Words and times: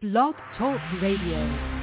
Blog 0.00 0.34
Talk 0.56 0.80
Radio. 1.02 1.79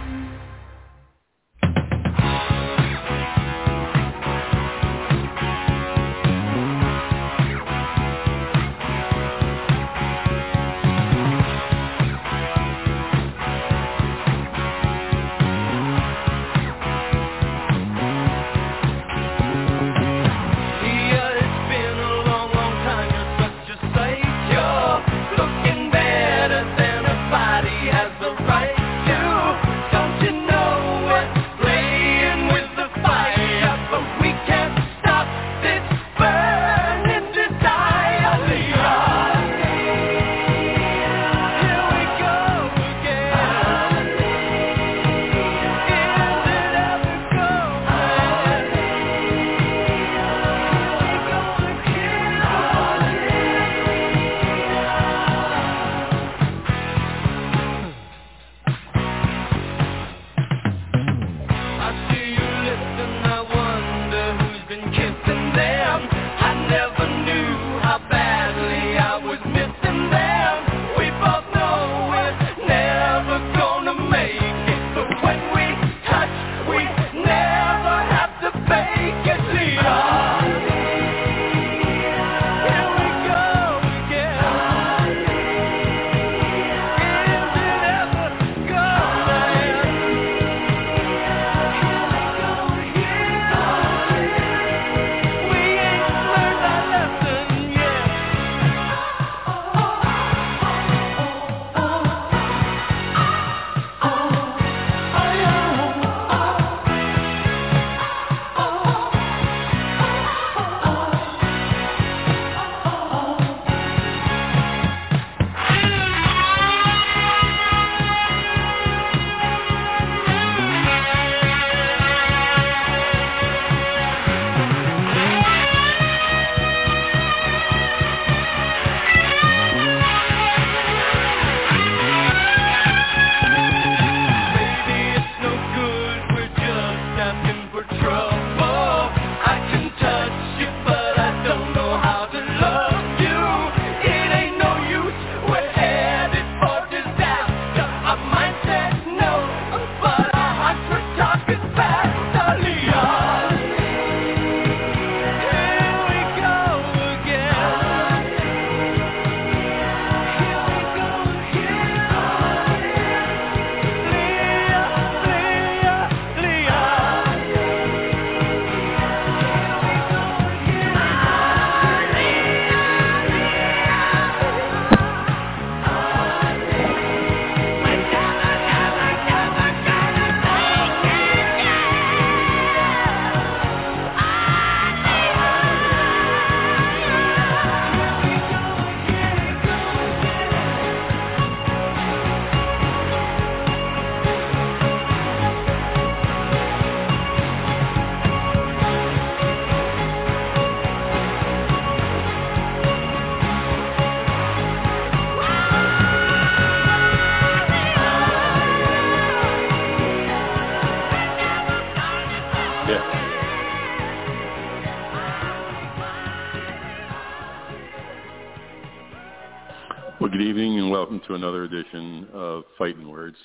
Well, 220.20 220.32
good 220.32 220.42
evening 220.42 220.80
and 220.80 220.90
welcome 220.90 221.22
to 221.28 221.36
another 221.36 221.66
edition 221.66 222.28
of 222.34 222.64
Fighting 222.76 223.08
Words 223.08 223.38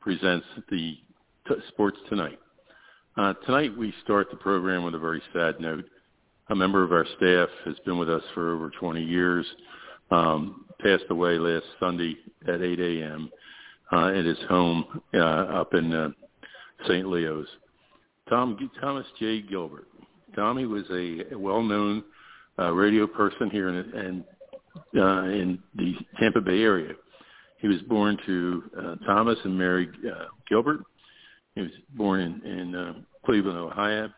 presents 0.00 0.46
the 0.70 0.96
t- 1.46 1.54
Sports 1.68 1.98
Tonight. 2.08 2.38
Uh, 3.18 3.34
tonight 3.44 3.76
we 3.76 3.92
start 4.02 4.30
the 4.30 4.38
program 4.38 4.84
with 4.84 4.94
a 4.94 4.98
very 4.98 5.20
sad 5.34 5.60
note. 5.60 5.84
A 6.48 6.54
member 6.54 6.82
of 6.82 6.92
our 6.92 7.04
staff 7.18 7.50
has 7.66 7.74
been 7.84 7.98
with 7.98 8.08
us 8.08 8.22
for 8.32 8.54
over 8.54 8.70
20 8.70 9.04
years, 9.04 9.44
um, 10.10 10.64
passed 10.80 11.04
away 11.10 11.36
last 11.38 11.66
Sunday 11.78 12.16
at 12.48 12.62
8 12.62 12.80
a.m. 12.80 13.30
Uh, 13.92 14.06
at 14.06 14.24
his 14.24 14.38
home 14.48 15.02
uh, 15.12 15.18
up 15.18 15.74
in 15.74 15.92
uh, 15.92 16.08
St. 16.88 17.06
Leo's. 17.06 17.48
Tom 18.30 18.70
Thomas 18.80 19.06
J. 19.20 19.42
Gilbert. 19.42 19.88
Tommy 20.34 20.64
was 20.64 20.84
a 20.90 21.36
well-known 21.36 22.02
uh, 22.58 22.72
radio 22.72 23.06
person 23.06 23.50
here 23.50 23.68
in, 23.68 23.76
in 23.76 24.24
uh, 24.76 25.24
in 25.24 25.58
the 25.74 25.94
Tampa 26.18 26.40
Bay 26.40 26.62
area. 26.62 26.94
He 27.58 27.68
was 27.68 27.80
born 27.82 28.18
to 28.26 28.62
uh, 28.78 28.94
Thomas 29.06 29.38
and 29.44 29.56
Mary 29.56 29.88
uh, 30.06 30.26
Gilbert. 30.48 30.80
He 31.54 31.62
was 31.62 31.70
born 31.94 32.20
in, 32.20 32.50
in 32.50 32.74
uh, 32.74 32.94
Cleveland, 33.24 33.58
Ohio. 33.58 34.10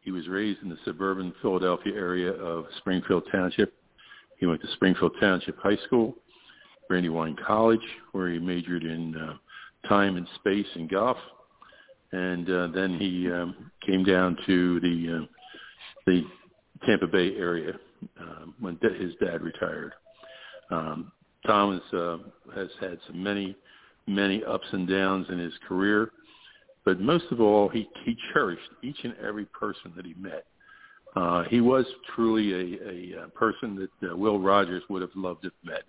He 0.00 0.12
was 0.12 0.28
raised 0.28 0.62
in 0.62 0.68
the 0.68 0.78
suburban 0.84 1.34
Philadelphia 1.42 1.92
area 1.94 2.30
of 2.30 2.66
Springfield 2.78 3.24
Township. 3.30 3.74
He 4.38 4.46
went 4.46 4.62
to 4.62 4.68
Springfield 4.74 5.12
Township 5.20 5.58
High 5.58 5.78
School, 5.86 6.14
Brandywine 6.88 7.36
College, 7.44 7.80
where 8.12 8.30
he 8.30 8.38
majored 8.38 8.84
in 8.84 9.16
uh, 9.16 9.88
time 9.88 10.16
and 10.16 10.26
space 10.36 10.66
and 10.74 10.88
golf. 10.88 11.16
And 12.12 12.48
uh, 12.48 12.68
then 12.68 12.96
he 12.98 13.30
um, 13.30 13.70
came 13.84 14.04
down 14.04 14.36
to 14.46 14.80
the 14.80 15.18
uh, 15.18 15.26
the 16.06 16.22
Tampa 16.86 17.08
Bay 17.08 17.34
area 17.36 17.72
um, 18.20 18.54
when 18.60 18.76
da- 18.82 18.98
his 18.98 19.14
dad 19.20 19.42
retired. 19.42 19.92
Um, 20.70 21.12
Thomas 21.46 21.82
uh, 21.92 22.18
has 22.54 22.68
had 22.80 22.98
some 23.06 23.22
many, 23.22 23.56
many 24.06 24.42
ups 24.44 24.66
and 24.72 24.88
downs 24.88 25.26
in 25.30 25.38
his 25.38 25.54
career, 25.68 26.10
but 26.84 27.00
most 27.00 27.24
of 27.30 27.40
all, 27.40 27.68
he, 27.68 27.88
he 28.04 28.16
cherished 28.32 28.62
each 28.82 28.98
and 29.04 29.14
every 29.24 29.44
person 29.46 29.92
that 29.96 30.06
he 30.06 30.14
met. 30.14 30.44
Uh, 31.16 31.44
he 31.44 31.60
was 31.60 31.86
truly 32.14 32.52
a, 32.52 33.16
a, 33.18 33.22
uh 33.24 33.28
person 33.28 33.76
that 33.76 34.12
uh, 34.12 34.16
Will 34.16 34.38
Rogers 34.38 34.82
would 34.90 35.02
have 35.02 35.10
loved 35.14 35.42
to 35.42 35.48
have 35.48 35.72
met. 35.72 35.82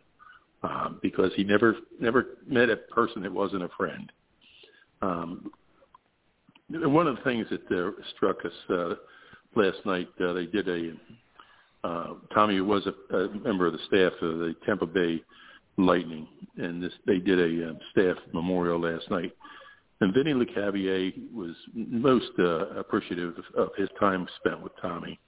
um, 0.64 1.00
because 1.02 1.32
he 1.36 1.44
never 1.44 1.76
never 2.00 2.26
met 2.48 2.70
a 2.70 2.78
person 2.78 3.22
that 3.24 3.32
wasn't 3.32 3.64
a 3.64 3.70
friend. 3.78 4.12
Um, 5.02 5.52
one 6.70 7.08
of 7.08 7.16
the 7.18 7.22
things 7.24 7.48
that 7.50 7.72
uh, 7.72 7.92
struck 8.16 8.38
us 8.46 8.52
uh, 8.70 8.96
last 9.56 9.78
night, 9.86 10.10
uh, 10.22 10.34
they 10.34 10.46
did 10.46 10.68
a 10.68 10.94
uh, 11.84 12.14
Tommy 12.34 12.62
was 12.62 12.88
a, 12.88 13.16
a 13.16 13.30
member 13.40 13.68
of 13.68 13.74
the 13.74 13.80
staff 13.88 14.14
of 14.22 14.40
the 14.40 14.56
Tampa 14.66 14.86
Bay 14.86 15.22
Lightning, 15.78 16.28
and 16.58 16.82
this 16.82 16.94
they 17.06 17.20
did 17.20 17.40
a 17.40 17.70
uh, 17.70 17.74
staff 17.92 18.18
memorial 18.34 18.80
last 18.80 19.10
night. 19.12 19.32
And 20.00 20.14
Vinny 20.14 20.34
Lecavalier 20.34 21.14
was 21.34 21.56
most 21.74 22.32
uh, 22.40 22.70
appreciative 22.80 23.36
of 23.56 23.70
his 23.78 23.90
time 24.00 24.28
spent 24.40 24.62
with 24.62 24.72
Tommy, 24.82 25.20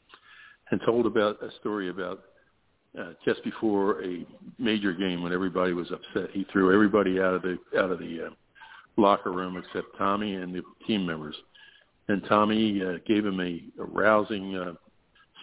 and 0.72 0.82
told 0.86 1.06
about 1.06 1.42
a 1.44 1.52
story 1.60 1.90
about 1.90 2.22
uh, 3.00 3.12
just 3.24 3.44
before 3.44 4.04
a 4.04 4.26
major 4.58 4.94
game 4.94 5.22
when 5.22 5.32
everybody 5.32 5.74
was 5.74 5.92
upset, 5.92 6.32
he 6.32 6.46
threw 6.52 6.74
everybody 6.74 7.20
out 7.20 7.36
of 7.36 7.42
the 7.44 7.58
out 7.78 7.92
of 7.92 8.00
the 8.00 8.28
uh, 8.28 8.30
locker 8.98 9.32
room 9.32 9.58
except 9.58 9.96
Tommy 9.98 10.36
and 10.36 10.54
the 10.54 10.64
team 10.88 11.06
members. 11.06 11.36
And 12.08 12.24
Tommy 12.28 12.82
uh, 12.84 12.94
gave 13.06 13.24
him 13.24 13.40
a, 13.40 13.64
a 13.80 13.86
rousing 13.86 14.56
uh, 14.56 14.74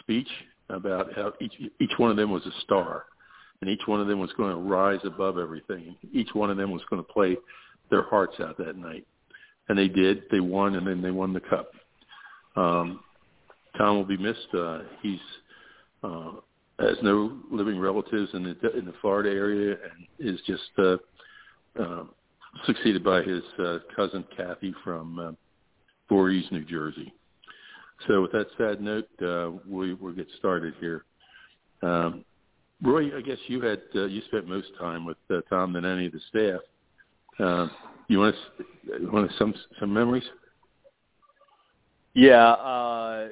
speech 0.01 0.29
about 0.69 1.13
how 1.15 1.33
each 1.41 1.55
each 1.81 1.93
one 1.97 2.11
of 2.11 2.17
them 2.17 2.31
was 2.31 2.45
a 2.47 2.61
star, 2.63 3.05
and 3.61 3.71
each 3.71 3.83
one 3.87 4.01
of 4.01 4.07
them 4.07 4.19
was 4.19 4.33
going 4.37 4.51
to 4.51 4.61
rise 4.61 5.01
above 5.05 5.39
everything. 5.39 5.97
Each 6.13 6.31
one 6.35 6.51
of 6.51 6.57
them 6.57 6.71
was 6.71 6.83
going 6.91 7.03
to 7.03 7.13
play 7.13 7.37
their 7.91 8.03
hearts 8.03 8.35
out 8.41 8.59
that 8.59 8.77
night, 8.77 9.07
and 9.69 9.79
they 9.79 9.89
did. 9.89 10.23
They 10.31 10.41
won, 10.41 10.77
and 10.77 10.87
then 10.87 11.03
they 11.03 11.11
won 11.11 11.33
the 11.33 11.41
cup. 11.41 11.71
Um, 12.57 13.01
Tom 13.77 13.97
will 13.97 14.05
be 14.05 14.17
missed. 14.17 14.49
Uh, 14.55 14.81
he's 15.03 15.21
uh, 16.03 16.33
has 16.79 16.97
no 17.03 17.39
living 17.51 17.79
relatives 17.79 18.31
in 18.35 18.43
the 18.43 18.77
in 18.77 18.85
the 18.85 18.95
Florida 19.01 19.31
area, 19.31 19.73
and 19.73 20.35
is 20.35 20.41
just 20.47 20.63
uh, 20.79 20.97
uh, 21.81 22.05
succeeded 22.65 23.05
by 23.05 23.23
his 23.23 23.43
uh, 23.59 23.79
cousin 23.95 24.25
Kathy 24.37 24.75
from 24.83 25.19
uh, 25.19 25.33
Voorhees, 26.09 26.47
New 26.51 26.65
Jersey. 26.65 27.13
So 28.07 28.23
with 28.23 28.33
that 28.33 28.47
sad 28.59 28.81
note, 28.81 29.09
uh, 29.23 29.53
we 29.67 29.95
will 29.95 30.13
get 30.13 30.29
started 30.39 30.75
here. 30.81 31.05
Um, 31.83 32.25
Roy, 32.83 33.17
I 33.17 33.23
guess 33.23 33.39
you 33.47 33.61
had 33.63 33.81
uh, 33.95 34.05
you 34.05 34.21
spent 34.27 34.47
most 34.47 34.69
time 34.79 35.07
with 35.07 35.17
uh, 35.31 35.41
Tom 35.49 35.73
than 35.73 35.85
any 35.85 36.07
of 36.07 36.13
the 36.13 36.21
staff. 36.29 36.61
Uh, 37.39 37.69
you 38.09 38.19
want 38.19 38.35
to 38.87 39.11
want 39.11 39.31
some 39.39 39.55
some 39.81 39.93
memories? 39.93 40.25
Yeah, 42.15 42.53
uh, 42.53 43.29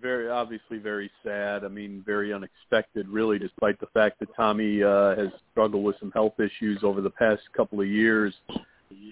very 0.00 0.28
obviously 0.28 0.78
very 0.78 1.10
sad. 1.24 1.64
I 1.64 1.68
mean, 1.68 2.02
very 2.04 2.32
unexpected, 2.32 3.08
really, 3.08 3.38
despite 3.38 3.78
the 3.80 3.86
fact 3.86 4.20
that 4.20 4.34
Tommy 4.36 4.82
uh, 4.82 5.16
has 5.16 5.28
struggled 5.50 5.84
with 5.84 5.96
some 6.00 6.10
health 6.12 6.38
issues 6.38 6.80
over 6.82 7.00
the 7.00 7.10
past 7.10 7.42
couple 7.56 7.80
of 7.80 7.86
years. 7.86 8.34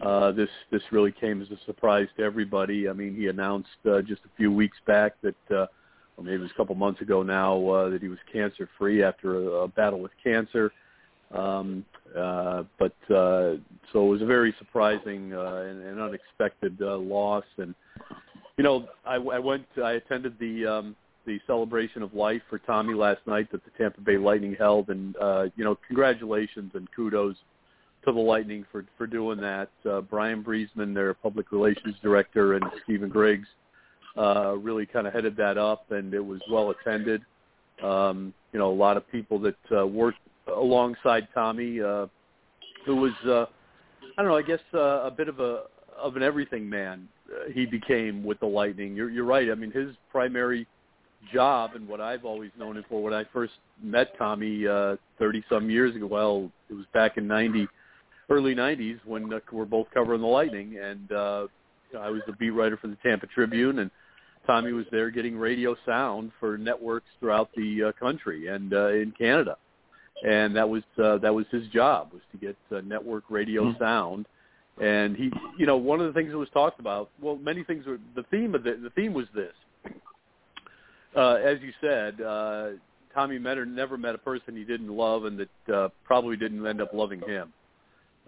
Uh, 0.00 0.32
this 0.32 0.48
this 0.70 0.82
really 0.90 1.12
came 1.12 1.40
as 1.40 1.48
a 1.50 1.58
surprise 1.66 2.08
to 2.16 2.22
everybody. 2.22 2.88
I 2.88 2.92
mean, 2.92 3.14
he 3.14 3.28
announced 3.28 3.68
uh, 3.88 4.00
just 4.02 4.22
a 4.24 4.36
few 4.36 4.52
weeks 4.52 4.76
back 4.86 5.14
that, 5.22 5.36
uh, 5.50 5.66
or 6.16 6.24
maybe 6.24 6.36
it 6.36 6.40
was 6.40 6.50
a 6.50 6.56
couple 6.56 6.74
months 6.74 7.00
ago 7.00 7.22
now, 7.22 7.68
uh, 7.68 7.88
that 7.90 8.02
he 8.02 8.08
was 8.08 8.18
cancer 8.32 8.68
free 8.78 9.02
after 9.02 9.36
a, 9.36 9.46
a 9.62 9.68
battle 9.68 10.00
with 10.00 10.12
cancer. 10.22 10.72
Um, 11.32 11.84
uh, 12.16 12.64
but 12.78 12.94
uh, 13.10 13.56
so 13.92 14.06
it 14.06 14.08
was 14.08 14.22
a 14.22 14.26
very 14.26 14.54
surprising 14.58 15.32
uh, 15.34 15.66
and, 15.68 15.82
and 15.82 16.00
unexpected 16.00 16.78
uh, 16.80 16.96
loss. 16.96 17.44
And 17.58 17.74
you 18.56 18.64
know, 18.64 18.88
I, 19.04 19.16
I 19.16 19.38
went, 19.38 19.66
I 19.82 19.92
attended 19.92 20.38
the 20.38 20.66
um, 20.66 20.96
the 21.26 21.38
celebration 21.46 22.02
of 22.02 22.14
life 22.14 22.42
for 22.48 22.58
Tommy 22.58 22.94
last 22.94 23.20
night 23.26 23.52
that 23.52 23.62
the 23.64 23.70
Tampa 23.76 24.00
Bay 24.00 24.16
Lightning 24.16 24.56
held, 24.58 24.88
and 24.88 25.14
uh, 25.18 25.46
you 25.56 25.64
know, 25.64 25.76
congratulations 25.86 26.72
and 26.74 26.88
kudos 26.92 27.36
to 28.04 28.12
the 28.12 28.18
Lightning 28.18 28.64
for 28.70 28.84
for 28.96 29.06
doing 29.06 29.40
that. 29.40 29.70
Uh, 29.88 30.00
Brian 30.00 30.42
Breseman, 30.42 30.94
their 30.94 31.14
public 31.14 31.52
relations 31.52 31.94
director, 32.02 32.54
and 32.54 32.64
Stephen 32.84 33.08
Griggs 33.08 33.48
uh, 34.16 34.56
really 34.56 34.86
kind 34.86 35.06
of 35.06 35.12
headed 35.12 35.36
that 35.36 35.58
up, 35.58 35.90
and 35.90 36.12
it 36.14 36.24
was 36.24 36.40
well 36.50 36.70
attended. 36.70 37.22
Um, 37.82 38.34
you 38.52 38.58
know, 38.58 38.70
a 38.70 38.74
lot 38.74 38.96
of 38.96 39.10
people 39.10 39.38
that 39.40 39.56
uh, 39.76 39.86
worked 39.86 40.18
alongside 40.54 41.28
Tommy, 41.34 41.80
uh, 41.80 42.06
who 42.84 42.96
was, 42.96 43.12
uh, 43.26 43.46
I 44.16 44.22
don't 44.22 44.26
know, 44.26 44.36
I 44.36 44.42
guess 44.42 44.60
uh, 44.74 45.02
a 45.02 45.10
bit 45.10 45.28
of 45.28 45.40
a 45.40 45.64
of 46.00 46.16
an 46.16 46.22
everything 46.22 46.68
man. 46.68 47.08
Uh, 47.30 47.50
he 47.52 47.66
became 47.66 48.24
with 48.24 48.40
the 48.40 48.46
Lightning. 48.46 48.94
You're, 48.94 49.10
you're 49.10 49.24
right. 49.24 49.50
I 49.50 49.54
mean, 49.54 49.72
his 49.72 49.94
primary 50.10 50.66
job 51.32 51.72
and 51.74 51.86
what 51.88 52.00
I've 52.00 52.24
always 52.24 52.50
known 52.58 52.76
him 52.76 52.84
for 52.88 53.02
when 53.02 53.12
I 53.12 53.24
first 53.32 53.52
met 53.82 54.16
Tommy 54.16 54.66
uh, 54.66 54.96
30 55.18 55.44
some 55.50 55.68
years 55.68 55.94
ago. 55.96 56.06
Well, 56.06 56.50
it 56.70 56.74
was 56.74 56.86
back 56.94 57.18
in 57.18 57.26
90 57.26 57.66
early 58.30 58.54
90s 58.54 58.98
when 59.04 59.32
uh, 59.32 59.38
we're 59.52 59.64
both 59.64 59.86
covering 59.92 60.20
the 60.20 60.26
Lightning, 60.26 60.78
and 60.82 61.12
uh, 61.12 61.46
I 61.98 62.10
was 62.10 62.22
the 62.26 62.32
beat 62.34 62.50
writer 62.50 62.76
for 62.76 62.88
the 62.88 62.96
Tampa 63.02 63.26
Tribune, 63.26 63.78
and 63.80 63.90
Tommy 64.46 64.72
was 64.72 64.86
there 64.90 65.10
getting 65.10 65.36
radio 65.36 65.76
sound 65.86 66.32
for 66.40 66.56
networks 66.56 67.06
throughout 67.20 67.50
the 67.54 67.84
uh, 67.84 67.92
country 68.00 68.48
and 68.48 68.72
uh, 68.72 68.88
in 68.88 69.12
Canada, 69.18 69.56
and 70.26 70.56
that 70.56 70.68
was 70.68 70.82
uh, 71.02 71.18
that 71.18 71.34
was 71.34 71.44
his 71.50 71.66
job 71.68 72.10
was 72.12 72.22
to 72.32 72.38
get 72.38 72.56
uh, 72.74 72.80
network 72.80 73.24
radio 73.28 73.64
mm-hmm. 73.64 73.82
sound. 73.82 74.26
And 74.80 75.16
he, 75.16 75.30
you 75.58 75.66
know, 75.66 75.76
one 75.76 76.00
of 76.00 76.06
the 76.06 76.12
things 76.12 76.30
that 76.30 76.38
was 76.38 76.48
talked 76.54 76.78
about, 76.78 77.10
well, 77.20 77.36
many 77.36 77.64
things 77.64 77.84
were. 77.84 77.98
The 78.14 78.22
theme 78.30 78.54
of 78.54 78.62
the 78.62 78.78
the 78.82 78.90
theme 78.90 79.12
was 79.12 79.26
this. 79.34 79.52
Uh, 81.16 81.34
as 81.34 81.58
you 81.60 81.72
said, 81.80 82.20
uh, 82.20 82.68
Tommy 83.12 83.38
Menner 83.38 83.66
never 83.66 83.98
met 83.98 84.14
a 84.14 84.18
person 84.18 84.56
he 84.56 84.64
didn't 84.64 84.88
love, 84.88 85.24
and 85.24 85.38
that 85.38 85.74
uh, 85.74 85.88
probably 86.04 86.36
didn't 86.36 86.64
end 86.66 86.80
up 86.80 86.92
loving 86.92 87.20
him. 87.20 87.52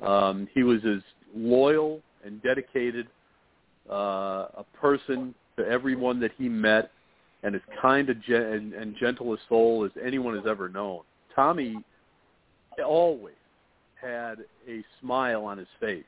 Um, 0.03 0.49
he 0.55 0.63
was 0.63 0.81
as 0.85 1.03
loyal 1.35 2.01
and 2.25 2.43
dedicated 2.43 3.07
uh, 3.91 4.47
a 4.57 4.65
person 4.75 5.35
to 5.57 5.67
everyone 5.67 6.21
that 6.21 6.33
he 6.39 6.49
met, 6.49 6.91
and 7.43 7.55
as 7.55 7.61
kind 7.81 8.09
of 8.11 8.21
gen- 8.23 8.43
and, 8.43 8.73
and 8.75 8.97
gentle 8.99 9.33
a 9.35 9.39
soul 9.49 9.85
as 9.85 9.91
anyone 10.03 10.35
has 10.37 10.47
ever 10.47 10.69
known. 10.69 11.01
Tommy 11.35 11.77
always 12.85 13.35
had 14.01 14.39
a 14.69 14.83
smile 15.01 15.45
on 15.45 15.59
his 15.59 15.69
face, 15.81 16.05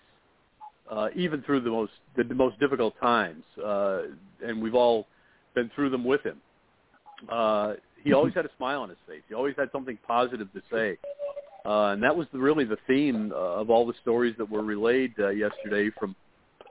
uh, 0.91 1.09
even 1.15 1.43
through 1.43 1.61
the 1.61 1.71
most 1.71 1.93
the, 2.17 2.25
the 2.25 2.35
most 2.35 2.59
difficult 2.61 2.94
times, 3.00 3.44
uh, 3.65 4.03
and 4.44 4.62
we've 4.62 4.75
all 4.75 5.06
been 5.55 5.71
through 5.75 5.91
them 5.91 6.05
with 6.05 6.23
him. 6.23 6.41
Uh, 7.29 7.75
he 8.03 8.12
always 8.12 8.35
had 8.35 8.44
a 8.44 8.50
smile 8.56 8.81
on 8.81 8.89
his 8.89 8.99
face. 9.06 9.23
He 9.29 9.35
always 9.35 9.55
had 9.56 9.71
something 9.71 9.99
positive 10.06 10.53
to 10.53 10.62
say. 10.73 10.99
Uh, 11.64 11.93
and 11.93 12.03
that 12.03 12.14
was 12.14 12.26
the, 12.32 12.38
really 12.38 12.64
the 12.64 12.79
theme 12.87 13.32
uh, 13.32 13.37
of 13.37 13.70
all 13.70 13.87
the 13.87 13.94
stories 14.03 14.35
that 14.38 14.50
were 14.50 14.62
relayed 14.62 15.14
uh, 15.20 15.29
yesterday 15.29 15.91
from, 15.99 16.17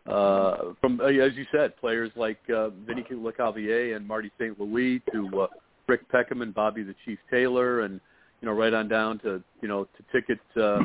uh, 0.06 0.74
from 0.82 1.00
uh, 1.00 1.06
as 1.06 1.34
you 1.36 1.46
said, 1.51 1.75
players 1.77 2.12
like 2.15 2.39
uh, 2.54 2.70
Vinny 2.86 3.06
Lecavalier 3.10 3.96
and 3.96 4.06
Marty 4.06 4.32
St. 4.38 4.60
Louis 4.60 5.01
to 5.13 5.44
uh, 5.44 5.48
Rick 5.88 6.10
Peckham 6.10 6.42
and 6.42 6.54
Bobby 6.54 6.84
the 6.84 6.96
Chief 7.06 7.20
Taylor, 7.30 7.82
and 7.82 8.01
you 8.42 8.48
know 8.48 8.54
right 8.54 8.74
on 8.74 8.88
down 8.88 9.20
to 9.20 9.42
you 9.62 9.68
know 9.68 9.86
to 9.86 10.04
ticket 10.12 10.39
uh, 10.62 10.80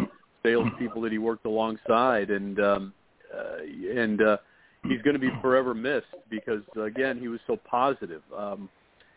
sales 0.45 0.69
people 0.79 1.03
that 1.03 1.11
he 1.13 1.19
worked 1.19 1.47
alongside, 1.47 2.31
and 2.31 2.61
um, 2.61 2.93
uh, 3.35 3.59
and 3.99 4.23
uh, 4.23 4.37
he's 4.85 5.03
going 5.03 5.15
to 5.15 5.21
be 5.21 5.31
forever 5.41 5.75
missed 5.75 6.07
because 6.31 6.63
again 6.81 7.19
he 7.19 7.29
was 7.29 7.41
so 7.47 7.57
positive. 7.69 8.23
Um, 8.37 8.69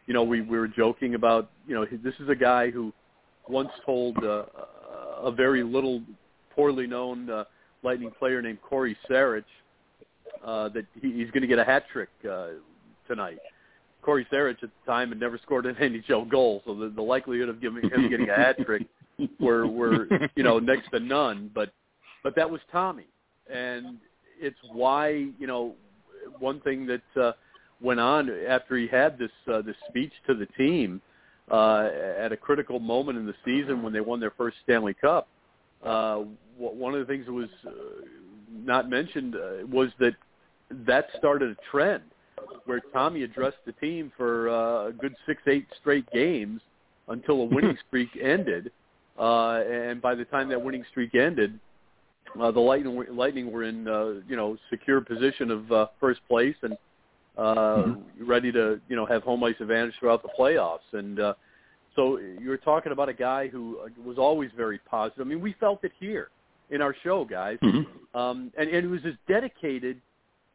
you 0.08 0.13
know 0.13 0.24
we 0.24 0.42
we 0.42 0.58
were 0.58 0.68
joking 0.68 1.16
about 1.16 1.52
you 1.68 1.75
know 1.75 1.86
this 2.04 2.16
is 2.20 2.30
a 2.30 2.36
guy 2.36 2.72
who 2.72 2.92
once 3.48 3.70
told 3.86 4.18
uh, 4.24 4.44
a 5.22 5.32
very 5.32 5.64
little, 5.64 6.02
poorly 6.56 6.88
known 6.88 7.30
uh, 7.30 7.44
Lightning 7.84 8.12
player 8.18 8.42
named 8.42 8.62
Cory 8.62 8.98
Sarich 9.10 9.44
uh, 10.46 10.70
that 10.70 10.86
he, 11.02 11.12
he's 11.12 11.32
going 11.32 11.42
to 11.42 11.48
get 11.48 11.60
a 11.60 11.64
hat 11.64 11.84
trick 11.92 12.10
uh, 12.30 12.50
tonight. 13.08 13.40
Cory 14.02 14.26
Sarich 14.32 14.64
at 14.64 14.70
the 14.70 14.86
time 14.86 15.10
had 15.10 15.20
never 15.20 15.38
scored 15.38 15.66
an 15.66 15.76
NHL 15.82 16.30
goal, 16.30 16.62
so 16.66 16.74
the, 16.76 16.90
the 16.90 17.02
likelihood 17.02 17.50
of 17.50 17.62
giving 17.62 17.84
him 17.90 18.10
getting 18.10 18.30
a 18.30 18.36
hat 18.36 18.58
trick 18.66 18.84
were 19.40 19.68
were 19.68 20.08
you 20.36 20.44
know 20.44 20.60
next 20.60 20.90
to 20.92 21.00
none. 21.00 21.52
But 21.54 21.72
but 22.24 22.36
that 22.36 22.50
was 22.50 22.62
Tommy, 22.72 23.08
and 23.52 23.98
it's 24.40 24.58
why 24.72 25.28
you 25.38 25.48
know 25.48 25.76
one 26.40 26.62
thing 26.62 26.88
that 26.88 27.22
uh, 27.22 27.34
went 27.82 28.00
on 28.00 28.30
after 28.48 28.78
he 28.78 28.88
had 28.88 29.18
this 29.18 29.32
uh, 29.52 29.62
this 29.62 29.76
speech 29.90 30.14
to 30.28 30.34
the 30.34 30.46
team 30.58 31.02
uh, 31.50 31.89
at 32.18 32.32
a 32.32 32.38
critical 32.38 32.79
moment 32.79 33.18
in 33.18 33.25
the 33.25 33.36
season 33.46 33.82
when 33.82 33.94
they 33.94 34.01
won 34.01 34.20
their 34.20 34.32
first 34.32 34.58
Stanley 34.63 34.94
Cup. 34.94 35.27
Uh, 35.84 36.24
one 36.58 36.94
of 36.94 37.00
the 37.00 37.06
things 37.06 37.25
that 37.25 37.34
was 37.34 37.50
uh, 37.65 37.72
not 38.51 38.89
mentioned 38.89 39.36
uh, 39.36 39.65
was 39.68 39.89
that 40.00 40.13
that 40.70 41.08
started 41.18 41.51
a 41.51 41.72
trend 41.72 42.03
where 42.65 42.82
Tommy 42.94 43.24
addressed 43.24 43.58
the 43.65 43.72
team 43.74 44.12
for 44.15 44.50
uh, 44.50 44.89
a 44.89 44.91
good 44.91 45.15
six, 45.25 45.41
eight 45.48 45.65
straight 45.79 46.10
games 46.12 46.62
until 47.08 47.41
a 47.41 47.46
winning 47.46 47.77
streak 47.88 48.10
ended. 48.22 48.72
Uh, 49.18 49.62
and 49.70 50.01
by 50.01 50.15
the 50.15 50.25
time 50.25 50.50
that 50.50 50.62
winning 50.62 50.86
streak 50.91 51.15
ended, 51.15 51.60
uh, 52.39 52.51
the 52.51 52.60
Lightning, 52.60 53.06
Lightning 53.12 53.51
were 53.51 53.63
in 53.63 53.88
uh, 53.88 54.22
you 54.27 54.36
know 54.36 54.58
secure 54.70 55.01
position 55.01 55.50
of 55.51 55.72
uh, 55.72 55.88
first 56.00 56.22
place 56.27 56.56
and 56.62 56.77
uh, 57.39 57.55
mm-hmm. 57.55 58.27
ready 58.29 58.51
to 58.51 58.79
you 58.89 58.96
know 58.98 59.05
have 59.05 59.24
home 59.24 59.43
ice 59.43 59.55
advantage 59.60 59.93
throughout 60.00 60.22
the 60.22 60.29
playoffs. 60.38 60.89
And 60.93 61.19
uh, 61.19 61.34
So 61.96 62.19
you're 62.43 62.58
talking 62.58 62.91
about 62.91 63.10
a 63.10 63.13
guy 63.13 63.48
who 63.48 63.79
uh, 63.79 63.89
was 64.03 64.17
always 64.17 64.51
very 64.55 64.79
positive. 64.79 65.25
I 65.25 65.29
mean, 65.29 65.41
we 65.41 65.53
felt 65.60 65.84
it 65.84 65.91
here 66.00 66.29
in 66.69 66.81
our 66.81 66.96
show, 67.03 67.25
guys, 67.25 67.58
Mm-hmm. 67.63 68.17
um, 68.19 68.51
and 68.58 68.69
and 68.69 68.81
he 68.86 68.91
was 68.91 69.01
as 69.05 69.17
dedicated 69.27 69.98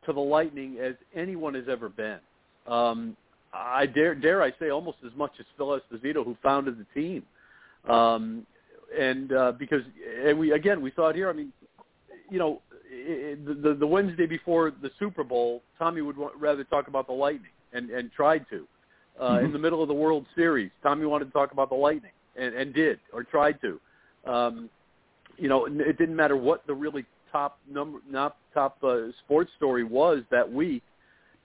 to 0.06 0.12
the 0.12 0.20
Lightning 0.20 0.78
as 0.80 0.94
anyone 1.14 1.54
has 1.54 1.68
ever 1.68 1.88
been. 1.88 2.20
Um, 2.66 3.16
I 3.52 3.86
dare 3.86 4.14
dare 4.14 4.42
I 4.42 4.52
say 4.58 4.70
almost 4.70 4.98
as 5.04 5.12
much 5.16 5.32
as 5.40 5.46
Phil 5.56 5.78
Esposito, 5.78 6.24
who 6.24 6.36
founded 6.42 6.74
the 6.78 7.00
team. 7.00 7.22
Um, 7.88 8.46
and 8.98 9.32
uh, 9.32 9.52
because 9.58 9.82
and 10.26 10.38
we 10.38 10.52
again 10.52 10.80
we 10.80 10.92
saw 10.96 11.08
it 11.08 11.16
here. 11.16 11.28
I 11.30 11.32
mean, 11.32 11.52
you 12.30 12.38
know, 12.38 12.60
the 13.62 13.76
the 13.78 13.86
Wednesday 13.86 14.26
before 14.26 14.70
the 14.70 14.90
Super 14.98 15.24
Bowl, 15.24 15.62
Tommy 15.78 16.00
would 16.02 16.16
rather 16.38 16.64
talk 16.64 16.88
about 16.88 17.06
the 17.06 17.12
Lightning 17.12 17.50
and 17.72 17.90
and 17.90 18.12
tried 18.12 18.46
to. 18.50 18.66
Uh, 19.20 19.40
In 19.44 19.52
the 19.52 19.58
middle 19.58 19.80
of 19.82 19.88
the 19.88 19.94
World 19.94 20.26
Series, 20.34 20.70
Tommy 20.82 21.06
wanted 21.06 21.26
to 21.26 21.30
talk 21.30 21.52
about 21.52 21.68
the 21.68 21.76
Lightning 21.76 22.10
and, 22.36 22.54
and 22.54 22.74
did 22.74 22.98
or 23.12 23.22
tried 23.22 23.60
to. 23.60 23.80
Um, 24.30 24.68
you 25.36 25.48
know, 25.48 25.66
it 25.66 25.98
didn't 25.98 26.16
matter 26.16 26.36
what 26.36 26.66
the 26.66 26.74
really 26.74 27.04
top 27.30 27.58
number, 27.70 27.98
not 28.08 28.36
top 28.52 28.82
uh, 28.82 29.10
sports 29.24 29.50
story 29.56 29.84
was 29.84 30.22
that 30.30 30.50
week. 30.50 30.82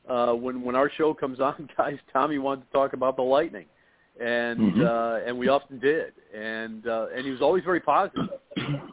Uh, 0.08 0.34
when 0.34 0.63
when 0.63 0.75
our 0.75 0.89
show 0.98 1.13
comes 1.13 1.39
on, 1.50 1.70
guys, 1.77 1.98
Tommy 2.12 2.38
wanted 2.39 2.65
to 2.65 2.72
talk 2.72 2.94
about 2.94 3.15
the 3.15 3.22
Lightning, 3.24 3.65
and 4.20 4.60
Mhm. 4.60 4.86
uh, 4.86 5.25
and 5.27 5.38
we 5.38 5.48
often 5.48 5.79
did, 5.79 6.13
and 6.34 6.88
uh, 6.88 7.08
and 7.15 7.25
he 7.25 7.32
was 7.32 7.41
always 7.41 7.63
very 7.63 7.79
positive. 7.82 8.29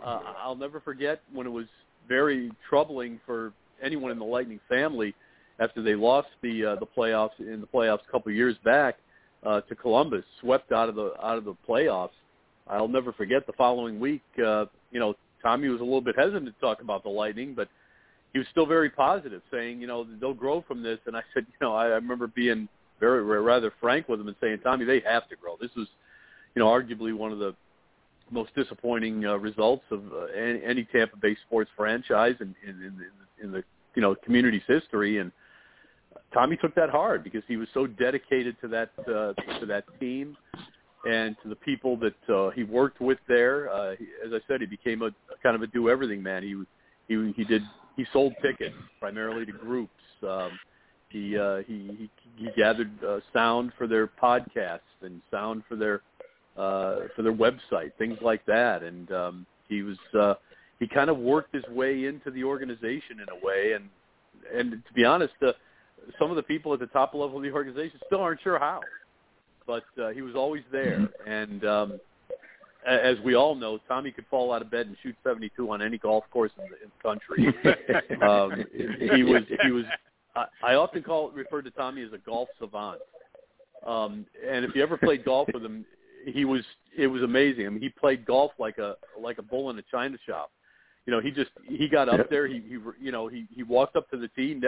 Uh, 0.05 0.21
I'll 0.39 0.55
never 0.55 0.81
forget 0.81 1.23
when 1.33 1.47
it 1.47 1.51
was 1.51 1.67
very 2.09 2.51
troubling 2.69 3.21
for 3.27 3.53
anyone 3.83 4.11
in 4.11 4.19
the 4.19 4.25
Lightning 4.25 4.61
family 4.69 5.15
after 5.59 5.83
they 5.83 5.95
lost 5.95 6.29
the 6.43 6.65
uh, 6.65 6.77
the 6.77 6.87
playoffs 6.87 7.39
in 7.39 7.61
the 7.61 7.67
playoffs 7.67 8.01
a 8.09 8.13
couple 8.13 8.31
of 8.31 8.37
years 8.37 8.57
back 8.65 8.97
uh, 9.45 9.61
to 9.63 9.75
Columbus, 9.75 10.25
swept 10.41 10.73
out 10.73 10.89
of 10.89 10.95
the 10.95 11.13
out 11.23 11.39
of 11.39 11.45
the 11.45 11.55
playoffs. 11.69 12.11
I'll 12.69 12.89
never 12.89 13.13
forget 13.13 13.47
the 13.47 13.53
following 13.53 14.01
week. 14.01 14.23
Uh, 14.45 14.67
you 14.91 14.99
know, 14.99 15.15
Tommy 15.43 15.69
was 15.69 15.81
a 15.81 15.85
little 15.85 16.01
bit 16.01 16.17
hesitant 16.19 16.47
to 16.47 16.61
talk 16.61 16.81
about 16.81 17.05
the 17.05 17.09
Lightning, 17.09 17.55
but 17.55 17.69
he 18.33 18.39
was 18.39 18.49
still 18.51 18.67
very 18.67 18.91
positive, 18.91 19.41
saying, 19.53 19.81
you 19.81 19.87
know, 19.87 20.07
they'll 20.21 20.35
grow 20.35 20.65
from 20.67 20.83
this. 20.83 20.99
And 21.07 21.17
I 21.17 21.23
said, 21.33 21.47
you 21.61 21.67
know, 21.67 21.75
I, 21.75 21.85
I 21.85 21.95
remember 21.95 22.27
being 22.27 22.69
very 22.99 23.23
rather 23.23 23.73
frank 23.81 24.09
with 24.09 24.21
him 24.21 24.29
and 24.29 24.37
saying, 24.41 24.59
Tommy, 24.65 24.85
they 24.85 25.01
have 25.07 25.29
to 25.29 25.37
grow. 25.37 25.57
This 25.61 25.71
was, 25.77 25.87
you 26.55 26.61
know, 26.61 26.67
arguably 26.67 27.17
one 27.17 27.31
of 27.31 27.39
the 27.39 27.55
most 28.31 28.55
disappointing 28.55 29.25
uh, 29.25 29.37
results 29.37 29.85
of 29.91 30.01
uh, 30.13 30.27
any, 30.37 30.61
any 30.65 30.85
Tampa 30.85 31.17
Bay 31.17 31.37
sports 31.47 31.71
franchise 31.77 32.35
in, 32.41 32.55
in, 32.67 32.83
in, 32.83 33.01
in 33.43 33.53
the 33.53 33.63
you 33.95 34.03
know 34.03 34.15
community's 34.25 34.63
history. 34.67 35.19
And 35.19 35.33
Tommy 36.33 36.57
took 36.57 36.75
that 36.75 36.91
hard 36.91 37.23
because 37.25 37.43
he 37.49 37.57
was 37.57 37.69
so 37.73 37.87
dedicated 37.87 38.57
to 38.61 38.69
that 38.69 38.91
uh, 39.01 39.33
to 39.61 39.67
that 39.67 39.85
team 40.01 40.37
and 41.09 41.37
to 41.43 41.49
the 41.49 41.57
people 41.57 41.97
that 41.99 42.35
uh, 42.35 42.51
he 42.51 42.65
worked 42.65 43.01
with 43.01 43.19
there. 43.29 43.71
Uh, 43.71 43.95
he, 43.99 44.07
as 44.27 44.33
I 44.33 44.41
said, 44.49 44.61
he 44.61 44.67
became 44.67 45.03
a, 45.03 45.07
a 45.07 45.39
kind 45.43 45.55
of 45.55 45.63
a 45.63 45.67
do 45.69 45.89
everything 45.89 46.23
man. 46.23 46.43
He 46.43 46.55
he 47.09 47.33
he 47.37 47.45
did 47.45 47.63
he 47.97 48.05
sold 48.13 48.35
tickets 48.43 48.75
primarily 49.01 49.47
to 49.47 49.53
groups. 49.53 49.93
Um, 50.27 50.59
he 51.09 51.39
uh, 51.39 51.59
he 51.67 51.91
he 51.99 52.11
he 52.37 52.49
gathered 52.57 52.91
uh, 53.05 53.21
sound 53.33 53.73
for 53.79 53.87
their 53.87 54.07
podcasts 54.07 54.81
and 55.03 55.23
sound 55.31 55.63
for 55.69 55.77
their 55.77 56.03
uh, 56.57 57.09
for 57.15 57.23
their 57.23 57.33
website, 57.33 57.93
things 57.99 58.19
like 58.23 58.45
that. 58.47 58.83
And 58.83 59.11
um, 59.13 59.47
he 59.69 59.83
was 59.83 59.99
uh, 60.19 60.35
he 60.79 60.87
kind 60.87 61.11
of 61.11 61.19
worked 61.19 61.55
his 61.55 61.65
way 61.69 62.07
into 62.07 62.31
the 62.31 62.45
organization 62.45 63.21
in 63.21 63.29
a 63.29 63.45
way. 63.45 63.73
And 63.73 63.89
and 64.55 64.85
to 64.85 64.93
be 64.95 65.05
honest, 65.05 65.35
uh, 65.43 65.53
some 66.19 66.31
of 66.31 66.37
the 66.37 66.43
people 66.43 66.73
at 66.73 66.81
the 66.81 66.87
top 66.87 67.15
level 67.15 67.37
of 67.37 67.43
the 67.43 67.51
organization 67.53 67.99
still 68.07 68.21
aren't 68.21 68.41
sure 68.43 68.59
how. 68.59 68.81
But 69.67 69.85
uh, 70.01 70.11
he 70.11 70.23
was 70.23 70.37
always 70.37 70.63
there, 70.71 71.09
and 71.27 71.65
um, 71.65 72.01
as 72.87 73.17
we 73.25 73.35
all 73.35 73.57
know, 73.57 73.79
Tommy 73.89 74.13
could 74.13 74.27
fall 74.31 74.53
out 74.53 74.63
of 74.63 74.71
bed 74.71 74.87
and 74.87 74.97
shoot 75.03 75.17
72 75.25 75.69
on 75.71 75.83
any 75.83 75.99
golf 75.99 76.25
course 76.31 76.53
in 76.57 76.65
the, 76.71 76.83
in 76.85 76.91
the 76.97 77.53
country. 77.83 78.21
um, 78.23 78.65
he 79.11 79.25
was 79.25 79.43
he 79.63 79.73
was. 79.73 79.85
I, 80.37 80.47
I 80.63 80.75
often 80.75 81.03
call 81.03 81.31
refer 81.33 81.63
to 81.63 81.71
Tommy 81.71 82.03
as 82.03 82.13
a 82.13 82.19
golf 82.19 82.49
savant. 82.61 83.01
Um, 83.85 84.27
and 84.49 84.65
if 84.65 84.75
you 84.75 84.83
ever 84.83 84.97
played 84.97 85.25
golf 85.25 85.49
with 85.53 85.65
him, 85.65 85.85
he 86.27 86.45
was 86.45 86.63
it 86.97 87.07
was 87.07 87.23
amazing. 87.23 87.67
I 87.67 87.71
mean, 87.71 87.81
he 87.81 87.89
played 87.89 88.27
golf 88.27 88.53
like 88.59 88.79
a 88.79 88.97
like 89.21 89.39
a 89.39 89.43
bull 89.43 89.71
in 89.71 89.79
a 89.79 89.83
china 89.91 90.17
shop. 90.27 90.51
You 91.07 91.13
know, 91.13 91.21
he 91.21 91.31
just 91.31 91.51
he 91.67 91.89
got 91.89 92.09
up 92.09 92.19
Yep. 92.19 92.31
there. 92.31 92.47
He 92.47 92.61
he 92.61 92.79
you 93.01 93.13
know 93.13 93.29
he 93.29 93.47
he 93.55 93.63
walked 93.63 93.97
up 93.97 94.11
to 94.11 94.17
the 94.17 94.29
tee, 94.29 94.61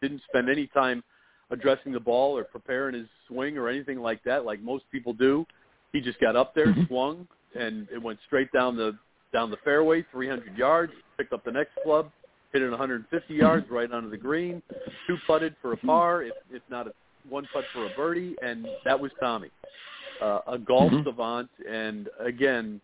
didn't 0.00 0.22
spend 0.28 0.48
any 0.48 0.66
time 0.68 1.02
addressing 1.50 1.92
the 1.92 2.00
ball 2.00 2.36
or 2.36 2.44
preparing 2.44 2.94
his 2.94 3.06
swing 3.28 3.56
or 3.56 3.68
anything 3.68 4.00
like 4.00 4.22
that, 4.24 4.44
like 4.44 4.60
most 4.60 4.84
people 4.90 5.12
do. 5.12 5.46
He 5.92 6.00
just 6.00 6.20
got 6.20 6.36
up 6.36 6.54
there, 6.54 6.66
mm-hmm. 6.66 6.86
swung, 6.86 7.28
and 7.58 7.88
it 7.92 8.02
went 8.02 8.18
straight 8.26 8.52
down 8.52 8.76
the 8.76 8.96
down 9.32 9.50
the 9.50 9.56
fairway, 9.64 10.04
300 10.12 10.56
yards. 10.56 10.92
Picked 11.16 11.32
up 11.32 11.44
the 11.44 11.52
next 11.52 11.72
club, 11.82 12.10
hit 12.52 12.62
it 12.62 12.70
150 12.70 13.32
mm-hmm. 13.32 13.40
yards 13.40 13.66
right 13.70 13.90
onto 13.90 14.10
the 14.10 14.16
green. 14.16 14.62
Two 15.06 15.16
putted 15.26 15.54
for 15.62 15.72
a 15.72 15.76
mm-hmm. 15.76 15.86
par, 15.86 16.22
if 16.22 16.34
if 16.50 16.62
not 16.68 16.88
a 16.88 16.92
one 17.28 17.46
putt 17.52 17.64
for 17.72 17.86
a 17.86 17.90
birdie, 17.96 18.36
and 18.42 18.66
that 18.84 18.98
was 18.98 19.10
Tommy, 19.20 19.50
uh, 20.20 20.40
a 20.46 20.58
golf 20.58 20.92
Mhm. 20.92 21.04
savant, 21.04 21.50
and 21.68 22.08
again, 22.18 22.80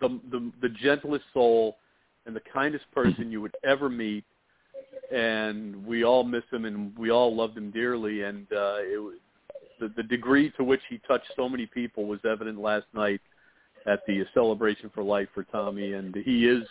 the, 0.00 0.08
the 0.30 0.52
the 0.62 0.68
gentlest 0.68 1.24
soul 1.32 1.76
and 2.26 2.34
the 2.34 2.40
kindest 2.52 2.84
person 2.92 3.30
you 3.30 3.40
would 3.40 3.56
ever 3.64 3.88
meet. 3.88 4.24
And 5.12 5.84
we 5.86 6.04
all 6.04 6.22
miss 6.22 6.44
him, 6.52 6.64
and 6.64 6.96
we 6.96 7.10
all 7.10 7.34
loved 7.34 7.56
him 7.56 7.70
dearly. 7.70 8.22
And 8.22 8.46
uh, 8.52 8.78
it 8.80 9.02
was, 9.02 9.16
the 9.80 9.88
the 9.96 10.02
degree 10.04 10.50
to 10.52 10.64
which 10.64 10.82
he 10.88 10.98
touched 11.08 11.26
so 11.34 11.48
many 11.48 11.66
people 11.66 12.06
was 12.06 12.20
evident 12.24 12.58
last 12.60 12.86
night 12.94 13.20
at 13.86 14.00
the 14.06 14.24
celebration 14.34 14.90
for 14.94 15.02
life 15.02 15.28
for 15.34 15.42
Tommy. 15.44 15.94
And 15.94 16.14
he 16.14 16.46
is, 16.48 16.64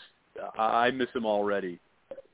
I 0.57 0.87
I 0.87 0.91
miss 0.91 1.09
him 1.13 1.25
already. 1.25 1.79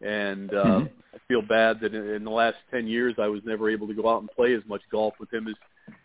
And 0.02 0.54
uh, 0.54 0.82
Mhm. 0.82 0.90
I 1.14 1.18
feel 1.28 1.42
bad 1.42 1.80
that 1.80 1.94
in, 1.96 2.08
in 2.10 2.24
the 2.24 2.32
last 2.32 2.58
ten 2.70 2.88
years 2.88 3.16
I 3.18 3.28
was 3.28 3.42
never 3.46 3.70
able 3.70 3.88
to 3.88 3.94
go 3.94 4.08
out 4.10 4.22
and 4.22 4.30
play 4.32 4.54
as 4.54 4.64
much 4.68 4.82
golf 4.92 5.14
with 5.20 5.34
him 5.34 5.48
as 5.48 5.56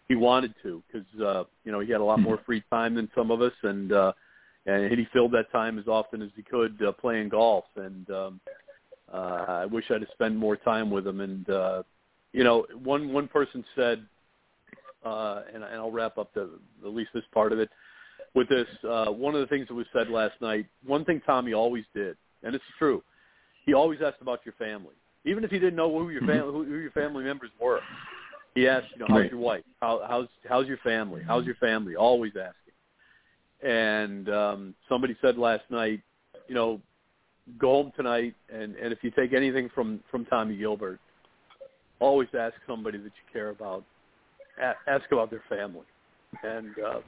he 0.09 0.17
wanted 0.17 0.55
to, 0.63 0.83
because 0.87 1.07
uh, 1.21 1.45
you 1.65 1.73
know 1.73 1.81
he 1.81 1.91
had 1.91 2.01
a 2.01 2.05
lot 2.05 2.21
more 2.21 2.41
free 2.45 2.63
time 2.71 2.95
than 2.95 3.09
some 3.15 3.31
of 3.31 3.41
us, 3.41 3.53
and 3.63 3.93
uh, 3.93 4.13
and 4.67 4.93
he 4.93 5.07
filled 5.13 5.33
that 5.33 5.51
time 5.53 5.79
as 5.79 5.87
often 5.87 6.21
as 6.23 6.31
he 6.37 6.43
could 6.43 6.83
uh, 6.83 6.93
playing 6.93 7.29
golf. 7.29 7.65
And 7.77 8.11
um, 8.11 8.41
uh, 9.13 9.45
I 9.49 9.67
wish 9.67 9.85
I'd 9.91 10.01
have 10.01 10.11
spent 10.13 10.37
more 10.37 10.57
time 10.57 10.91
with 10.91 11.07
him. 11.07 11.21
And 11.21 11.49
uh, 11.49 11.83
you 12.33 12.45
know, 12.45 12.67
one 12.83 13.13
one 13.13 13.29
person 13.29 13.65
said, 13.77 14.05
uh, 15.05 15.43
and, 15.53 15.63
and 15.63 15.75
I'll 15.77 15.91
wrap 15.91 16.19
up 16.19 16.35
the 16.35 16.51
at 16.85 16.93
least 16.93 17.11
this 17.15 17.25
part 17.33 17.53
of 17.53 17.59
it 17.59 17.71
with 18.35 18.49
this. 18.49 18.67
Uh, 18.89 19.07
one 19.07 19.35
of 19.35 19.41
the 19.41 19.47
things 19.47 19.69
that 19.69 19.75
was 19.75 19.87
said 19.93 20.09
last 20.09 20.35
night. 20.41 20.67
One 20.85 21.05
thing 21.05 21.21
Tommy 21.25 21.55
always 21.55 21.85
did, 21.95 22.17
and 22.43 22.55
it's 22.55 22.65
true. 22.79 23.03
He 23.67 23.75
always 23.75 24.01
asked 24.05 24.21
about 24.21 24.41
your 24.45 24.55
family, 24.55 24.95
even 25.25 25.45
if 25.45 25.51
he 25.51 25.59
didn't 25.59 25.77
know 25.77 25.91
who 25.97 26.11
your 26.11 26.23
family 26.23 26.53
who, 26.53 26.65
who 26.65 26.79
your 26.79 26.91
family 26.91 27.25
members 27.25 27.51
were. 27.61 27.81
He 28.55 28.67
asked, 28.67 28.89
you 28.93 29.01
know, 29.01 29.07
how's 29.09 29.21
Right. 29.21 29.31
your 29.31 29.41
wife? 29.41 29.63
How, 29.81 30.03
how's 30.09 30.29
how's 30.49 30.67
your 30.67 30.79
family? 30.79 31.23
How's 31.27 31.45
your 31.47 31.55
family? 31.57 31.97
Always 31.97 32.33
asking. 32.37 32.75
And 33.63 34.29
um, 34.29 34.75
somebody 34.89 35.17
said 35.21 35.39
last 35.39 35.63
night, 35.71 36.01
you 36.49 36.55
know, 36.55 36.81
go 37.59 37.71
home 37.83 37.93
tonight, 37.97 38.35
and 38.53 38.75
and 38.77 38.93
if 38.93 38.99
you 39.03 39.11
take 39.13 39.33
anything 39.33 39.71
from 39.75 40.01
from 40.11 40.25
Tommy 40.27 40.57
Gilbert, 40.57 40.99
always 42.01 42.29
ask 42.39 42.55
somebody 42.67 42.99
that 42.99 43.05
you 43.05 43.33
care 43.33 43.51
about. 43.51 43.85
A- 44.61 44.91
ask 44.91 45.11
about 45.13 45.31
their 45.31 45.43
family, 45.49 45.87
and 46.43 46.75
uh, 46.85 47.01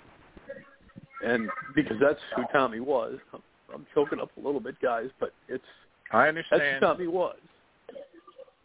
and 1.25 1.51
because 1.75 1.97
that's 2.01 2.21
who 2.37 2.45
Tommy 2.53 2.81
was. 2.81 3.19
I'm, 3.35 3.43
I'm 3.75 3.87
choking 3.95 4.21
up 4.21 4.31
a 4.37 4.41
little 4.41 4.61
bit, 4.61 4.81
guys, 4.81 5.09
but 5.19 5.33
it's 5.49 5.65
I 6.13 6.27
that's 6.27 6.29
understand. 6.29 6.75
who 6.77 6.87
Tommy 6.87 7.07
was. 7.09 7.37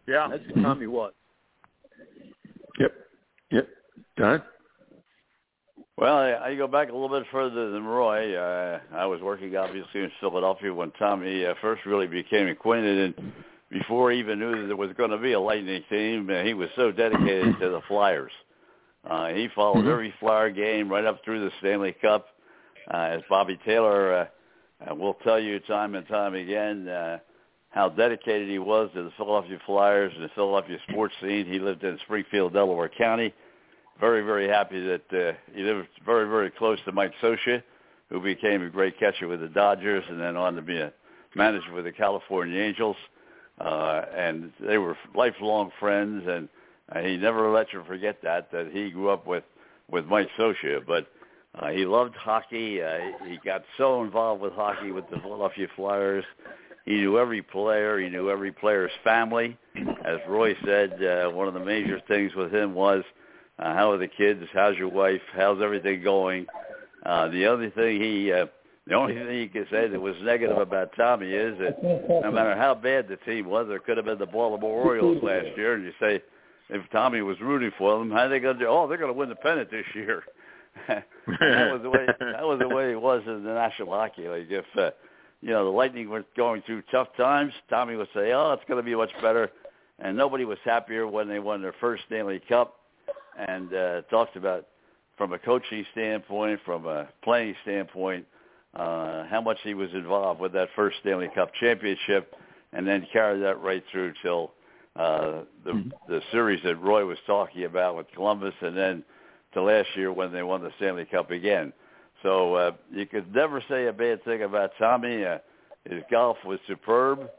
yeah. 0.07 0.27
That's 0.29 0.43
who 0.53 0.61
Tommy 0.61 0.87
was. 0.87 1.13
Don? 4.17 4.41
Well, 5.97 6.17
I, 6.17 6.49
I 6.49 6.55
go 6.55 6.67
back 6.67 6.89
a 6.89 6.91
little 6.91 7.09
bit 7.09 7.27
further 7.31 7.71
than 7.71 7.83
Roy. 7.83 8.35
Uh, 8.35 8.79
I 8.93 9.05
was 9.05 9.21
working 9.21 9.55
obviously 9.55 10.01
in 10.01 10.11
Philadelphia 10.19 10.73
when 10.73 10.91
Tommy 10.91 11.45
uh, 11.45 11.55
first 11.61 11.85
really 11.85 12.07
became 12.07 12.47
acquainted, 12.47 13.15
and 13.17 13.33
before 13.71 14.11
he 14.11 14.19
even 14.19 14.39
knew 14.39 14.61
that 14.61 14.67
there 14.67 14.75
was 14.75 14.91
going 14.93 15.09
to 15.09 15.17
be 15.17 15.33
a 15.33 15.39
Lightning 15.39 15.83
team, 15.89 16.29
uh, 16.29 16.43
he 16.43 16.53
was 16.53 16.69
so 16.75 16.91
dedicated 16.91 17.59
to 17.59 17.69
the 17.69 17.81
Flyers. 17.87 18.31
Uh, 19.09 19.29
he 19.29 19.47
followed 19.55 19.85
Mhm. 19.85 19.91
every 19.91 20.13
Flyer 20.19 20.49
game 20.49 20.89
right 20.89 21.05
up 21.05 21.23
through 21.23 21.43
the 21.43 21.51
Stanley 21.59 21.93
Cup. 21.93 22.27
Uh, 22.91 22.97
as 22.97 23.21
Bobby 23.29 23.57
Taylor 23.65 24.13
uh, 24.13 24.89
uh, 24.91 24.95
will 24.95 25.15
tell 25.15 25.39
you 25.39 25.59
time 25.61 25.95
and 25.95 26.07
time 26.07 26.35
again, 26.35 26.87
uh, 26.87 27.19
how 27.69 27.89
dedicated 27.89 28.49
he 28.49 28.59
was 28.59 28.89
to 28.93 29.03
the 29.03 29.11
Philadelphia 29.11 29.59
Flyers 29.65 30.13
and 30.15 30.23
the 30.23 30.29
Philadelphia 30.29 30.77
sports 30.89 31.13
scene. 31.21 31.45
He 31.45 31.59
lived 31.59 31.83
in 31.83 31.97
Springfield, 31.99 32.53
Delaware 32.53 32.89
County 32.89 33.33
very, 33.99 34.21
very 34.21 34.47
happy 34.47 34.79
that 34.85 35.13
uh, 35.13 35.33
he 35.53 35.63
lived 35.63 35.87
very, 36.05 36.27
very 36.27 36.51
close 36.51 36.79
to 36.85 36.91
Mike 36.91 37.13
Scioscia, 37.21 37.63
who 38.09 38.19
became 38.21 38.61
a 38.61 38.69
great 38.69 38.97
catcher 38.99 39.27
with 39.27 39.41
the 39.41 39.47
Dodgers 39.49 40.03
and 40.09 40.19
then 40.19 40.35
on 40.37 40.55
to 40.55 40.61
be 40.61 40.77
a 40.79 40.91
manager 41.35 41.73
with 41.73 41.85
the 41.85 41.91
California 41.91 42.59
Angels. 42.59 42.97
Uh, 43.59 44.03
and 44.15 44.51
they 44.59 44.77
were 44.77 44.95
lifelong 45.15 45.71
friends, 45.79 46.23
and 46.27 46.47
uh, 46.91 46.99
he 46.99 47.17
never 47.17 47.51
let 47.51 47.73
you 47.73 47.83
forget 47.87 48.21
that, 48.21 48.51
that 48.51 48.71
he 48.71 48.91
grew 48.91 49.09
up 49.09 49.25
with, 49.25 49.43
with 49.89 50.05
Mike 50.05 50.29
Scioscia. 50.37 50.85
But 50.85 51.07
Uh, 51.57 51.71
he 51.71 51.85
loved 51.85 52.15
hockey. 52.15 52.83
Uh, 52.83 52.99
he 53.25 53.39
got 53.43 53.63
so 53.77 54.03
involved 54.03 54.41
with 54.43 54.53
hockey 54.53 54.91
with 54.91 55.09
the 55.09 55.17
Philadelphia 55.23 55.67
Flyers. 55.75 56.25
He 56.85 56.95
knew 57.01 57.17
every 57.17 57.41
player. 57.41 57.99
He 57.99 58.09
knew 58.09 58.29
every 58.29 58.51
player's 58.51 58.91
family. 59.03 59.57
As 60.05 60.19
Roy 60.27 60.55
said, 60.63 60.91
uh, 61.03 61.29
one 61.31 61.47
of 61.47 61.55
the 61.55 61.65
major 61.65 61.99
things 62.07 62.35
with 62.35 62.53
him 62.53 62.75
was 62.75 63.03
uh, 63.59 63.73
how 63.73 63.91
are 63.91 63.97
the 63.97 64.07
kids? 64.07 64.43
How's 64.53 64.77
your 64.77 64.89
wife? 64.89 65.21
How's 65.33 65.61
everything 65.61 66.03
going? 66.03 66.45
Uh, 67.05 67.27
the 67.29 67.45
other 67.45 67.69
thing 67.71 68.01
he, 68.01 68.31
uh, 68.31 68.47
the 68.85 68.93
only 68.93 69.15
thing 69.15 69.39
he 69.39 69.47
could 69.47 69.67
say 69.71 69.87
that 69.87 69.99
was 69.99 70.15
negative 70.21 70.57
about 70.57 70.91
Tommy 70.95 71.31
is 71.31 71.57
that 71.59 71.81
no 71.83 72.31
matter 72.31 72.55
how 72.55 72.75
bad 72.75 73.07
the 73.07 73.17
team 73.17 73.47
was, 73.47 73.67
it 73.69 73.85
could 73.85 73.97
have 73.97 74.05
been 74.05 74.19
the 74.19 74.25
Baltimore 74.25 74.83
Orioles 74.83 75.21
last 75.23 75.47
year, 75.57 75.73
and 75.73 75.83
you 75.83 75.93
say 75.99 76.21
if 76.69 76.81
Tommy 76.91 77.21
was 77.21 77.39
rooting 77.39 77.71
for 77.77 77.97
them, 77.97 78.11
how 78.11 78.25
are 78.25 78.29
they 78.29 78.39
going 78.39 78.57
to 78.57 78.65
do? 78.65 78.69
Oh, 78.69 78.87
they're 78.87 78.97
going 78.97 79.13
to 79.13 79.17
win 79.17 79.29
the 79.29 79.35
pennant 79.35 79.71
this 79.71 79.85
year. 79.93 80.23
that 80.87 81.05
was 81.27 81.81
the 81.81 81.89
way 81.89 82.05
that 82.19 82.43
was 82.43 82.59
the 82.59 82.67
way 82.67 82.91
it 82.91 83.01
was 83.01 83.23
in 83.25 83.43
the 83.43 83.53
National 83.53 83.89
Hockey 83.89 84.27
League. 84.27 84.51
If 84.51 84.65
uh, 84.77 84.91
you 85.41 85.49
know 85.49 85.65
the 85.65 85.71
Lightning 85.71 86.09
were 86.09 86.23
going 86.35 86.61
through 86.65 86.83
tough 86.91 87.07
times, 87.17 87.51
Tommy 87.69 87.95
would 87.95 88.09
say, 88.13 88.31
"Oh, 88.31 88.53
it's 88.53 88.63
going 88.67 88.77
to 88.77 88.83
be 88.83 88.95
much 88.95 89.11
better," 89.21 89.49
and 89.99 90.15
nobody 90.15 90.45
was 90.45 90.59
happier 90.63 91.07
when 91.07 91.27
they 91.27 91.39
won 91.39 91.61
their 91.61 91.73
first 91.79 92.03
Stanley 92.05 92.41
Cup. 92.47 92.76
And 93.37 93.73
uh, 93.73 94.01
talked 94.09 94.35
about 94.35 94.67
from 95.17 95.33
a 95.33 95.39
coaching 95.39 95.85
standpoint, 95.91 96.59
from 96.65 96.85
a 96.85 97.07
playing 97.23 97.55
standpoint, 97.63 98.25
uh, 98.75 99.25
how 99.27 99.41
much 99.41 99.57
he 99.63 99.73
was 99.73 99.89
involved 99.93 100.39
with 100.39 100.53
that 100.53 100.69
first 100.75 100.97
Stanley 101.01 101.29
Cup 101.33 101.51
championship, 101.59 102.35
and 102.73 102.87
then 102.87 103.07
carried 103.11 103.41
that 103.41 103.61
right 103.61 103.83
through 103.91 104.13
till 104.21 104.51
uh, 104.95 105.41
the 105.63 105.89
the 106.07 106.21
series 106.31 106.61
that 106.63 106.75
Roy 106.81 107.05
was 107.05 107.17
talking 107.25 107.63
about 107.63 107.95
with 107.95 108.07
Columbus, 108.13 108.53
and 108.61 108.75
then 108.75 109.03
to 109.53 109.61
last 109.61 109.87
year 109.95 110.11
when 110.11 110.31
they 110.31 110.43
won 110.43 110.61
the 110.61 110.71
Stanley 110.77 111.05
Cup 111.05 111.31
again. 111.31 111.73
So 112.23 112.55
uh, 112.55 112.71
you 112.91 113.05
could 113.05 113.33
never 113.33 113.63
say 113.69 113.87
a 113.87 113.93
bad 113.93 114.23
thing 114.23 114.43
about 114.43 114.71
Tommy. 114.79 115.23
Uh, 115.23 115.37
his 115.89 116.03
golf 116.11 116.37
was 116.45 116.59
superb. 116.67 117.29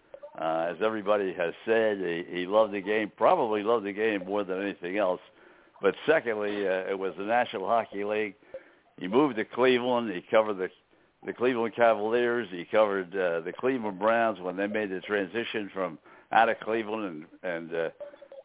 Uh, 0.40 0.68
as 0.70 0.76
everybody 0.84 1.32
has 1.34 1.52
said, 1.66 1.98
he, 1.98 2.24
he 2.28 2.46
loved 2.46 2.72
the 2.72 2.80
game, 2.80 3.10
probably 3.16 3.62
loved 3.62 3.84
the 3.84 3.92
game 3.92 4.24
more 4.24 4.44
than 4.44 4.62
anything 4.62 4.96
else. 4.96 5.20
But 5.80 5.94
secondly, 6.06 6.66
uh, 6.66 6.90
it 6.90 6.98
was 6.98 7.14
the 7.16 7.24
National 7.24 7.66
Hockey 7.66 8.04
League. 8.04 8.34
He 8.98 9.06
moved 9.06 9.36
to 9.36 9.44
Cleveland. 9.44 10.10
He 10.10 10.22
covered 10.22 10.58
the 10.58 10.70
the 11.26 11.32
Cleveland 11.32 11.74
Cavaliers. 11.74 12.48
He 12.50 12.64
covered 12.64 13.14
uh, 13.14 13.40
the 13.40 13.52
Cleveland 13.52 13.98
Browns 13.98 14.40
when 14.40 14.56
they 14.56 14.66
made 14.66 14.90
the 14.90 15.00
transition 15.00 15.70
from 15.74 15.98
out 16.32 16.48
of 16.48 16.60
Cleveland 16.60 17.26
and 17.42 17.52
and 17.52 17.74
uh, 17.74 17.90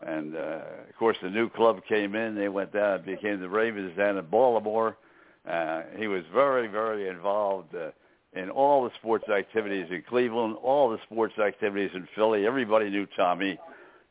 and 0.06 0.36
uh, 0.36 0.62
of 0.90 0.96
course 0.98 1.18
the 1.22 1.30
new 1.30 1.50
club 1.50 1.82
came 1.88 2.16
in. 2.16 2.36
They 2.36 2.50
went 2.50 2.74
down 2.74 2.96
and 2.96 3.06
became 3.06 3.40
the 3.40 3.50
Ravens 3.50 3.96
down 3.98 4.18
in 4.18 4.26
Baltimore. 4.26 4.98
Uh, 5.48 5.84
he 5.98 6.08
was 6.08 6.24
very 6.34 6.68
very 6.68 7.08
involved 7.10 7.76
uh, 7.76 7.92
in 8.34 8.50
all 8.50 8.84
the 8.84 8.92
sports 9.00 9.30
activities 9.30 9.88
in 9.92 10.04
Cleveland, 10.08 10.56
all 10.62 10.90
the 10.90 11.00
sports 11.04 11.38
activities 11.38 11.92
in 11.94 12.08
Philly. 12.16 12.46
Everybody 12.46 12.90
knew 12.90 13.08
Tommy. 13.16 13.58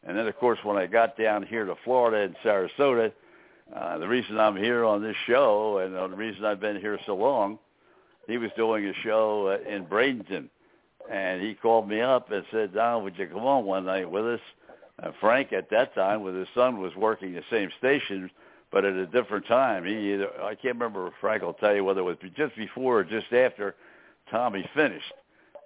And 0.05 0.17
then 0.17 0.27
of 0.27 0.37
course 0.37 0.59
when 0.63 0.77
I 0.77 0.87
got 0.87 1.17
down 1.17 1.45
here 1.45 1.65
to 1.65 1.77
Florida 1.85 2.25
and 2.25 2.37
Sarasota, 2.45 3.13
uh, 3.75 3.99
the 3.99 4.09
reason 4.09 4.39
I'm 4.39 4.57
here 4.57 4.85
on 4.85 5.03
this 5.03 5.17
show 5.27 5.79
and 5.79 5.95
the 5.95 6.17
reason 6.17 6.45
I've 6.45 6.61
been 6.61 6.81
here 6.81 6.99
so 7.07 7.17
long, 7.17 7.59
he 8.27 8.39
was 8.39 8.51
doing 8.57 8.87
a 8.87 8.95
show 9.03 9.49
uh, 9.49 9.69
in 9.69 9.87
Bradenton 9.87 10.49
and 11.11 11.43
he 11.43 11.55
called 11.55 11.89
me 11.89 12.01
up 12.01 12.31
and 12.31 12.45
said, 12.51 12.75
Don, 12.75 13.05
would 13.05 13.19
you 13.19 13.27
come 13.27 13.45
on 13.45 13.65
one 13.65 13.85
night 13.87 14.11
with 14.11 14.27
us? 14.27 14.41
Uh, 15.03 15.11
Frank 15.21 15.53
at 15.53 15.71
that 15.71 15.95
time 15.95 16.23
with 16.23 16.35
his 16.35 16.49
son 16.55 16.81
was 16.81 16.95
working 16.95 17.33
the 17.33 17.43
same 17.51 17.71
station, 17.79 18.31
but 18.71 18.85
at 18.85 18.95
a 18.95 19.07
different 19.07 19.47
time. 19.47 19.85
He 19.85 20.13
either 20.13 20.29
I 20.43 20.55
can't 20.55 20.75
remember. 20.75 21.11
Frank 21.21 21.43
will 21.43 21.55
tell 21.55 21.75
you 21.75 21.85
whether 21.85 22.01
it 22.01 22.05
was 22.05 22.17
just 22.37 22.55
before 22.57 23.01
or 23.01 23.05
just 23.05 23.33
after 23.33 23.75
Tommy 24.31 24.69
finished. 24.75 25.13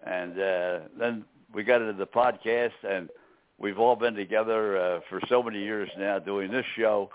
And 0.05 0.39
uh, 0.39 0.81
then 0.99 1.25
we 1.53 1.65
got 1.65 1.81
into 1.83 1.95
the 1.95 2.07
podcast, 2.07 2.73
and 2.89 3.09
we've 3.59 3.79
all 3.79 3.97
been 3.97 4.15
together 4.15 4.79
uh, 4.79 5.01
for 5.09 5.21
so 5.29 5.43
many 5.43 5.63
years 5.63 5.89
now 5.99 6.19
doing 6.19 6.51
this 6.51 6.67
show. 6.77 7.11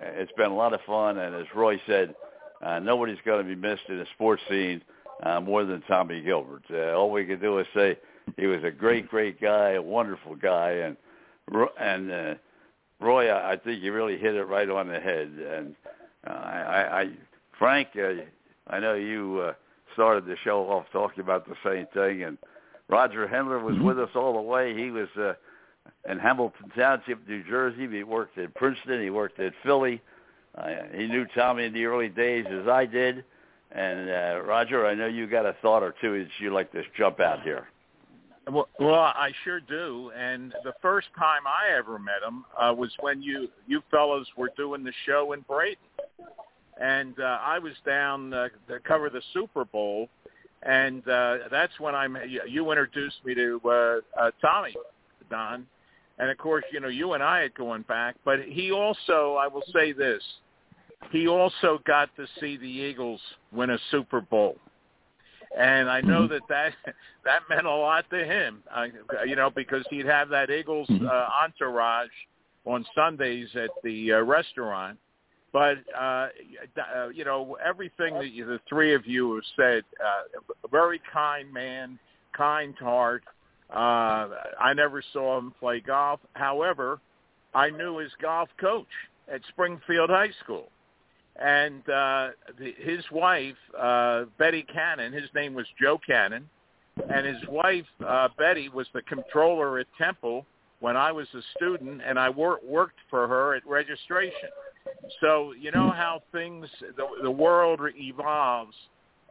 Uh, 0.00 0.06
It's 0.14 0.32
been 0.32 0.50
a 0.50 0.56
lot 0.56 0.74
of 0.74 0.80
fun, 0.82 1.18
and 1.18 1.34
as 1.34 1.46
Roy 1.54 1.80
said, 1.86 2.14
uh, 2.62 2.78
nobody's 2.78 3.18
going 3.24 3.46
to 3.46 3.54
be 3.54 3.60
missed 3.60 3.88
in 3.88 3.98
the 3.98 4.06
sports 4.14 4.42
scene 4.48 4.82
uh, 5.22 5.40
more 5.40 5.64
than 5.64 5.82
Tommy 5.82 6.22
Gilbert. 6.22 6.62
Uh, 6.70 6.92
all 6.92 7.10
we 7.10 7.24
can 7.24 7.40
do 7.40 7.58
is 7.58 7.66
say 7.74 7.98
he 8.36 8.46
was 8.46 8.62
a 8.64 8.70
great, 8.70 9.08
great 9.08 9.40
guy, 9.40 9.70
a 9.72 9.82
wonderful 9.82 10.34
guy, 10.34 10.70
and 10.70 10.96
and 11.78 12.10
uh, 12.10 12.34
Roy, 13.00 13.32
I 13.32 13.56
think 13.56 13.82
you 13.82 13.92
really 13.92 14.18
hit 14.18 14.34
it 14.34 14.44
right 14.44 14.68
on 14.68 14.88
the 14.88 14.98
head. 14.98 15.28
And 15.28 15.74
uh, 16.26 16.32
I, 16.32 16.58
I, 16.58 17.00
I, 17.02 17.10
Frank, 17.58 17.88
uh, 17.96 18.22
I 18.68 18.80
know 18.80 18.94
you 18.94 19.40
uh, 19.48 19.52
started 19.92 20.26
the 20.26 20.36
show 20.42 20.64
off 20.64 20.86
talking 20.92 21.20
about 21.20 21.46
the 21.46 21.54
same 21.64 21.86
thing, 21.94 22.24
and 22.24 22.36
Roger 22.88 23.28
Hendler 23.28 23.62
was 23.62 23.78
with 23.78 23.98
us 23.98 24.10
all 24.14 24.34
the 24.34 24.40
way. 24.40 24.76
He 24.76 24.90
was 24.90 25.08
uh, 25.16 25.34
in 26.08 26.18
Hamilton 26.18 26.70
Township, 26.76 27.26
New 27.28 27.42
Jersey. 27.44 27.88
He 27.88 28.02
worked 28.02 28.38
at 28.38 28.54
Princeton. 28.54 29.02
He 29.02 29.10
worked 29.10 29.40
at 29.40 29.52
Philly. 29.62 30.00
Uh, 30.56 30.68
he 30.94 31.06
knew 31.06 31.26
Tommy 31.34 31.64
in 31.64 31.72
the 31.72 31.84
early 31.84 32.08
days 32.08 32.46
as 32.50 32.66
I 32.68 32.86
did. 32.86 33.24
And 33.72 34.08
uh, 34.08 34.42
Roger, 34.44 34.86
I 34.86 34.94
know 34.94 35.06
you 35.06 35.26
got 35.26 35.44
a 35.44 35.54
thought 35.60 35.82
or 35.82 35.94
two 36.00 36.22
that 36.22 36.30
you'd 36.38 36.52
like 36.52 36.72
to 36.72 36.82
jump 36.96 37.20
out 37.20 37.42
here. 37.42 37.66
Well, 38.50 38.68
well, 38.78 38.94
I 38.94 39.32
sure 39.42 39.58
do. 39.60 40.12
And 40.16 40.54
the 40.62 40.72
first 40.80 41.08
time 41.18 41.42
I 41.46 41.76
ever 41.76 41.98
met 41.98 42.22
him 42.24 42.44
uh, 42.58 42.72
was 42.72 42.92
when 43.00 43.20
you 43.20 43.48
you 43.66 43.82
fellows 43.90 44.26
were 44.36 44.50
doing 44.56 44.84
the 44.84 44.92
show 45.04 45.32
in 45.32 45.40
Braden, 45.40 45.76
and 46.80 47.18
uh, 47.18 47.38
I 47.42 47.58
was 47.58 47.72
down 47.84 48.32
uh, 48.32 48.48
to 48.68 48.78
cover 48.86 49.10
the 49.10 49.22
Super 49.34 49.64
Bowl, 49.64 50.08
and 50.62 51.06
uh, 51.08 51.38
that's 51.50 51.72
when 51.80 51.96
I 51.96 52.06
met 52.06 52.30
you. 52.30 52.40
You 52.46 52.70
introduced 52.70 53.16
me 53.24 53.34
to 53.34 53.60
uh, 53.64 53.70
uh, 54.16 54.30
Tommy 54.40 54.76
Don, 55.28 55.66
and 56.18 56.30
of 56.30 56.38
course, 56.38 56.64
you 56.72 56.80
know, 56.80 56.88
you 56.88 57.12
and 57.12 57.22
I 57.22 57.40
had 57.40 57.54
going 57.54 57.82
back. 57.82 58.16
But 58.24 58.40
he 58.40 58.72
also, 58.72 59.36
I 59.40 59.46
will 59.48 59.64
say 59.72 59.92
this, 59.92 60.22
he 61.10 61.28
also 61.28 61.80
got 61.86 62.14
to 62.16 62.26
see 62.40 62.56
the 62.56 62.68
Eagles 62.68 63.20
win 63.52 63.70
a 63.70 63.78
Super 63.90 64.20
Bowl 64.20 64.56
and 65.56 65.88
I 65.88 66.00
know 66.00 66.26
that 66.28 66.42
that 66.48 66.72
that 67.24 67.40
meant 67.48 67.66
a 67.66 67.70
lot 67.70 68.08
to 68.10 68.24
him. 68.24 68.62
Uh, 68.74 68.86
you 69.26 69.36
know, 69.36 69.50
because 69.50 69.84
he'd 69.90 70.06
have 70.06 70.28
that 70.30 70.50
Eagles 70.50 70.88
uh, 70.90 71.28
entourage 71.42 72.10
on 72.64 72.84
Sundays 72.94 73.48
at 73.54 73.70
the 73.82 74.12
uh, 74.12 74.20
restaurant. 74.22 74.98
But 75.52 75.78
uh, 75.98 76.28
uh, 76.94 77.08
you 77.14 77.24
know, 77.24 77.56
everything 77.64 78.14
that 78.14 78.32
you, 78.32 78.44
the 78.44 78.60
three 78.68 78.94
of 78.94 79.06
you 79.06 79.34
have 79.36 79.44
said, 79.56 79.84
uh, 80.04 80.40
a 80.64 80.68
very 80.68 81.00
kind 81.12 81.52
man, 81.52 81.98
kind 82.36 82.74
heart. 82.78 83.24
Uh, 83.70 84.28
I 84.60 84.72
never 84.74 85.02
saw 85.12 85.38
him 85.38 85.52
play 85.58 85.80
golf. 85.80 86.20
However, 86.34 87.00
I 87.54 87.70
knew 87.70 87.98
his 87.98 88.12
golf 88.20 88.48
coach 88.60 88.86
at 89.32 89.40
Springfield 89.48 90.10
High 90.10 90.30
School 90.44 90.70
and 91.40 91.88
uh, 91.88 92.28
the, 92.58 92.74
his 92.78 93.04
wife 93.12 93.56
uh, 93.78 94.24
Betty 94.38 94.64
Cannon. 94.72 95.12
His 95.12 95.28
name 95.34 95.54
was 95.54 95.66
Joe 95.80 95.98
Cannon, 96.04 96.48
and 97.10 97.26
his 97.26 97.42
wife 97.48 97.84
uh, 98.06 98.28
Betty 98.38 98.68
was 98.68 98.86
the 98.94 99.02
controller 99.02 99.78
at 99.78 99.86
Temple 99.98 100.46
when 100.80 100.96
I 100.96 101.12
was 101.12 101.26
a 101.34 101.40
student, 101.56 102.00
and 102.04 102.18
I 102.18 102.30
wor- 102.30 102.60
worked 102.64 102.98
for 103.10 103.26
her 103.28 103.54
at 103.54 103.66
registration. 103.66 104.50
So 105.20 105.52
you 105.52 105.70
know 105.72 105.90
how 105.90 106.22
things 106.32 106.68
the, 106.96 107.06
the 107.22 107.30
world 107.30 107.80
evolves. 107.96 108.74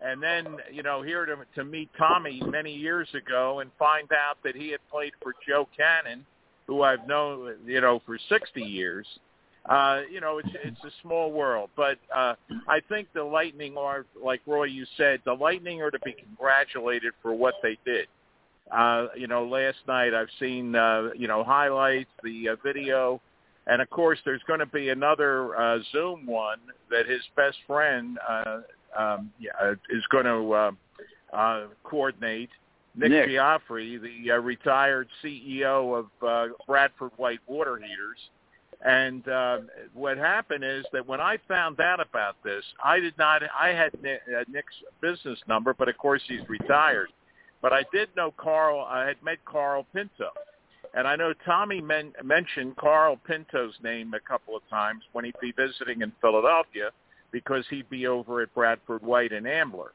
And 0.01 0.21
then, 0.21 0.58
you 0.71 0.84
know, 0.84 1.01
here 1.01 1.25
to, 1.25 1.38
to 1.55 1.63
meet 1.63 1.89
Tommy 1.97 2.41
many 2.45 2.73
years 2.73 3.08
ago 3.13 3.60
and 3.60 3.71
find 3.79 4.10
out 4.12 4.38
that 4.43 4.55
he 4.55 4.69
had 4.69 4.79
played 4.91 5.13
for 5.21 5.34
Joe 5.47 5.67
Cannon, 5.75 6.25
who 6.67 6.81
I've 6.81 7.08
known, 7.08 7.55
you 7.65 7.81
know, 7.81 8.01
for 8.05 8.17
60 8.29 8.62
years 8.62 9.08
uh, 9.67 10.01
you 10.12 10.21
know, 10.21 10.38
it's 10.38 10.49
it's 10.63 10.84
a 10.84 10.91
small 11.01 11.31
world. 11.31 11.69
But 11.75 11.97
uh, 12.15 12.36
I 12.67 12.81
think 12.88 13.08
the 13.13 13.23
Lightning 13.23 13.77
are, 13.77 14.05
like 14.23 14.41
Roy, 14.45 14.65
you 14.65 14.86
said, 14.95 15.21
the 15.25 15.34
Lightning 15.34 15.81
are 15.81 15.89
to 15.89 15.99
be 16.05 16.13
congratulated 16.13 17.13
for 17.21 17.34
what 17.34 17.55
they 17.63 17.77
did. 17.84 18.08
Uh, 18.71 19.08
you 19.15 19.27
know, 19.27 19.45
last 19.45 19.77
night 19.88 20.13
I've 20.13 20.29
seen 20.39 20.75
uh, 20.75 21.10
you 21.15 21.27
know 21.27 21.43
highlights, 21.43 22.10
the 22.23 22.49
uh, 22.49 22.55
video, 22.63 23.21
and 23.65 23.81
of 23.81 23.89
course 23.89 24.19
there's 24.23 24.41
going 24.45 24.60
to 24.60 24.67
be 24.67 24.89
another 24.89 25.55
uh, 25.60 25.79
Zoom 25.91 26.27
one 26.27 26.60
that 26.91 27.08
his 27.08 27.21
best 27.36 27.58
friend 27.65 28.19
uh, 28.27 28.62
um, 28.97 29.31
yeah, 29.39 29.73
is 29.89 30.03
going 30.10 30.25
to 30.25 30.53
uh, 30.53 30.71
uh, 31.34 31.67
coordinate. 31.84 32.49
Nick, 32.97 33.12
Nick. 33.12 33.29
Giaffre, 33.29 34.01
the 34.01 34.31
uh, 34.31 34.38
retired 34.38 35.10
CEO 35.23 35.99
of 35.99 36.05
uh, 36.25 36.53
Bradford 36.65 37.12
White 37.17 37.41
Water 37.45 37.75
Heaters, 37.75 38.17
and 38.86 39.27
uh, 39.27 39.60
what 39.93 40.17
happened 40.17 40.63
is 40.63 40.86
that 40.93 41.05
when 41.05 41.19
I 41.19 41.38
found 41.47 41.79
out 41.79 41.99
about 41.99 42.36
this, 42.43 42.63
I 42.84 42.99
did 42.99 43.17
not. 43.17 43.41
I 43.60 43.69
had 43.69 43.91
Nick, 44.01 44.21
uh, 44.29 44.43
Nick's 44.47 44.75
business 45.01 45.39
number, 45.47 45.73
but 45.73 45.89
of 45.89 45.97
course 45.97 46.21
he's 46.27 46.47
retired. 46.47 47.10
But 47.62 47.73
I 47.73 47.84
did 47.91 48.10
know 48.15 48.31
Carl. 48.38 48.86
I 48.88 49.08
had 49.08 49.21
met 49.23 49.43
Carl 49.43 49.86
Pinto, 49.91 50.29
and 50.93 51.08
I 51.08 51.15
know 51.15 51.34
Tommy 51.45 51.81
men- 51.81 52.13
mentioned 52.23 52.75
Carl 52.77 53.17
Pinto's 53.25 53.73
name 53.84 54.13
a 54.13 54.19
couple 54.19 54.55
of 54.55 54.62
times 54.69 55.03
when 55.13 55.25
he'd 55.25 55.39
be 55.41 55.51
visiting 55.51 56.01
in 56.01 56.12
Philadelphia, 56.21 56.91
because 57.36 57.65
he'd 57.69 57.89
be 57.89 58.08
over 58.08 58.39
at 58.39 58.54
Bradford 58.56 59.04
White 59.04 59.34
and 59.34 59.45
Ambler. 59.45 59.91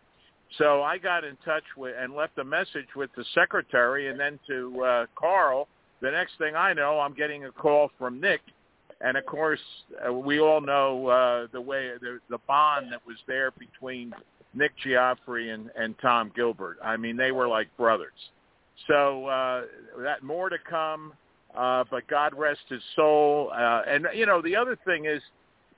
So 0.59 0.83
I 0.83 0.98
got 0.98 1.24
in 1.24 1.38
touch 1.42 1.62
with 1.74 1.94
and 1.98 2.14
left 2.14 2.37
a 2.37 2.44
message 2.44 2.88
with 2.94 3.09
the 3.16 3.24
secretary 3.35 4.09
and 4.09 4.20
then 4.20 4.38
to 4.46 4.85
uh, 4.85 5.07
Carl. 5.18 5.66
The 6.03 6.11
next 6.11 6.33
thing 6.37 6.55
I 6.55 6.74
know, 6.74 7.00
I'm 7.00 7.14
getting 7.14 7.46
a 7.46 7.50
call 7.50 7.90
from 7.98 8.20
Nick, 8.20 8.42
and 9.00 9.16
of 9.16 9.24
course 9.24 9.61
uh, 10.07 10.12
we 10.12 10.38
all 10.38 10.61
know 10.61 11.07
uh, 11.07 11.46
the 11.50 11.61
way 11.62 11.92
the, 11.98 12.18
the 12.29 12.37
bond 12.46 12.92
that 12.92 13.00
was 13.07 13.16
there 13.26 13.53
between 13.53 14.12
Nick 14.53 14.72
Geoffrey 14.85 15.48
and, 15.48 15.70
and 15.79 15.94
Tom 16.03 16.31
Gilbert. 16.37 16.76
I 16.85 16.98
mean, 16.98 17.16
they 17.16 17.33
were 17.33 17.48
like 17.48 17.74
brothers. 17.79 18.12
So 18.87 19.24
uh, 19.29 19.62
that 20.03 20.22
more 20.22 20.50
to 20.50 20.59
come, 20.68 21.14
uh, 21.57 21.85
but 21.90 22.07
God 22.07 22.35
rest 22.37 22.61
his 22.68 22.83
soul. 22.96 23.50
Uh, 23.55 23.81
and 23.88 24.07
you 24.14 24.26
know, 24.26 24.42
the 24.42 24.57
other 24.57 24.76
thing 24.85 25.07
is, 25.07 25.22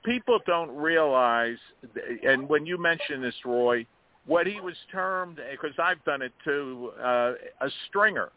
people 0.03 0.39
don't 0.45 0.71
realize, 0.75 1.57
and 2.27 2.47
when 2.47 2.65
you 2.65 2.77
mention 2.77 3.21
this, 3.21 3.35
Roy, 3.45 3.85
what 4.25 4.47
he 4.47 4.59
was 4.61 4.75
termed, 4.91 5.39
because 5.51 5.77
I've 5.79 6.03
done 6.05 6.21
it 6.21 6.31
too, 6.43 6.91
uh, 7.01 7.33
a 7.61 7.69
stringer, 7.87 8.29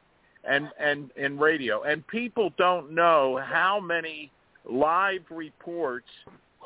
and 0.45 0.69
and 0.79 1.11
in 1.17 1.39
radio, 1.39 1.83
and 1.83 2.07
people 2.07 2.53
don't 2.57 2.93
know 2.93 3.41
how 3.45 3.81
many 3.81 4.31
live 4.69 5.23
reports 5.31 6.09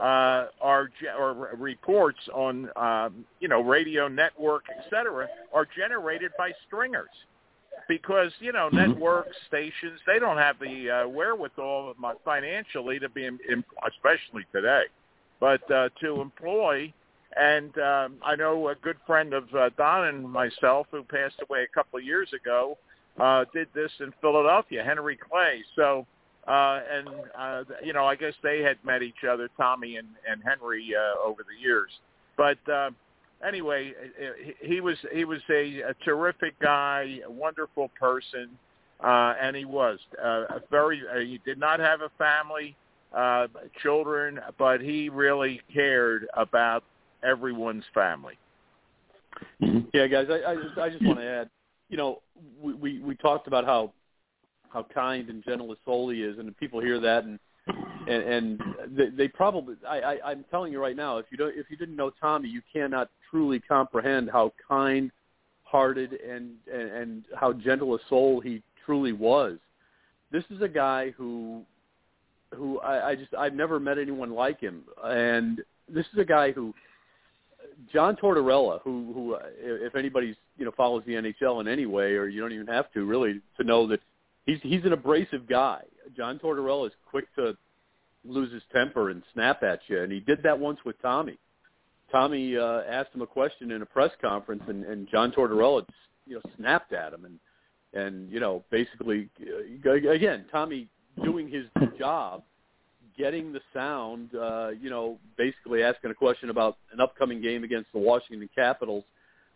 uh, 0.00 0.46
are 0.60 0.90
or 1.18 1.50
reports 1.58 2.20
on 2.32 2.70
um, 2.76 3.24
you 3.40 3.48
know 3.48 3.60
radio 3.60 4.08
network, 4.08 4.64
et 4.76 4.84
cetera, 4.90 5.28
are 5.52 5.66
generated 5.76 6.30
by 6.38 6.52
stringers 6.66 7.08
because 7.90 8.31
you 8.38 8.53
know 8.53 8.68
Mm-hmm. 8.68 8.76
network 8.76 9.26
stations 9.48 9.98
they 10.07 10.20
don't 10.20 10.37
have 10.37 10.59
the 10.61 10.88
uh, 10.88 11.09
wherewithal 11.09 11.94
financially 12.24 13.00
to 13.00 13.09
be, 13.09 13.29
especially 13.88 14.44
today, 14.53 14.85
but 15.40 15.68
uh, 15.70 15.88
to 16.00 16.20
employ. 16.20 16.92
And 17.37 17.76
um, 17.79 18.16
I 18.24 18.37
know 18.37 18.68
a 18.68 18.74
good 18.76 18.96
friend 19.07 19.35
of 19.35 19.53
uh, 19.55 19.70
Don 19.76 20.07
and 20.07 20.29
myself, 20.29 20.87
who 20.90 21.03
passed 21.03 21.37
away 21.48 21.62
a 21.62 21.74
couple 21.74 21.98
of 21.98 22.05
years 22.05 22.29
ago, 22.33 22.79
uh, 23.18 23.44
did 23.53 23.68
this 23.74 23.90
in 24.00 24.12
Philadelphia, 24.20 24.83
Henry 24.85 25.16
Clay. 25.16 25.62
So, 25.76 26.07
uh, 26.48 26.81
and 26.92 27.09
uh, 27.37 27.64
you 27.85 27.92
know, 27.92 28.05
I 28.05 28.16
guess 28.16 28.35
they 28.42 28.62
had 28.62 28.79
met 28.85 29.03
each 29.03 29.24
other, 29.29 29.48
Tommy 29.57 29.96
and, 29.96 30.09
and 30.29 30.42
Henry, 30.44 30.92
uh, 30.94 31.26
over 31.26 31.42
the 31.42 31.61
years. 31.61 31.90
But 32.37 32.59
uh, 32.68 32.90
anyway, 33.46 33.92
he- 34.42 34.66
he 34.66 34.81
was 34.81 34.96
he 35.12 35.24
was 35.24 35.40
a, 35.50 35.81
a 35.83 35.94
terrific 36.05 36.59
guy, 36.61 37.20
a 37.26 37.31
wonderful 37.31 37.90
person, 37.98 38.50
uh, 39.03 39.35
and 39.40 39.57
he 39.57 39.64
was 39.64 39.98
uh, 40.22 40.44
a 40.50 40.62
very. 40.70 41.03
Uh, 41.09 41.18
he 41.20 41.40
did 41.44 41.59
not 41.59 41.81
have 41.81 42.00
a 42.03 42.11
family, 42.18 42.76
uh, 43.14 43.46
children, 43.83 44.40
but 44.59 44.81
he 44.81 45.09
really 45.09 45.61
cared 45.72 46.26
about 46.35 46.85
everyone's 47.22 47.85
family. 47.94 48.38
Mhm. 49.62 49.87
Yeah, 49.92 50.07
guys, 50.07 50.29
I, 50.31 50.53
I 50.53 50.55
just 50.57 50.79
I 50.79 50.90
just 50.90 51.05
want 51.05 51.18
to 51.18 51.24
add, 51.26 51.50
you 51.88 51.96
know, 51.96 52.22
we, 52.61 52.74
we 52.74 52.98
we 53.00 53.14
talked 53.16 53.46
about 53.46 53.64
how 53.64 53.92
how 54.70 54.87
kind 54.94 55.29
and 55.29 55.44
gentle 55.44 55.72
a 55.72 55.76
soul 55.85 56.11
he 56.11 56.22
is, 56.22 56.38
and 56.38 56.57
people 56.57 56.81
hear 56.81 57.00
that, 57.00 57.24
and 57.24 57.38
and, 58.08 58.22
and 58.22 58.60
they, 58.96 59.10
they 59.10 59.28
probably 59.28 59.76
I, 59.88 60.00
I 60.00 60.30
I'm 60.30 60.44
telling 60.50 60.72
you 60.72 60.80
right 60.80 60.96
now, 60.96 61.18
if 61.18 61.26
you 61.30 61.36
don't 61.36 61.54
if 61.56 61.66
you 61.70 61.76
didn't 61.76 61.96
know 61.96 62.10
Tommy, 62.20 62.48
you 62.48 62.62
cannot 62.72 63.10
truly 63.30 63.60
comprehend 63.60 64.30
how 64.30 64.52
kind 64.66 65.10
hearted 65.64 66.12
and, 66.12 66.52
and 66.72 66.90
and 66.90 67.24
how 67.36 67.52
gentle 67.52 67.94
a 67.94 67.98
soul 68.08 68.40
he 68.40 68.62
truly 68.84 69.12
was. 69.12 69.58
This 70.32 70.44
is 70.50 70.62
a 70.62 70.68
guy 70.68 71.10
who 71.16 71.62
who 72.54 72.80
I, 72.80 73.10
I 73.10 73.14
just 73.14 73.34
I've 73.34 73.54
never 73.54 73.78
met 73.78 73.98
anyone 73.98 74.32
like 74.32 74.60
him, 74.60 74.82
and 75.04 75.60
this 75.88 76.06
is 76.12 76.18
a 76.18 76.24
guy 76.24 76.52
who 76.52 76.74
John 77.92 78.16
Tortorella, 78.16 78.80
who 78.82 79.12
who 79.12 79.38
if 79.60 79.94
anybody's 79.94 80.36
you 80.58 80.64
know 80.64 80.72
follows 80.76 81.02
the 81.06 81.14
NHL 81.14 81.60
in 81.60 81.68
any 81.68 81.86
way, 81.86 82.12
or 82.12 82.28
you 82.28 82.40
don't 82.40 82.52
even 82.52 82.66
have 82.66 82.92
to 82.92 83.04
really 83.04 83.40
to 83.58 83.64
know 83.64 83.86
that 83.86 84.00
he's 84.46 84.58
he's 84.62 84.84
an 84.84 84.92
abrasive 84.92 85.48
guy. 85.48 85.82
John 86.16 86.38
Tortorella 86.38 86.86
is 86.86 86.92
quick 87.08 87.26
to 87.36 87.56
lose 88.24 88.52
his 88.52 88.62
temper 88.72 89.11
and 89.11 89.22
snap 89.33 89.62
at 89.62 89.80
you, 89.88 90.02
and 90.02 90.12
he 90.12 90.20
did 90.20 90.42
that 90.42 90.59
once 90.59 90.78
with 90.85 91.00
Tommy. 91.00 91.38
Tommy 92.11 92.56
uh, 92.56 92.83
asked 92.88 93.14
him 93.14 93.22
a 93.22 93.26
question 93.26 93.70
in 93.70 93.83
a 93.83 93.87
press 93.87 94.11
conference, 94.20 94.62
and, 94.68 94.85
and 94.85 95.09
John 95.11 95.33
Tortorella 95.33 95.87
you 96.26 96.35
know 96.35 96.42
snapped 96.56 96.92
at 96.92 97.12
him, 97.12 97.24
and 97.24 97.38
and 97.92 98.30
you 98.30 98.40
know 98.40 98.64
basically 98.70 99.28
uh, 99.87 99.92
again 99.92 100.44
Tommy 100.50 100.88
doing 101.22 101.48
his 101.48 101.66
job 101.98 102.42
getting 103.20 103.52
the 103.52 103.61
sound, 103.74 104.30
uh, 104.35 104.70
you 104.80 104.88
know, 104.88 105.18
basically 105.37 105.83
asking 105.83 106.11
a 106.11 106.14
question 106.14 106.48
about 106.48 106.78
an 106.92 107.00
upcoming 107.00 107.42
game 107.42 107.64
against 107.64 107.92
the 107.92 107.98
Washington 107.98 108.48
Capitals 108.54 109.04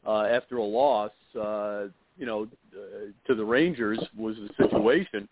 uh, 0.07 0.22
after 0.22 0.59
a 0.59 0.62
loss, 0.62 1.11
uh, 1.40 1.85
you 2.18 2.27
know, 2.27 2.46
uh, 2.77 3.07
to 3.27 3.35
the 3.35 3.44
Rangers 3.44 3.98
was 4.16 4.37
the 4.37 4.64
situation, 4.64 5.29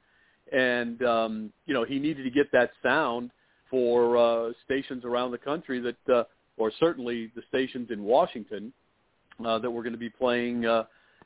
and 0.53 1.03
um, 1.03 1.53
you 1.67 1.75
know 1.75 1.85
he 1.85 1.99
needed 1.99 2.25
to 2.25 2.31
get 2.31 2.51
that 2.53 2.71
sound 2.83 3.31
for 3.71 4.17
uh, 4.17 4.53
stations 4.65 5.05
around 5.05 5.31
the 5.31 5.39
country 5.39 5.81
that, 5.81 6.15
uh, 6.15 6.25
or 6.59 6.71
certainly 6.79 7.31
the 7.35 7.43
stations 7.49 7.89
in 7.91 8.03
Washington 8.03 8.73
uh, 9.45 9.59
that 9.59 9.71
were 9.71 9.83
going 9.83 9.95
to 9.95 9.99
be 9.99 10.11
playing. 10.11 10.67
Uh, 10.67 10.85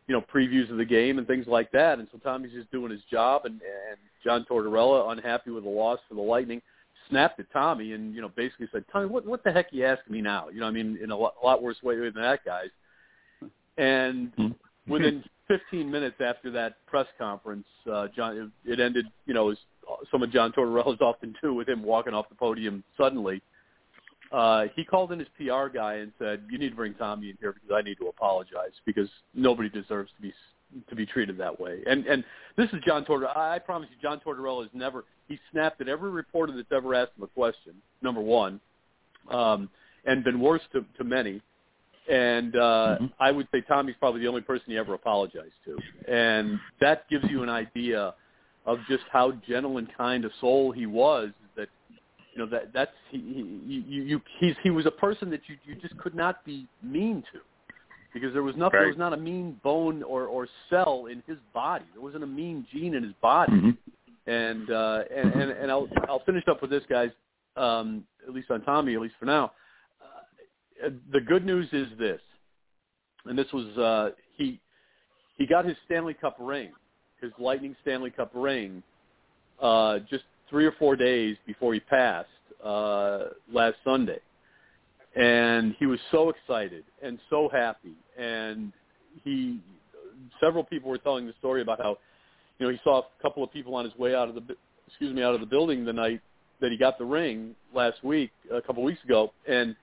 you 0.09 0.15
know, 0.15 0.25
previews 0.33 0.71
of 0.71 0.77
the 0.77 0.85
game 0.85 1.19
and 1.19 1.27
things 1.27 1.49
like 1.49 1.69
that. 1.73 1.99
And 1.99 2.07
so 2.13 2.19
Tommy's 2.19 2.53
just 2.53 2.71
doing 2.71 2.93
his 2.93 3.01
job, 3.11 3.45
and, 3.45 3.55
and 3.55 3.99
John 4.23 4.47
Tortorella, 4.49 5.11
unhappy 5.11 5.51
with 5.51 5.65
the 5.65 5.71
loss 5.71 5.99
for 6.09 6.15
the 6.15 6.21
Lightning, 6.21 6.63
snapped 7.11 7.41
at 7.41 7.51
Tommy 7.53 7.93
and 7.93 8.15
you 8.15 8.21
know 8.21 8.31
basically 8.37 8.69
said, 8.73 8.85
"Tommy, 8.93 9.07
what 9.07 9.27
what 9.27 9.43
the 9.43 9.53
heck 9.53 9.73
are 9.73 9.77
you 9.77 9.85
asking 9.85 10.13
me 10.13 10.21
now?" 10.21 10.49
You 10.49 10.61
know, 10.61 10.67
I 10.67 10.71
mean, 10.71 10.99
in 11.03 11.11
a 11.11 11.17
lot, 11.17 11.35
a 11.43 11.45
lot 11.45 11.63
worse 11.63 11.83
way 11.83 11.97
than 11.97 12.15
that 12.15 12.45
guy's. 12.45 12.71
And 13.79 14.33
Mm-hmm. 14.37 14.53
within 14.93 15.23
15 15.49 15.91
minutes 15.91 16.17
after 16.21 16.51
that 16.53 16.85
press 16.87 17.07
conference, 17.19 17.67
uh, 17.91 18.09
John 18.15 18.53
it, 18.65 18.81
ended. 18.81 19.07
You 19.27 19.35
know, 19.35 19.51
as 19.51 19.59
some 20.11 20.23
of 20.23 20.31
John 20.31 20.53
Tortorella's 20.53 21.01
often 21.01 21.35
do 21.43 21.55
with 21.55 21.69
him 21.69 21.83
walking 21.83 22.15
off 22.15 22.29
the 22.29 22.35
podium 22.35 22.83
suddenly. 22.97 23.43
Uh, 24.33 24.65
he 24.75 24.85
called 24.85 25.13
in 25.13 25.21
his 25.21 25.29
PR 25.37 25.69
guy 25.69 25.95
and 25.95 26.13
said, 26.19 26.45
"You 26.51 26.59
need 26.59 26.71
to 26.71 26.77
bring 26.77 26.95
Tommy 26.95 27.31
in 27.31 27.37
here 27.41 27.53
because 27.53 27.71
I 27.73 27.83
need 27.83 27.97
to 27.99 28.09
apologize 28.09 28.73
because 28.85 29.09
nobody 29.35 29.69
deserves 29.69 30.11
to 30.17 30.23
be 30.23 30.33
to 30.89 30.97
be 30.97 31.07
treated 31.07 31.39
that 31.39 31.59
way." 31.61 31.83
And 31.87 32.07
and 32.07 32.25
this 32.57 32.69
is 32.71 32.81
John 32.87 33.05
Tortorella. 33.05 33.37
I 33.37 33.59
promise 33.61 33.89
you, 33.91 33.97
John 34.03 34.21
Tortorella 34.27 34.63
has 34.63 34.71
never 34.75 35.05
he 35.29 35.39
snapped 35.53 35.81
at 35.81 35.89
every 35.89 36.11
reporter 36.11 36.53
that's 36.55 36.73
ever 36.73 36.95
asked 36.95 37.13
him 37.17 37.25
a 37.25 37.29
question. 37.29 37.75
Number 38.03 38.21
one, 38.21 38.61
um, 39.31 39.69
and 40.05 40.25
been 40.25 40.41
worse 40.41 40.63
to, 40.73 40.85
to 40.99 41.05
many. 41.05 41.41
And 42.09 42.55
uh, 42.55 42.99
Mhm. 43.01 43.13
I 43.19 43.33
would 43.33 43.49
say 43.51 43.61
Tommy's 43.63 43.97
probably 43.99 44.21
the 44.21 44.29
only 44.29 44.43
person 44.43 44.67
he 44.69 44.79
ever 44.79 44.95
apologized 44.95 45.55
to, 45.65 45.79
and 46.07 46.61
that 46.81 47.09
gives 47.09 47.29
you 47.31 47.43
an 47.43 47.49
idea 47.49 48.15
of 48.65 48.79
just 48.89 49.05
how 49.11 49.33
gentle 49.49 49.79
and 49.79 49.93
kind 49.97 50.25
a 50.25 50.31
soul 50.41 50.71
he 50.73 50.87
was. 50.87 51.31
That 51.57 51.69
you 52.33 52.39
know 52.39 52.47
that 52.47 52.73
that's 52.73 52.93
he, 53.11 53.19
he 53.19 53.85
you, 53.89 54.03
you 54.03 54.23
he's 54.39 54.55
he 54.63 54.71
was 54.71 54.87
a 54.87 54.91
person 54.91 55.31
that 55.31 55.41
you 55.49 55.57
you 55.65 55.75
just 55.77 55.97
could 55.97 56.15
not 56.15 56.45
be 56.45 56.69
mean 56.83 57.23
to 57.33 57.41
because 58.13 58.33
there 58.33 58.43
was 58.43 58.57
nothing 58.57 58.79
there 58.79 58.89
was 58.89 58.97
not 58.97 59.13
a 59.13 59.17
mean 59.17 59.59
bone 59.65 60.03
or 60.03 60.27
or 60.27 60.47
cell 60.71 61.07
in 61.07 61.23
his 61.27 61.39
body 61.53 61.85
there 61.93 62.03
wasn't 62.03 62.23
a 62.23 62.27
mean 62.27 62.67
gene 62.73 62.95
in 62.95 63.03
his 63.03 63.15
body 63.21 63.53
Mhm. 63.53 63.77
and 64.27 64.71
uh 64.71 65.05
and 65.15 65.33
and, 65.33 65.51
and 65.51 65.71
I'll 65.71 65.89
I'll 66.09 66.25
finish 66.25 66.45
up 66.49 66.61
with 66.63 66.71
this 66.71 66.85
guys 66.89 67.11
um 67.57 68.07
at 68.27 68.35
least 68.35 68.51
on 68.51 68.63
Tommy 68.63 68.95
at 68.95 69.01
least 69.01 69.17
for 69.19 69.27
now 69.27 69.47
uh, 69.47 69.49
the 71.13 71.21
good 71.21 71.45
news 71.45 71.69
is 71.73 71.87
this 71.99 72.21
and 73.25 73.39
this 73.39 73.51
was 73.53 73.67
uh 73.79 74.11
he 74.37 74.61
he 75.37 75.47
got 75.47 75.65
his 75.65 75.77
Stanley 75.87 76.15
Cup 76.15 76.37
ring 76.39 76.71
his 77.21 77.33
Lightning 77.39 77.75
Stanley 77.83 78.11
Cup 78.11 78.31
ring 78.35 78.83
uh 79.61 79.99
just 80.11 80.25
3 80.51 80.67
or 80.67 80.73
4 80.79 80.97
days 80.97 81.37
before 81.47 81.75
he 81.75 81.81
passed 81.81 82.29
uh 82.65 83.25
last 83.53 83.77
Sunday. 83.85 84.21
And 85.15 85.75
he 85.79 85.87
was 85.87 85.99
so 86.11 86.29
excited 86.29 86.85
and 87.03 87.19
so 87.31 87.49
happy. 87.51 87.95
And 88.19 88.73
he 89.25 89.61
several 90.43 90.63
people 90.63 90.91
were 90.91 90.99
telling 90.99 91.27
the 91.27 91.33
story 91.39 91.63
about 91.63 91.81
how 91.81 91.97
you 92.59 92.67
know 92.67 92.73
he 92.73 92.79
saw 92.85 93.01
a 93.01 93.23
couple 93.23 93.43
of 93.43 93.51
people 93.53 93.75
on 93.75 93.85
his 93.85 93.97
way 93.97 94.15
out 94.15 94.29
of 94.29 94.35
the 94.35 94.43
excuse 94.87 95.15
me 95.15 95.23
out 95.23 95.35
of 95.35 95.41
the 95.41 95.47
building 95.47 95.85
the 95.85 95.93
night 95.93 96.21
that 96.61 96.71
he 96.71 96.77
got 96.77 96.99
the 96.99 97.05
ring 97.05 97.55
last 97.75 98.03
week 98.05 98.31
a 98.53 98.61
couple 98.61 98.83
of 98.83 98.87
weeks 98.87 99.03
ago. 99.05 99.33
And 99.49 99.77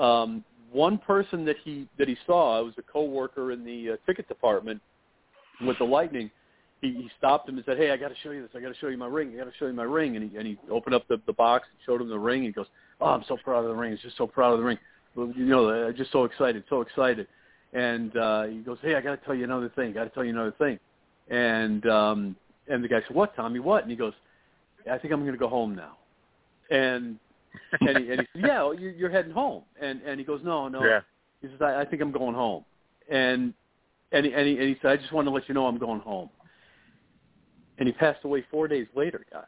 um 0.00 0.44
one 0.72 0.98
person 0.98 1.44
that 1.44 1.56
he 1.64 1.88
that 1.98 2.08
he 2.08 2.16
saw 2.26 2.62
was 2.62 2.74
a 2.78 2.82
coworker 2.82 3.52
in 3.52 3.64
the 3.64 3.92
uh, 3.92 3.96
ticket 4.06 4.28
department 4.28 4.80
with 5.60 5.78
the 5.78 5.84
lightning. 5.84 6.30
He, 6.80 6.92
he 6.92 7.10
stopped 7.18 7.48
him 7.48 7.56
and 7.56 7.64
said 7.66 7.76
hey 7.76 7.90
i 7.90 7.96
got 7.96 8.08
to 8.08 8.14
show 8.22 8.30
you 8.30 8.40
this. 8.42 8.50
I 8.54 8.60
got 8.60 8.68
to 8.68 8.78
show 8.80 8.88
you 8.88 8.96
my 8.96 9.06
ring. 9.06 9.32
I 9.34 9.38
got 9.38 9.44
to 9.44 9.58
show 9.58 9.66
you 9.66 9.72
my 9.72 9.82
ring. 9.82 10.16
And 10.16 10.30
he 10.30 10.36
and 10.36 10.46
he 10.46 10.58
opened 10.70 10.94
up 10.94 11.06
the 11.08 11.20
the 11.26 11.32
box 11.32 11.66
and 11.70 11.78
showed 11.84 12.00
him 12.00 12.08
the 12.08 12.18
ring. 12.18 12.40
And 12.40 12.46
he 12.46 12.52
goes 12.52 12.66
oh 13.00 13.06
i'm 13.06 13.24
so 13.28 13.36
proud 13.36 13.64
of 13.64 13.68
the 13.68 13.74
ring. 13.74 13.92
He's 13.92 14.00
just 14.00 14.16
so 14.16 14.26
proud 14.26 14.52
of 14.52 14.58
the 14.58 14.64
ring. 14.64 14.78
You 15.16 15.44
know 15.46 15.68
uh, 15.68 15.92
just 15.92 16.12
so 16.12 16.24
excited 16.24 16.64
so 16.68 16.80
excited. 16.80 17.26
And 17.72 18.16
uh 18.16 18.44
he 18.44 18.58
goes 18.58 18.78
hey 18.82 18.94
i 18.94 19.00
got 19.00 19.18
to 19.18 19.24
tell 19.26 19.34
you 19.34 19.44
another 19.44 19.70
thing. 19.74 19.92
Got 19.92 20.04
to 20.04 20.10
tell 20.10 20.24
you 20.24 20.30
another 20.30 20.54
thing. 20.58 20.78
And 21.28 21.86
um 21.86 22.36
and 22.68 22.82
the 22.82 22.88
guy 22.88 23.00
said 23.06 23.16
what 23.16 23.34
tommy? 23.36 23.58
What? 23.58 23.82
And 23.82 23.90
he 23.90 23.96
goes 23.96 24.14
i 24.90 24.96
think 24.96 25.12
i'm 25.12 25.20
going 25.20 25.32
to 25.32 25.38
go 25.38 25.48
home 25.48 25.74
now. 25.74 25.96
And 26.70 27.18
and 27.80 27.98
he, 27.98 28.10
and 28.10 28.20
he 28.20 28.26
said, 28.32 28.42
"Yeah, 28.46 28.62
well, 28.62 28.74
you're, 28.74 28.92
you're 28.92 29.10
heading 29.10 29.32
home." 29.32 29.62
And 29.80 30.00
and 30.02 30.18
he 30.18 30.24
goes, 30.24 30.40
"No, 30.44 30.68
no." 30.68 30.84
Yeah. 30.84 31.00
He 31.42 31.48
says, 31.48 31.60
I, 31.60 31.80
"I 31.80 31.84
think 31.84 32.02
I'm 32.02 32.12
going 32.12 32.34
home." 32.34 32.64
And 33.10 33.54
and 34.12 34.26
he, 34.26 34.32
and 34.32 34.46
he 34.46 34.58
and 34.58 34.68
he 34.68 34.76
said, 34.82 34.90
"I 34.92 34.96
just 34.96 35.12
want 35.12 35.26
to 35.26 35.30
let 35.32 35.48
you 35.48 35.54
know 35.54 35.66
I'm 35.66 35.78
going 35.78 36.00
home." 36.00 36.30
And 37.78 37.86
he 37.86 37.92
passed 37.92 38.24
away 38.24 38.44
four 38.50 38.68
days 38.68 38.86
later, 38.94 39.24
guys. 39.32 39.44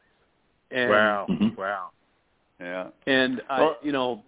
And, 0.70 0.90
wow. 0.90 1.26
Mhm. 1.28 1.56
Wow. 1.56 1.90
Yeah. 2.60 2.88
And 3.06 3.42
I, 3.50 3.60
Well- 3.60 3.76
you 3.82 3.92
know, 3.92 4.22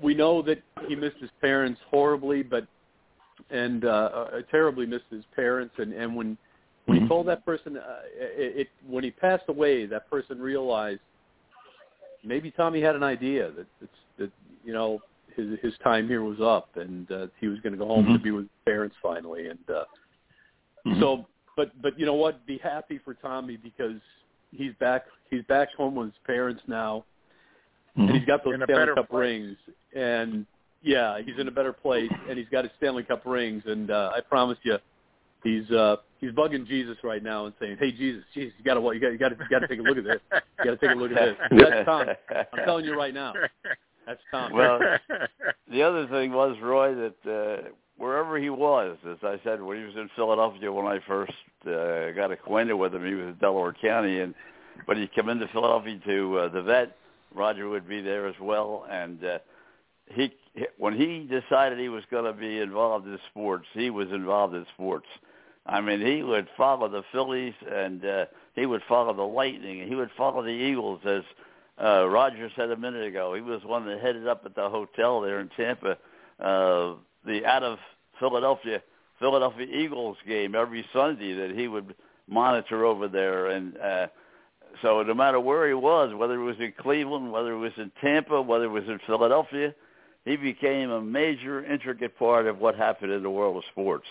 we 0.00 0.14
know 0.14 0.42
that 0.42 0.62
he 0.86 0.94
missed 0.94 1.18
his 1.18 1.30
parents 1.40 1.80
horribly, 1.90 2.42
but 2.42 2.66
and 3.50 3.84
uh, 3.84 3.88
uh, 3.88 4.42
terribly 4.50 4.86
missed 4.86 5.06
his 5.10 5.24
parents. 5.34 5.74
And 5.78 5.92
and 5.92 6.14
when 6.14 6.38
when 6.86 6.98
he 6.98 7.04
Mhm. 7.04 7.08
told 7.08 7.26
that 7.26 7.44
person, 7.44 7.76
uh, 7.76 8.00
it, 8.14 8.56
it 8.60 8.68
when 8.86 9.02
he 9.04 9.10
passed 9.10 9.44
away, 9.48 9.86
that 9.86 10.08
person 10.10 10.40
realized 10.40 11.00
maybe 12.24 12.50
Tommy 12.50 12.80
had 12.80 12.96
an 12.96 13.02
idea 13.02 13.50
that 13.52 13.66
that, 13.80 13.90
that 14.18 14.30
you 14.64 14.72
know 14.72 15.00
his 15.36 15.58
his 15.62 15.72
time 15.82 16.08
here 16.08 16.22
was 16.22 16.40
up, 16.40 16.76
and 16.76 17.10
uh, 17.10 17.26
he 17.40 17.48
was 17.48 17.58
going 17.60 17.72
to 17.72 17.78
go 17.78 17.86
home 17.86 18.06
to 18.06 18.18
Mhm. 18.18 18.22
be 18.22 18.30
with 18.30 18.44
his 18.44 18.50
parents 18.64 18.96
finally. 19.02 19.48
And 19.48 19.70
uh, 19.70 19.84
Mhm. 20.86 21.00
so, 21.00 21.26
but 21.56 21.70
but 21.80 21.98
you 21.98 22.06
know 22.06 22.14
what? 22.14 22.44
Be 22.46 22.58
happy 22.58 22.98
for 22.98 23.14
Tommy 23.14 23.56
because 23.56 24.00
he's 24.50 24.74
back. 24.74 25.06
He's 25.30 25.44
back 25.44 25.72
home 25.74 25.94
with 25.94 26.08
his 26.08 26.18
parents 26.26 26.62
now, 26.66 27.04
and 27.96 28.10
he's 28.10 28.26
got 28.26 28.44
those 28.44 28.54
In 28.54 28.62
Stanley 28.64 28.94
Cup 28.94 29.08
place. 29.08 29.18
rings. 29.18 29.56
And 29.94 30.46
yeah, 30.82 31.20
he's 31.22 31.38
in 31.38 31.48
a 31.48 31.50
better 31.50 31.72
place, 31.72 32.10
and 32.28 32.36
he's 32.38 32.48
got 32.48 32.64
his 32.64 32.72
Stanley 32.76 33.04
Cup 33.04 33.24
rings. 33.24 33.62
And 33.66 33.90
uh, 33.90 34.12
I 34.14 34.20
promise 34.20 34.58
you, 34.62 34.78
he's 35.42 35.70
uh, 35.70 35.96
he's 36.20 36.30
bugging 36.32 36.66
Jesus 36.66 36.96
right 37.02 37.22
now 37.22 37.46
and 37.46 37.54
saying, 37.60 37.76
"Hey 37.78 37.92
Jesus, 37.92 38.24
Jesus, 38.34 38.52
you 38.58 38.64
got 38.64 38.74
to? 38.74 38.80
You 38.80 39.00
got 39.00 39.12
you 39.12 39.18
got 39.18 39.28
to 39.30 39.36
you 39.38 39.50
got 39.50 39.60
to 39.60 39.68
take 39.68 39.80
a 39.80 39.82
look 39.82 39.98
at 39.98 40.04
this. 40.04 40.20
You 40.32 40.64
got 40.64 40.80
to 40.80 40.86
take 40.86 40.96
a 40.96 40.98
look 40.98 41.12
at 41.12 41.18
this." 41.18 41.36
That's 41.70 41.84
Tom. 41.84 42.06
I'm 42.52 42.64
telling 42.64 42.84
you 42.84 42.96
right 42.96 43.14
now. 43.14 43.34
That's 44.06 44.20
Tom. 44.30 44.52
Well, 44.52 44.80
The 45.70 45.82
other 45.82 46.06
thing 46.08 46.32
was, 46.32 46.56
Roy, 46.60 46.94
that 46.94 47.30
uh, 47.30 47.68
wherever 47.96 48.38
he 48.38 48.50
was, 48.50 48.98
as 49.08 49.16
I 49.22 49.40
said, 49.42 49.62
when 49.62 49.78
he 49.78 49.84
was 49.84 49.94
in 49.96 50.10
Philadelphia 50.14 50.70
when 50.70 50.86
I 50.86 50.98
first 51.06 51.32
uh, 51.66 52.10
got 52.10 52.30
acquainted 52.30 52.74
with 52.74 52.94
him, 52.94 53.06
he 53.06 53.14
was 53.14 53.26
in 53.26 53.36
Delaware 53.40 53.74
County, 53.80 54.20
and 54.20 54.34
but 54.86 54.96
he'd 54.96 55.14
come 55.14 55.28
into 55.28 55.48
Philadelphia 55.48 55.98
to 56.06 56.38
uh, 56.38 56.48
the 56.48 56.62
vet. 56.62 56.96
Roger 57.34 57.68
would 57.68 57.88
be 57.88 58.02
there 58.02 58.26
as 58.26 58.34
well, 58.40 58.86
and 58.90 59.24
uh, 59.24 59.38
he 60.10 60.30
when 60.76 60.94
he 60.94 61.26
decided 61.30 61.78
he 61.78 61.88
was 61.88 62.04
going 62.10 62.24
to 62.24 62.38
be 62.38 62.58
involved 62.58 63.06
in 63.06 63.18
sports, 63.30 63.64
he 63.72 63.88
was 63.88 64.08
involved 64.10 64.54
in 64.54 64.66
sports. 64.74 65.06
I 65.66 65.80
mean, 65.80 66.04
he 66.04 66.22
would 66.22 66.48
follow 66.56 66.88
the 66.88 67.04
Phillies, 67.12 67.54
and 67.70 68.04
uh, 68.04 68.24
he 68.54 68.66
would 68.66 68.82
follow 68.88 69.14
the 69.14 69.22
Lightning, 69.22 69.80
and 69.80 69.88
he 69.88 69.94
would 69.94 70.10
follow 70.16 70.42
the 70.42 70.50
Eagles 70.50 71.00
as 71.04 71.22
uh, 71.82 72.06
Roger 72.08 72.50
said 72.54 72.70
a 72.70 72.76
minute 72.76 73.06
ago, 73.06 73.34
he 73.34 73.40
was 73.40 73.64
one 73.64 73.86
that 73.86 74.00
headed 74.00 74.28
up 74.28 74.42
at 74.44 74.54
the 74.54 74.68
hotel 74.68 75.20
there 75.20 75.40
in 75.40 75.48
Tampa, 75.56 75.96
uh, 76.38 76.94
the 77.24 77.44
out 77.46 77.62
of 77.62 77.78
Philadelphia 78.18 78.82
Philadelphia 79.18 79.66
Eagles 79.66 80.16
game 80.26 80.54
every 80.54 80.84
Sunday 80.92 81.32
that 81.32 81.56
he 81.56 81.68
would 81.68 81.94
monitor 82.28 82.84
over 82.84 83.08
there, 83.08 83.46
and 83.46 83.76
uh, 83.78 84.06
so 84.80 85.02
no 85.02 85.14
matter 85.14 85.38
where 85.38 85.68
he 85.68 85.74
was, 85.74 86.12
whether 86.14 86.34
it 86.34 86.44
was 86.44 86.56
in 86.58 86.72
Cleveland, 86.76 87.30
whether 87.30 87.52
it 87.52 87.58
was 87.58 87.72
in 87.76 87.92
Tampa, 88.00 88.42
whether 88.42 88.64
it 88.64 88.68
was 88.68 88.88
in 88.88 88.98
Philadelphia, 89.06 89.74
he 90.24 90.36
became 90.36 90.90
a 90.90 91.00
major, 91.00 91.64
intricate 91.64 92.18
part 92.18 92.46
of 92.46 92.58
what 92.58 92.74
happened 92.74 93.12
in 93.12 93.22
the 93.22 93.30
world 93.30 93.56
of 93.56 93.64
sports. 93.70 94.06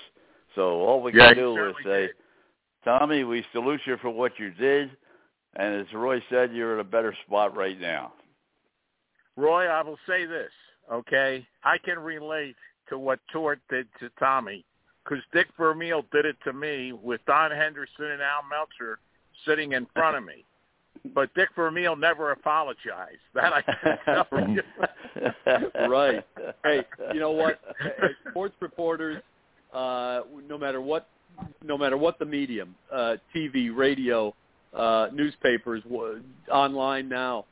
So 0.56 0.82
all 0.82 1.02
we 1.02 1.14
Yeah, 1.14 1.34
can 1.34 1.38
do 1.38 1.70
is 1.70 1.76
say, 1.84 2.08
did. 2.08 2.16
Tommy, 2.84 3.24
we 3.24 3.46
salute 3.52 3.82
you 3.86 3.98
for 3.98 4.10
what 4.10 4.38
you 4.40 4.52
did. 4.52 4.92
And 5.56 5.82
as 5.82 5.94
Roy 5.94 6.22
said, 6.30 6.54
you're 6.54 6.74
in 6.76 6.80
a 6.80 6.90
better 6.90 7.16
spot 7.26 7.56
right 7.56 7.80
now. 7.80 8.14
Roy, 9.36 9.68
I 9.68 9.82
will 9.82 10.00
say 10.08 10.26
this, 10.26 10.52
okay? 10.92 11.46
I 11.64 11.78
can 11.78 12.00
relate 12.00 12.56
to 12.90 12.98
what 12.98 13.20
Tort 13.32 13.60
did 13.70 13.88
to 14.00 14.10
Tommy 14.20 14.66
because 15.04 15.24
Dick 15.34 15.48
Vermeil 15.58 16.06
did 16.12 16.26
it 16.26 16.38
to 16.44 16.54
me 16.54 16.94
with 16.94 17.22
Don 17.26 17.52
Henderson 17.52 18.06
and 18.06 18.22
Al 18.22 18.44
Meltzer 18.50 19.00
sitting 19.46 19.74
in 19.74 19.88
front 19.94 20.18
of 20.18 20.24
me. 20.24 20.46
But 21.16 21.34
Dick 21.34 21.50
Vermeil 21.56 21.96
never 21.96 22.32
apologized. 22.32 23.18
That 23.34 23.54
I 23.54 23.62
can 23.62 23.98
tell 24.06 24.50
you. 24.50 24.62
Right. 25.90 26.24
hey, 26.64 26.86
you 27.14 27.20
know 27.20 27.32
what? 27.32 27.60
As 28.02 28.12
sports 28.30 28.56
reporters, 28.60 29.22
uh, 29.74 30.22
no 30.48 30.58
matter 30.58 30.82
what, 30.82 31.08
no 31.64 31.78
matter 31.78 31.98
what 31.98 32.20
the 32.20 32.26
medium, 32.26 32.76
uh, 32.92 33.16
TV, 33.36 33.76
radio, 33.76 34.34
uh, 34.74 35.08
newspapers, 35.14 35.84
w- 35.84 36.22
online 36.52 37.10
now, 37.10 37.46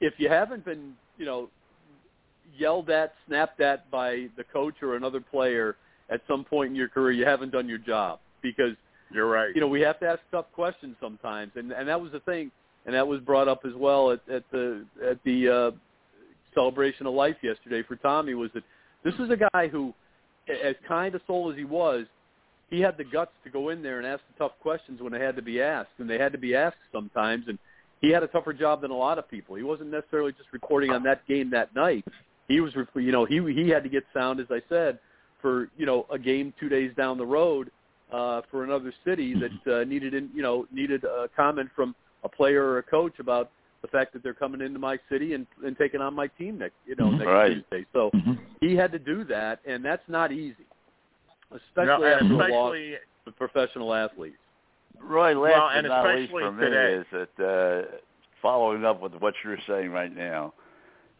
if 0.00 0.14
you 0.18 0.28
haven't 0.28 0.64
been, 0.64 0.94
you 1.18 1.26
know, 1.26 1.48
yelled 2.56 2.90
at, 2.90 3.14
snapped 3.26 3.60
at 3.60 3.90
by 3.90 4.26
the 4.36 4.44
coach 4.52 4.74
or 4.82 4.96
another 4.96 5.20
player 5.20 5.76
at 6.10 6.20
some 6.28 6.44
point 6.44 6.70
in 6.70 6.76
your 6.76 6.88
career, 6.88 7.12
you 7.12 7.24
haven't 7.24 7.52
done 7.52 7.68
your 7.68 7.78
job 7.78 8.18
because 8.42 8.74
You're 9.12 9.28
right. 9.28 9.54
you 9.54 9.60
know, 9.60 9.68
we 9.68 9.80
have 9.82 10.00
to 10.00 10.06
ask 10.06 10.20
tough 10.30 10.46
questions 10.52 10.96
sometimes, 11.00 11.52
and 11.56 11.72
and 11.72 11.88
that 11.88 12.00
was 12.00 12.12
the 12.12 12.20
thing, 12.20 12.50
and 12.86 12.94
that 12.94 13.06
was 13.06 13.20
brought 13.20 13.48
up 13.48 13.60
as 13.64 13.74
well 13.76 14.10
at, 14.12 14.20
at 14.28 14.44
the 14.50 14.84
at 15.08 15.22
the 15.24 15.48
uh, 15.48 15.70
celebration 16.54 17.06
of 17.06 17.14
life 17.14 17.36
yesterday 17.42 17.82
for 17.86 17.96
Tommy 17.96 18.34
was 18.34 18.50
that 18.54 18.64
this 19.04 19.14
was 19.18 19.30
a 19.30 19.36
guy 19.52 19.68
who, 19.68 19.94
as 20.50 20.74
kind 20.86 21.14
a 21.14 21.20
soul 21.26 21.50
as 21.50 21.56
he 21.56 21.64
was, 21.64 22.06
he 22.70 22.80
had 22.80 22.96
the 22.96 23.04
guts 23.04 23.32
to 23.44 23.50
go 23.50 23.70
in 23.70 23.82
there 23.82 23.98
and 23.98 24.06
ask 24.06 24.22
the 24.32 24.44
tough 24.44 24.52
questions 24.60 25.00
when 25.00 25.12
they 25.12 25.20
had 25.20 25.36
to 25.36 25.42
be 25.42 25.60
asked, 25.60 25.90
and 25.98 26.08
they 26.08 26.18
had 26.18 26.32
to 26.32 26.38
be 26.38 26.54
asked 26.54 26.76
sometimes, 26.92 27.44
and 27.48 27.58
he 28.00 28.10
had 28.10 28.22
a 28.22 28.28
tougher 28.28 28.52
job 28.52 28.80
than 28.80 28.90
a 28.90 28.96
lot 28.96 29.18
of 29.18 29.28
people. 29.28 29.56
He 29.56 29.62
wasn't 29.62 29.90
necessarily 29.90 30.32
just 30.32 30.52
reporting 30.52 30.90
on 30.90 31.02
that 31.02 31.26
game 31.26 31.50
that 31.50 31.74
night. 31.74 32.04
He 32.48 32.60
was, 32.60 32.72
you 32.94 33.12
know, 33.12 33.24
he 33.24 33.40
he 33.52 33.68
had 33.68 33.82
to 33.82 33.88
get 33.88 34.04
sound, 34.14 34.40
as 34.40 34.46
I 34.50 34.60
said, 34.68 34.98
for 35.42 35.68
you 35.76 35.86
know 35.86 36.06
a 36.10 36.18
game 36.18 36.54
two 36.58 36.68
days 36.68 36.92
down 36.96 37.18
the 37.18 37.26
road 37.26 37.70
uh, 38.12 38.42
for 38.50 38.64
another 38.64 38.92
city 39.04 39.34
that 39.34 39.72
uh, 39.72 39.84
needed, 39.84 40.14
in, 40.14 40.30
you 40.34 40.42
know, 40.42 40.66
needed 40.72 41.04
a 41.04 41.28
comment 41.36 41.68
from 41.76 41.94
a 42.24 42.28
player 42.28 42.64
or 42.64 42.78
a 42.78 42.82
coach 42.82 43.18
about 43.18 43.50
the 43.82 43.88
fact 43.88 44.12
that 44.12 44.22
they're 44.22 44.34
coming 44.34 44.60
into 44.60 44.78
my 44.78 44.98
city 45.10 45.34
and, 45.34 45.46
and 45.64 45.76
taking 45.78 46.00
on 46.00 46.14
my 46.14 46.26
team 46.26 46.58
next, 46.58 46.76
you 46.86 46.94
know, 46.96 47.10
Mhm. 47.10 47.18
next 47.18 47.28
Right. 47.28 47.52
Tuesday. 47.70 47.86
So 47.92 48.10
Mhm. 48.10 48.38
he 48.60 48.76
had 48.76 48.92
to 48.92 48.98
do 48.98 49.24
that, 49.24 49.60
and 49.64 49.84
that's 49.84 50.06
not 50.08 50.32
easy, 50.32 50.66
especially 51.50 51.86
No, 51.86 52.02
and 52.02 52.20
after 52.20 52.34
a 52.34 52.36
loss 52.36 52.74
especially 52.74 52.98
with 53.24 53.36
professional 53.36 53.94
athletes. 53.94 54.38
Roy, 54.98 55.34
last 55.34 55.52
Well, 55.52 55.68
but 55.68 55.76
and 55.76 55.88
not 55.88 56.04
least 56.04 56.32
especially 56.32 56.42
for 56.42 56.52
me 56.52 56.64
today. 56.64 56.92
is 56.94 57.06
that 57.10 57.40
uh, 57.40 57.96
following 58.42 58.84
up 58.84 59.00
with 59.00 59.14
what 59.14 59.34
you're 59.42 59.60
saying 59.66 59.90
right 59.90 60.14
now, 60.14 60.52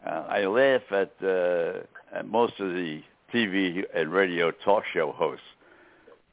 uh, 0.04 0.26
I 0.28 0.46
laugh 0.46 0.82
at, 0.92 1.12
uh, 1.22 1.80
at 2.12 2.26
most 2.26 2.58
of 2.60 2.74
the 2.74 3.02
TV 3.32 3.84
and 3.94 4.12
radio 4.12 4.50
talk 4.50 4.84
show 4.92 5.12
hosts 5.12 5.46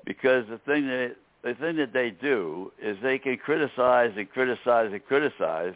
because 0.05 0.47
the 0.47 0.57
thing 0.59 0.87
that 0.87 1.15
the 1.43 1.53
thing 1.53 1.75
that 1.77 1.93
they 1.93 2.09
do 2.09 2.71
is 2.81 2.97
they 3.01 3.19
can 3.19 3.37
criticize 3.37 4.11
and 4.17 4.29
criticize 4.29 4.91
and 4.91 5.05
criticize 5.05 5.75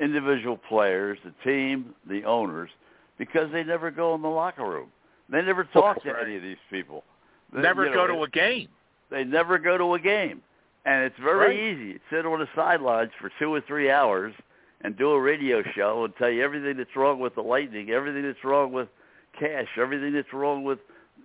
individual 0.00 0.56
players, 0.56 1.18
the 1.24 1.32
team, 1.48 1.94
the 2.08 2.24
owners, 2.24 2.70
because 3.18 3.50
they 3.52 3.64
never 3.64 3.90
go 3.90 4.14
in 4.14 4.22
the 4.22 4.28
locker 4.28 4.64
room. 4.64 4.88
They 5.28 5.42
never 5.42 5.64
talk 5.64 6.02
to 6.02 6.12
Right. 6.12 6.22
any 6.26 6.36
of 6.36 6.42
these 6.42 6.58
people. 6.70 7.04
They- 7.52 7.62
never 7.62 7.84
you 7.84 7.90
know, 7.90 7.96
go 7.96 8.06
to 8.06 8.22
a 8.22 8.28
game. 8.28 8.68
they 9.10 9.24
never 9.24 9.58
go 9.58 9.78
to 9.78 9.94
a 9.94 9.98
game. 9.98 10.42
And 10.84 11.04
it's 11.04 11.18
very 11.18 11.46
Right. 11.48 11.56
easy. 11.58 12.00
Sit 12.10 12.26
on 12.26 12.38
the 12.38 12.48
sidelines 12.54 13.12
for 13.14 13.30
two 13.38 13.52
or 13.52 13.60
three 13.60 13.90
hours 13.90 14.34
and 14.82 14.96
do 14.96 15.10
a 15.12 15.20
radio 15.20 15.62
show 15.62 16.04
and 16.04 16.14
tell 16.16 16.30
you 16.30 16.42
everything 16.42 16.76
that's 16.76 16.94
wrong 16.94 17.18
with 17.18 17.34
the 17.34 17.42
Lightning, 17.42 17.90
everything 17.90 18.22
that's 18.22 18.44
wrong 18.44 18.72
with 18.72 18.88
Cash, 19.32 19.76
everything 19.78 20.12
that's 20.12 20.32
wrong 20.32 20.64
with, 20.64 20.78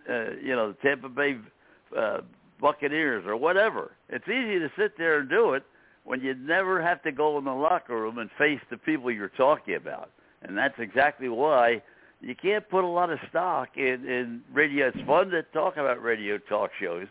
uh, 0.09 0.31
you 0.41 0.55
know, 0.55 0.69
the 0.69 0.77
Tampa 0.81 1.09
Bay 1.09 1.37
uh, 1.95 2.21
Buccaneers 2.59 3.25
or 3.25 3.35
whatever. 3.35 3.91
It's 4.09 4.27
easy 4.27 4.59
to 4.59 4.71
sit 4.77 4.97
there 4.97 5.19
and 5.19 5.29
do 5.29 5.53
it 5.53 5.63
when 6.03 6.21
you 6.21 6.33
never 6.35 6.81
have 6.81 7.01
to 7.03 7.11
go 7.11 7.37
in 7.37 7.45
the 7.45 7.53
locker 7.53 7.95
room 7.95 8.17
and 8.17 8.29
face 8.37 8.59
the 8.69 8.77
people 8.77 9.11
you're 9.11 9.29
talking 9.29 9.75
about. 9.75 10.09
And 10.41 10.57
that's 10.57 10.73
exactly 10.79 11.29
why 11.29 11.81
you 12.21 12.35
can't 12.35 12.67
put 12.69 12.83
a 12.83 12.87
lot 12.87 13.09
of 13.11 13.19
stock 13.29 13.69
in, 13.77 14.07
in 14.07 14.41
radio. 14.53 14.87
It's 14.87 14.97
fun 15.07 15.29
to 15.29 15.43
talk 15.53 15.77
about 15.77 16.01
radio 16.01 16.37
talk 16.37 16.71
shows, 16.79 17.07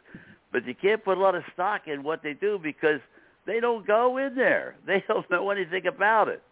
but 0.52 0.66
you 0.66 0.74
can't 0.74 1.04
put 1.04 1.18
a 1.18 1.20
lot 1.20 1.34
of 1.34 1.42
stock 1.54 1.82
in 1.86 2.02
what 2.02 2.22
they 2.22 2.34
do 2.34 2.58
because 2.62 3.00
they 3.46 3.60
don't 3.60 3.86
go 3.86 4.16
in 4.18 4.34
there. 4.34 4.76
They 4.86 5.02
don't 5.08 5.28
know 5.30 5.50
anything 5.50 5.86
about 5.86 6.28
it. 6.28 6.42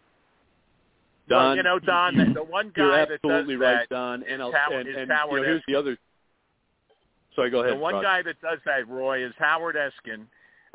well, 1.29 1.39
Don, 1.39 1.57
you 1.57 1.63
know, 1.63 1.79
Don, 1.79 2.17
the, 2.17 2.33
the 2.33 2.43
one 2.43 2.71
You're 2.75 2.89
guy 2.89 2.99
that 2.99 3.21
does 3.21 3.31
absolutely 3.31 3.55
right, 3.57 3.87
that, 3.89 3.95
Don. 3.95 4.23
And, 4.23 4.41
I'll, 4.41 4.51
Howard- 4.51 4.87
and, 4.87 4.95
and 4.95 5.11
you 5.29 5.35
know, 5.37 5.43
here's 5.43 5.63
the 5.67 5.75
other. 5.75 5.97
Sorry, 7.35 7.49
go 7.49 7.61
ahead. 7.61 7.73
the 7.73 7.79
one 7.79 7.95
Rod. 7.95 8.03
guy 8.03 8.21
that 8.23 8.41
does 8.41 8.59
that, 8.65 8.87
Roy, 8.87 9.25
is 9.25 9.33
Howard 9.37 9.75
Eskin, 9.75 10.25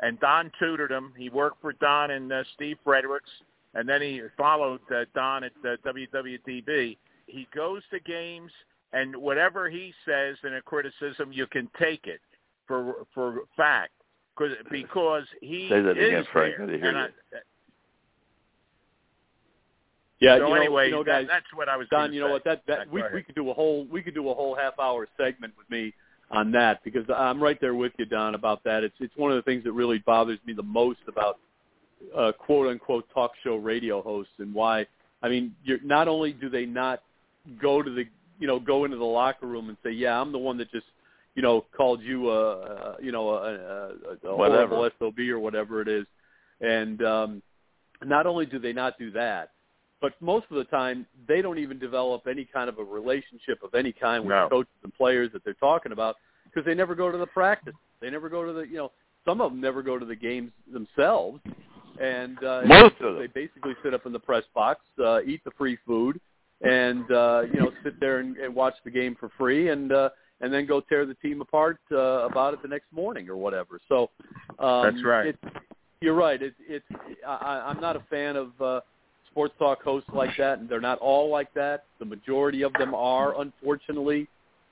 and 0.01 0.19
Don 0.19 0.51
tutored 0.59 0.91
him. 0.91 1.13
He 1.17 1.29
worked 1.29 1.61
for 1.61 1.73
Don 1.73 2.11
and 2.11 2.31
uh, 2.31 2.43
Steve 2.55 2.77
Fredericks, 2.83 3.29
and 3.73 3.87
then 3.87 4.01
he 4.01 4.21
followed 4.37 4.81
uh, 4.93 5.05
Don 5.13 5.43
at 5.43 5.51
uh, 5.63 5.75
WWDB. 5.85 6.97
He 7.27 7.47
goes 7.55 7.81
to 7.91 7.99
games, 8.01 8.51
and 8.93 9.15
whatever 9.15 9.69
he 9.69 9.93
says 10.05 10.37
in 10.43 10.55
a 10.55 10.61
criticism, 10.61 11.31
you 11.31 11.47
can 11.47 11.69
take 11.79 12.05
it 12.07 12.19
for 12.67 13.05
for 13.13 13.41
fact, 13.55 13.91
cause, 14.37 14.51
because 14.71 15.23
he 15.41 15.67
Say 15.69 15.81
that 15.81 15.97
is 15.97 16.07
again, 16.07 16.25
Frank. 16.31 16.55
there. 16.57 16.67
I 16.67 16.77
hear 16.77 16.85
And 16.89 17.13
you. 17.31 17.39
Yeah. 20.19 20.37
so 20.37 20.43
you 20.43 20.49
know, 20.49 20.55
anyway, 20.55 20.85
you 20.87 20.91
know, 20.93 21.03
that, 21.03 21.21
guys, 21.21 21.27
that's 21.29 21.45
what 21.53 21.67
I 21.69 21.75
was. 21.77 21.87
Don, 21.89 22.01
gonna 22.07 22.13
you 22.13 22.21
know 22.21 22.27
say. 22.27 22.31
what? 22.33 22.43
That 22.45 22.61
that 22.67 22.91
we 22.91 23.03
we 23.13 23.21
could 23.23 23.35
do 23.35 23.49
a 23.49 23.53
whole 23.53 23.85
we 23.91 24.01
could 24.01 24.13
do 24.15 24.29
a 24.29 24.33
whole 24.33 24.55
half 24.55 24.79
hour 24.79 25.07
segment 25.17 25.53
with 25.57 25.69
me 25.69 25.93
on 26.31 26.51
that 26.51 26.83
because 26.83 27.05
I'm 27.15 27.41
right 27.41 27.59
there 27.61 27.75
with 27.75 27.93
you, 27.97 28.05
Don, 28.05 28.35
about 28.35 28.63
that. 28.63 28.83
It's 28.83 28.95
it's 28.99 29.15
one 29.15 29.31
of 29.31 29.37
the 29.37 29.43
things 29.43 29.63
that 29.63 29.71
really 29.73 29.99
bothers 29.99 30.39
me 30.45 30.53
the 30.53 30.63
most 30.63 30.99
about 31.07 31.39
uh, 32.15 32.31
quote 32.37 32.67
unquote 32.67 33.07
talk 33.13 33.31
show 33.43 33.55
radio 33.55 34.01
hosts 34.01 34.33
and 34.39 34.53
why. 34.53 34.85
I 35.21 35.29
mean, 35.29 35.55
you're 35.63 35.81
not 35.83 36.07
only 36.07 36.33
do 36.33 36.49
they 36.49 36.65
not 36.65 37.01
go 37.61 37.81
to 37.81 37.89
the 37.89 38.05
you 38.39 38.47
know 38.47 38.59
go 38.59 38.85
into 38.85 38.97
the 38.97 39.03
locker 39.03 39.45
room 39.45 39.69
and 39.69 39.77
say, 39.83 39.91
yeah, 39.91 40.19
I'm 40.19 40.31
the 40.31 40.37
one 40.37 40.57
that 40.57 40.71
just 40.71 40.87
you 41.35 41.41
know 41.41 41.65
called 41.75 42.01
you 42.01 42.29
a, 42.31 42.53
a 42.53 42.95
you 43.01 43.11
know 43.11 43.29
a, 43.29 43.53
a, 43.53 44.29
a 44.29 44.35
Whatever. 44.35 44.75
horrible 44.75 44.89
sob 44.99 45.19
or 45.19 45.39
whatever 45.39 45.81
it 45.81 45.87
is, 45.87 46.05
and 46.61 47.03
um, 47.03 47.41
not 48.03 48.25
only 48.25 48.45
do 48.45 48.59
they 48.59 48.73
not 48.73 48.97
do 48.97 49.11
that, 49.11 49.51
but 50.05 50.13
most 50.21 50.45
of 50.51 50.57
the 50.57 50.65
time 50.65 51.03
they 51.27 51.41
don't 51.41 51.57
even 51.57 51.79
develop 51.79 52.27
any 52.27 52.45
kind 52.45 52.69
of 52.69 52.77
a 52.77 52.83
relationship 52.83 53.63
of 53.63 53.73
any 53.73 53.91
kind 53.91 54.23
with 54.23 54.29
No. 54.29 54.43
the 54.43 54.49
coaches 54.49 54.73
and 54.83 54.93
players 54.93 55.31
that 55.33 55.43
they're 55.43 55.55
talking 55.55 55.91
about 55.91 56.17
because 56.43 56.63
they 56.63 56.75
never 56.75 56.93
go 56.93 57.11
to 57.11 57.17
the 57.17 57.25
practice. 57.25 57.73
They 58.01 58.11
never 58.11 58.29
go 58.29 58.45
to 58.45 58.53
the 58.53 58.67
you 58.67 58.75
know 58.75 58.91
some 59.25 59.41
of 59.41 59.51
them 59.51 59.59
never 59.59 59.81
go 59.81 59.97
to 59.97 60.05
the 60.05 60.15
games 60.15 60.51
themselves, 60.71 61.39
and 61.99 62.37
uh, 62.43 62.61
Most 62.67 62.93
of 63.01 63.15
them. 63.15 63.17
they 63.17 63.25
basically 63.25 63.73
sit 63.81 63.95
up 63.95 64.05
in 64.05 64.13
the 64.13 64.19
press 64.19 64.43
box, 64.53 64.81
uh, 65.03 65.23
eat 65.23 65.43
the 65.43 65.49
free 65.57 65.75
food, 65.87 66.21
and 66.61 67.11
uh, 67.11 67.41
you 67.51 67.59
know 67.59 67.71
sit 67.83 67.99
there 67.99 68.19
and, 68.19 68.37
and 68.37 68.53
watch 68.53 68.75
the 68.83 68.91
game 68.91 69.15
for 69.19 69.29
free, 69.39 69.69
and 69.69 69.91
uh, 69.91 70.09
and 70.41 70.53
then 70.53 70.67
go 70.67 70.81
tear 70.81 71.07
the 71.07 71.15
team 71.15 71.41
apart 71.41 71.79
uh, 71.91 72.27
about 72.29 72.53
it 72.53 72.61
the 72.61 72.67
next 72.67 72.91
morning 72.91 73.27
or 73.27 73.37
whatever. 73.37 73.79
So 73.89 74.11
um, 74.59 74.83
That's 74.83 75.03
right. 75.03 75.27
It, 75.29 75.39
you're 75.99 76.13
right. 76.13 76.39
It, 76.43 76.53
it's 76.59 76.85
I, 77.27 77.63
I'm 77.65 77.81
not 77.81 77.95
a 77.95 78.03
fan 78.11 78.35
of 78.35 78.49
uh, 78.61 78.81
sports 79.35 79.53
talk 79.59 79.83
hosts 79.83 80.09
like 80.13 80.29
that, 80.37 80.59
and 80.59 80.69
they're 80.69 80.79
not 80.79 80.97
all 80.99 81.29
like 81.29 81.53
that. 81.55 81.83
The 81.99 82.05
majority 82.05 82.61
of 82.61 82.71
them 82.79 82.95
are, 82.95 83.41
unfortunately. 83.41 84.29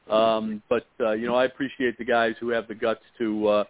Um, 0.10 0.64
but 0.70 0.88
uh, 1.02 1.12
you 1.12 1.28
know, 1.28 1.36
I 1.36 1.44
appreciate 1.44 1.98
the 1.98 2.06
guys 2.06 2.36
who 2.40 2.48
have 2.50 2.70
the 2.70 2.76
guts 2.76 3.02
to 3.18 3.48
uh, 3.48 3.64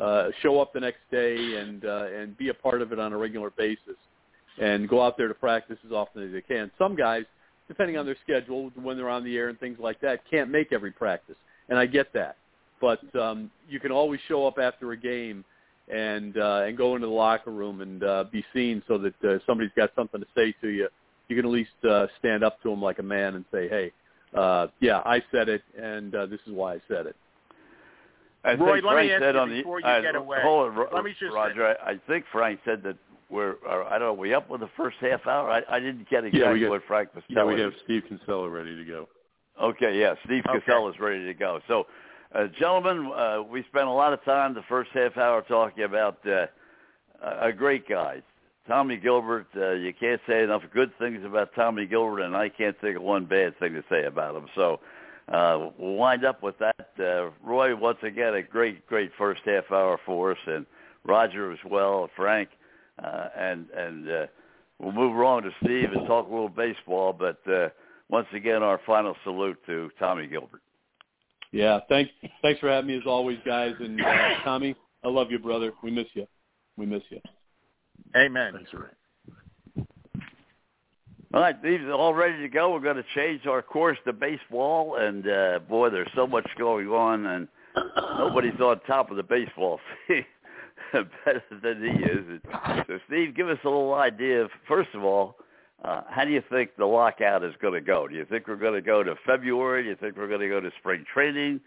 uh, 0.00 0.28
show 0.42 0.58
up 0.58 0.72
the 0.72 0.80
next 0.80 1.00
day 1.10 1.56
and 1.56 1.84
uh, 1.84 2.06
and 2.06 2.36
be 2.38 2.48
a 2.48 2.54
part 2.54 2.80
of 2.80 2.92
it 2.92 2.98
on 2.98 3.12
a 3.12 3.16
regular 3.16 3.50
basis, 3.50 3.96
and 4.58 4.88
go 4.88 5.02
out 5.02 5.18
there 5.18 5.28
to 5.28 5.34
practice 5.34 5.76
as 5.84 5.92
often 5.92 6.26
as 6.26 6.32
they 6.32 6.40
can. 6.40 6.70
Some 6.78 6.96
guys, 6.96 7.24
depending 7.68 7.98
on 7.98 8.06
their 8.06 8.16
schedule, 8.22 8.70
when 8.82 8.96
they're 8.96 9.10
on 9.10 9.24
the 9.24 9.36
air 9.36 9.50
and 9.50 9.60
things 9.60 9.76
like 9.78 10.00
that, 10.00 10.20
can't 10.30 10.50
make 10.50 10.72
every 10.72 10.92
practice, 10.92 11.36
and 11.68 11.78
I 11.78 11.84
get 11.84 12.10
that. 12.14 12.36
But 12.80 13.02
um, 13.14 13.50
you 13.68 13.80
can 13.80 13.92
always 13.92 14.20
show 14.28 14.46
up 14.46 14.58
after 14.58 14.92
a 14.92 14.96
game 14.96 15.44
and 15.88 16.36
uh, 16.38 16.64
and 16.66 16.76
go 16.76 16.94
into 16.94 17.06
the 17.06 17.12
locker 17.12 17.50
room 17.50 17.80
and 17.80 18.02
uh, 18.04 18.24
be 18.30 18.44
seen, 18.54 18.82
so 18.86 18.98
that 18.98 19.24
uh, 19.24 19.38
somebody's 19.46 19.72
got 19.76 19.90
something 19.96 20.20
to 20.20 20.26
say 20.34 20.54
to 20.60 20.68
you. 20.68 20.88
You 21.28 21.36
can 21.36 21.44
at 21.44 21.50
least 21.50 21.70
uh, 21.88 22.06
stand 22.18 22.44
up 22.44 22.60
to 22.62 22.70
them 22.70 22.82
like 22.82 22.98
a 22.98 23.02
man 23.02 23.34
and 23.34 23.44
say, 23.52 23.68
"Hey, 23.68 23.92
uh, 24.34 24.68
yeah, 24.80 24.98
I 25.04 25.22
said 25.32 25.48
it, 25.48 25.62
and 25.80 26.14
uh, 26.14 26.26
this 26.26 26.40
is 26.46 26.52
why 26.52 26.74
I 26.74 26.80
said 26.88 27.06
it." 27.06 27.16
I 28.44 28.54
Roy, 28.54 28.74
think 28.74 28.84
let 28.86 28.96
me 28.96 29.08
Frank 29.08 29.12
ask 29.12 29.22
said 29.22 29.34
you 29.34 29.40
on 29.40 29.48
the 29.50 29.56
before 29.56 29.80
you 29.80 29.86
uh, 29.86 30.00
get 30.00 30.16
away. 30.16 30.38
Hold 30.42 30.68
on, 30.70 30.76
Ro- 30.76 30.88
Let 30.92 31.04
me 31.04 31.14
just- 31.18 31.32
Roger. 31.34 31.76
I, 31.84 31.92
I 31.92 32.00
think 32.08 32.24
Frank 32.32 32.60
said 32.64 32.82
that 32.82 32.96
we're. 33.30 33.54
Uh, 33.68 33.84
I 33.88 33.98
don't 33.98 34.08
know. 34.08 34.12
We 34.14 34.34
up 34.34 34.50
with 34.50 34.60
the 34.60 34.70
first 34.76 34.96
half 35.00 35.26
hour. 35.26 35.48
I, 35.50 35.62
I 35.70 35.78
didn't 35.80 36.08
get 36.10 36.24
exactly 36.24 36.40
Yeah, 36.40 36.52
we 36.52 36.60
got- 36.60 36.70
what 36.70 36.82
Frank 36.88 37.14
was 37.14 37.22
Yeah, 37.28 37.36
telling 37.36 37.54
we 37.54 37.60
have 37.60 37.72
Steve 37.84 38.02
Kinsella 38.08 38.48
ready 38.48 38.76
to 38.76 38.84
go. 38.84 39.08
Okay, 39.62 39.98
yeah, 39.98 40.14
Steve 40.24 40.42
Okay. 40.48 40.58
Kinsella 40.58 40.90
is 40.90 40.98
ready 40.98 41.24
to 41.26 41.34
go. 41.34 41.60
So, 41.68 41.86
uh, 42.34 42.46
gentlemen, 42.58 43.10
uh, 43.12 43.42
we 43.42 43.64
spent 43.64 43.86
a 43.86 43.92
lot 43.92 44.12
of 44.12 44.24
time 44.24 44.54
the 44.54 44.62
first 44.68 44.90
half 44.94 45.16
hour 45.16 45.42
talking 45.42 45.84
about 45.84 46.18
uh, 46.26 46.46
a 47.40 47.52
great 47.52 47.88
guy, 47.88 48.22
Tommy 48.66 48.96
Gilbert. 48.96 49.46
Uh, 49.56 49.72
you 49.72 49.92
can't 49.92 50.20
say 50.26 50.42
enough 50.42 50.62
good 50.72 50.96
things 50.98 51.24
about 51.24 51.54
Tommy 51.54 51.86
Gilbert, 51.86 52.20
and 52.20 52.36
I 52.36 52.48
can't 52.48 52.78
think 52.80 52.96
of 52.96 53.02
one 53.02 53.26
bad 53.26 53.58
thing 53.58 53.74
to 53.74 53.84
say 53.90 54.04
about 54.04 54.36
him. 54.36 54.46
So, 54.54 54.80
uh, 55.28 55.70
we'll 55.78 55.94
wind 55.94 56.24
up 56.24 56.42
with 56.42 56.58
that. 56.58 56.88
Uh, 56.98 57.30
Roy, 57.44 57.76
once 57.76 57.98
again, 58.02 58.34
a 58.34 58.42
great, 58.42 58.86
great 58.86 59.12
first 59.16 59.42
half 59.44 59.70
hour 59.70 59.98
for 60.04 60.32
us, 60.32 60.38
and 60.46 60.66
Roger 61.04 61.52
as 61.52 61.58
well, 61.64 62.08
Frank, 62.16 62.48
uh, 63.02 63.28
and 63.36 63.68
and 63.70 64.10
uh, 64.10 64.26
we'll 64.78 64.92
move 64.92 65.16
on 65.18 65.42
to 65.44 65.50
Steve 65.62 65.92
and 65.92 66.06
talk 66.06 66.26
a 66.28 66.30
little 66.30 66.48
baseball, 66.48 67.12
but. 67.12 67.38
Uh, 67.50 67.68
once 68.08 68.26
again, 68.34 68.62
our 68.62 68.78
final 68.84 69.16
salute 69.24 69.58
to 69.64 69.90
Tommy 69.98 70.26
Gilbert. 70.26 70.60
Yeah, 71.52 71.80
thanks. 71.88 72.10
Thanks 72.40 72.60
for 72.60 72.70
having 72.70 72.88
me 72.88 72.96
as 72.96 73.06
always, 73.06 73.38
guys. 73.44 73.74
And 73.78 74.00
uh, 74.00 74.42
Tommy, 74.42 74.74
I 75.04 75.08
love 75.08 75.30
you, 75.30 75.38
brother. 75.38 75.72
We 75.82 75.90
miss 75.90 76.06
you. 76.14 76.26
We 76.76 76.86
miss 76.86 77.02
you. 77.10 77.20
Amen. 78.16 78.54
Thanks, 78.54 78.70
Ray. 78.72 79.84
All 81.34 81.40
right, 81.40 81.62
these 81.62 81.80
are 81.80 81.92
all 81.92 82.12
ready 82.12 82.42
to 82.42 82.48
go. 82.48 82.72
We're 82.72 82.80
going 82.80 82.96
to 82.96 83.04
change 83.14 83.46
our 83.46 83.62
course 83.62 83.96
to 84.04 84.12
baseball, 84.12 84.96
and 84.96 85.26
uh, 85.26 85.60
boy, 85.66 85.88
there's 85.88 86.10
so 86.14 86.26
much 86.26 86.46
going 86.58 86.88
on, 86.88 87.24
and 87.24 87.48
nobody's 88.18 88.60
on 88.60 88.80
top 88.86 89.10
of 89.10 89.16
the 89.16 89.22
baseball 89.22 89.80
scene 90.06 90.26
better 90.92 91.42
than 91.62 91.82
he 91.82 92.04
is. 92.04 92.40
So, 92.86 92.98
Steve, 93.06 93.34
give 93.34 93.48
us 93.48 93.56
a 93.64 93.68
little 93.68 93.94
idea 93.94 94.42
of 94.42 94.50
first 94.68 94.90
of 94.92 95.04
all, 95.04 95.36
uh, 95.84 96.02
how 96.08 96.24
do 96.24 96.30
you 96.30 96.42
think 96.50 96.70
the 96.76 96.84
lockout 96.84 97.42
is 97.42 97.54
going 97.60 97.74
to 97.74 97.80
go? 97.80 98.06
Do 98.06 98.14
you 98.14 98.24
think 98.24 98.46
we're 98.46 98.56
going 98.56 98.74
to 98.74 98.82
go 98.82 99.02
to 99.02 99.16
February? 99.26 99.82
Do 99.82 99.88
you 99.88 99.96
think 99.96 100.16
we're 100.16 100.28
going 100.28 100.40
to 100.40 100.48
go 100.48 100.60
to 100.60 100.70
spring 100.78 101.04
training? 101.12 101.60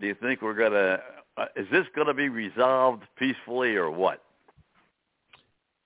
Do 0.00 0.06
you 0.06 0.14
think 0.14 0.40
we're 0.40 0.54
going 0.54 0.72
to? 0.72 1.00
Uh, 1.36 1.46
is 1.56 1.66
this 1.70 1.84
going 1.94 2.06
to 2.06 2.14
be 2.14 2.28
resolved 2.28 3.02
peacefully 3.18 3.76
or 3.76 3.90
what? 3.90 4.22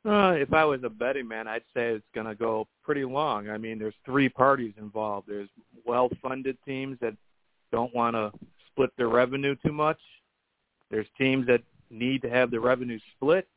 Uh, 0.06 0.34
if 0.36 0.52
I 0.52 0.64
was 0.64 0.80
a 0.84 0.90
betting 0.90 1.26
man, 1.26 1.48
I'd 1.48 1.62
say 1.74 1.92
it's 1.92 2.04
going 2.14 2.26
to 2.26 2.34
go 2.34 2.68
pretty 2.82 3.04
long. 3.04 3.48
I 3.48 3.56
mean, 3.56 3.78
there's 3.78 3.94
three 4.04 4.28
parties 4.28 4.74
involved. 4.78 5.28
There's 5.28 5.48
well-funded 5.86 6.58
teams 6.66 6.98
that 7.00 7.14
don't 7.72 7.94
want 7.94 8.14
to 8.14 8.30
split 8.70 8.90
their 8.98 9.08
revenue 9.08 9.56
too 9.64 9.72
much. 9.72 9.98
There's 10.90 11.06
teams 11.16 11.46
that 11.46 11.62
need 11.90 12.20
to 12.22 12.28
have 12.28 12.50
the 12.50 12.60
revenue 12.60 12.98
split, 13.16 13.48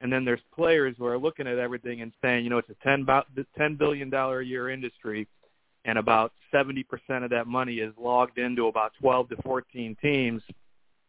and 0.00 0.12
then 0.12 0.24
there's 0.24 0.40
players 0.54 0.94
who 0.98 1.06
are 1.06 1.18
looking 1.18 1.46
at 1.46 1.58
everything 1.58 2.00
and 2.00 2.12
saying, 2.22 2.44
you 2.44 2.50
know, 2.50 2.58
it's 2.58 2.70
a 2.70 3.56
ten 3.58 3.76
billion 3.76 4.10
dollar 4.10 4.40
a 4.40 4.44
year 4.44 4.70
industry, 4.70 5.26
and 5.84 5.98
about 5.98 6.32
seventy 6.50 6.82
percent 6.82 7.24
of 7.24 7.30
that 7.30 7.46
money 7.46 7.76
is 7.76 7.92
logged 7.98 8.38
into 8.38 8.66
about 8.66 8.92
twelve 9.00 9.28
to 9.30 9.36
fourteen 9.42 9.96
teams, 10.00 10.42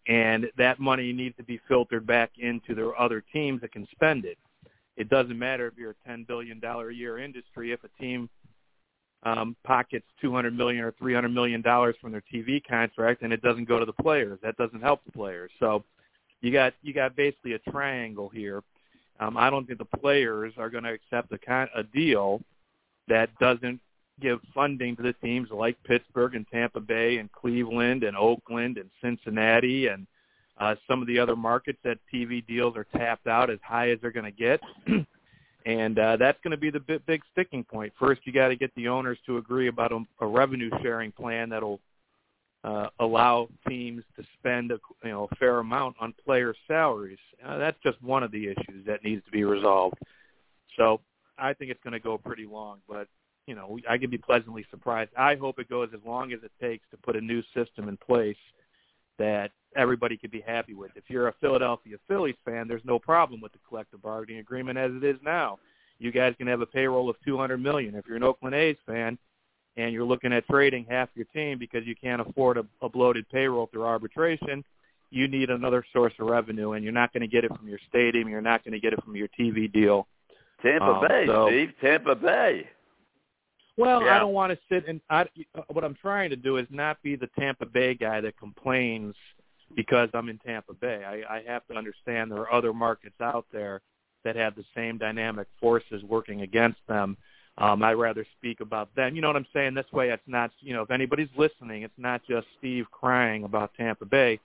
and 0.08 0.48
that 0.58 0.80
money 0.80 1.14
needs 1.14 1.36
to 1.38 1.44
be 1.44 1.60
filtered 1.68 2.06
back 2.06 2.32
into 2.38 2.76
their 2.76 3.00
other 3.00 3.24
teams 3.34 3.62
that 3.62 3.72
can 3.72 3.88
spend 3.92 4.26
it 4.26 4.38
it 4.98 5.10
doesn't 5.10 5.38
matter 5.38 5.68
if 5.68 5.74
you're 5.78 5.92
a 5.92 6.08
ten 6.08 6.24
billion 6.28 6.60
dollar 6.60 6.90
a 6.90 6.94
year 6.94 7.18
industry 7.18 7.72
if 7.72 7.80
a 7.84 8.02
team 8.02 8.30
um, 9.24 9.56
pockets 9.64 10.06
two 10.22 10.34
hundred 10.34 10.56
million 10.56 10.84
or 10.84 10.92
three 10.94 11.14
hundred 11.14 11.34
million 11.34 11.62
dollars 11.62 11.96
from 12.02 12.12
their 12.12 12.24
TV 12.34 12.62
contract 12.68 13.22
and 13.22 13.32
it 13.32 13.42
doesn't 13.42 13.68
go 13.68 13.80
to 13.80 13.86
the 13.86 13.94
players. 13.94 14.40
That 14.44 14.58
doesn't 14.58 14.82
help 14.82 15.04
the 15.06 15.12
players. 15.12 15.52
So 15.60 15.84
you 16.42 16.52
got 16.52 16.74
you 16.82 16.94
got 16.94 17.16
basically 17.16 17.54
a 17.54 17.72
triangle 17.72 18.30
here. 18.30 18.62
Um, 19.20 19.38
I 19.38 19.50
don't 19.50 19.66
think 19.66 19.80
the 19.80 19.98
players 20.00 20.54
are 20.58 20.70
going 20.70 20.84
to 20.84 20.94
accept 20.94 21.32
a 21.32 21.38
con- 21.38 21.70
a 21.76 21.84
deal 21.84 22.42
that 23.08 23.30
doesn't 23.40 23.80
give 24.20 24.40
funding 24.54 24.96
to 24.96 25.04
the 25.04 25.14
teams 25.14 25.50
like 25.52 25.82
Pittsburgh 25.84 26.36
and 26.36 26.46
Tampa 26.52 26.80
Bay 26.80 27.18
and 27.18 27.32
Cleveland 27.32 28.04
and 28.04 28.16
Oakland 28.16 28.78
and 28.78 28.90
Cincinnati 29.02 29.88
and 29.88 30.08
uh, 30.60 30.76
some 30.88 31.02
of 31.02 31.08
the 31.08 31.18
other 31.20 31.36
markets 31.36 31.80
that 31.84 31.98
TV 32.14 32.46
deals 32.46 32.76
are 32.78 32.86
tapped 32.96 33.28
out 33.28 33.50
as 33.50 33.60
high 33.64 33.90
as 33.90 34.00
they're 34.02 34.12
going 34.12 34.26
to 34.26 34.32
get. 34.32 34.62
and 35.66 36.00
uh, 36.00 36.18
that's 36.18 36.38
going 36.44 36.52
to 36.52 36.58
be 36.58 36.70
the 36.70 36.80
big, 36.80 37.06
big 37.06 37.22
sticking 37.32 37.64
point. 37.64 37.92
First, 38.00 38.22
you 38.26 38.34
got 38.34 38.50
to 38.50 38.56
get 38.56 38.74
the 38.76 38.88
owners 38.88 39.18
to 39.26 39.38
agree 39.38 39.68
about 39.68 39.92
a, 39.92 40.00
a 40.20 40.28
revenue 40.28 40.70
sharing 40.82 41.12
plan 41.12 41.50
that'll 41.50 41.80
uh, 42.64 42.88
allow 43.00 43.48
teams 43.68 44.04
to 44.16 44.24
spend 44.38 44.72
a 44.72 44.80
you 45.04 45.12
know 45.12 45.28
a 45.32 45.36
fair 45.36 45.60
amount 45.60 45.96
on 46.00 46.14
player 46.26 46.54
salaries. 46.68 47.18
Uh, 47.46 47.58
that's 47.58 47.78
just 47.84 48.02
one 48.04 48.24
of 48.24 48.32
the 48.32 48.48
issues 48.48 48.86
that 48.86 49.04
needs 49.04 49.24
to 49.26 49.32
be 49.32 49.44
resolved. 49.44 49.98
So 50.78 51.02
I 51.38 51.54
think 51.54 51.72
it's 51.72 51.84
going 51.84 51.94
to 51.94 52.00
go 52.00 52.18
pretty 52.18 52.46
long, 52.46 52.80
but 52.88 53.08
you 53.48 53.56
know 53.56 53.80
I 53.90 53.98
can 53.98 54.10
be 54.10 54.18
pleasantly 54.18 54.66
surprised. 54.70 55.12
I 55.18 55.36
hope 55.36 55.60
it 55.60 55.70
goes 55.70 55.90
as 55.94 56.02
long 56.06 56.34
as 56.34 56.40
it 56.44 56.52
takes 56.62 56.86
to 56.92 56.98
put 56.98 57.16
a 57.16 57.22
new 57.22 57.42
system 57.56 57.90
in 57.90 57.98
place 57.98 58.38
that 59.18 59.52
everybody 59.76 60.18
could 60.18 60.32
be 60.32 60.42
happy 60.42 60.74
with. 60.74 60.92
If 60.96 61.06
you're 61.08 61.30
a 61.30 61.34
Philadelphia 61.42 61.98
Phillies 62.08 62.36
fan, 62.46 62.68
there's 62.68 62.86
no 62.86 63.00
problem 63.00 63.42
with 63.42 63.54
the 63.54 63.60
collective 63.68 64.02
bargaining 64.02 64.40
agreement 64.40 64.78
as 64.78 64.92
it 64.94 65.04
is 65.04 65.18
now. 65.24 65.60
You 66.00 66.12
guys 66.12 66.34
can 66.38 66.48
have 66.48 66.62
a 66.62 66.66
payroll 66.66 67.10
of 67.10 67.16
200 67.24 67.58
million. 67.58 67.96
If 67.96 68.06
you're 68.08 68.18
an 68.18 68.24
Oakland 68.24 68.56
A's 68.56 68.78
fan 68.86 69.18
and 69.78 69.94
you're 69.94 70.04
looking 70.06 70.34
at 70.34 70.46
trading 70.48 70.86
half 70.90 71.10
your 71.16 71.26
team 71.34 71.58
because 71.58 71.86
you 71.86 71.96
can't 71.96 72.22
afford 72.22 72.58
a, 72.58 72.66
a 72.82 72.90
bloated 72.90 73.28
payroll 73.30 73.68
through 73.68 73.86
arbitration, 73.86 74.64
you 75.10 75.28
need 75.28 75.50
another 75.50 75.86
source 75.94 76.14
of 76.20 76.28
revenue, 76.28 76.74
and 76.74 76.84
you're 76.84 76.94
not 76.94 77.12
going 77.14 77.22
to 77.22 77.28
get 77.28 77.44
it 77.44 77.56
from 77.56 77.68
your 77.68 77.80
stadium. 77.90 78.30
You're 78.30 78.42
not 78.42 78.64
going 78.64 78.74
to 78.74 78.80
get 78.80 78.94
it 78.94 79.04
from 79.04 79.16
your 79.16 79.28
TV 79.40 79.72
deal. 79.72 80.08
Tampa 80.62 80.86
Um, 80.86 81.08
Bay, 81.08 81.26
so- 81.28 81.48
Steve. 81.48 81.74
Tampa 81.82 82.16
Bay. 82.16 82.70
Well, 83.78 84.04
Yeah. 84.04 84.16
I 84.16 84.20
don't 84.20 84.34
want 84.34 84.52
to 84.52 84.60
sit 84.70 84.88
and 84.88 85.00
I, 85.10 85.26
what 85.70 85.84
I'm 85.84 85.96
trying 85.96 86.30
to 86.32 86.36
do 86.36 86.58
is 86.58 86.68
not 86.70 87.02
be 87.02 87.16
the 87.16 87.30
Tampa 87.40 87.66
Bay 87.66 87.96
guy 87.96 88.20
that 88.22 88.38
complains 88.38 89.16
because 89.76 90.10
I'm 90.14 90.28
in 90.30 90.38
Tampa 90.40 90.74
Bay. 90.74 91.04
I, 91.06 91.38
I 91.38 91.44
have 91.48 91.66
to 91.68 91.76
understand 91.76 92.30
there 92.32 92.40
are 92.42 92.54
other 92.54 92.74
markets 92.74 93.16
out 93.22 93.46
there 93.52 93.82
that 94.24 94.36
have 94.36 94.56
the 94.56 94.66
same 94.76 94.98
dynamic 94.98 95.48
forces 95.60 96.04
working 96.04 96.42
against 96.42 96.80
them. 96.88 97.18
Um, 97.58 97.84
I'd 97.84 97.94
rather 97.94 98.26
speak 98.38 98.62
about 98.62 98.94
them. 98.96 99.16
You 99.16 99.22
know 99.22 99.28
what 99.28 99.36
I'm 99.36 99.46
saying? 99.54 99.74
This 99.74 99.92
way, 99.92 100.10
it's 100.10 100.24
not. 100.28 100.52
You 100.62 100.74
know, 100.74 100.82
if 100.82 100.92
anybody's 100.92 101.30
listening, 101.38 101.84
it's 101.84 101.94
not 101.98 102.22
just 102.28 102.48
Steve 102.58 102.86
crying 102.92 103.44
about 103.44 103.72
Tampa 103.76 104.06
Bay. 104.06 104.40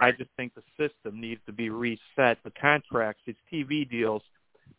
I 0.00 0.12
just 0.12 0.30
think 0.36 0.52
the 0.54 0.62
system 0.76 1.20
needs 1.20 1.40
to 1.46 1.52
be 1.52 1.70
reset. 1.70 2.38
The 2.44 2.52
contracts, 2.60 3.22
its 3.26 3.38
TV 3.52 3.88
deals 3.88 4.22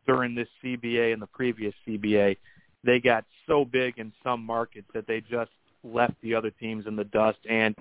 during 0.08 0.34
this 0.34 0.48
CBA 0.64 1.12
and 1.12 1.22
the 1.22 1.28
previous 1.28 1.74
CBA, 1.86 2.38
they 2.86 3.00
got 3.02 3.26
so 3.46 3.66
big 3.66 3.98
in 3.98 4.14
some 4.24 4.42
markets 4.44 4.88
that 4.94 5.06
they 5.08 5.20
just 5.20 5.52
left 5.84 6.14
the 6.22 6.34
other 6.34 6.52
teams 6.52 6.88
in 6.88 6.96
the 6.96 7.04
dust. 7.04 7.40
And 7.50 7.76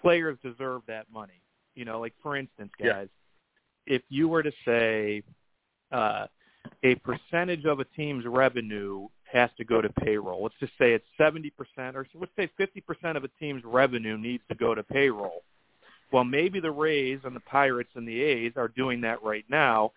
players 0.00 0.36
deserve 0.42 0.82
that 0.88 1.06
money. 1.12 1.40
You 1.76 1.84
know, 1.84 2.00
like 2.00 2.12
for 2.22 2.36
instance, 2.36 2.72
guys, 2.78 3.08
Yeah. 3.86 3.94
if 3.96 4.02
you 4.08 4.28
were 4.28 4.42
to 4.42 4.52
say 4.64 5.22
uh, 5.92 6.26
a 6.82 6.94
percentage 6.96 7.64
of 7.64 7.80
a 7.80 7.84
team's 7.96 8.24
revenue 8.26 9.08
has 9.32 9.50
to 9.56 9.64
go 9.64 9.80
to 9.80 9.88
payroll. 9.88 10.42
Let's 10.42 10.54
just 10.60 10.72
say 10.78 10.92
it's 10.92 11.06
70%, 11.18 11.50
or 11.94 12.06
let's 12.14 12.32
say 12.36 12.50
50% 12.58 13.16
of 13.16 13.24
a 13.24 13.28
team's 13.40 13.62
revenue 13.64 14.16
needs 14.16 14.42
to 14.48 14.54
go 14.54 14.74
to 14.74 14.82
payroll. 14.82 15.42
Well, 16.12 16.24
maybe 16.24 16.60
the 16.60 16.70
Rays 16.70 17.20
and 17.24 17.34
the 17.34 17.40
Pirates 17.40 17.90
and 17.94 18.06
the 18.06 18.22
A's 18.22 18.52
are 18.56 18.68
doing 18.68 19.00
that 19.00 19.22
right 19.22 19.44
now. 19.48 19.92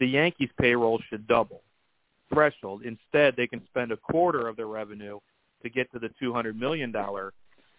The 0.00 0.06
Yankees' 0.06 0.50
payroll 0.58 1.00
should 1.08 1.28
double 1.28 1.62
threshold. 2.32 2.82
Instead, 2.84 3.34
they 3.36 3.46
can 3.46 3.64
spend 3.66 3.92
a 3.92 3.96
quarter 3.96 4.48
of 4.48 4.56
their 4.56 4.66
revenue 4.66 5.18
to 5.62 5.70
get 5.70 5.92
to 5.92 5.98
the 5.98 6.10
$200 6.20 6.56
million 6.56 6.94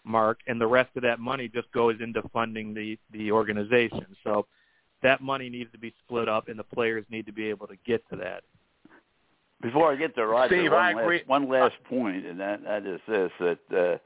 mark, 0.03 0.39
and 0.47 0.59
the 0.59 0.67
rest 0.67 0.89
of 0.95 1.03
that 1.03 1.19
money 1.19 1.47
just 1.47 1.71
goes 1.71 1.95
into 1.99 2.21
funding 2.33 2.73
the 2.73 2.97
the 3.11 3.31
organization. 3.31 4.05
So 4.23 4.45
that 5.03 5.21
money 5.21 5.49
needs 5.49 5.71
to 5.71 5.77
be 5.77 5.93
split 6.05 6.29
up, 6.29 6.47
and 6.47 6.57
the 6.57 6.63
players 6.63 7.05
need 7.09 7.25
to 7.25 7.31
be 7.31 7.49
able 7.49 7.67
to 7.67 7.75
get 7.85 8.07
to 8.09 8.15
that. 8.17 8.43
Before 9.61 9.91
I 9.91 9.95
get 9.95 10.15
to 10.15 10.25
Roger, 10.25 10.55
Steve, 10.55 10.71
one, 10.71 10.79
I 10.79 10.93
last, 10.93 11.03
agree. 11.03 11.23
one 11.27 11.49
last 11.49 11.75
point, 11.87 12.25
and 12.25 12.39
that, 12.39 12.63
that 12.63 12.85
is 12.85 12.99
this: 13.07 13.31
that 13.39 13.77
uh, 13.77 13.97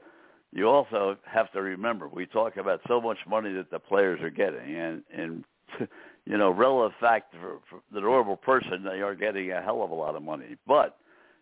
you 0.52 0.68
also 0.68 1.16
have 1.24 1.50
to 1.52 1.62
remember 1.62 2.08
we 2.08 2.26
talk 2.26 2.56
about 2.56 2.80
so 2.86 3.00
much 3.00 3.18
money 3.28 3.52
that 3.54 3.70
the 3.70 3.78
players 3.78 4.20
are 4.20 4.30
getting, 4.30 4.76
and 4.76 5.02
and 5.14 5.44
you 6.26 6.36
know, 6.36 6.50
relative 6.50 6.98
fact 7.00 7.34
for, 7.40 7.58
for 7.70 7.80
the 7.92 8.00
normal 8.00 8.36
person, 8.36 8.82
they 8.84 9.00
are 9.00 9.14
getting 9.14 9.52
a 9.52 9.62
hell 9.62 9.82
of 9.82 9.90
a 9.90 9.94
lot 9.94 10.16
of 10.16 10.22
money. 10.22 10.56
But 10.66 10.98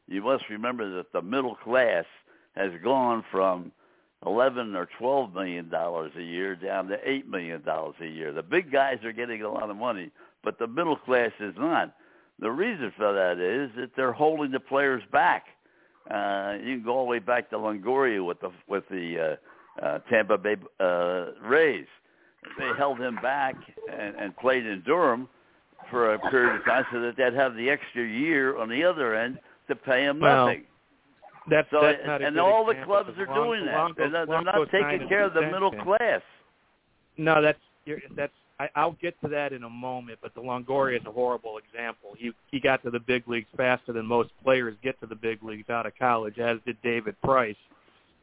you 0.06 0.22
must 0.22 0.44
remember 0.50 0.96
that 0.96 1.12
the 1.12 1.22
middle 1.22 1.56
class 1.56 2.04
has 2.54 2.70
gone 2.82 3.24
from 3.30 3.72
eleven 4.26 4.74
or 4.74 4.88
twelve 4.98 5.34
million 5.34 5.68
dollars 5.68 6.12
a 6.18 6.22
year 6.22 6.56
down 6.56 6.88
to 6.88 6.96
eight 7.04 7.28
million 7.28 7.62
dollars 7.62 7.94
a 8.00 8.06
year. 8.06 8.32
The 8.32 8.42
big 8.42 8.72
guys 8.72 8.98
are 9.04 9.12
getting 9.12 9.42
a 9.42 9.50
lot 9.50 9.70
of 9.70 9.76
money, 9.76 10.10
but 10.42 10.58
the 10.58 10.66
middle 10.66 10.96
class 10.96 11.32
is 11.40 11.54
not. 11.58 11.94
The 12.40 12.50
reason 12.50 12.92
for 12.96 13.12
that 13.12 13.38
is 13.38 13.70
that 13.76 13.90
they're 13.96 14.12
holding 14.12 14.50
the 14.50 14.60
players 14.60 15.02
back. 15.12 15.44
Uh, 16.10 16.54
you 16.62 16.76
can 16.76 16.82
go 16.84 16.96
all 16.96 17.04
the 17.04 17.10
way 17.10 17.18
back 17.18 17.48
to 17.50 17.56
Longoria 17.56 18.24
with 18.24 18.40
the 18.40 18.50
with 18.68 18.84
the 18.90 19.38
uh, 19.82 19.84
uh, 19.84 19.98
Tampa 20.10 20.38
Bay 20.38 20.56
uh, 20.80 21.26
Rays. 21.42 21.86
They 22.58 22.70
held 22.76 23.00
him 23.00 23.16
back 23.22 23.54
and, 23.90 24.14
and 24.16 24.36
played 24.36 24.66
in 24.66 24.82
Durham 24.82 25.28
for 25.90 26.14
a 26.14 26.18
period 26.30 26.56
of 26.56 26.64
time 26.64 26.84
so 26.92 27.00
that 27.00 27.16
they'd 27.16 27.34
have 27.34 27.54
the 27.56 27.70
extra 27.70 28.06
year 28.06 28.58
on 28.58 28.68
the 28.68 28.84
other 28.84 29.14
end 29.14 29.38
to 29.68 29.76
pay 29.76 30.04
him 30.04 30.20
Well, 30.20 30.46
nothing. 30.46 30.64
That's 31.50 31.68
So 31.70 31.80
that's 31.82 32.22
and 32.24 32.38
all 32.38 32.64
the 32.64 32.74
clubs 32.84 33.10
are 33.18 33.26
Lon- 33.26 33.46
doing 33.46 33.66
that. 33.66 33.76
Longo- 33.76 33.94
They're 33.96 34.08
not, 34.10 34.28
they're 34.28 34.42
not 34.42 34.70
taking 34.70 35.08
care 35.08 35.24
of 35.24 35.34
the 35.34 35.42
middle 35.42 35.70
class. 35.70 36.22
No, 37.16 37.42
that's 37.42 37.58
you're, 37.84 38.00
that's. 38.16 38.32
I, 38.60 38.68
I'll 38.76 38.96
get 39.02 39.20
to 39.22 39.28
that 39.28 39.52
in 39.52 39.64
a 39.64 39.68
moment, 39.70 40.20
but 40.22 40.32
the 40.34 40.40
Longoria 40.40 41.00
is 41.00 41.06
a 41.06 41.10
horrible 41.12 41.58
example. 41.58 42.10
He 42.16 42.32
he 42.50 42.60
got 42.60 42.82
to 42.84 42.90
the 42.90 43.00
big 43.00 43.28
leagues 43.28 43.48
faster 43.56 43.92
than 43.92 44.06
most 44.06 44.30
players 44.42 44.76
get 44.82 44.98
to 45.00 45.06
the 45.06 45.16
big 45.16 45.42
leagues 45.42 45.68
out 45.68 45.86
of 45.86 45.92
college, 45.98 46.38
as 46.38 46.58
did 46.64 46.76
David 46.82 47.20
Price. 47.22 47.56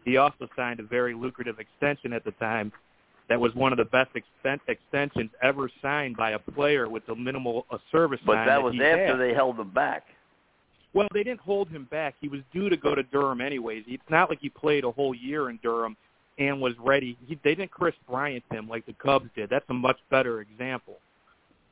He 0.05 0.17
also 0.17 0.47
signed 0.55 0.79
a 0.79 0.83
very 0.83 1.13
lucrative 1.13 1.59
extension 1.59 2.13
at 2.13 2.23
the 2.23 2.31
time. 2.31 2.71
That 3.29 3.39
was 3.39 3.53
one 3.55 3.71
of 3.71 3.77
the 3.77 3.85
best 3.85 4.09
extent, 4.15 4.61
extensions 4.67 5.29
ever 5.41 5.69
signed 5.81 6.17
by 6.17 6.31
a 6.31 6.39
player 6.39 6.89
with 6.89 7.05
the 7.05 7.15
minimal 7.15 7.65
uh, 7.71 7.77
service 7.91 8.19
But 8.25 8.35
time. 8.35 8.47
that 8.47 8.61
was 8.63 8.73
he 8.73 8.83
after 8.83 9.07
had. 9.07 9.19
they 9.19 9.33
held 9.33 9.57
him 9.59 9.69
back. 9.69 10.05
Well, 10.93 11.07
they 11.13 11.23
didn't 11.23 11.39
hold 11.39 11.69
him 11.69 11.85
back. 11.89 12.15
He 12.19 12.27
was 12.27 12.41
due 12.53 12.69
to 12.69 12.77
go 12.77 12.95
to 12.95 13.03
Durham 13.03 13.39
anyways. 13.41 13.85
It's 13.87 14.03
not 14.09 14.29
like 14.29 14.39
he 14.41 14.49
played 14.49 14.83
a 14.83 14.91
whole 14.91 15.15
year 15.15 15.49
in 15.49 15.57
Durham 15.63 15.95
and 16.37 16.59
was 16.59 16.73
ready. 16.79 17.17
He, 17.27 17.39
they 17.43 17.55
didn't 17.55 17.71
Kris 17.71 17.95
Bryant 18.09 18.43
him 18.51 18.67
like 18.67 18.85
the 18.85 18.93
Cubs 18.93 19.29
did. 19.35 19.49
That's 19.49 19.65
a 19.69 19.73
much 19.73 19.97
better 20.09 20.41
example. 20.41 20.97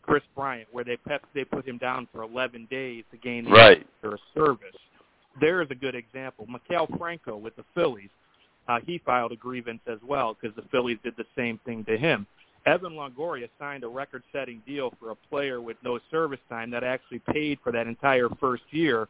Kris 0.04 0.24
Bryant, 0.36 0.68
where 0.72 0.84
they 0.84 0.98
pep, 0.98 1.24
they 1.34 1.44
put 1.44 1.68
him 1.68 1.78
down 1.78 2.08
for 2.12 2.24
11 2.24 2.68
days 2.72 3.04
to 3.12 3.18
gain 3.18 3.46
the 3.46 3.52
Right. 3.52 3.86
or 4.04 4.18
service. 4.34 4.76
There 5.40 5.62
is 5.62 5.70
a 5.70 5.76
good 5.76 5.96
example. 5.96 6.48
Maikel 6.48 6.98
Franco 6.98 7.38
with 7.38 7.56
the 7.56 7.64
Phillies, 7.76 8.10
uh, 8.68 8.80
he 8.86 9.00
filed 9.00 9.32
a 9.32 9.36
grievance 9.36 9.82
as 9.88 10.00
well 10.02 10.36
because 10.40 10.56
the 10.56 10.68
Phillies 10.70 10.98
did 11.04 11.16
the 11.18 11.26
same 11.36 11.60
thing 11.60 11.84
to 11.86 11.98
him. 11.98 12.26
Evan 12.66 12.94
Longoria 12.94 13.50
signed 13.58 13.84
a 13.84 13.88
record-setting 13.88 14.62
deal 14.68 14.94
for 15.00 15.12
a 15.12 15.16
player 15.16 15.62
with 15.62 15.78
no 15.84 16.00
service 16.12 16.40
time 16.50 16.70
that 16.72 16.84
actually 16.84 17.20
paid 17.20 17.60
for 17.64 17.72
that 17.72 17.88
entire 17.88 18.30
first 18.40 18.64
year, 18.72 19.08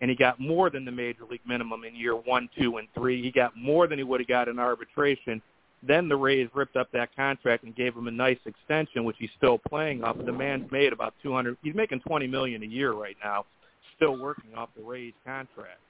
and 0.00 0.10
he 0.10 0.16
got 0.16 0.40
more 0.40 0.70
than 0.70 0.84
the 0.84 0.90
major 0.90 1.24
league 1.30 1.40
minimum 1.46 1.84
in 1.84 1.94
year 1.94 2.14
one, 2.14 2.48
two, 2.58 2.78
and 2.78 2.88
three. 2.94 3.22
He 3.22 3.30
got 3.30 3.56
more 3.56 3.86
than 3.86 3.98
he 3.98 4.04
would 4.04 4.20
have 4.20 4.28
got 4.28 4.48
in 4.48 4.58
arbitration. 4.58 5.42
Then 5.86 6.08
the 6.08 6.16
Rays 6.16 6.48
ripped 6.54 6.76
up 6.76 6.90
that 6.92 7.14
contract 7.14 7.64
and 7.64 7.76
gave 7.76 7.94
him 7.94 8.08
a 8.08 8.10
nice 8.10 8.38
extension, 8.46 9.04
which 9.04 9.16
he's 9.18 9.30
still 9.36 9.58
playing 9.58 10.02
off. 10.02 10.16
The 10.16 10.32
man's 10.32 10.70
made 10.72 10.92
about 10.92 11.14
two 11.22 11.32
hundred. 11.32 11.58
He's 11.62 11.74
making 11.74 12.00
twenty 12.00 12.26
million 12.26 12.62
a 12.62 12.66
year 12.66 12.92
right 12.92 13.16
now, 13.22 13.44
still 13.96 14.16
working 14.16 14.54
off 14.56 14.70
the 14.76 14.82
Rays 14.82 15.12
contract. 15.26 15.80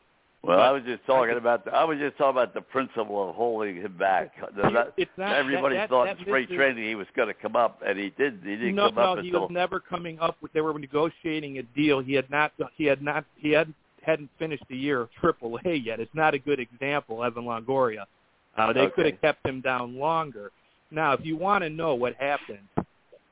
Well, 0.46 0.60
I 0.60 0.70
was 0.70 0.82
just 0.84 1.04
talking 1.06 1.36
about 1.36 1.64
the, 1.64 1.72
I 1.72 1.84
was 1.84 1.98
just 1.98 2.18
talking 2.18 2.40
about 2.40 2.54
the 2.54 2.60
principle 2.60 3.30
of 3.30 3.34
holding 3.34 3.76
him 3.76 3.96
back. 3.96 4.32
That- 4.56 4.94
not 5.16 5.36
everybody 5.36 5.76
that, 5.76 5.88
thought 5.88 6.04
that 6.04 6.18
in 6.18 6.24
spring 6.24 6.46
training 6.48 6.84
he 6.86 6.94
was 6.94 7.06
going 7.16 7.28
to 7.28 7.34
come 7.34 7.56
up, 7.56 7.80
and 7.86 7.98
he 7.98 8.10
did. 8.10 8.40
He 8.44 8.56
didn't 8.56 8.74
no, 8.74 8.88
come 8.88 8.94
no, 8.96 9.02
up 9.02 9.18
he 9.20 9.28
until 9.28 9.42
was 9.42 9.50
never 9.50 9.80
coming 9.80 10.18
up 10.20 10.36
with. 10.40 10.52
They 10.52 10.60
were 10.60 10.78
negotiating 10.78 11.58
a 11.58 11.62
deal. 11.62 12.00
He 12.00 12.12
had 12.12 12.30
not. 12.30 12.52
He 12.76 12.84
had 12.84 13.02
not. 13.02 13.24
He 13.36 13.50
had 13.50 13.72
hadn't 14.02 14.30
finished 14.38 14.64
the 14.68 14.76
year 14.76 15.00
of 15.00 15.08
Triple 15.18 15.58
A 15.64 15.74
yet. 15.74 15.98
It's 15.98 16.14
not 16.14 16.34
a 16.34 16.38
good 16.38 16.60
example, 16.60 17.24
Evan 17.24 17.44
Longoria. 17.44 18.04
Uh, 18.56 18.72
they 18.72 18.86
could 18.88 19.06
have 19.06 19.20
kept 19.20 19.46
him 19.46 19.60
down 19.60 19.96
longer. 19.96 20.50
Now, 20.90 21.12
if 21.14 21.24
you 21.24 21.36
want 21.36 21.64
to 21.64 21.70
know 21.70 21.94
what 21.94 22.14
happened 22.16 22.68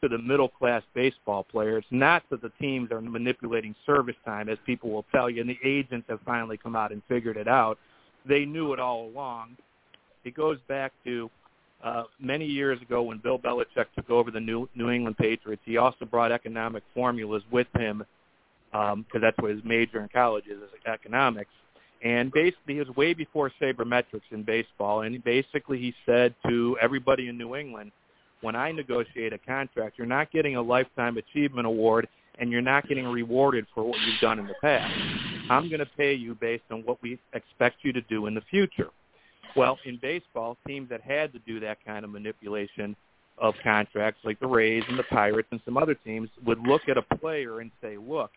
to 0.02 0.08
the 0.08 0.18
middle 0.18 0.48
class 0.48 0.82
baseball 0.94 1.44
player, 1.44 1.78
it's 1.78 1.86
not 1.90 2.22
that 2.30 2.42
the 2.42 2.50
teams 2.60 2.90
are 2.90 3.00
manipulating 3.00 3.74
service 3.86 4.16
time, 4.24 4.48
as 4.48 4.58
people 4.66 4.90
will 4.90 5.06
tell 5.12 5.30
you, 5.30 5.40
and 5.40 5.48
the 5.48 5.58
agents 5.64 6.06
have 6.08 6.20
finally 6.26 6.56
come 6.56 6.76
out 6.76 6.92
and 6.92 7.02
figured 7.08 7.36
it 7.36 7.48
out. 7.48 7.78
They 8.26 8.44
knew 8.44 8.72
it 8.72 8.80
all 8.80 9.06
along. 9.06 9.56
It 10.24 10.34
goes 10.34 10.58
back 10.68 10.92
to 11.04 11.30
uh, 11.82 12.04
many 12.20 12.44
years 12.44 12.80
ago 12.82 13.02
when 13.02 13.18
Bill 13.18 13.38
Belichick 13.38 13.86
took 13.96 14.10
over 14.10 14.30
the 14.30 14.40
New 14.40 14.68
New 14.74 14.90
England 14.90 15.18
Patriots. 15.18 15.62
He 15.64 15.76
also 15.76 16.04
brought 16.04 16.30
economic 16.30 16.82
formulas 16.94 17.42
with 17.50 17.66
him 17.76 18.04
because 18.70 19.20
that's 19.20 19.36
what 19.38 19.50
his 19.50 19.60
major 19.64 20.00
in 20.00 20.08
college 20.08 20.46
is, 20.46 20.58
is 20.58 20.68
economics. 20.86 21.50
And 22.04 22.32
basically, 22.32 22.78
it 22.78 22.86
was 22.86 22.96
way 22.96 23.14
before 23.14 23.52
sabermetrics 23.60 24.22
in 24.30 24.42
baseball. 24.42 25.02
And 25.02 25.22
basically, 25.22 25.78
he 25.78 25.94
said 26.04 26.34
to 26.48 26.76
everybody 26.80 27.28
in 27.28 27.38
New 27.38 27.54
England, 27.54 27.92
when 28.42 28.54
I 28.54 28.72
negotiate 28.72 29.32
a 29.32 29.38
contract, 29.38 29.96
you're 29.96 30.06
not 30.06 30.30
getting 30.30 30.56
a 30.56 30.62
lifetime 30.62 31.16
achievement 31.16 31.66
award, 31.66 32.08
and 32.38 32.50
you're 32.50 32.60
not 32.60 32.86
getting 32.88 33.06
rewarded 33.06 33.66
for 33.74 33.84
what 33.84 33.98
you've 34.00 34.20
done 34.20 34.38
in 34.38 34.46
the 34.46 34.54
past. 34.60 34.92
I'm 35.48 35.68
going 35.68 35.80
to 35.80 35.86
pay 35.96 36.12
you 36.12 36.34
based 36.34 36.64
on 36.70 36.80
what 36.80 37.02
we 37.02 37.18
expect 37.32 37.76
you 37.82 37.92
to 37.92 38.00
do 38.02 38.26
in 38.26 38.34
the 38.34 38.42
future. 38.50 38.88
Well, 39.56 39.78
in 39.84 39.98
baseball, 40.00 40.56
teams 40.66 40.88
that 40.90 41.02
had 41.02 41.32
to 41.32 41.38
do 41.40 41.60
that 41.60 41.78
kind 41.84 42.04
of 42.04 42.10
manipulation 42.10 42.96
of 43.38 43.54
contracts, 43.62 44.20
like 44.24 44.40
the 44.40 44.46
Rays 44.46 44.82
and 44.88 44.98
the 44.98 45.04
Pirates 45.04 45.48
and 45.50 45.60
some 45.64 45.76
other 45.76 45.94
teams, 45.94 46.28
would 46.44 46.58
look 46.66 46.82
at 46.88 46.96
a 46.96 47.02
player 47.16 47.60
and 47.60 47.70
say, 47.82 47.96
"Look, 47.96 48.30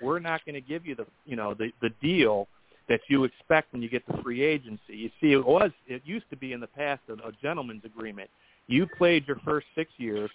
we're 0.00 0.18
not 0.18 0.44
going 0.44 0.54
to 0.54 0.60
give 0.60 0.86
you 0.86 0.94
the 0.94 1.06
you 1.24 1.36
know 1.36 1.54
the 1.54 1.72
the 1.82 1.90
deal 2.00 2.48
that 2.88 3.00
you 3.08 3.24
expect 3.24 3.72
when 3.72 3.82
you 3.82 3.88
get 3.88 4.06
to 4.06 4.22
free 4.22 4.42
agency." 4.42 4.96
You 4.96 5.10
see, 5.20 5.32
it 5.32 5.44
was 5.44 5.72
it 5.86 6.02
used 6.04 6.28
to 6.30 6.36
be 6.36 6.52
in 6.52 6.60
the 6.60 6.66
past 6.66 7.02
a, 7.08 7.14
a 7.26 7.32
gentleman's 7.42 7.84
agreement. 7.84 8.30
You 8.68 8.86
played 8.98 9.26
your 9.26 9.38
first 9.44 9.66
six 9.74 9.90
years 9.96 10.30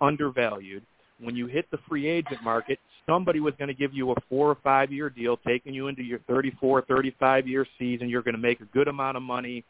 undervalued. 0.00 0.82
When 1.20 1.36
you 1.36 1.46
hit 1.46 1.70
the 1.70 1.78
free 1.88 2.06
agent 2.08 2.42
market, 2.42 2.78
somebody 3.06 3.40
was 3.40 3.54
going 3.58 3.68
to 3.68 3.74
give 3.74 3.92
you 3.92 4.12
a 4.12 4.14
four 4.28 4.48
or 4.48 4.56
five 4.62 4.90
year 4.90 5.10
deal, 5.10 5.36
taking 5.46 5.74
you 5.74 5.88
into 5.88 6.02
your 6.02 6.20
34, 6.20 6.82
35 6.82 7.46
year 7.46 7.66
season. 7.78 8.08
You're 8.08 8.22
going 8.22 8.34
to 8.34 8.40
make 8.40 8.60
a 8.60 8.66
good 8.66 8.88
amount 8.88 9.16
of 9.16 9.22
money, 9.22 9.64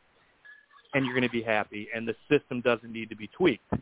and 0.95 1.05
you're 1.05 1.14
going 1.14 1.26
to 1.26 1.30
be 1.30 1.43
happy. 1.43 1.88
And 1.95 2.07
the 2.07 2.14
system 2.30 2.61
doesn't 2.61 2.93
need 2.93 3.09
to 3.11 3.16
be 3.16 3.28
tweaked. 3.28 3.72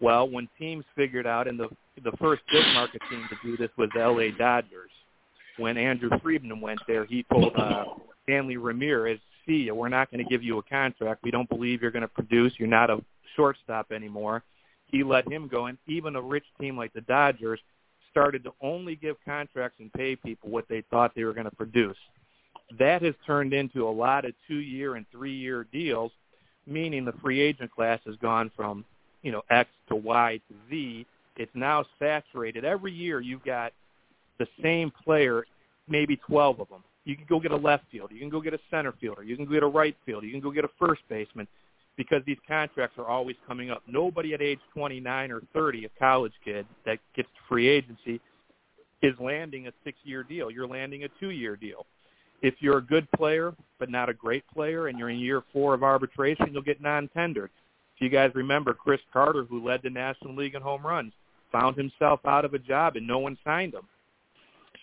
Well, 0.00 0.30
when 0.30 0.48
teams 0.58 0.84
figured 0.96 1.26
out, 1.26 1.46
and 1.46 1.60
the 1.60 1.68
the 2.02 2.12
first 2.12 2.40
big 2.50 2.64
market 2.72 3.02
team 3.10 3.28
to 3.28 3.36
do 3.44 3.56
this 3.58 3.68
was 3.76 3.90
the 3.94 4.00
L.A. 4.00 4.30
Dodgers. 4.30 4.90
When 5.58 5.76
Andrew 5.76 6.08
Friedman 6.22 6.62
went 6.62 6.80
there, 6.88 7.04
he 7.04 7.26
told 7.30 7.54
uh, 7.54 7.84
Hanley 8.26 8.56
Ramirez, 8.56 9.18
"See 9.44 9.70
we're 9.70 9.90
not 9.90 10.10
going 10.10 10.24
to 10.24 10.30
give 10.30 10.42
you 10.42 10.56
a 10.56 10.62
contract. 10.62 11.22
We 11.22 11.30
don't 11.30 11.48
believe 11.50 11.82
you're 11.82 11.90
going 11.90 12.00
to 12.00 12.08
produce. 12.08 12.54
You're 12.56 12.68
not 12.68 12.88
a 12.88 13.04
shortstop 13.36 13.92
anymore." 13.92 14.42
He 14.86 15.04
let 15.04 15.30
him 15.30 15.46
go, 15.48 15.66
and 15.66 15.78
even 15.86 16.16
a 16.16 16.20
rich 16.22 16.46
team 16.60 16.76
like 16.76 16.92
the 16.92 17.02
Dodgers 17.02 17.60
started 18.10 18.42
to 18.44 18.52
only 18.60 18.96
give 18.96 19.16
contracts 19.24 19.78
and 19.78 19.92
pay 19.92 20.16
people 20.16 20.50
what 20.50 20.66
they 20.68 20.82
thought 20.90 21.14
they 21.14 21.24
were 21.24 21.32
going 21.32 21.48
to 21.48 21.56
produce. 21.56 21.96
that 22.78 23.02
has 23.02 23.14
turned 23.26 23.52
into 23.52 23.88
a 23.88 23.90
lot 23.90 24.24
of 24.24 24.32
two-year 24.46 24.94
and 24.94 25.04
three-year 25.10 25.66
deals, 25.72 26.12
meaning 26.66 27.04
the 27.04 27.12
free 27.14 27.40
agent 27.40 27.70
class 27.72 28.00
has 28.06 28.14
gone 28.16 28.50
from 28.54 28.84
you 29.22 29.32
know 29.32 29.42
X 29.50 29.68
to 29.88 29.96
Y 29.96 30.40
to 30.48 30.54
Z. 30.68 31.06
It's 31.36 31.54
now 31.54 31.84
saturated. 31.98 32.64
Every 32.64 32.92
year 32.92 33.20
you've 33.20 33.44
got 33.44 33.72
the 34.38 34.46
same 34.62 34.90
player, 35.04 35.44
maybe 35.88 36.16
12 36.16 36.60
of 36.60 36.68
them. 36.68 36.84
You 37.04 37.16
can 37.16 37.26
go 37.28 37.40
get 37.40 37.50
a 37.50 37.56
left 37.56 37.84
fielder. 37.90 38.14
You 38.14 38.20
can 38.20 38.28
go 38.28 38.40
get 38.40 38.54
a 38.54 38.60
center 38.70 38.92
fielder. 39.00 39.22
You 39.22 39.36
can 39.36 39.46
go 39.46 39.52
get 39.52 39.62
a 39.62 39.66
right 39.66 39.96
fielder. 40.04 40.26
You 40.26 40.32
can 40.32 40.40
go 40.40 40.50
get 40.50 40.64
a 40.64 40.70
first 40.78 41.02
baseman 41.08 41.48
because 41.96 42.22
these 42.26 42.38
contracts 42.46 42.98
are 42.98 43.06
always 43.06 43.36
coming 43.46 43.70
up. 43.70 43.82
Nobody 43.86 44.34
at 44.34 44.40
age 44.40 44.60
29 44.72 45.30
or 45.30 45.42
30, 45.52 45.84
a 45.84 45.88
college 45.98 46.32
kid 46.44 46.66
that 46.86 46.98
gets 47.14 47.28
free 47.48 47.68
agency, 47.68 48.20
is 49.02 49.14
landing 49.18 49.66
a 49.66 49.72
six-year 49.84 50.22
deal. 50.22 50.50
You're 50.50 50.66
landing 50.66 51.04
a 51.04 51.08
two-year 51.18 51.56
deal. 51.56 51.86
If 52.42 52.54
you're 52.60 52.78
a 52.78 52.82
good 52.82 53.10
player 53.12 53.54
but 53.78 53.90
not 53.90 54.08
a 54.08 54.14
great 54.14 54.44
player 54.52 54.88
and 54.88 54.98
you're 54.98 55.10
in 55.10 55.18
year 55.18 55.42
four 55.52 55.74
of 55.74 55.82
arbitration, 55.82 56.50
you'll 56.52 56.62
get 56.62 56.80
non-tendered. 56.80 57.50
If 57.96 58.00
you 58.00 58.08
guys 58.08 58.30
remember 58.34 58.72
Chris 58.72 59.00
Carter, 59.12 59.44
who 59.44 59.64
led 59.64 59.80
the 59.82 59.90
National 59.90 60.34
League 60.34 60.54
in 60.54 60.62
home 60.62 60.86
runs, 60.86 61.12
found 61.52 61.76
himself 61.76 62.20
out 62.24 62.44
of 62.44 62.54
a 62.54 62.58
job 62.58 62.96
and 62.96 63.06
no 63.06 63.18
one 63.18 63.36
signed 63.44 63.74
him 63.74 63.86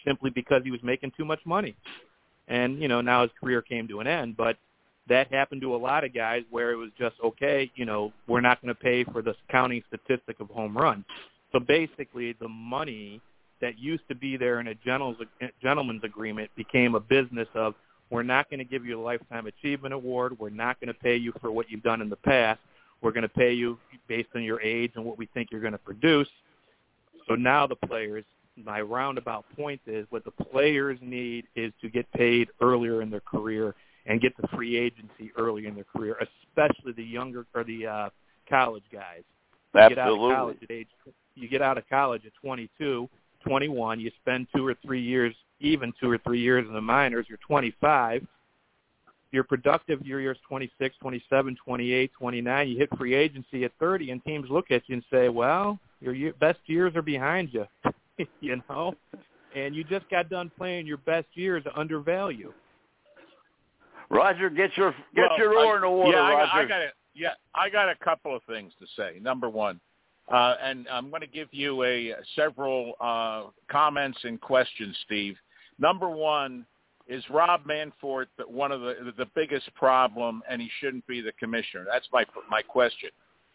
simply 0.05 0.29
because 0.29 0.61
he 0.63 0.71
was 0.71 0.81
making 0.83 1.11
too 1.17 1.25
much 1.25 1.39
money. 1.45 1.75
And, 2.47 2.79
you 2.81 2.87
know, 2.87 3.01
now 3.01 3.23
his 3.23 3.31
career 3.39 3.61
came 3.61 3.87
to 3.87 3.99
an 3.99 4.07
end. 4.07 4.37
But 4.37 4.57
that 5.09 5.31
happened 5.31 5.61
to 5.61 5.75
a 5.75 5.77
lot 5.77 6.03
of 6.03 6.13
guys 6.13 6.43
where 6.49 6.71
it 6.71 6.75
was 6.75 6.89
just, 6.97 7.15
okay, 7.23 7.71
you 7.75 7.85
know, 7.85 8.11
we're 8.27 8.41
not 8.41 8.61
going 8.61 8.73
to 8.73 8.79
pay 8.79 9.03
for 9.05 9.21
the 9.21 9.33
counting 9.49 9.83
statistic 9.87 10.39
of 10.39 10.49
home 10.49 10.77
runs. 10.77 11.05
So 11.51 11.59
basically 11.59 12.35
the 12.39 12.49
money 12.49 13.21
that 13.61 13.79
used 13.79 14.03
to 14.09 14.15
be 14.15 14.37
there 14.37 14.59
in 14.59 14.67
a 14.67 14.75
gentleman's 14.75 16.03
agreement 16.03 16.51
became 16.55 16.95
a 16.95 16.99
business 16.99 17.47
of 17.55 17.73
we're 18.09 18.23
not 18.23 18.49
going 18.49 18.59
to 18.59 18.65
give 18.65 18.85
you 18.85 18.99
a 18.99 19.03
lifetime 19.03 19.47
achievement 19.47 19.93
award. 19.93 20.37
We're 20.39 20.49
not 20.49 20.79
going 20.79 20.87
to 20.87 20.93
pay 20.93 21.15
you 21.15 21.33
for 21.41 21.51
what 21.51 21.69
you've 21.69 21.83
done 21.83 22.01
in 22.01 22.09
the 22.09 22.15
past. 22.15 22.59
We're 23.01 23.11
going 23.11 23.23
to 23.23 23.29
pay 23.29 23.53
you 23.53 23.77
based 24.07 24.29
on 24.35 24.43
your 24.43 24.61
age 24.61 24.91
and 24.95 25.03
what 25.03 25.17
we 25.17 25.25
think 25.33 25.49
you're 25.51 25.61
going 25.61 25.73
to 25.73 25.79
produce. 25.79 26.29
So 27.27 27.35
now 27.35 27.67
the 27.67 27.75
players, 27.75 28.23
my 28.55 28.81
roundabout 28.81 29.45
point 29.55 29.81
is 29.85 30.05
what 30.09 30.23
the 30.23 30.31
players 30.31 30.97
need 31.01 31.45
is 31.55 31.73
to 31.81 31.89
get 31.89 32.11
paid 32.13 32.49
earlier 32.61 33.01
in 33.01 33.09
their 33.09 33.21
career 33.21 33.75
and 34.07 34.19
get 34.21 34.35
to 34.37 34.47
free 34.55 34.77
agency 34.77 35.31
early 35.37 35.67
in 35.67 35.75
their 35.75 35.83
career, 35.83 36.17
especially 36.21 36.93
the 36.93 37.03
younger 37.03 37.45
or 37.53 37.63
the 37.63 37.85
uh, 37.85 38.09
college 38.49 38.83
guys. 38.91 39.23
You 39.75 39.81
Absolutely. 39.81 39.95
get 39.95 39.99
out 39.99 40.09
of 40.09 40.35
college 40.37 40.57
at 40.63 40.71
age 40.71 40.87
you 41.37 41.47
get 41.47 41.61
out 41.61 41.77
of 41.77 41.87
college 41.89 42.25
at 42.25 42.33
22, 42.41 43.07
21, 43.47 43.99
you 43.99 44.11
spend 44.21 44.47
2 44.55 44.65
or 44.65 44.75
3 44.83 44.99
years, 44.99 45.35
even 45.59 45.93
2 46.01 46.09
or 46.09 46.17
3 46.17 46.39
years 46.39 46.65
in 46.67 46.73
the 46.73 46.81
minors, 46.81 47.27
you're 47.29 47.37
25. 47.47 48.25
You're 49.31 49.43
productive 49.43 50.05
your 50.05 50.21
years 50.21 50.37
26, 50.47 50.95
27, 50.99 51.57
28, 51.63 52.11
29. 52.17 52.67
You 52.69 52.77
hit 52.77 52.97
free 52.97 53.13
agency 53.13 53.65
at 53.65 53.71
30 53.79 54.11
and 54.11 54.23
teams 54.23 54.49
look 54.49 54.71
at 54.71 54.83
you 54.87 54.95
and 54.95 55.03
say, 55.11 55.27
"Well, 55.27 55.79
your 55.99 56.13
year, 56.13 56.33
best 56.39 56.59
years 56.65 56.95
are 56.95 57.01
behind 57.01 57.53
you." 57.53 57.65
you 58.39 58.61
know? 58.69 58.95
And 59.53 59.75
you 59.75 59.83
just 59.83 60.09
got 60.09 60.29
done 60.29 60.49
playing 60.57 60.87
your 60.87 60.97
best 60.97 61.27
years 61.33 61.63
under 61.75 61.99
value. 61.99 62.53
Roger, 64.09 64.49
get 64.49 64.75
your 64.77 64.91
get 65.15 65.29
Well, 65.29 65.37
your 65.37 65.57
oar 65.57 65.75
in 65.75 65.81
the 65.81 65.89
water, 65.89 66.11
yeah, 66.17 66.21
I, 66.23 66.33
Roger. 66.33 66.51
I 66.53 66.65
got 66.65 66.81
a, 66.81 66.87
yeah, 67.13 67.29
I 67.53 67.69
got 67.69 67.89
a 67.89 67.95
couple 67.95 68.35
of 68.35 68.41
things 68.43 68.73
to 68.79 68.85
say. 68.95 69.19
Number 69.21 69.49
one, 69.49 69.79
uh, 70.31 70.55
and 70.63 70.87
I'm 70.89 71.09
going 71.09 71.21
to 71.21 71.27
give 71.27 71.49
you 71.51 71.83
a 71.83 72.13
several 72.35 72.93
uh, 73.01 73.45
comments 73.69 74.19
and 74.23 74.39
questions, 74.39 74.95
Steve. 75.05 75.35
Number 75.79 76.09
one, 76.09 76.65
is 77.07 77.23
Rob 77.29 77.65
Manfred 77.65 78.27
the- 78.37 78.47
one 78.47 78.71
of 78.71 78.81
the 78.81 79.13
the 79.17 79.27
biggest 79.35 79.73
problem, 79.75 80.41
and 80.49 80.61
he 80.61 80.69
shouldn't 80.79 81.05
be 81.07 81.21
the 81.21 81.31
commissioner? 81.33 81.85
That's 81.91 82.07
my 82.11 82.25
my 82.49 82.61
question. 82.61 83.09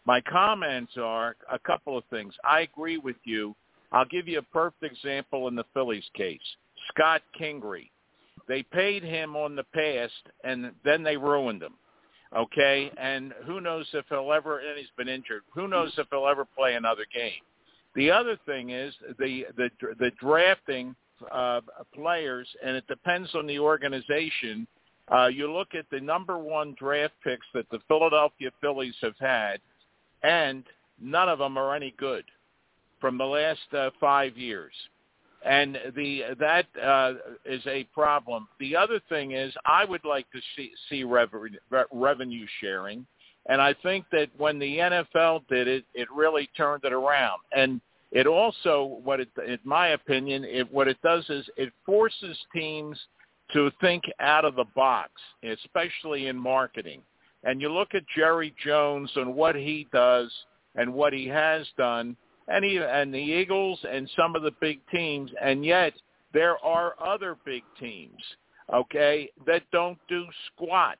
My 0.05 0.19
comments 0.21 0.93
are 0.97 1.35
a 1.51 1.59
couple 1.59 1.97
of 1.97 2.03
things. 2.09 2.33
I 2.43 2.61
agree 2.61 2.97
with 2.97 3.15
you. 3.23 3.55
I'll 3.91 4.05
give 4.05 4.27
you 4.27 4.39
a 4.39 4.41
perfect 4.41 4.83
example 4.83 5.47
in 5.47 5.55
the 5.55 5.63
Phillies 5.73 6.03
case. 6.15 6.41
Scott 6.89 7.21
Kingery. 7.39 7.89
They 8.47 8.63
paid 8.63 9.03
him 9.03 9.35
on 9.35 9.55
the 9.55 9.63
past, 9.63 10.27
and 10.43 10.71
then 10.83 11.03
they 11.03 11.17
ruined 11.17 11.63
him. 11.63 11.73
Okay, 12.35 12.91
and 12.97 13.33
who 13.45 13.61
knows 13.61 13.87
if 13.93 14.05
he'll 14.09 14.33
ever? 14.33 14.59
And 14.59 14.77
he's 14.77 14.87
been 14.97 15.07
injured. 15.07 15.43
Who 15.53 15.67
knows 15.67 15.93
if 15.97 16.07
he'll 16.09 16.27
ever 16.27 16.45
play 16.45 16.73
another 16.73 17.05
game? 17.13 17.41
The 17.95 18.09
other 18.09 18.37
thing 18.45 18.71
is 18.71 18.93
the 19.19 19.45
the 19.55 19.69
the 19.99 20.11
drafting 20.19 20.95
uh, 21.31 21.61
players, 21.93 22.47
and 22.63 22.75
it 22.75 22.87
depends 22.87 23.33
on 23.35 23.45
the 23.45 23.59
organization. 23.59 24.67
Uh, 25.13 25.27
you 25.27 25.51
look 25.51 25.75
at 25.75 25.85
the 25.91 25.99
number 25.99 26.39
one 26.39 26.75
draft 26.79 27.13
picks 27.23 27.45
that 27.53 27.69
the 27.69 27.79
Philadelphia 27.87 28.49
Phillies 28.61 28.95
have 29.01 29.17
had, 29.19 29.59
and 30.23 30.63
none 30.99 31.29
of 31.29 31.39
them 31.39 31.57
are 31.57 31.75
any 31.75 31.93
good 31.97 32.25
from 32.99 33.17
the 33.17 33.25
last 33.25 33.73
uh, 33.77 33.89
five 33.99 34.37
years. 34.37 34.73
And 35.45 35.77
the 35.95 36.21
that 36.39 36.65
uh, 36.81 37.13
is 37.45 37.61
a 37.67 37.83
problem. 37.85 38.47
The 38.59 38.75
other 38.75 39.01
thing 39.09 39.31
is, 39.31 39.53
I 39.65 39.83
would 39.83 40.05
like 40.05 40.29
to 40.31 40.39
see 40.55 40.71
see 40.89 41.03
rev- 41.03 41.33
re- 41.33 41.83
revenue 41.91 42.45
sharing, 42.61 43.05
and 43.47 43.61
I 43.61 43.73
think 43.83 44.05
that 44.11 44.29
when 44.37 44.57
the 44.57 44.77
NFL 44.77 45.47
did 45.49 45.67
it, 45.67 45.83
it 45.93 46.07
really 46.11 46.49
turned 46.55 46.85
it 46.85 46.93
around. 46.93 47.39
And 47.55 47.81
it 48.13 48.27
also, 48.27 48.99
what 49.03 49.19
it, 49.19 49.29
in 49.45 49.59
my 49.63 49.89
opinion, 49.89 50.43
it, 50.43 50.71
what 50.71 50.87
it 50.87 50.97
does 51.03 51.25
is 51.29 51.49
it 51.57 51.73
forces 51.85 52.37
teams 52.55 52.97
to 53.53 53.71
think 53.81 54.03
out 54.19 54.45
of 54.45 54.55
the 54.55 54.65
box, 54.75 55.11
especially 55.43 56.27
in 56.27 56.37
marketing. 56.37 57.01
And 57.43 57.59
you 57.59 57.69
look 57.69 57.93
at 57.93 58.03
Jerry 58.15 58.53
Jones 58.63 59.11
and 59.15 59.35
what 59.35 59.55
he 59.55 59.87
does 59.91 60.31
and 60.75 60.93
what 60.93 61.11
he 61.11 61.27
has 61.27 61.67
done, 61.77 62.15
and 62.47 62.65
and 62.65 63.13
the 63.13 63.17
Eagles 63.17 63.79
and 63.89 64.09
some 64.15 64.35
of 64.35 64.41
the 64.43 64.53
big 64.59 64.79
teams, 64.91 65.31
and 65.41 65.65
yet 65.65 65.93
there 66.33 66.57
are 66.63 66.95
other 67.03 67.37
big 67.45 67.63
teams, 67.79 68.21
okay, 68.73 69.29
that 69.45 69.63
don't 69.71 69.99
do 70.09 70.25
squat, 70.47 70.97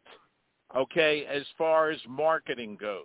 okay, 0.75 1.25
as 1.25 1.43
far 1.57 1.89
as 1.89 1.99
marketing 2.07 2.77
goes. 2.79 3.03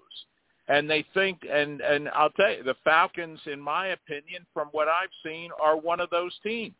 And 0.68 0.88
they 0.88 1.04
think, 1.14 1.38
and 1.50 1.80
and 1.80 2.10
I'll 2.10 2.30
tell 2.30 2.52
you, 2.52 2.62
the 2.62 2.76
Falcons, 2.84 3.40
in 3.46 3.58
my 3.58 3.88
opinion, 3.88 4.46
from 4.52 4.68
what 4.72 4.86
I've 4.86 5.08
seen, 5.24 5.50
are 5.62 5.76
one 5.76 5.98
of 5.98 6.10
those 6.10 6.32
teams. 6.42 6.74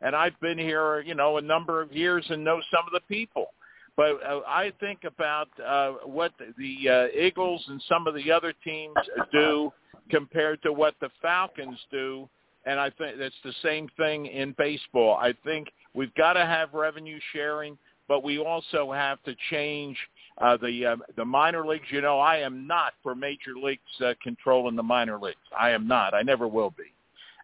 And 0.00 0.16
I've 0.16 0.38
been 0.40 0.58
here, 0.58 1.00
you 1.00 1.14
know, 1.14 1.36
a 1.36 1.42
number 1.42 1.82
of 1.82 1.92
years 1.92 2.24
and 2.30 2.42
know 2.42 2.60
some 2.70 2.84
of 2.86 2.92
the 2.92 3.06
people. 3.14 3.48
But 3.96 4.22
uh, 4.24 4.40
I 4.46 4.72
think 4.78 5.00
about 5.04 5.48
uh, 5.60 6.06
what 6.06 6.32
the 6.56 6.88
uh, 6.88 7.18
Eagles 7.18 7.64
and 7.68 7.82
some 7.88 8.06
of 8.06 8.14
the 8.14 8.30
other 8.30 8.54
teams 8.64 8.94
do 9.32 9.72
compared 10.10 10.62
to 10.62 10.72
what 10.72 10.94
the 11.00 11.10
Falcons 11.20 11.78
do, 11.90 12.28
and 12.64 12.78
I 12.78 12.90
think 12.90 13.18
that's 13.18 13.34
the 13.44 13.54
same 13.62 13.88
thing 13.96 14.26
in 14.26 14.54
baseball. 14.58 15.16
I 15.16 15.34
think 15.44 15.68
we've 15.94 16.14
got 16.14 16.34
to 16.34 16.44
have 16.44 16.74
revenue 16.74 17.18
sharing, 17.32 17.78
but 18.08 18.22
we 18.22 18.38
also 18.38 18.92
have 18.92 19.22
to 19.24 19.34
change 19.50 19.96
uh, 20.38 20.56
the 20.56 20.86
uh, 20.86 20.96
the 21.16 21.24
minor 21.24 21.66
leagues. 21.66 21.86
You 21.90 22.00
know, 22.00 22.18
I 22.18 22.38
am 22.38 22.66
not 22.66 22.94
for 23.02 23.14
major 23.14 23.54
leagues 23.60 23.82
uh, 24.04 24.14
controlling 24.22 24.76
the 24.76 24.82
minor 24.82 25.18
leagues. 25.18 25.36
I 25.58 25.70
am 25.70 25.86
not. 25.86 26.14
I 26.14 26.22
never 26.22 26.48
will 26.48 26.70
be. 26.70 26.92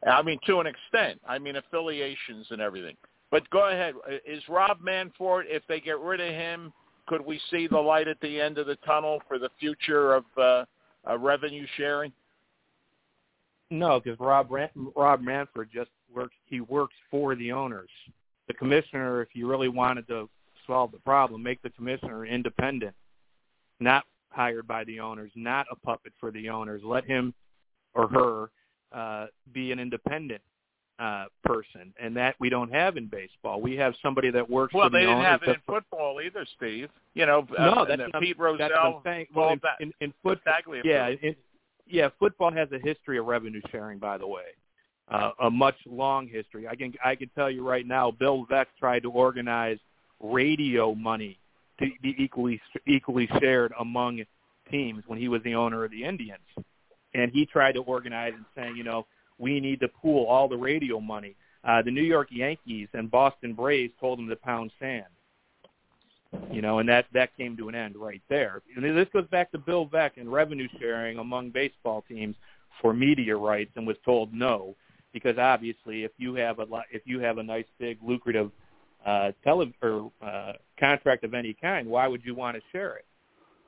I 0.09 0.23
mean, 0.23 0.39
to 0.47 0.61
an 0.61 0.67
extent. 0.67 1.21
I 1.27 1.39
mean, 1.39 1.57
affiliations 1.57 2.47
and 2.51 2.61
everything. 2.61 2.97
But 3.31 3.49
go 3.51 3.69
ahead. 3.69 3.95
Is 4.27 4.43
Rob 4.49 4.81
Manfred, 4.81 5.47
if 5.49 5.63
they 5.69 5.81
get 5.81 5.99
rid 5.99 6.21
of 6.21 6.33
him, 6.33 6.73
could 7.07 7.25
we 7.25 7.41
see 7.51 7.67
the 7.67 7.79
light 7.79 8.09
at 8.09 8.21
the 8.21 8.41
end 8.41 8.59
of 8.59 8.67
the 8.67 8.77
tunnel 8.87 9.21
for 9.29 9.39
the 9.39 9.51
future 9.59 10.15
of 10.15 10.25
uh, 10.39 10.65
uh, 11.09 11.19
revenue 11.19 11.67
sharing? 11.77 12.13
No, 13.71 14.01
because 14.01 14.19
Rob 14.21 14.51
Ran- 14.51 14.71
Rob 14.95 15.21
Manfred 15.21 15.69
just 15.73 15.91
works. 16.15 16.35
He 16.47 16.61
works 16.61 16.95
for 17.11 17.35
the 17.35 17.53
owners. 17.53 17.91
The 18.47 18.55
commissioner, 18.55 19.23
if 19.23 19.29
you 19.33 19.49
really 19.49 19.69
wanted 19.69 20.07
to 20.09 20.29
solve 20.67 20.93
the 20.93 20.99
problem, 20.99 21.43
make 21.43 21.63
the 21.63 21.71
commissioner 21.71 22.27
independent, 22.27 22.95
not 23.81 24.05
hired 24.31 24.67
by 24.67 24.85
the 24.85 25.01
owners, 25.01 25.31
not 25.35 25.67
a 25.71 25.77
puppet 25.77 26.13
for 26.21 26.31
the 26.31 26.49
owners. 26.49 26.83
Let 26.85 27.05
him 27.05 27.33
or 27.95 28.09
her 28.09 28.51
uh, 28.93 29.27
be 29.53 29.73
an 29.73 29.79
independent 29.79 30.43
uh, 30.99 31.25
person, 31.43 31.93
and 32.01 32.17
that 32.17 32.37
we 32.39 32.49
don't 32.49 32.73
have 32.73 32.97
in 32.97 33.07
baseball. 33.07 33.61
We 33.61 33.77
have 33.77 33.95
somebody 34.03 34.31
that 34.31 34.49
works 34.49 34.75
Well, 34.75 34.87
for 34.87 34.91
the 34.91 34.99
Well, 34.99 35.07
they 35.07 35.13
didn't 35.13 35.25
have 35.25 35.43
it 35.43 35.49
in 35.49 35.63
football 35.67 36.21
either, 36.21 36.47
Steve. 36.57 36.89
You 37.15 37.27
know, 37.27 37.47
no, 37.59 37.65
uh, 37.65 37.85
that's 37.85 38.03
Pete 38.21 38.37
I'm, 38.39 38.59
that's 38.59 38.73
what 38.73 38.81
I'm 38.81 39.01
saying. 39.05 39.27
Well, 39.35 39.51
in, 39.51 39.61
in, 39.81 39.93
in 40.01 40.15
football, 40.23 40.55
Exactly. 40.55 40.81
yeah, 40.85 41.07
it, 41.09 41.39
yeah. 41.87 42.09
Football 42.19 42.53
has 42.53 42.69
a 42.73 42.79
history 42.79 43.19
of 43.19 43.27
revenue 43.27 43.61
sharing, 43.71 43.99
by 43.99 44.19
the 44.19 44.27
way, 44.27 44.55
uh, 45.09 45.31
a 45.43 45.51
much 45.51 45.77
long 45.87 46.27
history. 46.27 46.67
I 46.69 46.77
can 46.77 46.93
I 47.05 47.15
can 47.15 47.31
tell 47.35 47.51
you 47.51 47.67
right 47.67 47.87
now, 47.87 48.11
Bill 48.11 48.47
Veeck 48.51 48.67
tried 48.79 49.03
to 49.03 49.11
organize 49.11 49.79
radio 50.21 50.95
money 50.95 51.39
to 51.79 51.87
be 52.03 52.15
equally 52.19 52.61
equally 52.87 53.29
shared 53.41 53.73
among 53.79 54.23
teams 54.71 55.05
when 55.07 55.19
he 55.19 55.29
was 55.29 55.43
the 55.43 55.55
owner 55.55 55.85
of 55.85 55.91
the 55.91 56.05
Indians, 56.05 56.41
and 57.15 57.31
he 57.33 57.47
tried 57.47 57.73
to 57.73 57.81
organize 57.81 58.33
and 58.35 58.45
saying, 58.57 58.77
you 58.77 58.85
know, 58.85 59.07
we 59.39 59.61
need 59.61 59.81
to 59.81 59.89
pool 59.89 60.27
all 60.27 60.49
the 60.49 60.57
radio 60.57 61.01
money. 61.01 61.37
Uh, 61.65 61.83
the 61.83 61.91
New 61.91 62.03
York 62.03 62.29
Yankees 62.31 62.89
and 62.93 63.11
Boston 63.11 63.55
Braves 63.55 63.93
told 63.99 64.19
him 64.19 64.29
to 64.29 64.37
pound 64.37 64.71
sand. 64.79 65.07
You 66.51 66.63
know, 66.63 66.79
and 66.79 66.89
that 66.89 67.07
that 67.13 67.37
came 67.37 67.57
to 67.57 67.69
an 67.69 67.75
end 67.75 67.97
right 67.97 68.23
there. 68.29 68.63
And 68.77 68.85
this 68.85 69.09
goes 69.13 69.27
back 69.29 69.51
to 69.53 69.59
Bill 69.59 69.87
Veeck 69.87 70.13
and 70.17 70.33
revenue 70.33 70.69
sharing 70.79 71.19
among 71.19 71.51
baseball 71.51 72.05
teams 72.09 72.37
for 72.81 72.93
media 72.93 73.37
rights, 73.37 73.73
and 73.77 73.87
was 73.87 73.97
told 74.05 74.33
no 74.33 74.77
because 75.13 75.39
obviously 75.39 76.05
if 76.05 76.11
you 76.19 76.35
have 76.35 76.59
a 76.59 76.67
if 76.93 77.03
you 77.07 77.21
have 77.21 77.39
a 77.39 77.43
nice 77.43 77.65
big 77.79 77.99
lucrative 78.03 78.51
uh, 79.07 79.33
tele 79.43 79.73
or 79.83 80.11
uh, 80.23 80.53
contract 80.79 81.25
of 81.25 81.33
any 81.33 81.55
kind, 81.55 81.89
why 81.89 82.07
would 82.07 82.23
you 82.25 82.35
want 82.35 82.57
to 82.57 82.63
share 82.73 82.97
it? 82.97 83.07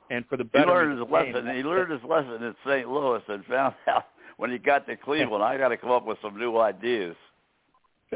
And 0.09 0.25
for 0.27 0.37
the 0.37 0.47
He 0.53 0.59
learned 0.59 0.99
his 0.99 1.09
lesson. 1.09 1.55
He 1.55 1.63
learned 1.63 1.91
his 1.91 2.03
lesson 2.07 2.43
in 2.43 2.55
St. 2.65 2.87
Louis 2.87 3.21
and 3.27 3.43
found 3.45 3.75
out 3.87 4.05
when 4.37 4.51
he 4.51 4.57
got 4.57 4.85
to 4.87 4.95
Cleveland, 4.95 5.43
I 5.43 5.57
got 5.57 5.69
to 5.69 5.77
come 5.77 5.91
up 5.91 6.05
with 6.05 6.17
some 6.21 6.37
new 6.37 6.57
ideas. 6.57 7.15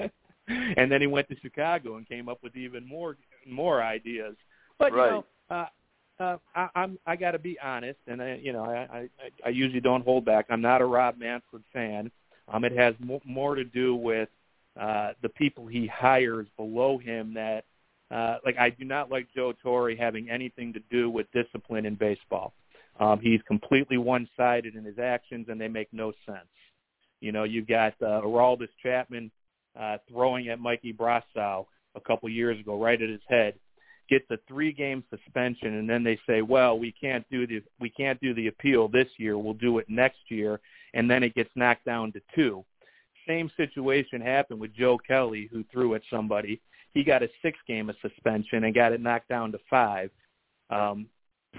and 0.48 0.92
then 0.92 1.02
he 1.02 1.08
went 1.08 1.28
to 1.30 1.36
Chicago 1.42 1.98
and 1.98 2.08
came 2.08 2.30
up 2.30 2.40
with 2.44 2.56
even 2.56 2.88
more 2.88 3.18
more 3.48 3.82
ideas. 3.82 4.36
But 4.78 4.94
Right. 4.94 5.06
you 5.06 5.12
know, 5.12 5.26
uh, 5.50 5.66
uh, 6.20 6.38
I, 6.56 6.70
I'm 6.76 7.00
I 7.06 7.16
got 7.16 7.32
to 7.32 7.40
be 7.40 7.60
honest, 7.60 8.00
and 8.08 8.22
I, 8.22 8.36
you 8.36 8.54
know, 8.54 8.64
I, 8.66 8.98
I 8.98 9.10
I 9.46 9.50
usually 9.50 9.82
don't 9.82 10.04
hold 10.04 10.26
back. 10.26 10.46
I'm 10.50 10.62
not 10.62 10.82
a 10.82 10.86
Rob 10.86 11.18
Manfred 11.18 11.64
fan. 11.74 12.12
Um, 12.48 12.64
it 12.64 12.74
has 12.74 12.94
mo- 13.00 13.22
more 13.26 13.56
to 13.56 13.64
do 13.64 13.96
with 13.96 14.30
uh, 14.80 15.14
the 15.22 15.30
people 15.30 15.68
he 15.68 15.88
hires 15.88 16.48
below 16.58 16.98
him. 16.98 17.34
That 17.34 17.66
uh, 18.12 18.38
like 18.46 18.58
I 18.58 18.70
do 18.70 18.86
not 18.86 19.10
like 19.10 19.28
Joe 19.34 19.54
Torre 19.64 19.96
having 19.96 20.30
anything 20.30 20.74
to 20.74 20.80
do 20.92 21.10
with 21.10 21.32
discipline 21.32 21.86
in 21.86 21.96
baseball. 21.96 22.54
Um, 23.00 23.20
he's 23.20 23.42
completely 23.48 23.98
one-sided 23.98 24.76
in 24.76 24.84
his 24.84 25.00
actions, 25.00 25.48
and 25.50 25.60
they 25.60 25.70
make 25.70 25.88
no 25.92 26.12
sense. 26.26 26.50
You 27.20 27.32
know, 27.32 27.46
you've 27.46 27.68
got 27.68 27.94
uh, 28.02 28.22
Aroldis 28.22 28.68
Chapman 28.84 29.32
uh, 29.80 29.98
throwing 30.10 30.50
at 30.50 30.60
Mikey 30.60 30.94
Brosseau 30.94 31.66
a 31.96 32.02
couple 32.02 32.30
years 32.30 32.60
ago, 32.60 32.82
right 32.82 33.02
at 33.02 33.10
his 33.10 33.22
head, 33.28 33.56
gets 34.10 34.30
a 34.30 34.38
three-game 34.48 35.04
suspension, 35.10 35.76
and 35.76 35.90
then 35.90 36.04
they 36.04 36.20
say, 36.28 36.42
"Well, 36.42 36.78
we 36.78 36.92
can't 36.92 37.26
do 37.30 37.48
the 37.48 37.64
we 37.80 37.90
can't 37.90 38.20
do 38.20 38.34
the 38.34 38.48
appeal 38.48 38.88
this 38.88 39.08
year. 39.18 39.38
We'll 39.38 39.54
do 39.54 39.78
it 39.78 39.90
next 39.90 40.30
year," 40.30 40.60
and 40.94 41.10
then 41.10 41.24
it 41.24 41.34
gets 41.34 41.50
knocked 41.56 41.86
down 41.86 42.12
to 42.14 42.22
two. 42.36 42.66
Same 43.28 43.50
situation 43.56 44.20
happened 44.20 44.60
with 44.60 44.74
Joe 44.74 44.98
Kelly, 44.98 45.48
who 45.52 45.64
threw 45.72 45.96
at 45.96 46.02
somebody. 46.10 46.60
He 46.94 47.04
got 47.04 47.24
a 47.24 47.30
six-game 47.42 47.92
suspension 48.02 48.66
and 48.66 48.76
got 48.76 48.92
it 48.92 49.00
knocked 49.00 49.30
down 49.30 49.52
to 49.54 49.60
five 49.70 50.10
um, 50.70 51.08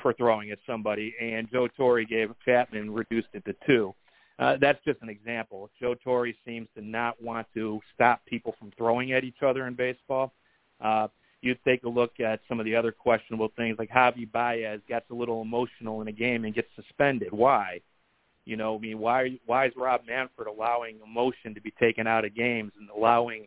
for 0.03 0.13
throwing 0.13 0.51
at 0.51 0.59
somebody, 0.67 1.15
and 1.21 1.51
Joe 1.51 1.69
Torre 1.69 2.05
gave 2.05 2.31
Chapman 2.45 2.93
reduced 2.93 3.29
it 3.33 3.45
to 3.45 3.55
two. 3.67 3.95
Uh, 4.39 4.57
that's 4.61 4.83
just 4.85 5.01
an 5.03 5.09
example. 5.09 5.71
Joe 5.81 5.95
Torre 5.95 6.33
seems 6.45 6.69
to 6.77 6.85
not 6.85 7.23
want 7.23 7.47
to 7.55 7.81
stop 7.95 8.25
people 8.27 8.55
from 8.59 8.73
throwing 8.77 9.13
at 9.13 9.25
each 9.25 9.43
other 9.45 9.67
in 9.67 9.75
baseball. 9.75 10.33
Uh, 10.81 11.09
you 11.43 11.57
take 11.67 11.83
a 11.83 11.89
look 11.89 12.21
at 12.21 12.41
some 12.49 12.61
of 12.61 12.65
the 12.65 12.75
other 12.75 12.93
questionable 12.93 13.51
things, 13.57 13.77
like 13.79 13.91
Javi 13.91 14.31
Baez 14.31 14.81
gets 14.89 15.11
a 15.11 15.15
little 15.15 15.43
emotional 15.43 16.01
in 16.01 16.09
a 16.09 16.13
game 16.13 16.45
and 16.45 16.55
gets 16.55 16.69
suspended. 16.77 17.33
Why? 17.33 17.81
You 18.45 18.57
know, 18.57 18.77
I 18.77 18.79
mean, 18.79 18.99
why 18.99 19.39
why 19.47 19.67
is 19.67 19.73
Rob 19.77 20.03
Manfred 20.07 20.49
allowing 20.49 20.99
emotion 21.05 21.55
to 21.55 21.61
be 21.61 21.73
taken 21.81 22.07
out 22.07 22.25
of 22.25 22.35
games 22.35 22.73
and 22.79 22.89
allowing 22.91 23.47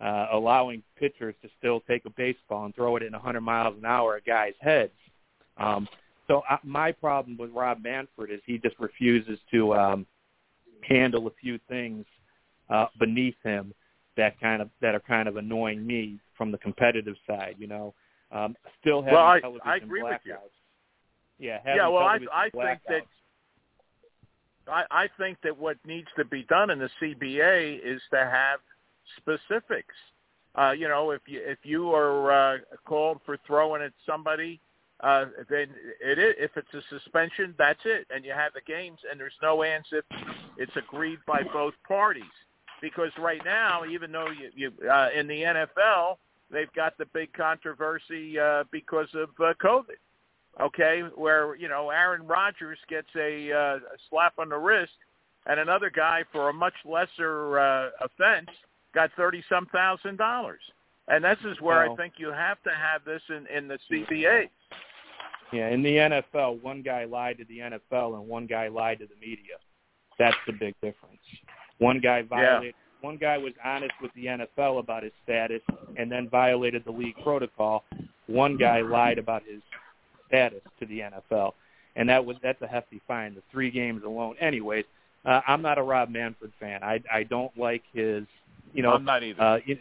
uh, 0.00 0.28
allowing 0.32 0.82
pitchers 0.98 1.34
to 1.42 1.48
still 1.58 1.80
take 1.88 2.04
a 2.06 2.10
baseball 2.10 2.64
and 2.64 2.74
throw 2.74 2.96
it 2.96 3.04
in 3.04 3.12
100 3.12 3.40
miles 3.40 3.76
an 3.78 3.84
hour 3.84 4.16
at 4.16 4.24
guys' 4.24 4.54
heads? 4.60 4.92
Um, 5.58 5.88
so 6.26 6.42
uh, 6.50 6.56
my 6.64 6.90
problem 6.90 7.36
with 7.36 7.50
Rob 7.52 7.82
Manfred 7.82 8.30
is 8.30 8.40
he 8.46 8.58
just 8.58 8.76
refuses 8.80 9.38
to 9.52 9.74
um, 9.74 10.06
handle 10.84 11.26
a 11.26 11.30
few 11.40 11.58
things 11.68 12.04
uh, 12.70 12.86
beneath 12.98 13.36
him 13.42 13.74
that 14.16 14.38
kind 14.40 14.60
of 14.60 14.68
that 14.80 14.94
are 14.94 15.00
kind 15.00 15.28
of 15.28 15.36
annoying 15.36 15.86
me 15.86 16.18
from 16.36 16.52
the 16.52 16.58
competitive 16.58 17.16
side. 17.26 17.56
You 17.58 17.66
know, 17.66 17.94
um, 18.30 18.56
still 18.80 19.02
having 19.02 19.14
Well, 19.14 19.26
I- 19.26 19.40
television 19.40 19.68
I 19.70 19.76
agree 19.76 20.02
with 20.02 20.12
blackouts. 20.12 20.24
you. 20.24 20.36
Yeah, 21.38 21.60
Yeah, 21.64 21.88
well, 21.88 22.04
I 22.04 22.18
I 22.32 22.50
think 22.50 22.80
that. 22.88 23.02
I, 24.68 24.84
I 24.92 25.08
think 25.18 25.38
that 25.42 25.58
what 25.58 25.76
needs 25.84 26.06
to 26.16 26.24
be 26.24 26.44
done 26.44 26.70
in 26.70 26.78
the 26.78 26.88
CBA 27.00 27.80
is 27.84 28.00
to 28.12 28.18
have 28.18 28.60
specifics. 29.16 29.94
Uh, 30.54 30.70
you 30.70 30.86
know, 30.86 31.10
if 31.10 31.22
you 31.26 31.40
if 31.44 31.58
you 31.64 31.92
are 31.92 32.30
uh, 32.30 32.58
called 32.84 33.20
for 33.26 33.38
throwing 33.46 33.82
at 33.82 33.92
somebody, 34.06 34.60
uh, 35.02 35.26
then 35.50 35.68
it 36.00 36.18
is, 36.18 36.34
if 36.38 36.50
it's 36.56 36.72
a 36.74 36.82
suspension, 36.88 37.54
that's 37.58 37.80
it, 37.84 38.06
and 38.14 38.24
you 38.24 38.32
have 38.32 38.52
the 38.52 38.60
games, 38.66 38.98
and 39.10 39.18
there's 39.18 39.32
no 39.42 39.62
ands 39.62 39.86
if 39.92 40.04
it's 40.56 40.76
agreed 40.76 41.18
by 41.26 41.42
both 41.52 41.74
parties. 41.86 42.22
Because 42.80 43.10
right 43.18 43.40
now, 43.44 43.82
even 43.84 44.10
though 44.10 44.28
you, 44.28 44.50
you 44.54 44.90
uh, 44.90 45.08
in 45.16 45.26
the 45.28 45.42
NFL, 45.42 46.16
they've 46.50 46.72
got 46.74 46.98
the 46.98 47.06
big 47.06 47.32
controversy 47.32 48.38
uh, 48.38 48.64
because 48.70 49.08
of 49.14 49.28
uh, 49.40 49.54
COVID 49.62 49.96
okay, 50.60 51.02
where 51.14 51.54
you 51.56 51.68
know 51.68 51.90
Aaron 51.90 52.26
Rodgers 52.26 52.78
gets 52.88 53.08
a, 53.16 53.52
uh, 53.52 53.76
a 53.76 53.98
slap 54.10 54.34
on 54.38 54.48
the 54.48 54.56
wrist, 54.56 54.92
and 55.46 55.60
another 55.60 55.90
guy 55.90 56.24
for 56.32 56.50
a 56.50 56.52
much 56.52 56.74
lesser 56.84 57.58
uh, 57.58 57.90
offense 58.00 58.48
got 58.94 59.10
thirty 59.16 59.42
some 59.48 59.66
thousand 59.66 60.18
dollars, 60.18 60.60
and 61.08 61.24
this 61.24 61.38
is 61.44 61.60
where 61.60 61.90
I 61.90 61.94
think 61.96 62.14
you 62.18 62.32
have 62.32 62.62
to 62.64 62.70
have 62.70 63.04
this 63.04 63.22
in 63.28 63.46
in 63.54 63.68
the 63.68 63.78
CBA. 63.90 64.48
Yeah, 65.52 65.68
in 65.68 65.82
the 65.82 65.96
NFL, 65.96 66.62
one 66.62 66.82
guy 66.82 67.04
lied 67.04 67.38
to 67.38 67.44
the 67.44 67.58
NFL 67.58 68.18
and 68.18 68.26
one 68.26 68.46
guy 68.46 68.68
lied 68.68 69.00
to 69.00 69.06
the 69.06 69.14
media. 69.20 69.56
That's 70.18 70.36
the 70.46 70.52
big 70.52 70.74
difference. 70.82 71.20
One 71.78 72.00
guy 72.00 72.22
violated. 72.22 72.74
One 73.00 73.16
guy 73.16 73.36
was 73.36 73.52
honest 73.64 73.92
with 74.00 74.12
the 74.14 74.26
NFL 74.26 74.78
about 74.78 75.02
his 75.02 75.12
status 75.24 75.60
and 75.96 76.10
then 76.10 76.28
violated 76.28 76.84
the 76.84 76.92
league 76.92 77.16
protocol. 77.22 77.84
One 78.28 78.56
guy 78.56 78.80
lied 78.80 79.18
about 79.18 79.42
his 79.42 79.60
status 80.28 80.60
to 80.78 80.86
the 80.86 81.00
NFL, 81.00 81.52
and 81.96 82.08
that 82.08 82.24
was 82.24 82.36
that's 82.42 82.62
a 82.62 82.66
hefty 82.66 83.02
fine. 83.08 83.34
The 83.34 83.42
three 83.50 83.70
games 83.70 84.02
alone. 84.06 84.36
Anyways, 84.40 84.84
uh, 85.26 85.40
I'm 85.46 85.60
not 85.60 85.78
a 85.78 85.82
Rob 85.82 86.10
Manfred 86.10 86.52
fan. 86.60 86.82
I 86.82 87.02
I 87.12 87.24
don't 87.24 87.56
like 87.58 87.82
his. 87.92 88.24
You 88.72 88.84
know, 88.84 88.92
I'm 88.92 89.04
not 89.04 89.24
either. 89.24 89.42
uh, 89.42 89.58
you, 89.66 89.76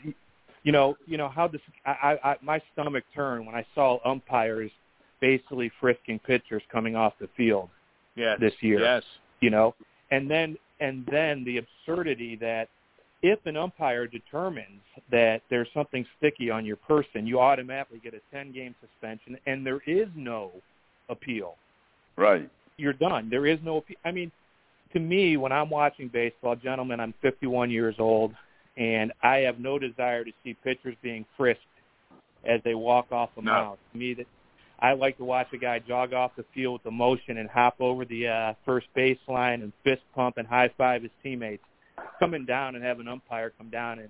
you 0.63 0.71
know, 0.71 0.97
you 1.05 1.17
know 1.17 1.29
how 1.29 1.47
this. 1.47 1.61
I, 1.85 1.91
I, 2.23 2.31
I 2.31 2.35
my 2.41 2.61
stomach 2.73 3.03
turned 3.13 3.45
when 3.45 3.55
I 3.55 3.65
saw 3.75 3.99
umpires 4.03 4.71
basically 5.21 5.71
frisking 5.79 6.19
pitchers 6.19 6.63
coming 6.71 6.95
off 6.95 7.13
the 7.21 7.29
field 7.37 7.69
yes. 8.15 8.37
this 8.39 8.53
year. 8.59 8.79
Yes. 8.81 9.03
You 9.39 9.49
know, 9.49 9.73
and 10.11 10.29
then 10.29 10.57
and 10.79 11.05
then 11.09 11.43
the 11.45 11.57
absurdity 11.59 12.35
that 12.37 12.67
if 13.21 13.39
an 13.45 13.55
umpire 13.55 14.07
determines 14.07 14.81
that 15.11 15.41
there's 15.49 15.67
something 15.73 16.05
sticky 16.17 16.49
on 16.49 16.65
your 16.65 16.75
person, 16.75 17.27
you 17.27 17.39
automatically 17.39 18.01
get 18.03 18.15
a 18.15 18.35
10-game 18.35 18.73
suspension, 18.81 19.37
and 19.45 19.63
there 19.65 19.81
is 19.85 20.07
no 20.15 20.51
appeal 21.09 21.55
Right. 22.15 22.49
you're 22.77 22.93
done. 22.93 23.29
There 23.29 23.45
is 23.45 23.59
no. 23.63 23.77
appeal. 23.77 23.97
I 24.05 24.11
mean, 24.11 24.31
to 24.93 24.99
me, 24.99 25.37
when 25.37 25.51
I'm 25.51 25.69
watching 25.69 26.07
baseball, 26.07 26.55
gentlemen, 26.55 26.99
I'm 26.99 27.13
51 27.21 27.69
years 27.69 27.95
old, 27.99 28.33
and 28.75 29.13
I 29.21 29.37
have 29.37 29.59
no 29.59 29.77
desire 29.77 30.23
to 30.23 30.31
see 30.43 30.55
pitchers 30.63 30.95
being 31.01 31.25
frisked 31.37 31.61
as 32.43 32.59
they 32.63 32.73
walk 32.73 33.11
off 33.11 33.29
the 33.35 33.41
No. 33.43 33.51
mound. 33.51 33.77
To 33.91 33.97
me, 33.97 34.13
that 34.15 34.25
I 34.81 34.93
like 34.93 35.17
to 35.17 35.23
watch 35.23 35.47
a 35.53 35.57
guy 35.57 35.79
jog 35.79 36.13
off 36.13 36.31
the 36.35 36.45
field 36.55 36.81
with 36.81 36.91
emotion 36.91 37.37
and 37.37 37.49
hop 37.49 37.75
over 37.79 38.03
the 38.03 38.27
uh, 38.27 38.53
first 38.65 38.87
baseline 38.97 39.63
and 39.63 39.71
fist 39.83 40.01
pump 40.15 40.37
and 40.37 40.47
high 40.47 40.71
five 40.77 41.03
his 41.03 41.11
teammates. 41.21 41.63
Coming 42.19 42.45
down 42.45 42.75
and 42.75 42.83
have 42.83 42.99
an 42.99 43.07
umpire 43.07 43.51
come 43.57 43.69
down 43.69 43.99
and 43.99 44.09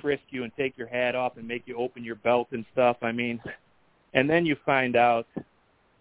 frisk 0.00 0.22
you 0.30 0.44
and 0.44 0.52
take 0.56 0.78
your 0.78 0.86
hat 0.86 1.16
off 1.16 1.36
and 1.36 1.46
make 1.46 1.64
you 1.66 1.76
open 1.76 2.04
your 2.04 2.14
belt 2.14 2.48
and 2.52 2.64
stuff. 2.72 2.98
I 3.02 3.10
mean, 3.10 3.40
and 4.14 4.30
then 4.30 4.46
you 4.46 4.56
find 4.64 4.94
out 4.94 5.26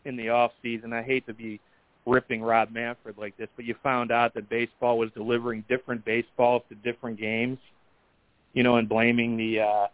in 0.05 0.15
the 0.15 0.29
off 0.29 0.51
season. 0.61 0.93
I 0.93 1.01
hate 1.01 1.25
to 1.25 1.33
be 1.33 1.59
ripping 2.05 2.41
Rob 2.41 2.71
Manfred 2.71 3.17
like 3.17 3.37
this, 3.37 3.49
but 3.55 3.65
you 3.65 3.75
found 3.81 4.11
out 4.11 4.33
that 4.35 4.49
baseball 4.49 4.97
was 4.97 5.09
delivering 5.15 5.63
different 5.67 6.05
baseballs 6.05 6.63
to 6.69 6.75
different 6.75 7.19
games, 7.19 7.57
you 8.53 8.63
know, 8.63 8.77
and 8.77 8.87
blaming 8.87 9.35
the 9.35 9.61
uh, 9.61 9.87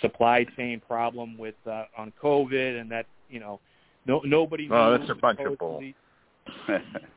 supply 0.00 0.44
chain 0.56 0.80
problem 0.86 1.38
with 1.38 1.54
uh, 1.66 1.84
on 1.96 2.12
COVID, 2.22 2.80
and 2.80 2.90
that 2.90 3.06
you 3.30 3.40
know, 3.40 3.60
no 4.06 4.20
nobody. 4.24 4.68
Oh, 4.70 4.96
that's 4.96 5.10
a 5.10 5.14
bunch 5.14 5.40
of 5.40 5.52
supposedly- 5.52 5.94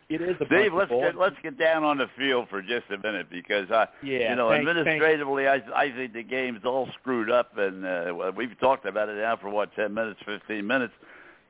It 0.09 0.21
is 0.21 0.37
a 0.41 0.45
bunch 0.45 0.49
Steve, 0.61 0.73
let's 0.73 0.89
bull. 0.89 1.01
get 1.01 1.15
let's 1.15 1.35
get 1.43 1.57
down 1.59 1.83
on 1.83 1.99
the 1.99 2.07
field 2.17 2.47
for 2.49 2.63
just 2.63 2.85
a 2.91 2.97
minute 2.97 3.27
because 3.29 3.69
I, 3.69 3.87
yeah, 4.01 4.31
you 4.31 4.35
know, 4.35 4.49
thank- 4.49 4.65
thank- 4.65 4.77
administratively, 4.79 5.47
I 5.47 5.61
I 5.75 5.91
think 5.91 6.13
the 6.13 6.23
game's 6.23 6.65
all 6.65 6.89
screwed 6.99 7.29
up, 7.29 7.55
and 7.57 7.85
uh, 7.85 8.31
we've 8.35 8.59
talked 8.59 8.85
about 8.87 9.07
it 9.09 9.17
now 9.17 9.37
for 9.37 9.49
what 9.49 9.73
ten 9.75 9.93
minutes, 9.93 10.19
fifteen 10.25 10.65
minutes. 10.65 10.93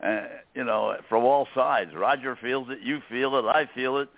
Uh, 0.04 0.24
you 0.56 0.64
know, 0.64 0.96
from 1.08 1.24
all 1.24 1.48
sides. 1.56 1.92
Roger 1.96 2.38
feels 2.42 2.70
it, 2.70 2.80
you 2.82 3.00
feel 3.10 3.36
it, 3.38 3.46
I 3.46 3.66
feel 3.76 3.98
it. 3.98 4.10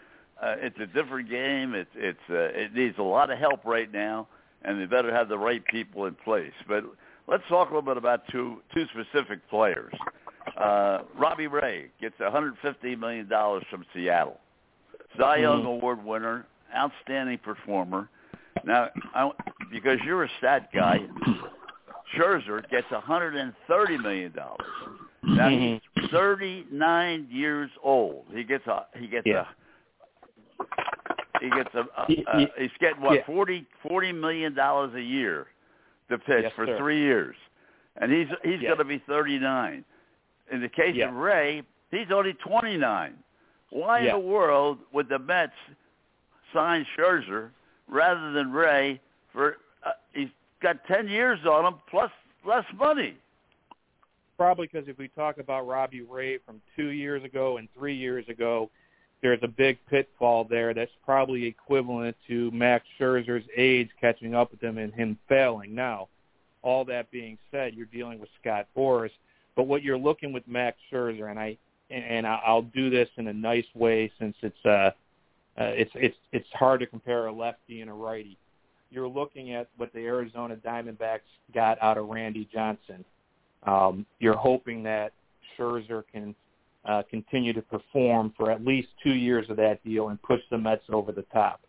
Uh, 0.42 0.56
it's 0.60 0.80
a 0.80 0.88
different 0.88 1.30
game. 1.30 1.76
It's 1.76 1.90
it's 1.96 2.20
uh, 2.32 2.36
it 2.60 2.74
needs 2.74 2.98
a 2.98 3.04
lot 3.04 3.30
of 3.30 3.38
help 3.38 3.64
right 3.64 3.92
now, 3.92 4.28
and 4.64 4.82
they 4.82 4.86
better 4.86 5.14
have 5.14 5.30
the 5.30 5.38
right 5.38 5.64
people 5.66 6.06
in 6.06 6.16
place. 6.16 6.54
But 6.68 6.84
let's 7.28 7.44
talk 7.48 7.70
a 7.70 7.74
little 7.76 7.84
bit 7.84 7.98
about 7.98 8.28
two 8.32 8.62
two 8.74 8.86
specific 8.88 9.48
players. 9.52 9.94
Uh, 10.58 11.00
Robbie 11.18 11.48
Ray 11.48 11.88
gets 12.00 12.20
150 12.20 12.96
million 12.96 13.28
dollars 13.28 13.64
from 13.70 13.86
Seattle. 13.94 14.40
Cy 15.20 15.38
Young 15.38 15.66
Award 15.66 16.04
winner, 16.04 16.46
outstanding 16.76 17.38
performer. 17.40 18.10
Now, 18.66 18.90
I, 19.16 19.30
because 19.72 19.98
you're 20.06 20.24
a 20.24 20.30
stat 20.40 20.70
guy, 20.74 21.00
Scherzer 22.16 22.68
gets 22.70 22.90
130 22.92 23.98
million 23.98 24.32
dollars. 24.34 24.60
Now 25.24 25.50
he's 25.50 25.80
39 26.12 27.28
years 27.30 27.70
old. 27.84 28.26
He 28.34 28.44
gets 28.44 28.66
a 28.68 28.86
he 28.98 29.08
gets 29.08 29.26
Yeah. 29.26 29.46
a 30.60 31.40
he 31.42 31.50
gets 31.50 31.70
a, 31.74 31.80
a, 31.80 32.06
a 32.38 32.48
he's 32.58 32.70
getting 32.80 33.02
what 33.02 33.16
yeah. 33.16 33.26
forty 33.26 33.66
forty 33.88 34.12
million 34.12 34.54
dollars 34.54 34.94
a 34.96 35.02
year 35.02 35.48
to 36.10 36.18
pitch 36.18 36.44
Yes, 36.44 36.52
for 36.56 36.66
sir. 36.66 36.78
three 36.78 37.00
years, 37.00 37.36
and 37.98 38.12
he's 38.12 38.28
he's 38.44 38.62
going 38.62 38.78
to 38.78 38.84
be 38.86 39.02
39. 39.08 39.86
In 40.52 40.62
the 40.62 40.70
case 40.70 40.96
Yeah. 40.96 41.08
of 41.10 41.16
Ray, 41.16 41.64
he's 41.92 42.12
only 42.12 42.34
29. 42.34 43.18
Why 43.70 44.00
Yeah. 44.00 44.16
in 44.16 44.22
the 44.22 44.28
world 44.28 44.80
would 44.92 45.08
the 45.10 45.20
Mets 45.20 45.54
sign 46.54 46.86
Scherzer 46.98 47.52
rather 47.88 48.32
than 48.34 48.52
Ray 48.52 49.00
for 49.32 49.58
uh, 49.84 49.94
he's 50.14 50.30
got 50.60 50.84
10 50.86 51.08
years 51.08 51.46
on 51.46 51.66
him 51.66 51.80
plus 51.88 52.12
less 52.44 52.66
money. 52.74 53.18
probably 54.38 54.66
because 54.66 54.88
if 54.88 54.98
we 54.98 55.08
talk 55.10 55.38
about 55.38 55.68
Robbie 55.68 56.02
Ray 56.02 56.40
from 56.40 56.62
two 56.76 56.88
years 56.88 57.24
ago 57.24 57.58
and 57.58 57.72
three 57.74 57.94
years 57.94 58.28
ago, 58.28 58.72
there's 59.22 59.42
a 59.44 59.48
big 59.48 59.78
pitfall 59.86 60.44
there 60.46 60.74
that's 60.74 60.92
probably 61.06 61.46
equivalent 61.46 62.18
to 62.28 62.50
Max 62.50 62.88
Scherzer's 63.00 63.46
age 63.56 63.90
catching 64.00 64.34
up 64.34 64.50
with 64.50 64.60
him 64.62 64.80
and 64.80 64.92
him 64.96 65.16
failing. 65.30 65.76
Now, 65.76 66.08
all 66.64 66.84
that 66.86 67.12
being 67.12 67.38
said, 67.52 67.76
you're 67.76 67.86
dealing 67.86 68.20
with 68.20 68.30
Scott 68.42 68.66
Boras, 68.76 69.12
but 69.62 69.68
what 69.68 69.84
you're 69.84 69.96
looking 69.96 70.34
with 70.34 70.48
Max 70.48 70.76
Scherzer, 70.92 71.30
and 71.30 71.40
I 71.40 71.56
and, 71.92 72.26
I'll 72.26 72.64
do 72.64 72.90
this 72.90 73.08
in 73.18 73.28
a 73.28 73.34
nice 73.34 73.66
way 73.76 74.12
since 74.18 74.36
it's 74.42 74.66
uh, 74.66 74.70
uh 74.70 74.92
it's 75.58 75.92
it's 75.94 76.18
it's 76.32 76.48
hard 76.54 76.80
to 76.80 76.88
compare 76.88 77.28
a 77.28 77.32
lefty 77.32 77.82
and 77.82 77.90
a 77.92 77.94
righty. 77.94 78.40
You're 78.90 79.08
looking 79.08 79.54
at 79.54 79.68
what 79.78 79.94
the 79.94 80.00
Arizona 80.00 80.56
Diamondbacks 80.56 81.20
got 81.54 81.78
out 81.80 82.00
of 82.00 82.08
Randy 82.08 82.50
Johnson. 82.52 83.06
Um, 83.68 84.08
you're 84.18 84.36
hoping 84.36 84.82
that 84.82 85.14
Scherzer 85.56 86.06
can 86.12 86.34
uh, 86.86 87.04
continue 87.08 87.54
to 87.54 87.62
perform 87.62 88.34
for 88.36 88.50
at 88.50 88.66
least 88.66 88.88
two 89.04 89.14
years 89.14 89.48
of 89.52 89.58
that 89.58 89.84
deal 89.84 90.10
and 90.10 90.20
push 90.24 90.42
the 90.50 90.58
Mets 90.58 90.86
over 90.92 91.12
the 91.12 91.26
top. 91.32 91.62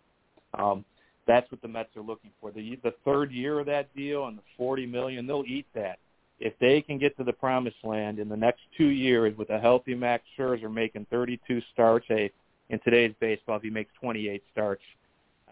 Um, 0.54 0.82
that's 1.26 1.50
what 1.52 1.60
the 1.60 1.68
Mets 1.68 1.94
are 1.94 2.02
looking 2.02 2.30
for. 2.40 2.52
The 2.52 2.78
the 2.82 2.94
third 3.04 3.32
year 3.32 3.60
of 3.60 3.66
that 3.66 3.94
deal 3.94 4.28
and 4.28 4.38
the 4.38 4.42
forty 4.56 4.86
million, 4.86 5.26
they'll 5.26 5.44
eat 5.46 5.66
that. 5.74 5.98
If 6.44 6.58
they 6.58 6.82
can 6.82 6.98
get 6.98 7.16
to 7.18 7.24
the 7.24 7.32
promised 7.32 7.76
land 7.84 8.18
in 8.18 8.28
the 8.28 8.36
next 8.36 8.62
two 8.76 8.88
years 8.88 9.36
with 9.36 9.50
a 9.50 9.60
healthy 9.60 9.94
Max 9.94 10.24
Scherzer 10.36 10.72
making 10.72 11.06
32 11.08 11.62
starts, 11.72 12.06
in 12.08 12.80
today's 12.80 13.14
baseball, 13.20 13.56
if 13.56 13.62
he 13.62 13.70
makes 13.70 13.92
28 14.00 14.42
starts, 14.50 14.82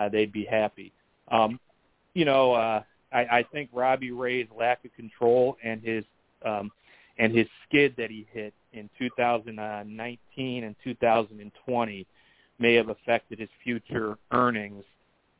uh, 0.00 0.08
they'd 0.08 0.32
be 0.32 0.44
happy. 0.44 0.92
Um, 1.30 1.60
you 2.14 2.24
know, 2.24 2.54
uh, 2.54 2.82
I, 3.12 3.18
I 3.18 3.46
think 3.52 3.70
Robbie 3.72 4.10
Ray's 4.10 4.48
lack 4.58 4.84
of 4.84 4.94
control 4.94 5.56
and 5.62 5.80
his 5.82 6.04
um, 6.44 6.72
and 7.18 7.36
his 7.36 7.46
skid 7.68 7.94
that 7.98 8.10
he 8.10 8.26
hit 8.32 8.54
in 8.72 8.88
2019 8.98 10.64
and 10.64 10.76
2020 10.82 12.06
may 12.58 12.74
have 12.74 12.88
affected 12.88 13.38
his 13.38 13.48
future 13.62 14.16
earnings 14.32 14.84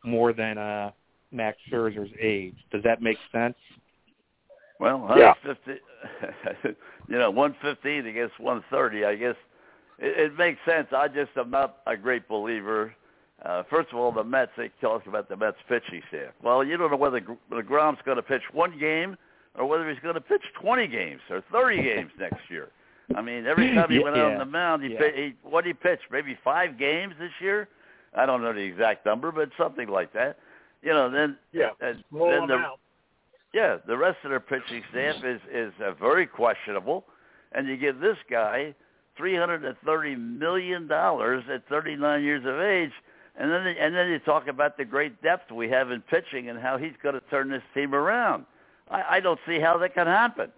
more 0.05 0.32
than 0.34 0.59
uh, 0.59 0.90
Max 1.32 1.57
Scherzer's 1.70 2.11
age. 2.20 2.57
Does 2.70 2.82
that 2.82 3.01
make 3.01 3.18
sense? 3.32 3.57
Well, 4.81 5.07
Yeah. 5.16 5.35
150, 5.45 5.81
you 7.09 7.18
know, 7.18 7.31
115 7.31 8.07
against 8.07 8.41
130, 8.41 9.05
I 9.05 9.14
guess 9.14 9.37
it, 9.99 10.18
it 10.18 10.39
makes 10.39 10.59
sense. 10.64 10.89
I 10.97 11.07
just 11.09 11.31
am 11.37 11.51
not 11.51 11.76
a 11.87 11.97
great 11.97 12.26
believer. 12.28 12.95
Uh, 13.45 13.62
first 13.70 13.91
of 13.93 13.99
all, 13.99 14.11
the 14.11 14.24
Mets, 14.24 14.53
they 14.57 14.70
talk 14.81 15.07
about 15.07 15.28
the 15.28 15.37
Mets 15.37 15.59
pitching 15.68 16.03
staff. 16.09 16.33
Well, 16.43 16.64
you 16.64 16.76
don't 16.76 16.91
know 16.91 16.97
whether 16.97 17.20
Gr- 17.20 17.33
DeGrom's 17.53 18.01
going 18.05 18.16
to 18.16 18.22
pitch 18.22 18.43
one 18.53 18.78
game 18.78 19.16
or 19.59 19.66
whether 19.66 19.89
he's 19.89 20.01
going 20.01 20.14
to 20.14 20.20
pitch 20.20 20.43
20 20.61 20.87
games 20.89 21.20
or 21.31 21.43
30 21.53 21.83
games 21.83 22.11
next 22.18 22.41
year. 22.49 22.68
I 23.14 23.20
mean, 23.22 23.47
every 23.47 23.74
time 23.74 23.91
he 23.91 23.97
Yeah, 23.97 24.03
went 24.03 24.16
out 24.16 24.33
on 24.33 24.39
the 24.39 24.45
mound, 24.47 24.83
he, 24.83 24.95
yeah. 24.95 25.11
he 25.14 25.35
what 25.43 25.64
did 25.64 25.70
he 25.76 25.89
pitch? 25.89 26.01
Maybe 26.11 26.39
five 26.43 26.78
games 26.78 27.14
this 27.18 27.33
year. 27.41 27.68
I 28.14 28.24
don't 28.26 28.43
know 28.43 28.53
the 28.53 28.61
exact 28.61 29.05
number, 29.07 29.31
but 29.31 29.51
something 29.59 29.89
like 29.89 30.12
that. 30.14 30.39
You 30.83 30.93
know, 30.93 31.11
then 31.11 31.37
Yeah, 31.53 31.70
and 31.81 32.03
then 32.12 32.47
the, 32.47 32.55
amount. 32.55 32.81
Yeah, 33.53 33.78
the 33.86 33.96
rest 33.96 34.18
of 34.24 34.30
their 34.30 34.40
pitching 34.40 34.82
staff 34.90 35.16
is 35.24 35.40
is 35.53 35.72
uh, 35.84 35.92
very 35.94 36.26
questionable, 36.26 37.05
and 37.53 37.66
you 37.66 37.76
give 37.76 37.98
this 38.01 38.16
guy 38.30 38.74
three 39.16 39.36
hundred 39.36 39.64
and 39.64 39.76
thirty 39.84 40.14
million 40.14 40.86
dollars 40.86 41.44
at 41.53 41.66
thirty 41.68 41.96
nine 41.96 42.22
years 42.22 42.44
of 42.46 42.61
age, 42.61 42.92
and 43.36 43.51
then 43.51 43.66
and 43.66 43.94
then 43.94 44.09
you 44.09 44.18
talk 44.20 44.46
about 44.46 44.76
the 44.76 44.84
great 44.84 45.20
depth 45.22 45.51
we 45.51 45.68
have 45.68 45.90
in 45.90 46.01
pitching 46.03 46.48
and 46.48 46.59
how 46.59 46.78
he's 46.78 46.94
going 47.03 47.14
to 47.14 47.22
turn 47.28 47.51
this 47.51 47.62
team 47.74 47.94
around. 47.94 48.46
I, 48.90 49.16
I 49.16 49.20
don't 49.20 49.40
see 49.46 49.59
how 49.61 49.78
that 49.78 49.94
can 49.94 50.07
happen. 50.07 50.51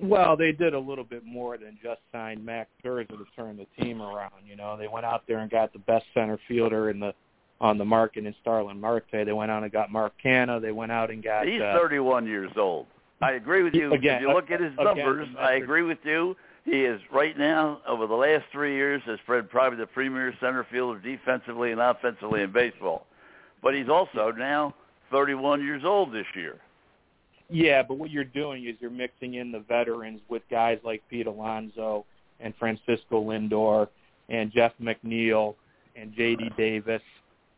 Well, 0.00 0.36
they 0.36 0.52
did 0.52 0.74
a 0.74 0.78
little 0.78 1.04
bit 1.04 1.24
more 1.24 1.58
than 1.58 1.76
just 1.82 2.00
sign 2.12 2.44
Max 2.44 2.70
Scherzer 2.84 3.08
to 3.08 3.24
turn 3.34 3.56
the 3.56 3.82
team 3.82 4.00
around. 4.00 4.32
You 4.46 4.54
know, 4.54 4.76
they 4.76 4.86
went 4.86 5.04
out 5.04 5.24
there 5.26 5.38
and 5.38 5.50
got 5.50 5.72
the 5.72 5.80
best 5.80 6.04
center 6.14 6.38
fielder 6.46 6.90
in 6.90 7.00
the 7.00 7.12
on 7.60 7.78
the 7.78 7.84
market 7.84 8.24
in 8.24 8.34
Starling 8.40 8.80
Marte. 8.80 9.04
They 9.10 9.32
went 9.32 9.50
out 9.50 9.62
and 9.62 9.72
got 9.72 9.90
Mark 9.90 10.12
Canha. 10.24 10.60
They 10.60 10.72
went 10.72 10.92
out 10.92 11.10
and 11.10 11.22
got 11.22 11.46
He's 11.46 11.60
uh, 11.60 11.74
31 11.76 12.26
years 12.26 12.50
old. 12.56 12.86
I 13.20 13.32
agree 13.32 13.62
with 13.62 13.74
you. 13.74 13.92
Again, 13.92 14.16
if 14.16 14.22
you 14.22 14.32
look 14.32 14.50
at 14.50 14.60
his 14.60 14.72
numbers, 14.78 15.28
the 15.34 15.40
I 15.40 15.54
agree 15.54 15.82
with 15.82 15.98
you. 16.04 16.36
He 16.64 16.84
is 16.84 17.00
right 17.10 17.36
now 17.36 17.80
over 17.88 18.06
the 18.06 18.14
last 18.14 18.44
three 18.52 18.74
years 18.74 19.02
has 19.06 19.18
spread 19.20 19.48
probably 19.48 19.78
the 19.78 19.86
premier 19.86 20.34
center 20.38 20.66
fielder 20.70 21.00
defensively 21.00 21.72
and 21.72 21.80
offensively 21.80 22.42
in 22.42 22.52
baseball. 22.52 23.06
But 23.62 23.74
he's 23.74 23.88
also 23.88 24.30
now 24.30 24.74
31 25.10 25.64
years 25.64 25.82
old 25.84 26.12
this 26.12 26.26
year. 26.34 26.56
Yeah, 27.50 27.82
but 27.82 27.96
what 27.96 28.10
you're 28.10 28.24
doing 28.24 28.66
is 28.66 28.76
you're 28.80 28.90
mixing 28.90 29.34
in 29.34 29.50
the 29.50 29.60
veterans 29.60 30.20
with 30.28 30.42
guys 30.50 30.78
like 30.84 31.02
Pete 31.08 31.26
Alonso 31.26 32.04
and 32.40 32.54
Francisco 32.56 33.24
Lindor 33.24 33.88
and 34.28 34.52
Jeff 34.52 34.72
McNeil 34.80 35.54
and 35.96 36.14
J.D. 36.14 36.50
Davis 36.56 37.02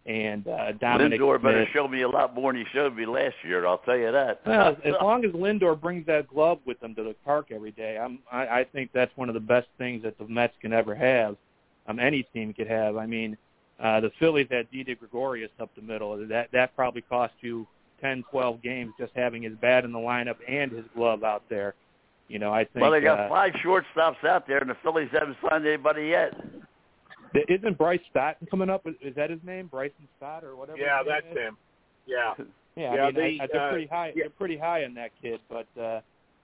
and 0.06 0.46
uh, 0.48 0.72
Dominic 0.72 1.20
Lindor 1.20 1.42
better 1.42 1.64
Smith. 1.64 1.68
show 1.74 1.86
me 1.86 2.02
a 2.02 2.08
lot 2.08 2.34
more 2.34 2.52
than 2.52 2.62
he 2.62 2.66
showed 2.72 2.96
me 2.96 3.04
last 3.06 3.34
year. 3.44 3.66
I'll 3.66 3.78
tell 3.78 3.96
you 3.96 4.10
that. 4.10 4.40
Well, 4.46 4.76
as 4.84 4.94
long 5.00 5.24
as 5.24 5.32
Lindor 5.32 5.78
brings 5.78 6.06
that 6.06 6.28
glove 6.28 6.58
with 6.64 6.82
him 6.82 6.94
to 6.94 7.02
the 7.02 7.14
park 7.24 7.48
every 7.50 7.72
day, 7.72 7.98
I'm, 7.98 8.20
I, 8.32 8.60
I 8.60 8.66
think 8.72 8.90
that's 8.94 9.14
one 9.16 9.28
of 9.28 9.34
the 9.34 9.40
best 9.40 9.68
things 9.78 10.02
that 10.02 10.18
the 10.18 10.26
Mets 10.26 10.54
can 10.60 10.72
ever 10.72 10.94
have. 10.94 11.36
Um, 11.86 11.98
any 11.98 12.22
team 12.22 12.54
could 12.54 12.68
have. 12.68 12.96
I 12.96 13.06
mean, 13.06 13.36
uh, 13.78 14.00
the 14.00 14.10
Phillies 14.18 14.46
had 14.50 14.70
Didi 14.70 14.94
Gregorius 14.94 15.50
up 15.60 15.70
the 15.74 15.82
middle. 15.82 16.16
That 16.28 16.48
that 16.52 16.74
probably 16.76 17.02
cost 17.02 17.34
you 17.40 17.66
ten, 18.00 18.24
twelve 18.30 18.62
games 18.62 18.92
just 18.98 19.12
having 19.14 19.42
his 19.42 19.54
bat 19.60 19.84
in 19.84 19.92
the 19.92 19.98
lineup 19.98 20.36
and 20.46 20.72
his 20.72 20.84
glove 20.94 21.24
out 21.24 21.42
there. 21.48 21.74
You 22.28 22.38
know, 22.38 22.52
I 22.52 22.64
think. 22.64 22.82
well, 22.82 22.92
they 22.92 23.00
got 23.00 23.18
uh, 23.18 23.28
five 23.28 23.52
shortstops 23.64 24.24
out 24.24 24.46
there, 24.46 24.58
and 24.58 24.70
the 24.70 24.76
Phillies 24.82 25.08
haven't 25.12 25.36
signed 25.48 25.66
anybody 25.66 26.08
yet. 26.08 26.32
Isn't 27.48 27.78
Bryce 27.78 28.00
Stott 28.10 28.36
coming 28.50 28.70
up? 28.70 28.86
Is- 28.86 29.14
that 29.16 29.30
his 29.30 29.40
name, 29.44 29.66
Bryson 29.66 30.08
Stott 30.16 30.44
or 30.44 30.56
whatever? 30.56 30.78
Yeah, 30.78 31.02
that's 31.06 31.26
is? 31.30 31.36
him. 31.36 31.56
Yeah. 32.06 32.34
Yeah, 32.76 32.94
Yeah, 32.94 33.02
I 33.02 33.06
mean, 33.06 33.14
the, 33.38 33.42
I, 33.42 33.46
they're 33.52 33.68
uh, 33.68 33.70
pretty 33.70 33.86
high. 33.86 34.06
yeah. 34.08 34.22
They're 34.24 34.30
pretty 34.30 34.56
high 34.56 34.84
on 34.84 34.94
that 34.94 35.10
kid, 35.20 35.40
but 35.48 35.66
uh, 35.80 36.00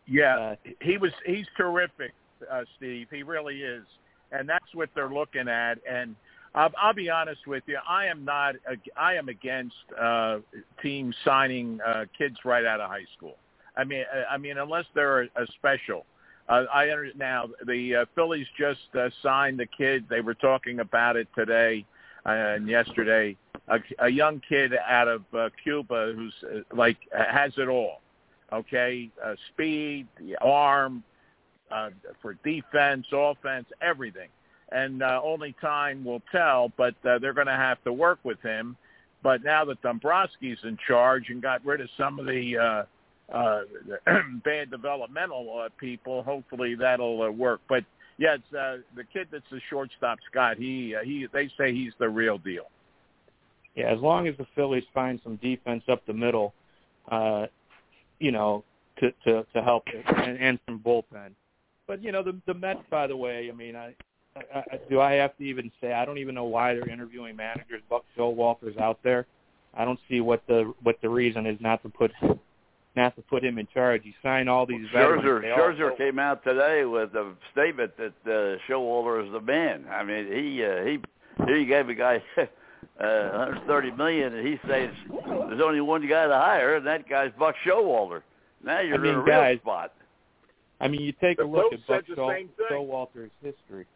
Yeah, 0.06 0.38
uh, 0.38 0.56
he 0.80 0.98
was 0.98 1.12
he's 1.24 1.46
terrific, 1.56 2.12
uh, 2.50 2.62
Steve. 2.76 3.08
He 3.10 3.22
really 3.22 3.62
is, 3.62 3.84
and 4.32 4.48
that's 4.48 4.74
what 4.74 4.88
they're 4.94 5.12
looking 5.12 5.48
at. 5.48 5.78
And 5.90 6.14
I'll, 6.54 6.72
I'll 6.80 6.94
be 6.94 7.10
honest 7.10 7.46
with 7.46 7.62
you, 7.66 7.78
I 7.88 8.06
am 8.06 8.24
not. 8.24 8.54
I 8.96 9.14
am 9.14 9.28
against 9.28 9.76
uh, 10.00 10.38
teams 10.82 11.14
signing 11.24 11.80
uh, 11.86 12.04
kids 12.16 12.36
right 12.44 12.64
out 12.64 12.80
of 12.80 12.90
high 12.90 13.06
school. 13.16 13.36
I 13.76 13.84
mean, 13.84 14.04
uh, 14.12 14.32
I 14.32 14.38
mean, 14.38 14.58
unless 14.58 14.86
they're 14.94 15.22
a, 15.22 15.26
a 15.36 15.46
special. 15.58 16.06
Uh, 16.48 16.64
I 16.72 16.90
under 16.90 17.08
now 17.16 17.48
the 17.66 17.96
uh, 17.96 18.04
Phillies 18.14 18.46
just 18.58 18.80
uh, 18.98 19.10
signed 19.22 19.58
the 19.58 19.66
kid. 19.66 20.04
They 20.08 20.20
were 20.20 20.34
talking 20.34 20.80
about 20.80 21.16
it 21.16 21.28
today 21.34 21.84
uh, 22.24 22.30
and 22.30 22.68
yesterday. 22.68 23.36
A, 23.68 23.78
a 23.98 24.08
young 24.08 24.40
kid 24.48 24.72
out 24.88 25.08
of 25.08 25.22
uh, 25.36 25.48
Cuba 25.62 26.12
who's 26.14 26.34
uh, 26.44 26.76
like 26.76 26.98
has 27.12 27.52
it 27.56 27.68
all 27.68 28.00
okay, 28.52 29.10
uh, 29.24 29.34
speed, 29.52 30.06
the 30.18 30.36
arm, 30.40 31.02
uh, 31.70 31.90
for 32.22 32.34
defense, 32.44 33.06
offense, 33.12 33.66
everything. 33.80 34.28
And 34.72 35.02
uh, 35.02 35.20
only 35.22 35.54
time 35.60 36.04
will 36.04 36.22
tell, 36.32 36.72
but 36.76 36.94
uh, 37.08 37.18
they're 37.18 37.32
going 37.32 37.46
to 37.46 37.52
have 37.52 37.82
to 37.84 37.92
work 37.92 38.18
with 38.24 38.40
him. 38.42 38.76
But 39.22 39.44
now 39.44 39.64
that 39.64 39.80
Dombrowski's 39.82 40.58
in 40.64 40.76
charge 40.86 41.30
and 41.30 41.40
got 41.40 41.64
rid 41.64 41.80
of 41.80 41.88
some 41.96 42.18
of 42.18 42.26
the 42.26 42.58
uh, 42.58 42.82
uh, 43.32 43.62
bad 44.44 44.70
developmental 44.70 45.62
uh, 45.64 45.68
people, 45.78 46.22
hopefully 46.22 46.74
that'll 46.74 47.22
uh, 47.22 47.30
work. 47.30 47.60
But 47.68 47.84
yeah, 48.18 48.34
it's, 48.34 48.54
uh, 48.54 48.78
the 48.94 49.04
kid 49.04 49.28
that's 49.30 49.44
the 49.50 49.60
shortstop, 49.68 50.18
Scott. 50.30 50.56
He 50.56 50.94
uh, 50.94 51.02
he. 51.04 51.26
They 51.32 51.50
say 51.58 51.72
he's 51.74 51.92
the 51.98 52.08
real 52.08 52.38
deal. 52.38 52.66
Yeah, 53.74 53.92
as 53.92 54.00
long 54.00 54.26
as 54.26 54.36
the 54.38 54.46
Phillies 54.54 54.84
find 54.94 55.20
some 55.22 55.36
defense 55.36 55.84
up 55.88 56.06
the 56.06 56.14
middle, 56.14 56.54
uh, 57.10 57.46
you 58.18 58.32
know, 58.32 58.64
to 58.98 59.12
to 59.24 59.44
to 59.54 59.62
help 59.62 59.84
it, 59.88 60.04
and, 60.06 60.38
and 60.38 60.58
some 60.66 60.78
bullpen. 60.78 61.32
But 61.86 62.02
you 62.02 62.12
know, 62.12 62.22
the 62.22 62.40
the 62.46 62.54
Mets, 62.54 62.80
by 62.90 63.06
the 63.06 63.16
way, 63.16 63.50
I 63.52 63.54
mean, 63.54 63.76
I, 63.76 63.94
I, 64.54 64.62
do 64.88 65.00
I 65.00 65.14
have 65.14 65.36
to 65.36 65.44
even 65.44 65.70
say 65.80 65.92
I 65.92 66.04
don't 66.04 66.18
even 66.18 66.34
know 66.34 66.44
why 66.44 66.74
they're 66.74 66.88
interviewing 66.88 67.36
managers. 67.36 67.82
Buck 67.90 68.04
Showalter's 68.16 68.78
out 68.78 68.98
there. 69.02 69.26
I 69.74 69.84
don't 69.84 70.00
see 70.08 70.20
what 70.20 70.42
the 70.46 70.72
what 70.82 70.96
the 71.02 71.10
reason 71.10 71.46
is 71.46 71.58
not 71.60 71.82
to 71.82 71.90
put 71.90 72.12
not 72.96 73.14
to 73.16 73.22
put 73.22 73.44
him 73.44 73.58
in 73.58 73.68
charge. 73.72 74.02
He 74.04 74.14
signed 74.22 74.48
all 74.48 74.66
these 74.66 74.86
veterans. 74.92 75.22
Scherzer, 75.22 75.42
They 75.42 75.84
all- 75.84 75.96
came 75.96 76.18
out 76.18 76.42
today 76.42 76.84
with 76.86 77.14
a 77.14 77.34
statement 77.52 77.92
that 77.98 78.14
uh, 78.24 78.58
Showalter 78.68 79.24
is 79.24 79.30
the 79.32 79.40
man. 79.40 79.84
I 79.90 80.02
mean, 80.02 80.26
he 80.26 80.64
uh, 80.64 80.84
he 80.84 80.98
he 81.52 81.66
gave 81.66 81.88
a 81.90 81.94
guy 81.94 82.22
uh, 82.38 82.46
130 82.98 83.90
million, 83.92 84.34
and 84.34 84.46
he 84.46 84.58
says 84.66 84.90
there's 85.26 85.60
only 85.62 85.82
one 85.82 86.00
guy 86.08 86.26
to 86.26 86.34
hire, 86.34 86.76
and 86.76 86.86
that 86.86 87.08
guy's 87.08 87.30
Buck 87.38 87.54
Showalter. 87.66 88.22
Now 88.64 88.80
you're 88.80 88.94
I 88.96 88.98
mean, 88.98 89.10
in 89.12 89.16
a 89.16 89.22
real 89.22 89.26
guys, 89.36 89.58
spot. 89.58 89.92
I 90.80 90.88
mean, 90.88 91.02
you 91.02 91.12
take 91.20 91.38
a 91.38 91.44
look 91.44 91.72
at 91.72 91.86
Buck 91.86 92.04
Show. 92.06 92.32
Showalter's 92.70 93.30
history. 93.42 93.86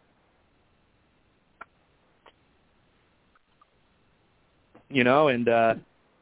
You 4.91 5.05
know, 5.05 5.29
and 5.29 5.49
uh, 5.49 5.75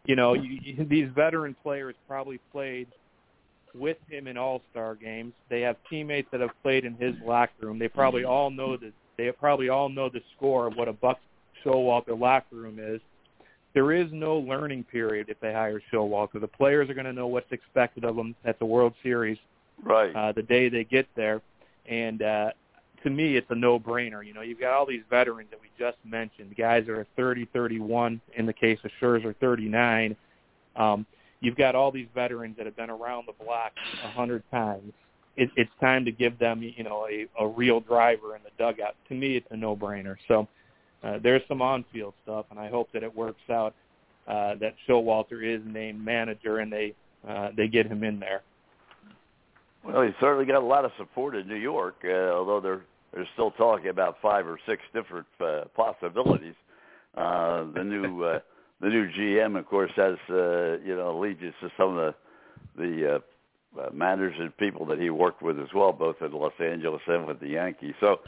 you 0.09 0.17
know, 0.17 0.33
you, 0.33 0.85
these 0.89 1.09
veteran 1.15 1.55
players 1.63 1.95
probably 2.09 2.41
played 2.51 2.89
with 3.75 3.99
him 4.09 4.27
in 4.27 4.39
All-Star 4.39 4.95
games. 4.97 5.35
They 5.51 5.61
have 5.61 5.77
teammates 5.89 6.29
that 6.33 6.41
have 6.41 6.51
played 6.63 6.85
in 6.87 6.95
his 6.95 7.15
locker 7.25 7.53
room. 7.61 7.79
They 7.79 7.89
probably 7.89 8.25
all 8.25 8.51
know 8.51 8.77
that 8.79 8.93
they 9.19 9.31
probably 9.33 9.69
all 9.69 9.91
know 9.91 10.09
the 10.09 10.23
score 10.37 10.67
of 10.67 10.77
what 10.77 10.89
a 10.89 10.93
Buck 10.93 11.19
Showalter 11.65 12.19
locker 12.19 12.57
room 12.57 12.79
is. 12.81 13.01
There 13.75 13.93
is 13.93 14.09
no 14.11 14.39
learning 14.39 14.85
period 14.85 15.29
if 15.29 15.39
they 15.41 15.53
hire 15.53 15.81
Showalter. 15.93 16.41
The 16.41 16.49
players 16.49 16.89
are 16.89 16.95
going 16.95 17.05
to 17.05 17.13
know 17.13 17.27
what's 17.27 17.53
expected 17.53 18.05
of 18.05 18.17
them 18.17 18.35
at 18.45 18.59
the 18.59 18.67
World 18.67 18.95
Series 19.03 19.39
Right. 19.85 20.15
uh, 20.17 20.33
the 20.33 20.43
day 20.43 20.69
they 20.69 20.85
get 20.85 21.07
there. 21.17 21.43
And 21.87 22.23
uh, 22.23 22.51
to 23.03 23.11
me, 23.11 23.37
it's 23.37 23.47
a 23.51 23.55
no-brainer. 23.55 24.25
You 24.27 24.35
know, 24.35 24.41
you've 24.41 24.61
got 24.61 24.73
all 24.73 24.87
these 24.87 25.03
veterans 25.09 25.49
that 25.51 25.61
we 25.61 25.69
just 25.79 25.99
mentioned, 26.05 26.55
guys 26.57 26.87
that 26.87 26.93
are 26.93 27.07
30, 27.17 27.49
31, 27.53 28.21
in 28.37 28.47
the 28.47 28.53
case 28.53 28.79
of 28.85 28.91
Scherzer, 29.01 29.35
39. 29.41 30.17
Um, 30.77 31.07
you've 31.41 31.57
got 31.57 31.75
all 31.75 31.91
these 31.91 32.09
veterans 32.15 32.57
that 32.57 32.67
have 32.67 32.77
been 32.77 32.91
around 32.91 33.27
the 33.27 33.45
block 33.45 33.73
a 34.05 34.11
hundred 34.11 34.43
times. 34.51 34.93
It, 35.37 35.51
it's 35.57 35.71
time 35.81 36.05
to 36.05 36.13
give 36.13 36.39
them, 36.39 36.63
you 36.63 36.83
know, 36.83 37.07
a, 37.09 37.27
a 37.41 37.47
real 37.47 37.81
driver 37.81 38.35
in 38.35 38.43
the 38.43 38.51
dugout. 38.59 38.97
To 39.09 39.15
me, 39.15 39.37
it's 39.37 39.47
a 39.51 39.57
no-brainer. 39.57 40.17
So 40.27 40.49
uh, 41.05 41.19
there's 41.23 41.43
some 41.47 41.63
on-field 41.63 42.15
stuff, 42.25 42.47
and 42.51 42.59
I 42.59 42.69
hope 42.69 42.89
that 42.93 43.03
it 43.03 43.15
works 43.15 43.49
out. 43.51 43.75
Uh, 44.27 44.57
that 44.57 44.75
Showalter 44.87 45.43
is 45.43 45.63
named 45.65 46.05
manager, 46.05 46.59
and 46.59 46.71
they 46.71 46.93
uh, 47.27 47.49
they 47.57 47.67
get 47.67 47.87
him 47.87 48.05
in 48.05 48.21
there. 48.21 48.43
Well, 49.85 50.03
he's 50.03 50.15
certainly 50.21 50.45
got 50.45 50.63
a 50.63 50.67
lot 50.67 50.85
of 50.85 50.93
support 50.99 51.35
in 51.35 51.49
New 51.49 51.57
York, 51.57 51.97
uh, 52.05 52.33
although 52.33 52.61
they're 52.61 52.83
they're 53.13 53.29
still 53.33 53.51
talking 53.53 53.89
about 53.89 54.19
five 54.21 54.47
or 54.47 54.59
six 54.67 54.83
different 54.93 55.27
uh, 55.41 55.65
possibilities. 55.75 56.55
Uh, 57.17 57.65
the 57.75 57.85
new 57.85 58.23
uh, 58.23 58.41
the 58.81 58.89
new 58.89 59.09
GM, 59.09 59.59
of 59.59 59.67
course, 59.67 59.93
has 59.97 60.17
uh, 60.31 60.79
you 60.85 60.95
know 60.97 61.17
allegiance 61.19 61.55
to 61.61 61.71
some 61.77 61.97
of 61.97 62.15
the 62.77 62.83
the 62.85 63.15
uh, 63.15 63.81
uh, 63.81 63.91
managers 63.93 64.37
and 64.39 64.57
people 64.57 64.87
that 64.87 64.99
he 64.99 65.11
worked 65.11 65.43
with 65.43 65.59
as 65.59 65.73
well, 65.75 65.93
both 65.93 66.17
in 66.21 66.33
Los 66.33 66.53
Angeles 66.61 67.03
and 67.07 67.27
with 67.27 67.41
the 67.41 67.49
Yankees. 67.49 67.95
So 68.01 68.21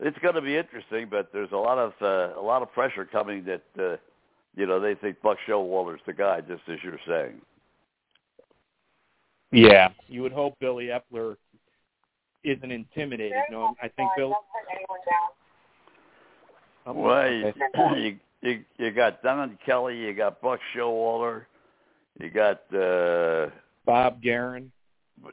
it's 0.00 0.18
going 0.18 0.34
to 0.34 0.40
be 0.40 0.56
interesting, 0.56 1.08
but 1.10 1.32
there's 1.32 1.52
a 1.52 1.56
lot 1.56 1.78
of 1.78 1.92
uh, 2.00 2.38
a 2.38 2.42
lot 2.42 2.62
of 2.62 2.72
pressure 2.72 3.04
coming 3.04 3.44
that 3.44 3.62
uh, 3.78 3.96
you 4.54 4.66
know 4.66 4.80
they 4.80 4.94
think 4.94 5.20
Buck 5.22 5.38
Showalter's 5.46 6.00
the 6.06 6.12
guy, 6.12 6.40
just 6.40 6.62
as 6.68 6.78
you're 6.82 7.00
saying. 7.06 7.40
Yeah, 9.52 9.90
you 10.08 10.22
would 10.22 10.32
hope 10.32 10.54
Billy 10.60 10.86
Eppler 10.86 11.36
isn't 12.42 12.70
intimidated. 12.70 13.38
You 13.48 13.54
know, 13.54 13.74
I 13.82 13.88
think 13.88 14.10
Bill. 14.16 14.34
Oh, 16.86 16.92
Well, 16.92 17.32
you, 17.32 17.52
you 17.96 18.18
you 18.42 18.64
you 18.78 18.90
got 18.90 19.22
Don 19.22 19.58
Kelly, 19.64 19.98
you 19.98 20.14
got 20.14 20.40
Buck 20.40 20.60
Showalter, 20.74 21.46
you 22.20 22.30
got 22.30 22.60
uh 22.74 23.50
Bob 23.84 24.22
Geren, 24.22 24.70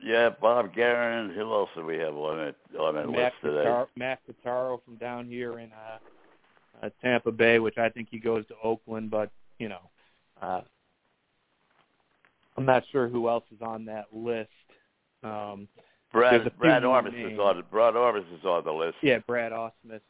yeah 0.03 0.29
Bob 0.29 0.73
Geren. 0.73 1.33
Who 1.33 1.53
else 1.53 1.69
do 1.75 1.85
we 1.85 1.97
have 1.97 2.15
on 2.15 2.39
it 2.39 2.55
on 2.79 2.95
that 2.95 3.09
Matt 3.09 3.17
list 3.17 3.35
today? 3.43 3.69
Quatraro, 3.69 3.87
Matt 3.95 4.19
Quatraro 4.27 4.83
from 4.83 4.95
down 4.95 5.27
here 5.27 5.59
in 5.59 5.71
uh, 5.71 6.85
uh, 6.85 6.89
Tampa 7.01 7.31
Bay, 7.31 7.59
which 7.59 7.77
I 7.77 7.89
think 7.89 8.07
he 8.09 8.19
goes 8.19 8.45
to 8.47 8.55
Oakland, 8.63 9.11
but 9.11 9.31
you 9.59 9.69
know, 9.69 9.89
uh, 10.41 10.61
I'm 12.57 12.65
not 12.65 12.83
sure 12.91 13.07
who 13.07 13.29
else 13.29 13.43
is 13.53 13.61
on 13.61 13.85
that 13.85 14.05
list. 14.13 14.49
Um, 15.23 15.67
Brad 16.11 16.51
Brad 16.59 16.83
Ausmus 16.83 17.33
is 17.33 17.39
on. 17.39 17.63
Brad 17.71 17.95
Ausmus 17.95 18.39
is 18.39 18.45
on 18.45 18.63
the 18.63 18.71
list. 18.71 18.95
Yeah, 19.01 19.19
Brad 19.19 19.51
Ausmus. 19.51 20.01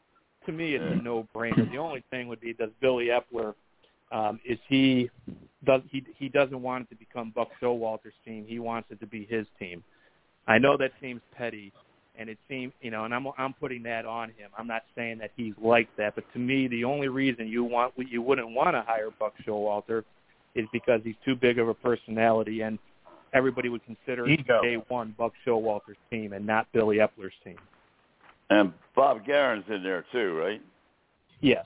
To 0.46 0.52
me, 0.52 0.74
it's 0.74 0.82
Yeah. 0.82 0.98
a 0.98 1.02
no-brainer. 1.02 1.70
The 1.70 1.78
only 1.78 2.04
thing 2.10 2.28
would 2.28 2.40
be, 2.40 2.52
does 2.52 2.68
Billy 2.80 3.06
Eppler 3.06 3.54
um, 4.12 4.38
is 4.44 4.58
he 4.68 5.10
does 5.64 5.80
he 5.90 6.04
he 6.18 6.28
doesn't 6.28 6.60
want 6.60 6.84
it 6.84 6.90
to 6.90 6.96
become 6.96 7.30
Buck 7.34 7.48
Showalter's 7.60 8.14
team. 8.24 8.44
He 8.46 8.58
wants 8.58 8.90
it 8.90 9.00
to 9.00 9.06
be 9.06 9.24
his 9.24 9.46
team. 9.58 9.82
I 10.46 10.58
know 10.58 10.76
that 10.76 10.92
seems 11.00 11.22
petty, 11.34 11.72
and 12.16 12.28
it 12.28 12.38
seems 12.46 12.74
you 12.82 12.90
know, 12.90 13.06
and 13.06 13.14
I'm 13.14 13.26
I'm 13.38 13.54
putting 13.54 13.82
that 13.84 14.04
on 14.04 14.28
him. 14.28 14.50
I'm 14.58 14.66
not 14.66 14.82
saying 14.94 15.18
that 15.18 15.30
he's 15.36 15.54
like 15.60 15.88
that, 15.96 16.14
but 16.14 16.24
to 16.34 16.38
me, 16.38 16.68
the 16.68 16.84
only 16.84 17.08
reason 17.08 17.48
you 17.48 17.64
want 17.64 17.94
you 17.96 18.20
wouldn't 18.20 18.50
want 18.50 18.74
to 18.76 18.82
hire 18.82 19.08
Buck 19.18 19.32
Showalter 19.46 20.04
is 20.54 20.66
because 20.72 21.00
he's 21.04 21.16
too 21.24 21.34
big 21.34 21.58
of 21.58 21.68
a 21.68 21.74
personality, 21.74 22.60
and 22.62 22.78
everybody 23.32 23.68
would 23.68 23.84
consider 23.84 24.26
it 24.28 24.40
Ego. 24.40 24.60
day 24.62 24.76
one 24.88 25.14
Buck 25.18 25.32
Showalter's 25.46 25.96
team 26.10 26.32
and 26.32 26.46
not 26.46 26.66
Billy 26.72 26.98
Eppler's 26.98 27.32
team. 27.42 27.56
And 28.50 28.72
Bob 28.94 29.24
Geren's 29.26 29.64
in 29.68 29.82
there 29.82 30.04
too, 30.12 30.34
right? 30.36 30.62
Yes. 31.40 31.64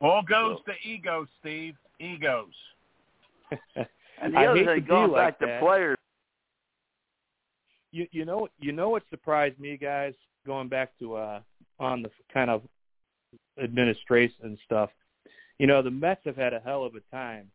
All 0.00 0.22
goes 0.22 0.58
to 0.66 0.72
ego, 0.88 1.26
Steve. 1.40 1.74
Egos. 1.98 2.46
And 4.22 4.34
the 4.34 4.38
I 4.38 4.46
other 4.48 4.58
hate 4.58 4.64
to 4.66 4.72
thing, 4.74 4.80
be 4.82 4.86
going 4.86 5.10
like 5.12 5.38
back 5.38 5.38
to 5.38 5.46
that. 5.46 5.60
players, 5.62 5.96
You 7.90 8.06
you 8.12 8.26
know 8.26 8.48
you 8.60 8.70
know 8.72 8.90
what 8.90 9.02
surprised 9.08 9.58
me, 9.58 9.78
guys, 9.78 10.12
going 10.46 10.68
back 10.68 10.90
to 10.98 11.14
uh 11.16 11.40
on 11.78 12.02
the 12.02 12.10
kind 12.32 12.50
of 12.50 12.62
administration 13.62 14.58
stuff. 14.66 14.90
You 15.60 15.66
know, 15.66 15.82
the 15.82 15.90
Mets 15.90 16.22
have 16.24 16.38
had 16.38 16.54
a 16.54 16.60
hell 16.60 16.84
of 16.84 16.94
a 16.94 17.00
time 17.14 17.50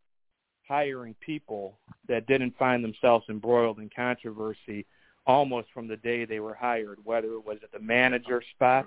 hiring 0.67 1.15
people 1.25 1.79
that 2.07 2.27
didn't 2.27 2.55
find 2.55 2.83
themselves 2.83 3.25
embroiled 3.29 3.79
in 3.79 3.89
controversy 3.95 4.85
almost 5.25 5.69
from 5.73 5.87
the 5.87 5.97
day 5.97 6.23
they 6.23 6.39
were 6.39 6.53
hired, 6.53 6.99
whether 7.03 7.33
it 7.33 7.43
was 7.43 7.57
at 7.63 7.71
the 7.71 7.79
manager 7.79 8.43
spot 8.53 8.85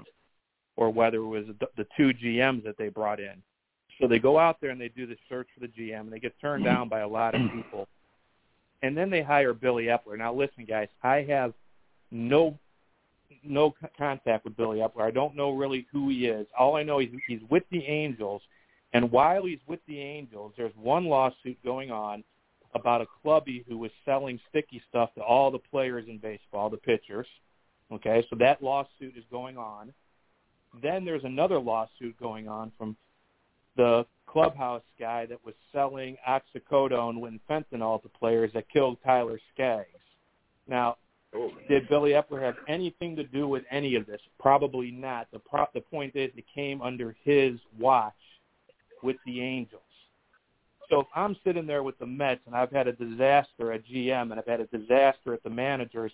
or 0.76 0.90
whether 0.90 1.16
it 1.16 1.26
was 1.26 1.46
the, 1.76 1.86
two 1.96 2.12
GMs 2.14 2.62
that 2.62 2.78
they 2.78 2.90
brought 2.90 3.18
in. 3.18 3.42
So 4.00 4.06
they 4.06 4.20
go 4.20 4.38
out 4.38 4.60
there 4.60 4.70
and 4.70 4.80
they 4.80 4.88
do 4.88 5.04
the 5.04 5.16
search 5.28 5.48
for 5.52 5.66
the 5.66 5.72
GM 5.72 6.02
and 6.02 6.12
they 6.12 6.20
get 6.20 6.40
turned 6.40 6.64
down 6.64 6.88
by 6.88 7.00
a 7.00 7.08
lot 7.08 7.34
of 7.34 7.40
people. 7.52 7.88
And 8.84 8.96
then 8.96 9.10
they 9.10 9.22
hire 9.22 9.52
Billy 9.52 9.86
Eppler. 9.86 10.16
Now 10.16 10.32
listen 10.32 10.64
guys, 10.64 10.86
I 11.02 11.22
have 11.28 11.54
no 12.12 12.56
no 13.42 13.74
contact 13.98 14.44
with 14.44 14.56
Billy 14.56 14.78
Eppler. 14.78 15.02
I 15.02 15.10
don't 15.10 15.34
know 15.34 15.50
really 15.50 15.88
who 15.90 16.08
he 16.08 16.26
is. 16.26 16.46
All 16.56 16.76
I 16.76 16.84
know 16.84 17.00
is 17.00 17.08
he's 17.26 17.40
with 17.50 17.64
the 17.72 17.84
Angels 17.84 18.42
and 18.92 19.10
while 19.10 19.44
he's 19.44 19.58
with 19.66 19.80
the 19.86 20.00
Angels, 20.00 20.52
there's 20.56 20.72
one 20.76 21.06
lawsuit 21.06 21.58
going 21.64 21.90
on 21.90 22.24
about 22.74 23.00
a 23.00 23.06
clubby 23.22 23.64
who 23.68 23.78
was 23.78 23.90
selling 24.04 24.40
sticky 24.48 24.82
stuff 24.88 25.14
to 25.14 25.22
all 25.22 25.50
the 25.50 25.58
players 25.58 26.06
in 26.08 26.18
baseball, 26.18 26.70
the 26.70 26.76
pitchers. 26.76 27.26
Okay, 27.90 28.26
so 28.28 28.36
that 28.36 28.62
lawsuit 28.62 29.16
is 29.16 29.24
going 29.30 29.56
on. 29.56 29.92
Then 30.82 31.04
there's 31.04 31.24
another 31.24 31.58
lawsuit 31.58 32.18
going 32.20 32.48
on 32.48 32.72
from 32.76 32.96
the 33.76 34.04
clubhouse 34.26 34.82
guy 34.98 35.24
that 35.26 35.42
was 35.44 35.54
selling 35.72 36.16
oxycodone 36.28 37.26
and 37.26 37.40
fentanyl 37.48 38.02
to 38.02 38.08
players 38.08 38.50
that 38.52 38.68
killed 38.68 38.98
Tyler 39.04 39.40
Skaggs. 39.54 39.88
Now, 40.66 40.96
did 41.68 41.88
Billy 41.88 42.10
Eppler 42.10 42.42
have 42.42 42.56
anything 42.68 43.16
to 43.16 43.24
do 43.24 43.48
with 43.48 43.64
any 43.70 43.94
of 43.94 44.06
this? 44.06 44.20
Probably 44.38 44.90
not. 44.90 45.28
The 45.32 45.38
pro- 45.38 45.68
the 45.72 45.80
point 45.80 46.14
is, 46.16 46.30
it 46.36 46.44
came 46.54 46.82
under 46.82 47.16
his 47.24 47.58
watch 47.78 48.12
with 49.02 49.16
the 49.26 49.40
Angels. 49.40 49.82
So 50.90 51.00
if 51.00 51.06
I'm 51.14 51.36
sitting 51.44 51.66
there 51.66 51.82
with 51.82 51.98
the 51.98 52.06
Mets 52.06 52.40
and 52.46 52.54
I've 52.54 52.70
had 52.70 52.88
a 52.88 52.92
disaster 52.92 53.72
at 53.72 53.86
GM 53.86 54.30
and 54.30 54.34
I've 54.34 54.46
had 54.46 54.60
a 54.60 54.66
disaster 54.66 55.34
at 55.34 55.42
the 55.42 55.50
managers, 55.50 56.12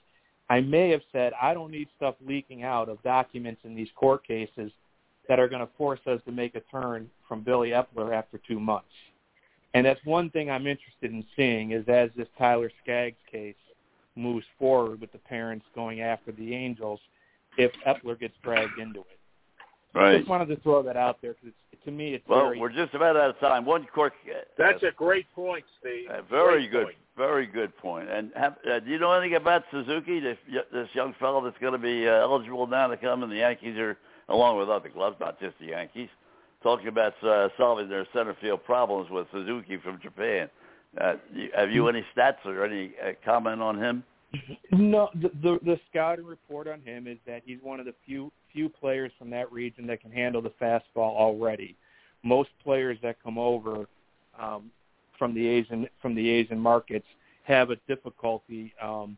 I 0.50 0.60
may 0.60 0.90
have 0.90 1.02
said 1.12 1.32
I 1.40 1.54
don't 1.54 1.70
need 1.70 1.88
stuff 1.96 2.16
leaking 2.26 2.64
out 2.64 2.88
of 2.88 3.02
documents 3.02 3.62
in 3.64 3.74
these 3.74 3.88
court 3.94 4.26
cases 4.26 4.72
that 5.28 5.38
are 5.38 5.48
going 5.48 5.64
to 5.64 5.72
force 5.78 6.00
us 6.06 6.20
to 6.26 6.32
make 6.32 6.54
a 6.54 6.60
turn 6.72 7.08
from 7.28 7.42
Billy 7.42 7.70
Eppler 7.70 8.14
after 8.14 8.38
two 8.46 8.60
months. 8.60 8.88
And 9.72 9.86
that's 9.86 10.00
one 10.04 10.30
thing 10.30 10.50
I'm 10.50 10.66
interested 10.66 11.10
in 11.12 11.24
seeing 11.34 11.72
is 11.72 11.84
as 11.88 12.10
this 12.16 12.28
Tyler 12.38 12.70
Skaggs 12.82 13.16
case 13.30 13.54
moves 14.16 14.46
forward 14.58 15.00
with 15.00 15.12
the 15.12 15.18
parents 15.18 15.66
going 15.74 16.00
after 16.00 16.30
the 16.30 16.54
Angels, 16.54 17.00
if 17.56 17.72
Eppler 17.86 18.18
gets 18.18 18.34
dragged 18.42 18.78
into 18.78 19.00
it. 19.00 19.18
right? 19.94 20.18
Just 20.18 20.28
wanted 20.28 20.46
to 20.48 20.56
throw 20.60 20.82
that 20.82 20.96
out 20.96 21.20
there 21.22 21.34
because 21.34 21.54
to 21.84 21.90
me 21.90 22.14
it's 22.14 22.28
Well, 22.28 22.46
very 22.46 22.58
we're 22.60 22.72
just 22.72 22.94
about 22.94 23.16
out 23.16 23.30
of 23.30 23.38
time. 23.40 23.64
One 23.64 23.86
quick. 23.92 24.12
Uh, 24.28 24.40
That's 24.58 24.82
a 24.82 24.90
great 24.90 25.26
point, 25.34 25.64
Steve. 25.80 26.08
uh, 26.10 26.22
very 26.22 26.66
Great 26.68 26.70
good, 26.72 26.84
point. 26.84 26.96
very 27.16 27.46
good 27.46 27.76
point. 27.78 28.08
And 28.10 28.30
have, 28.36 28.56
uh, 28.70 28.80
do 28.80 28.90
you 28.90 28.98
know 28.98 29.12
anything 29.12 29.36
about 29.36 29.64
Suzuki, 29.70 30.20
this 30.20 30.38
this 30.72 30.88
young 30.94 31.14
fellow 31.20 31.42
that's 31.44 31.58
going 31.58 31.72
to 31.72 31.78
be 31.78 32.08
uh, 32.08 32.12
eligible 32.12 32.66
now 32.66 32.86
to 32.88 32.96
come? 32.96 33.22
And 33.22 33.30
the 33.30 33.36
Yankees 33.36 33.76
are, 33.78 33.96
along 34.28 34.58
with 34.58 34.68
other 34.68 34.88
clubs, 34.88 35.16
not 35.20 35.38
just 35.40 35.58
the 35.58 35.66
Yankees, 35.66 36.08
talking 36.62 36.88
about 36.88 37.14
uh, 37.22 37.48
solving 37.56 37.88
their 37.88 38.06
center 38.14 38.36
field 38.40 38.64
problems 38.64 39.10
with 39.10 39.26
Suzuki 39.32 39.76
from 39.78 40.00
Japan. 40.00 40.48
Uh, 41.00 41.14
you, 41.32 41.50
have 41.56 41.70
you 41.70 41.88
any 41.88 42.04
stats 42.16 42.44
or 42.44 42.64
any 42.64 42.92
uh, 43.04 43.12
comment 43.24 43.60
on 43.60 43.78
him? 43.78 44.04
No, 44.72 45.10
the, 45.14 45.30
the 45.42 45.58
the 45.64 45.80
scouting 45.90 46.24
report 46.24 46.68
on 46.68 46.80
him 46.80 47.06
is 47.06 47.18
that 47.26 47.42
he's 47.44 47.58
one 47.62 47.80
of 47.80 47.86
the 47.86 47.94
few 48.06 48.32
few 48.52 48.68
players 48.68 49.12
from 49.18 49.30
that 49.30 49.50
region 49.52 49.86
that 49.86 50.00
can 50.00 50.10
handle 50.10 50.42
the 50.42 50.52
fastball 50.60 50.80
already. 51.16 51.76
Most 52.22 52.50
players 52.62 52.98
that 53.02 53.22
come 53.22 53.38
over 53.38 53.86
um, 54.38 54.70
from 55.18 55.34
the 55.34 55.46
Asian 55.46 55.88
from 56.00 56.14
the 56.14 56.28
Asian 56.28 56.58
markets 56.58 57.06
have 57.44 57.70
a 57.70 57.76
difficulty 57.86 58.72
um, 58.82 59.16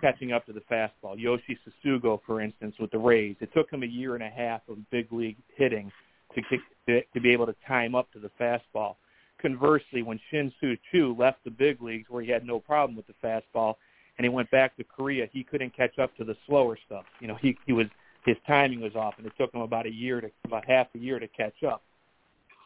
catching 0.00 0.32
up 0.32 0.44
to 0.46 0.52
the 0.52 0.62
fastball. 0.70 1.18
Yoshi 1.18 1.58
Tsutsugo, 1.84 2.20
for 2.26 2.42
instance, 2.42 2.74
with 2.78 2.90
the 2.90 2.98
Rays, 2.98 3.36
it 3.40 3.50
took 3.54 3.70
him 3.70 3.82
a 3.82 3.86
year 3.86 4.14
and 4.14 4.22
a 4.22 4.28
half 4.28 4.60
of 4.68 4.78
big 4.90 5.10
league 5.12 5.38
hitting 5.56 5.90
to 6.34 6.42
to, 6.86 7.02
to 7.14 7.20
be 7.20 7.32
able 7.32 7.46
to 7.46 7.54
time 7.66 7.94
up 7.94 8.12
to 8.12 8.18
the 8.18 8.30
fastball. 8.40 8.96
Conversely, 9.40 10.02
when 10.02 10.20
Shin 10.30 10.52
Soo 10.60 10.76
Choo 10.92 11.16
left 11.18 11.42
the 11.44 11.50
big 11.50 11.80
leagues 11.80 12.10
where 12.10 12.22
he 12.22 12.30
had 12.30 12.44
no 12.44 12.60
problem 12.60 12.94
with 12.94 13.06
the 13.06 13.14
fastball, 13.24 13.76
and 14.20 14.24
he 14.26 14.28
went 14.28 14.50
back 14.50 14.76
to 14.76 14.84
Korea, 14.84 15.26
he 15.32 15.42
couldn't 15.42 15.74
catch 15.74 15.98
up 15.98 16.14
to 16.18 16.24
the 16.24 16.36
slower 16.46 16.76
stuff. 16.84 17.06
You 17.20 17.28
know, 17.28 17.38
he 17.40 17.56
he 17.64 17.72
was 17.72 17.86
his 18.26 18.36
timing 18.46 18.82
was 18.82 18.94
off, 18.94 19.14
and 19.16 19.26
it 19.26 19.32
took 19.38 19.54
him 19.54 19.62
about 19.62 19.86
a 19.86 19.90
year 19.90 20.20
to 20.20 20.30
about 20.44 20.66
half 20.66 20.88
a 20.94 20.98
year 20.98 21.18
to 21.18 21.26
catch 21.26 21.62
up. 21.66 21.82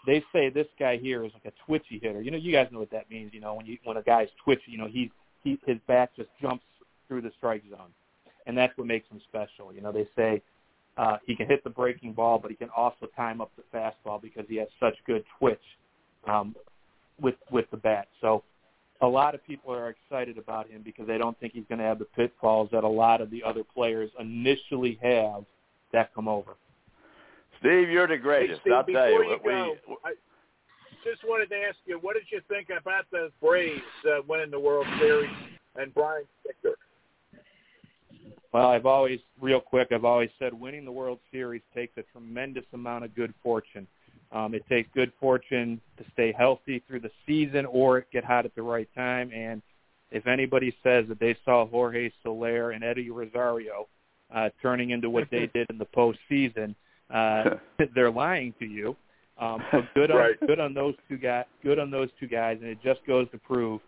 They 0.04 0.24
say 0.32 0.50
this 0.50 0.66
guy 0.80 0.96
here 0.96 1.24
is 1.24 1.30
like 1.32 1.44
a 1.44 1.52
twitchy 1.64 2.00
hitter. 2.02 2.20
You 2.22 2.32
know, 2.32 2.38
you 2.38 2.50
guys 2.50 2.66
know 2.72 2.80
what 2.80 2.90
that 2.90 3.08
means. 3.08 3.32
You 3.32 3.38
know, 3.38 3.54
when 3.54 3.66
you 3.66 3.78
when 3.84 3.96
a 3.96 4.02
guy's 4.02 4.26
twitchy, 4.42 4.72
you 4.72 4.78
know, 4.78 4.88
he 4.88 5.12
he 5.44 5.56
his 5.64 5.76
bat 5.86 6.10
just 6.16 6.28
jumps 6.42 6.64
through 7.06 7.22
the 7.22 7.30
strike 7.38 7.62
zone, 7.70 7.92
and 8.48 8.58
that's 8.58 8.76
what 8.76 8.88
makes 8.88 9.08
him 9.08 9.20
special. 9.28 9.72
You 9.72 9.80
know, 9.80 9.92
they 9.92 10.08
say 10.16 10.42
uh, 10.96 11.18
he 11.24 11.36
can 11.36 11.46
hit 11.46 11.62
the 11.62 11.70
breaking 11.70 12.14
ball, 12.14 12.40
but 12.40 12.50
he 12.50 12.56
can 12.56 12.70
also 12.76 13.06
time 13.14 13.40
up 13.40 13.52
the 13.54 13.62
fastball 13.72 14.20
because 14.20 14.44
he 14.48 14.56
has 14.56 14.66
such 14.80 14.96
good 15.06 15.24
twitch 15.38 15.62
um, 16.26 16.56
with 17.20 17.36
with 17.52 17.70
the 17.70 17.76
bat. 17.76 18.08
So 18.20 18.42
a 19.04 19.08
lot 19.08 19.34
of 19.34 19.46
people 19.46 19.72
are 19.72 19.90
excited 19.90 20.38
about 20.38 20.68
him 20.68 20.82
because 20.82 21.06
they 21.06 21.18
don't 21.18 21.38
think 21.38 21.52
he's 21.52 21.64
going 21.68 21.78
to 21.78 21.84
have 21.84 21.98
the 21.98 22.04
pitfalls 22.04 22.68
that 22.72 22.84
a 22.84 22.88
lot 22.88 23.20
of 23.20 23.30
the 23.30 23.42
other 23.42 23.62
players 23.62 24.10
initially 24.18 24.98
have 25.02 25.44
that 25.92 26.14
come 26.14 26.28
over. 26.28 26.52
Steve, 27.60 27.88
you're 27.88 28.08
the 28.08 28.16
greatest. 28.16 28.60
Hey, 28.64 28.70
Steve, 28.70 28.72
I'll 28.72 28.84
tell 28.84 29.10
you. 29.10 29.18
before 29.18 29.24
you 29.24 29.38
go, 29.42 29.76
we, 29.88 29.96
I 30.04 30.14
just 31.04 31.22
wanted 31.24 31.48
to 31.50 31.56
ask 31.56 31.76
you, 31.86 31.98
what 31.98 32.14
did 32.14 32.24
you 32.30 32.40
think 32.48 32.68
about 32.70 33.04
the 33.10 33.30
Braves 33.40 33.82
uh, 34.06 34.22
winning 34.26 34.50
the 34.50 34.58
World 34.60 34.86
Series 34.98 35.30
and 35.76 35.92
Brian 35.94 36.24
Snitker? 36.44 36.74
Well, 38.52 38.68
I've 38.68 38.86
always, 38.86 39.18
real 39.40 39.60
quick, 39.60 39.88
I've 39.92 40.04
always 40.04 40.30
said 40.38 40.54
winning 40.54 40.84
the 40.84 40.92
World 40.92 41.18
Series 41.32 41.62
takes 41.74 41.96
a 41.96 42.02
tremendous 42.12 42.64
amount 42.72 43.04
of 43.04 43.14
good 43.14 43.34
fortune. 43.42 43.86
Um, 44.34 44.52
it 44.52 44.64
takes 44.68 44.90
good 44.94 45.12
fortune 45.20 45.80
to 45.96 46.04
stay 46.12 46.34
healthy 46.36 46.82
through 46.88 47.00
the 47.00 47.10
season 47.24 47.66
or 47.66 48.04
get 48.12 48.24
hot 48.24 48.44
at 48.44 48.54
the 48.56 48.62
right 48.62 48.88
time. 48.94 49.30
And 49.32 49.62
if 50.10 50.26
anybody 50.26 50.76
says 50.82 51.04
that 51.08 51.20
they 51.20 51.36
saw 51.44 51.66
Jorge 51.66 52.10
Soler 52.22 52.72
and 52.72 52.82
Eddie 52.82 53.10
Rosario 53.10 53.86
uh, 54.34 54.50
turning 54.60 54.90
into 54.90 55.08
what 55.08 55.28
they 55.30 55.48
did 55.54 55.68
in 55.70 55.78
the 55.78 55.86
postseason, 55.86 56.74
uh, 57.10 57.56
they're 57.94 58.10
lying 58.10 58.52
to 58.58 58.66
you. 58.66 58.96
Um, 59.38 59.62
so 59.70 59.82
good 59.94 60.10
on 60.10 60.16
Right. 60.16 60.40
good 60.46 60.60
on 60.60 60.74
those 60.74 60.94
two 61.08 61.16
guys. 61.16 61.44
Good 61.62 61.78
on 61.78 61.90
those 61.90 62.08
two 62.20 62.28
guys, 62.28 62.58
and 62.60 62.68
it 62.70 62.78
just 62.84 63.04
goes 63.06 63.28
to 63.32 63.38
prove 63.38 63.80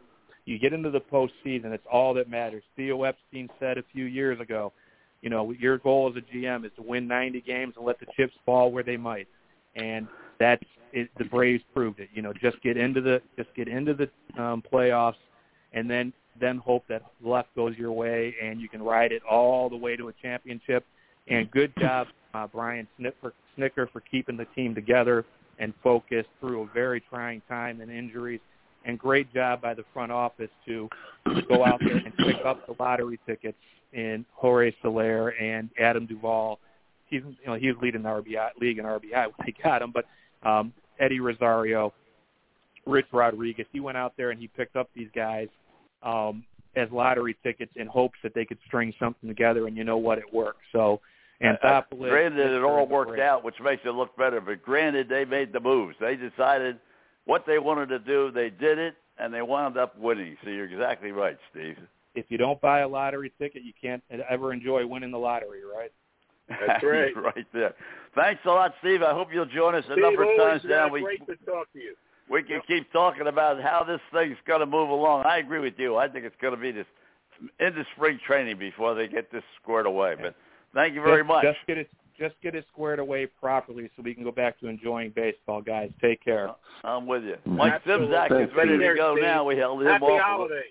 you 0.44 0.58
get 0.58 0.72
into 0.72 0.90
the 0.90 1.00
postseason. 1.00 1.66
It's 1.66 1.86
all 1.90 2.14
that 2.14 2.28
matters. 2.28 2.62
Theo 2.76 3.02
Epstein 3.02 3.48
said 3.58 3.78
a 3.78 3.84
few 3.92 4.04
years 4.04 4.40
ago, 4.40 4.72
you 5.22 5.30
know, 5.30 5.52
your 5.52 5.78
goal 5.78 6.10
as 6.10 6.20
a 6.20 6.36
GM 6.36 6.64
is 6.64 6.72
to 6.76 6.82
win 6.82 7.06
90 7.08 7.40
games 7.42 7.74
and 7.76 7.84
let 7.84 7.98
the 8.00 8.06
chips 8.16 8.32
fall 8.44 8.70
where 8.70 8.84
they 8.84 8.96
might, 8.96 9.28
and 9.74 10.06
that's 10.38 10.64
it, 10.92 11.10
the 11.18 11.24
Braves 11.24 11.62
proved 11.74 12.00
it. 12.00 12.08
You 12.14 12.22
know, 12.22 12.32
just 12.32 12.60
get 12.62 12.76
into 12.76 13.00
the 13.00 13.20
just 13.36 13.54
get 13.54 13.68
into 13.68 13.94
the 13.94 14.08
um, 14.42 14.62
playoffs, 14.72 15.16
and 15.72 15.90
then 15.90 16.12
then 16.40 16.58
hope 16.58 16.84
that 16.88 17.02
luck 17.22 17.46
goes 17.54 17.76
your 17.76 17.92
way 17.92 18.34
and 18.42 18.60
you 18.60 18.68
can 18.68 18.82
ride 18.82 19.12
it 19.12 19.22
all 19.28 19.68
the 19.68 19.76
way 19.76 19.96
to 19.96 20.08
a 20.08 20.12
championship. 20.22 20.84
And 21.28 21.50
good 21.50 21.72
job, 21.78 22.08
uh, 22.34 22.46
Brian 22.46 22.86
Snitker, 22.98 23.32
Snicker, 23.54 23.88
for 23.92 24.00
keeping 24.00 24.36
the 24.36 24.44
team 24.54 24.74
together 24.74 25.24
and 25.58 25.72
focused 25.82 26.28
through 26.40 26.62
a 26.62 26.66
very 26.72 27.00
trying 27.00 27.42
time 27.48 27.80
and 27.80 27.90
injuries. 27.90 28.40
And 28.84 28.98
great 28.98 29.32
job 29.34 29.62
by 29.62 29.74
the 29.74 29.84
front 29.92 30.12
office 30.12 30.50
to 30.66 30.88
go 31.48 31.64
out 31.64 31.80
there 31.80 31.96
and 31.96 32.16
pick 32.18 32.36
up 32.44 32.66
the 32.66 32.74
lottery 32.78 33.18
tickets 33.26 33.58
in 33.92 34.24
Jorge 34.32 34.72
Soler 34.80 35.30
and 35.30 35.70
Adam 35.80 36.06
Duvall. 36.06 36.60
He's 37.06 37.22
you 37.22 37.46
know 37.46 37.54
he 37.54 37.68
was 37.68 37.76
leading 37.82 38.02
the 38.02 38.08
RBI 38.08 38.50
league 38.60 38.78
in 38.78 38.84
RBI 38.84 39.24
when 39.24 39.34
they 39.44 39.54
got 39.62 39.82
him, 39.82 39.90
but 39.92 40.04
um, 40.42 40.72
Eddie 40.98 41.20
Rosario, 41.20 41.92
Rich 42.86 43.06
Rodriguez, 43.12 43.66
he 43.72 43.80
went 43.80 43.96
out 43.96 44.14
there 44.16 44.30
and 44.30 44.40
he 44.40 44.48
picked 44.48 44.76
up 44.76 44.88
these 44.94 45.08
guys 45.14 45.48
um, 46.02 46.44
as 46.76 46.88
lottery 46.90 47.36
tickets 47.42 47.72
in 47.76 47.86
hopes 47.86 48.18
that 48.22 48.34
they 48.34 48.44
could 48.44 48.58
string 48.66 48.92
something 48.98 49.28
together. 49.28 49.66
And 49.66 49.76
you 49.76 49.84
know 49.84 49.98
what, 49.98 50.18
it 50.18 50.32
worked. 50.32 50.60
So 50.72 51.00
Anthopoulos. 51.42 52.06
Uh, 52.06 52.08
granted, 52.08 52.52
it 52.52 52.62
all 52.62 52.86
worked 52.86 53.20
out, 53.20 53.44
which 53.44 53.56
makes 53.62 53.82
it 53.84 53.90
look 53.90 54.16
better. 54.16 54.40
But 54.40 54.62
granted, 54.62 55.08
they 55.08 55.24
made 55.24 55.52
the 55.52 55.60
moves. 55.60 55.96
They 56.00 56.16
decided 56.16 56.78
what 57.24 57.44
they 57.46 57.58
wanted 57.58 57.88
to 57.90 57.98
do. 57.98 58.30
They 58.30 58.50
did 58.50 58.78
it, 58.78 58.94
and 59.18 59.32
they 59.32 59.42
wound 59.42 59.76
up 59.76 59.98
winning. 59.98 60.36
So 60.44 60.50
you're 60.50 60.64
exactly 60.64 61.12
right, 61.12 61.36
Steve. 61.50 61.76
If 62.14 62.26
you 62.28 62.38
don't 62.38 62.60
buy 62.60 62.80
a 62.80 62.88
lottery 62.88 63.32
ticket, 63.38 63.62
you 63.62 63.72
can't 63.80 64.02
ever 64.30 64.52
enjoy 64.52 64.86
winning 64.86 65.10
the 65.10 65.18
lottery, 65.18 65.60
right? 65.64 65.92
That's 66.48 66.82
right. 66.84 67.16
right 67.16 67.46
there. 67.52 67.74
Thanks 68.14 68.40
a 68.44 68.48
lot, 68.48 68.74
Steve. 68.80 69.02
I 69.02 69.12
hope 69.12 69.28
you'll 69.32 69.46
join 69.46 69.74
us 69.74 69.84
a 69.88 69.92
Steve, 69.92 70.02
number 70.02 70.22
of 70.22 70.38
times 70.38 70.62
uh, 70.64 70.68
down. 70.68 70.92
We 70.92 71.02
great 71.02 71.26
to 71.26 71.36
talk 71.44 71.72
to 71.72 71.78
you. 71.78 71.94
we 72.30 72.42
can 72.42 72.60
keep 72.66 72.90
talking 72.92 73.26
about 73.26 73.60
how 73.62 73.84
this 73.84 74.00
thing's 74.12 74.38
going 74.46 74.60
to 74.60 74.66
move 74.66 74.88
along. 74.88 75.24
I 75.26 75.38
agree 75.38 75.60
with 75.60 75.74
you. 75.78 75.96
I 75.96 76.08
think 76.08 76.24
it's 76.24 76.36
going 76.40 76.54
to 76.54 76.60
be 76.60 76.72
this 76.72 76.86
into 77.60 77.84
spring 77.94 78.18
training 78.26 78.58
before 78.58 78.94
they 78.94 79.08
get 79.08 79.30
this 79.30 79.42
squared 79.62 79.86
away. 79.86 80.14
But 80.20 80.34
thank 80.74 80.94
you 80.94 81.02
very 81.02 81.20
just, 81.22 81.28
much. 81.28 81.44
Just 81.44 81.58
get 81.66 81.78
it, 81.78 81.90
just 82.18 82.34
get 82.42 82.54
it 82.54 82.64
squared 82.72 82.98
away 82.98 83.26
properly, 83.26 83.90
so 83.96 84.02
we 84.02 84.14
can 84.14 84.24
go 84.24 84.32
back 84.32 84.58
to 84.60 84.68
enjoying 84.68 85.12
baseball, 85.14 85.60
guys. 85.60 85.90
Take 86.00 86.24
care. 86.24 86.50
I'm 86.84 87.06
with 87.06 87.24
you. 87.24 87.36
Mike 87.44 87.74
Absolutely. 87.74 88.06
Simzak 88.08 88.48
is 88.48 88.54
ready 88.56 88.78
to 88.78 88.94
go 88.94 89.14
Steve. 89.14 89.24
now. 89.24 89.44
We 89.44 89.56
held 89.58 89.82
him 89.82 89.88
Happy 89.88 90.04
off. 90.04 90.22
holidays. 90.22 90.62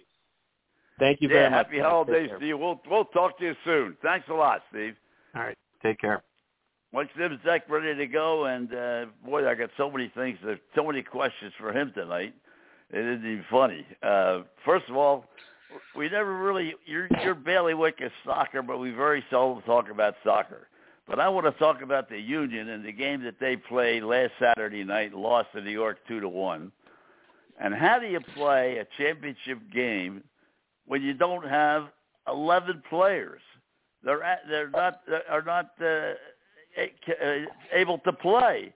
Thank 0.97 1.21
you 1.21 1.27
yeah, 1.27 1.33
very 1.33 1.49
much. 1.51 1.65
happy 1.65 1.77
guys. 1.77 1.85
holidays 1.85 2.15
Take 2.21 2.29
care. 2.29 2.39
to 2.39 2.47
you. 2.47 2.57
We'll 2.57 2.81
we'll 2.89 3.05
talk 3.05 3.37
to 3.39 3.45
you 3.45 3.53
soon. 3.65 3.97
Thanks 4.01 4.27
a 4.29 4.33
lot, 4.33 4.61
Steve. 4.71 4.95
All 5.35 5.41
right. 5.43 5.57
Take 5.85 5.99
care. 5.99 6.23
Mike 6.91 7.09
Simzak 7.15 7.61
ready 7.69 7.93
to 7.95 8.07
go, 8.07 8.45
and 8.45 8.73
uh, 8.73 9.05
boy, 9.23 9.47
I 9.47 9.53
got 9.53 9.69
so 9.77 9.91
many 9.91 10.11
things. 10.15 10.39
There's 10.43 10.57
so 10.73 10.83
many 10.83 11.03
questions 11.03 11.53
for 11.59 11.71
him 11.71 11.91
tonight. 11.93 12.33
It 12.91 13.05
isn't 13.05 13.25
even 13.25 13.45
funny. 13.51 13.85
Uh, 14.01 14.41
first 14.65 14.89
of 14.89 14.95
all, 14.95 15.25
we 15.95 16.09
never 16.09 16.37
really 16.37 16.73
your 16.87 17.07
your 17.23 17.35
bailiwick 17.35 17.97
is 17.99 18.11
soccer, 18.25 18.63
but 18.63 18.79
we 18.79 18.89
very 18.91 19.23
seldom 19.29 19.61
talk 19.63 19.91
about 19.91 20.15
soccer. 20.23 20.69
But 21.07 21.19
I 21.19 21.29
want 21.29 21.45
to 21.45 21.51
talk 21.59 21.83
about 21.83 22.09
the 22.09 22.19
Union 22.19 22.69
and 22.69 22.83
the 22.83 22.91
game 22.91 23.23
that 23.23 23.39
they 23.39 23.55
played 23.55 24.01
last 24.01 24.31
Saturday 24.39 24.83
night, 24.83 25.13
lost 25.13 25.49
to 25.53 25.61
New 25.61 25.69
York 25.69 25.97
two 26.07 26.19
to 26.19 26.29
one. 26.29 26.71
And 27.61 27.75
how 27.75 27.99
do 27.99 28.07
you 28.07 28.21
play 28.35 28.77
a 28.77 28.87
championship 28.97 29.59
game 29.71 30.23
when 30.87 31.03
you 31.03 31.13
don't 31.13 31.47
have 31.47 31.89
eleven 32.27 32.81
players? 32.89 33.41
They're 34.05 34.23
at, 34.23 34.41
they're 34.47 34.69
not 34.69 35.01
are 35.29 35.41
not 35.41 35.71
uh, 35.81 36.13
uh, 36.77 37.35
able 37.73 37.97
to 37.99 38.13
play. 38.13 38.71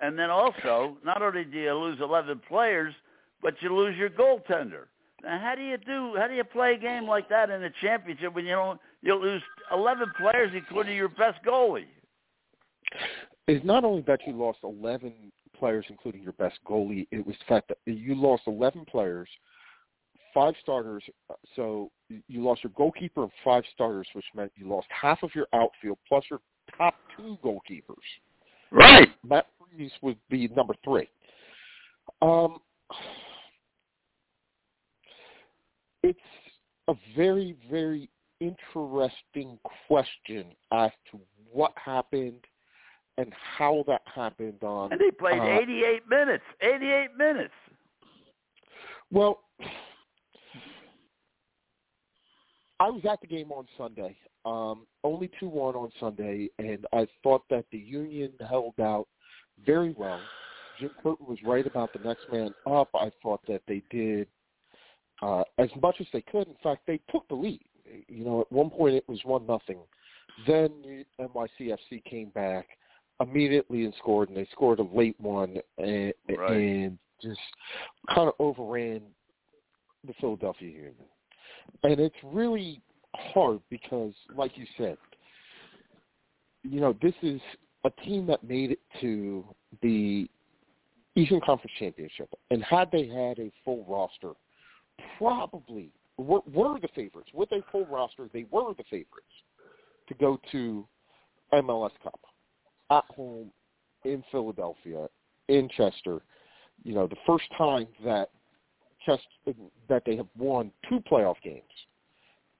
And 0.00 0.16
then 0.16 0.30
also, 0.30 0.96
not 1.04 1.20
only 1.20 1.44
do 1.44 1.58
you 1.58 1.74
lose 1.74 1.98
11 2.00 2.40
players, 2.48 2.94
but 3.42 3.54
you 3.60 3.74
lose 3.74 3.96
your 3.96 4.10
goaltender. 4.10 4.84
Now, 5.24 5.40
how 5.40 5.56
do 5.56 5.62
you 5.62 5.76
do? 5.76 6.14
How 6.16 6.28
do 6.28 6.34
you 6.34 6.44
play 6.44 6.74
a 6.74 6.78
game 6.78 7.08
like 7.08 7.28
that 7.28 7.50
in 7.50 7.64
a 7.64 7.70
championship 7.82 8.32
when 8.34 8.44
you 8.46 8.52
don't 8.52 8.80
you 9.02 9.16
lose 9.16 9.42
11 9.72 10.12
players, 10.16 10.52
including 10.54 10.94
your 10.94 11.08
best 11.08 11.38
goalie? 11.44 11.86
It's 13.48 13.64
not 13.64 13.82
only 13.82 14.02
that 14.02 14.20
you 14.26 14.34
lost 14.34 14.58
11 14.62 15.12
players, 15.58 15.86
including 15.88 16.22
your 16.22 16.32
best 16.34 16.58
goalie, 16.64 17.08
it 17.10 17.26
was 17.26 17.34
the 17.40 17.44
fact 17.48 17.68
that 17.68 17.78
you 17.84 18.14
lost 18.14 18.42
11 18.46 18.84
players, 18.88 19.28
five 20.32 20.54
starters. 20.62 21.02
uh, 21.28 21.34
So 21.56 21.90
you 22.08 22.42
lost 22.42 22.64
your 22.64 22.72
goalkeeper 22.76 23.22
and 23.22 23.32
five 23.44 23.64
starters, 23.72 24.06
which 24.12 24.24
meant 24.34 24.52
you 24.56 24.68
lost 24.68 24.86
half 24.88 25.22
of 25.22 25.30
your 25.34 25.46
outfield 25.52 25.98
plus 26.08 26.24
your 26.30 26.40
top 26.76 26.94
two 27.16 27.36
goalkeepers. 27.44 27.96
Right. 28.70 29.08
Matt 29.24 29.46
Freese 29.58 29.92
would 30.02 30.18
be 30.28 30.48
number 30.48 30.74
three. 30.84 31.08
Um, 32.22 32.58
it's 36.02 36.18
a 36.88 36.94
very, 37.16 37.56
very 37.70 38.08
interesting 38.40 39.58
question 39.86 40.46
as 40.72 40.90
to 41.10 41.20
what 41.50 41.72
happened 41.76 42.44
and 43.16 43.32
how 43.58 43.84
that 43.88 44.02
happened 44.12 44.62
on. 44.62 44.92
And 44.92 45.00
they 45.00 45.10
played 45.10 45.40
uh, 45.40 45.60
88 45.62 46.08
minutes. 46.08 46.44
88 46.62 47.08
minutes. 47.18 47.54
Well, 49.10 49.40
I 52.80 52.90
was 52.90 53.02
at 53.10 53.20
the 53.20 53.26
game 53.26 53.50
on 53.50 53.66
Sunday. 53.76 54.16
Um, 54.44 54.86
only 55.04 55.30
two 55.40 55.48
one 55.48 55.74
on 55.74 55.90
Sunday, 55.98 56.48
and 56.58 56.86
I 56.92 57.06
thought 57.22 57.42
that 57.50 57.64
the 57.72 57.78
Union 57.78 58.32
held 58.48 58.78
out 58.80 59.08
very 59.66 59.94
well. 59.98 60.20
Jim 60.80 60.90
Curtin 61.02 61.26
was 61.26 61.38
right 61.44 61.66
about 61.66 61.92
the 61.92 61.98
next 62.06 62.22
man 62.32 62.54
up. 62.66 62.88
I 62.94 63.10
thought 63.22 63.40
that 63.48 63.62
they 63.66 63.82
did 63.90 64.28
uh, 65.22 65.42
as 65.58 65.68
much 65.82 65.96
as 66.00 66.06
they 66.12 66.22
could. 66.22 66.46
In 66.46 66.54
fact, 66.62 66.82
they 66.86 67.00
took 67.10 67.26
the 67.28 67.34
lead. 67.34 67.60
You 68.06 68.24
know, 68.24 68.40
at 68.42 68.52
one 68.52 68.70
point 68.70 68.94
it 68.94 69.04
was 69.08 69.18
one 69.24 69.46
nothing. 69.46 69.78
Then 70.46 71.04
NYCFC 71.20 72.04
came 72.04 72.28
back 72.30 72.66
immediately 73.20 73.84
and 73.84 73.94
scored, 73.98 74.28
and 74.28 74.38
they 74.38 74.46
scored 74.52 74.78
a 74.78 74.84
late 74.84 75.16
one 75.18 75.56
and, 75.78 76.12
Right. 76.28 76.50
and 76.52 76.98
just 77.20 77.40
kind 78.14 78.28
of 78.28 78.34
overran 78.38 79.02
the 80.06 80.14
Philadelphia 80.20 80.68
Union. 80.68 80.94
And 81.82 82.00
it's 82.00 82.16
really 82.22 82.80
hard 83.14 83.60
because, 83.70 84.12
like 84.34 84.56
you 84.56 84.66
said, 84.76 84.96
you 86.62 86.80
know, 86.80 86.94
this 87.00 87.14
is 87.22 87.40
a 87.84 87.90
team 88.04 88.26
that 88.26 88.42
made 88.42 88.72
it 88.72 88.80
to 89.00 89.44
the 89.82 90.28
Eastern 91.14 91.40
Conference 91.40 91.72
Championship, 91.78 92.28
and 92.50 92.62
had 92.62 92.90
they 92.92 93.06
had 93.06 93.38
a 93.38 93.50
full 93.64 93.84
roster, 93.88 94.32
probably 95.16 95.90
were, 96.16 96.40
were 96.52 96.78
the 96.80 96.88
favorites. 96.94 97.30
With 97.32 97.50
a 97.52 97.60
full 97.72 97.86
roster, 97.86 98.28
they 98.32 98.46
were 98.50 98.74
the 98.74 98.84
favorites 98.84 99.26
to 100.08 100.14
go 100.14 100.40
to 100.52 100.86
MLS 101.52 101.90
Cup 102.02 102.20
at 102.90 103.04
home 103.14 103.50
in 104.04 104.22
Philadelphia, 104.30 105.08
in 105.48 105.68
Chester. 105.76 106.20
You 106.84 106.94
know, 106.94 107.06
the 107.06 107.16
first 107.26 107.44
time 107.56 107.86
that 108.04 108.30
Chester 109.08 109.58
that 109.88 110.02
they 110.04 110.16
have 110.16 110.26
won 110.36 110.70
two 110.88 111.00
playoff 111.10 111.36
games 111.42 111.62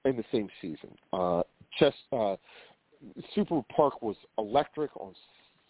in 0.05 0.15
the 0.17 0.23
same 0.31 0.49
season. 0.61 0.89
Uh, 1.13 1.43
Chest, 1.77 1.97
uh, 2.11 2.35
Subaru 3.35 3.63
Park 3.69 4.01
was 4.01 4.15
electric 4.37 4.95
on 4.97 5.13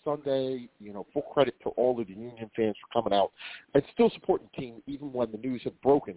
Sunday. 0.06 0.70
You 0.80 0.94
know, 0.94 1.06
full 1.14 1.24
credit 1.34 1.56
to 1.64 1.70
all 1.72 2.00
of 2.00 2.08
the 2.08 2.14
Union 2.14 2.50
fans 2.56 2.76
for 2.82 3.02
coming 3.02 3.18
out 3.18 3.32
and 3.74 3.84
still 3.94 4.10
supporting 4.12 4.48
the 4.56 4.62
team, 4.62 4.76
even 4.88 5.12
when 5.12 5.32
the 5.32 5.38
news 5.38 5.62
had 5.64 5.80
broken 5.82 6.16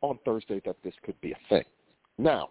on 0.00 0.18
Thursday 0.24 0.60
that 0.64 0.76
this 0.82 0.94
could 1.04 1.18
be 1.20 1.32
a 1.32 1.48
thing. 1.48 1.64
Now, 2.18 2.50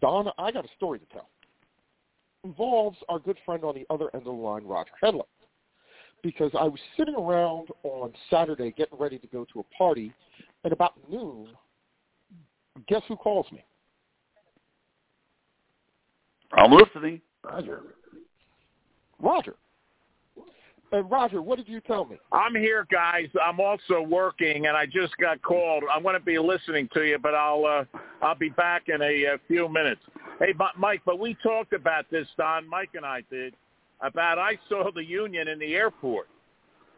Don, 0.00 0.28
I 0.38 0.50
got 0.50 0.64
a 0.64 0.68
story 0.76 0.98
to 0.98 1.06
tell. 1.06 1.28
Involves 2.42 2.98
our 3.08 3.18
good 3.18 3.38
friend 3.46 3.64
on 3.64 3.74
the 3.74 3.86
other 3.88 4.10
end 4.12 4.22
of 4.22 4.24
the 4.24 4.30
line, 4.30 4.64
Roger 4.64 4.90
Headland. 5.00 5.28
Because 6.24 6.50
I 6.58 6.64
was 6.64 6.80
sitting 6.96 7.14
around 7.14 7.68
on 7.82 8.10
Saturday 8.30 8.72
getting 8.76 8.98
ready 8.98 9.18
to 9.18 9.26
go 9.26 9.46
to 9.52 9.60
a 9.60 9.76
party, 9.76 10.10
and 10.64 10.72
about 10.72 10.94
noon, 11.08 11.48
guess 12.88 13.02
who 13.08 13.14
calls 13.14 13.46
me? 13.52 13.62
I'm 16.54 16.72
listening. 16.72 17.20
Roger. 17.44 17.82
Roger. 19.20 19.54
And 20.92 21.10
Roger, 21.10 21.42
what 21.42 21.58
did 21.58 21.68
you 21.68 21.80
tell 21.80 22.06
me? 22.06 22.16
I'm 22.32 22.54
here, 22.54 22.86
guys. 22.90 23.26
I'm 23.44 23.60
also 23.60 24.00
working, 24.00 24.66
and 24.66 24.76
I 24.76 24.86
just 24.86 25.14
got 25.18 25.42
called. 25.42 25.82
I'm 25.92 26.02
going 26.02 26.14
to 26.14 26.24
be 26.24 26.38
listening 26.38 26.88
to 26.94 27.02
you, 27.02 27.18
but 27.18 27.34
I'll 27.34 27.66
uh, 27.66 27.98
I'll 28.22 28.34
be 28.34 28.48
back 28.50 28.84
in 28.88 29.02
a, 29.02 29.24
a 29.24 29.38
few 29.46 29.68
minutes. 29.68 30.00
Hey, 30.38 30.54
Mike, 30.78 31.02
but 31.04 31.18
we 31.18 31.36
talked 31.42 31.74
about 31.74 32.10
this, 32.10 32.28
Don. 32.38 32.66
Mike 32.68 32.90
and 32.94 33.04
I 33.04 33.22
did 33.30 33.54
about 34.04 34.38
I 34.38 34.58
saw 34.68 34.90
the 34.94 35.04
Union 35.04 35.48
in 35.48 35.58
the 35.58 35.74
airport, 35.74 36.28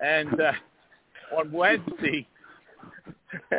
and 0.01 0.41
uh, 0.41 0.53
on 1.39 1.51
Wednesday, 1.53 2.27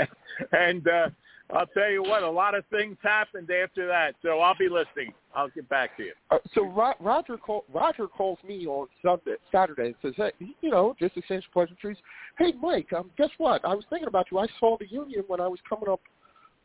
and 0.51 0.87
uh, 0.87 1.09
I'll 1.53 1.67
tell 1.67 1.89
you 1.89 2.03
what, 2.03 2.23
a 2.23 2.29
lot 2.29 2.55
of 2.55 2.65
things 2.65 2.97
happened 3.01 3.49
after 3.49 3.87
that. 3.87 4.15
So 4.21 4.39
I'll 4.39 4.57
be 4.57 4.67
listening. 4.67 5.13
I'll 5.33 5.49
get 5.49 5.69
back 5.69 5.95
to 5.97 6.03
you. 6.03 6.13
Uh, 6.29 6.39
so 6.53 6.65
Ro- 6.65 6.93
Roger 6.99 7.37
call, 7.37 7.63
Roger 7.73 8.07
calls 8.07 8.37
me 8.45 8.67
on 8.67 8.87
Sunday, 9.01 9.35
Saturday 9.51 9.87
and 9.87 9.95
says, 10.01 10.13
"Hey, 10.17 10.31
you 10.61 10.69
know, 10.69 10.93
just 10.99 11.15
exchange 11.15 11.45
pleasantries. 11.53 11.97
Hey, 12.37 12.53
Mike, 12.61 12.91
um, 12.93 13.09
guess 13.17 13.29
what? 13.37 13.63
I 13.63 13.73
was 13.73 13.85
thinking 13.89 14.09
about 14.09 14.27
you. 14.29 14.39
I 14.39 14.47
saw 14.59 14.77
the 14.77 14.87
Union 14.87 15.23
when 15.27 15.39
I 15.39 15.47
was 15.47 15.59
coming 15.67 15.89
up 15.89 16.01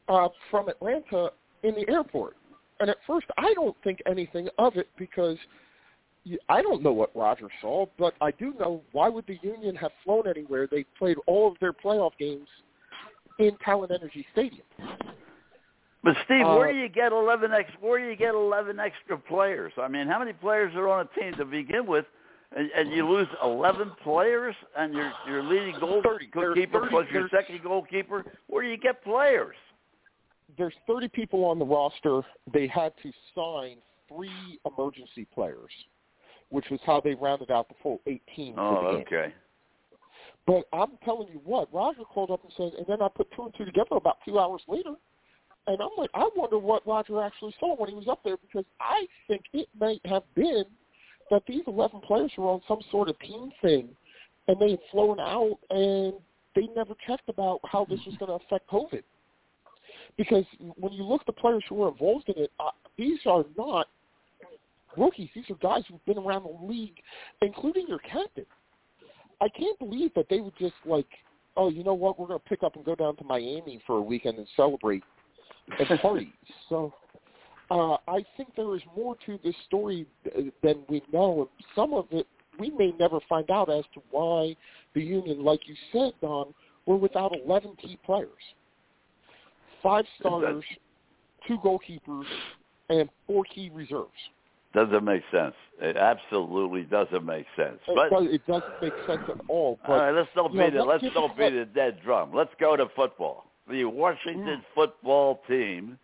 uh, 0.08 0.28
from 0.50 0.68
Atlanta 0.68 1.30
in 1.62 1.74
the 1.76 1.88
airport, 1.88 2.36
and 2.80 2.90
at 2.90 2.96
first 3.06 3.26
I 3.38 3.54
don't 3.54 3.76
think 3.84 4.00
anything 4.06 4.48
of 4.58 4.76
it 4.76 4.88
because 4.98 5.36
I 6.48 6.62
don't 6.62 6.82
know 6.82 6.92
what 6.92 7.10
Roger 7.16 7.48
saw, 7.60 7.86
but 7.98 8.14
I 8.20 8.30
do 8.32 8.54
know 8.58 8.82
why 8.92 9.08
would 9.08 9.26
the 9.26 9.38
Union 9.42 9.74
have 9.76 9.90
flown 10.04 10.28
anywhere? 10.28 10.68
They 10.70 10.84
played 10.98 11.16
all 11.26 11.50
of 11.50 11.56
their 11.60 11.72
playoff 11.72 12.12
games 12.18 12.48
in 13.38 13.52
Talen 13.66 13.90
Energy 13.90 14.24
Stadium. 14.32 14.66
But 16.04 16.16
Steve, 16.24 16.46
Uh, 16.46 16.56
where 16.56 16.72
do 16.72 16.78
you 16.78 16.88
get 16.88 17.12
eleven 17.12 17.52
ex? 17.52 17.70
Where 17.80 17.98
do 17.98 18.06
you 18.06 18.16
get 18.16 18.34
eleven 18.34 18.78
extra 18.80 19.18
players? 19.18 19.72
I 19.78 19.88
mean, 19.88 20.06
how 20.06 20.18
many 20.18 20.32
players 20.32 20.74
are 20.74 20.88
on 20.88 21.06
a 21.06 21.20
team 21.20 21.34
to 21.34 21.44
begin 21.44 21.86
with, 21.86 22.06
and, 22.56 22.70
and 22.76 22.90
you 22.90 23.08
lose 23.08 23.28
eleven 23.42 23.90
players, 24.02 24.54
and 24.76 24.92
your 24.94 25.12
your 25.28 25.42
leading 25.42 25.78
goal 25.78 26.02
30. 26.02 26.30
There's 26.34 26.44
goalkeeper 26.54 26.80
30. 26.80 26.90
plus 26.90 27.06
your 27.12 27.28
second 27.30 27.62
goalkeeper? 27.62 28.24
Where 28.48 28.62
do 28.62 28.68
you 28.68 28.76
get 28.76 29.02
players? 29.04 29.56
there's 30.58 30.74
30 30.86 31.08
people 31.08 31.44
on 31.46 31.58
the 31.58 31.64
roster. 31.64 32.20
They 32.52 32.66
had 32.66 32.92
to 33.02 33.10
sign 33.34 33.76
three 34.08 34.60
emergency 34.66 35.26
players, 35.34 35.70
which 36.52 36.66
was 36.70 36.80
how 36.84 37.00
they 37.00 37.14
rounded 37.14 37.50
out 37.50 37.66
the 37.68 37.74
full 37.82 38.00
18 38.06 38.54
for 38.54 38.60
Oh, 38.60 38.92
the 38.92 38.98
game. 38.98 39.06
okay. 39.06 39.34
But 40.46 40.64
I'm 40.72 40.98
telling 41.04 41.28
you 41.28 41.40
what, 41.44 41.72
Roger 41.72 42.04
called 42.04 42.30
up 42.30 42.42
and 42.44 42.52
said, 42.56 42.72
and 42.76 42.86
then 42.86 43.00
I 43.00 43.08
put 43.08 43.30
two 43.34 43.44
and 43.44 43.54
two 43.56 43.64
together 43.64 43.96
about 43.96 44.18
two 44.24 44.38
hours 44.38 44.60
later, 44.68 44.94
and 45.66 45.80
I'm 45.80 45.90
like, 45.96 46.10
I 46.14 46.28
wonder 46.36 46.58
what 46.58 46.86
Roger 46.86 47.22
actually 47.22 47.54
saw 47.58 47.74
when 47.76 47.88
he 47.88 47.94
was 47.94 48.08
up 48.08 48.20
there 48.22 48.36
because 48.36 48.64
I 48.80 49.06
think 49.28 49.42
it 49.54 49.68
might 49.78 50.00
have 50.04 50.24
been 50.34 50.64
that 51.30 51.42
these 51.46 51.62
11 51.66 52.00
players 52.00 52.32
were 52.36 52.48
on 52.48 52.60
some 52.68 52.80
sort 52.90 53.08
of 53.08 53.18
team 53.20 53.50
thing, 53.62 53.88
and 54.48 54.60
they 54.60 54.72
had 54.72 54.80
flown 54.90 55.20
out 55.20 55.58
and 55.70 56.14
they 56.54 56.68
never 56.76 56.94
checked 57.06 57.28
about 57.28 57.60
how 57.64 57.86
this 57.88 58.00
was 58.04 58.16
going 58.18 58.28
to 58.38 58.44
affect 58.44 58.68
COVID. 58.68 59.02
Because 60.18 60.44
when 60.76 60.92
you 60.92 61.04
look 61.04 61.22
at 61.22 61.26
the 61.26 61.32
players 61.40 61.62
who 61.68 61.76
were 61.76 61.88
involved 61.88 62.28
in 62.28 62.42
it, 62.42 62.52
uh, 62.60 62.70
these 62.98 63.20
are 63.24 63.44
not 63.56 63.86
rookies. 64.96 65.28
These 65.34 65.44
are 65.50 65.56
guys 65.56 65.82
who've 65.88 66.04
been 66.04 66.18
around 66.18 66.44
the 66.44 66.66
league, 66.66 66.96
including 67.40 67.86
your 67.88 67.98
captain. 67.98 68.46
I 69.40 69.48
can't 69.48 69.78
believe 69.78 70.12
that 70.14 70.26
they 70.30 70.40
would 70.40 70.56
just 70.58 70.74
like, 70.84 71.06
oh, 71.56 71.68
you 71.68 71.82
know 71.84 71.94
what? 71.94 72.18
We're 72.18 72.28
going 72.28 72.38
to 72.38 72.48
pick 72.48 72.62
up 72.62 72.76
and 72.76 72.84
go 72.84 72.94
down 72.94 73.16
to 73.16 73.24
Miami 73.24 73.80
for 73.86 73.98
a 73.98 74.02
weekend 74.02 74.38
and 74.38 74.46
celebrate 74.56 75.02
and 75.78 76.00
party. 76.00 76.32
so 76.68 76.92
uh, 77.70 77.96
I 78.08 78.24
think 78.36 78.50
there 78.56 78.74
is 78.76 78.82
more 78.96 79.16
to 79.26 79.38
this 79.42 79.54
story 79.66 80.06
than 80.62 80.82
we 80.88 81.02
know. 81.12 81.40
And 81.40 81.66
some 81.74 81.92
of 81.94 82.06
it 82.10 82.26
we 82.58 82.70
may 82.70 82.92
never 82.98 83.18
find 83.28 83.50
out 83.50 83.70
as 83.70 83.84
to 83.94 84.02
why 84.10 84.54
the 84.94 85.02
Union, 85.02 85.42
like 85.42 85.60
you 85.66 85.74
said, 85.92 86.12
Don, 86.20 86.52
were 86.86 86.96
without 86.96 87.32
11 87.44 87.76
key 87.80 87.98
players. 88.04 88.28
Five 89.82 90.04
starters, 90.20 90.64
two 91.48 91.58
goalkeepers, 91.58 92.24
and 92.88 93.08
four 93.26 93.44
key 93.52 93.70
reserves. 93.72 94.10
Doesn't 94.74 95.04
make 95.04 95.22
sense. 95.30 95.54
It 95.80 95.96
absolutely 95.96 96.82
doesn't 96.82 97.24
make 97.26 97.46
sense. 97.56 97.78
But 97.86 98.10
it 98.22 98.46
doesn't 98.46 98.80
make 98.80 98.92
sense 99.06 99.20
at 99.28 99.40
all. 99.48 99.78
But 99.86 99.92
all 99.92 99.98
right, 99.98 100.10
let's 100.14 100.28
don't 100.34 100.52
you 100.54 100.58
know, 100.60 100.66
it. 100.66 100.86
let's 101.02 101.14
don't 101.14 101.36
beat 101.36 101.52
a 101.52 101.66
dead 101.66 101.98
drum. 102.02 102.32
Let's 102.34 102.52
go 102.58 102.76
to 102.76 102.86
football. 102.96 103.44
The 103.68 103.84
Washington 103.84 104.58
Mm. 104.58 104.64
football 104.74 105.42
team, 105.46 105.98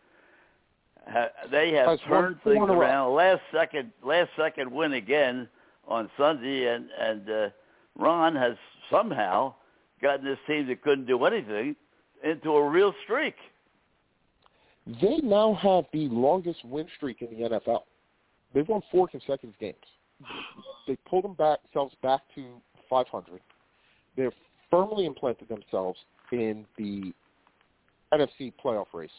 ha- 1.11 1.31
they 1.51 1.73
have 1.73 1.87
won 1.87 1.99
turned 1.99 2.43
things 2.43 2.57
in 2.57 2.71
around. 2.71 3.15
Last 3.15 3.41
second, 3.53 3.91
last 4.03 4.31
second 4.37 4.71
win 4.71 4.93
again 4.93 5.49
on 5.87 6.11
Sunday, 6.19 6.67
and 6.67 6.91
and 6.99 7.31
uh, 7.31 7.49
Ron 7.97 8.37
has 8.37 8.57
somehow 8.91 9.55
gotten 10.03 10.27
this 10.27 10.39
team 10.47 10.67
that 10.67 10.83
couldn't 10.83 11.07
do 11.07 11.25
anything 11.25 11.75
into 12.23 12.53
a 12.53 12.69
real 12.69 12.93
streak. 13.05 13.35
They 14.87 15.19
now 15.19 15.55
have 15.55 15.85
the 15.93 16.09
longest 16.09 16.65
win 16.65 16.87
streak 16.97 17.23
in 17.23 17.29
the 17.31 17.49
NFL. 17.49 17.83
They've 18.55 18.69
won 18.69 18.83
four 18.91 19.09
consecutive 19.09 19.59
games. 19.59 19.77
They 20.87 20.97
pulled 21.09 21.25
them 21.25 21.35
back, 21.35 21.63
themselves 21.63 21.95
back 22.03 22.23
to 22.35 22.61
500. 22.89 23.41
They've 24.17 24.33
firmly 24.71 25.07
implanted 25.07 25.49
themselves 25.49 25.99
in 26.33 26.67
the 26.77 27.13
NFC 28.13 28.53
playoff 28.63 28.87
race. 28.93 29.11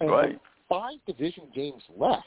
And 0.00 0.10
Right. 0.10 0.40
five 0.68 1.04
division 1.04 1.50
games 1.54 1.82
left, 1.90 2.26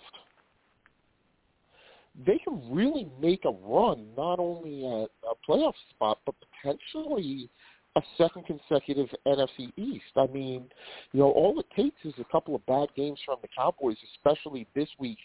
they 2.25 2.37
can 2.39 2.71
really 2.71 3.05
make 3.19 3.45
a 3.45 3.49
run 3.49 4.13
not 4.15 4.39
only 4.39 4.85
at 4.85 5.09
a 5.23 5.35
playoff 5.47 5.75
spot, 5.89 6.19
but 6.25 6.35
potentially 6.39 7.49
a 7.95 8.03
second 8.17 8.45
consecutive 8.45 9.13
NFC 9.25 9.71
East. 9.77 10.15
I 10.15 10.27
mean, 10.27 10.69
you 11.11 11.19
know, 11.19 11.31
all 11.31 11.59
it 11.59 11.69
takes 11.71 12.03
is 12.05 12.13
a 12.19 12.23
couple 12.25 12.55
of 12.55 12.65
bad 12.65 12.89
games 12.95 13.19
from 13.25 13.37
the 13.41 13.47
Cowboys, 13.47 13.97
especially 14.15 14.67
this 14.73 14.89
week 14.99 15.19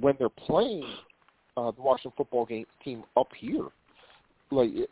when 0.00 0.14
they're 0.18 0.28
playing 0.28 0.84
uh, 1.56 1.70
the 1.70 1.82
Washington 1.82 2.12
football 2.16 2.46
game 2.46 2.66
team 2.84 3.04
up 3.16 3.28
here. 3.36 3.66
Like, 4.50 4.70
you 4.70 4.86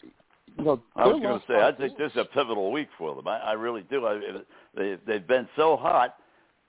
know, 0.58 0.80
I 0.96 1.06
was 1.06 1.22
going 1.22 1.40
to 1.40 1.46
say, 1.46 1.60
I 1.62 1.72
think 1.72 1.96
this 1.98 2.10
is 2.12 2.18
a 2.18 2.24
pivotal 2.24 2.72
week 2.72 2.88
for 2.98 3.14
them. 3.14 3.28
I, 3.28 3.38
I 3.38 3.52
really 3.52 3.82
do. 3.90 4.06
I, 4.06 4.20
they 4.76 4.96
they've 5.06 5.26
been 5.26 5.48
so 5.56 5.76
hot, 5.76 6.16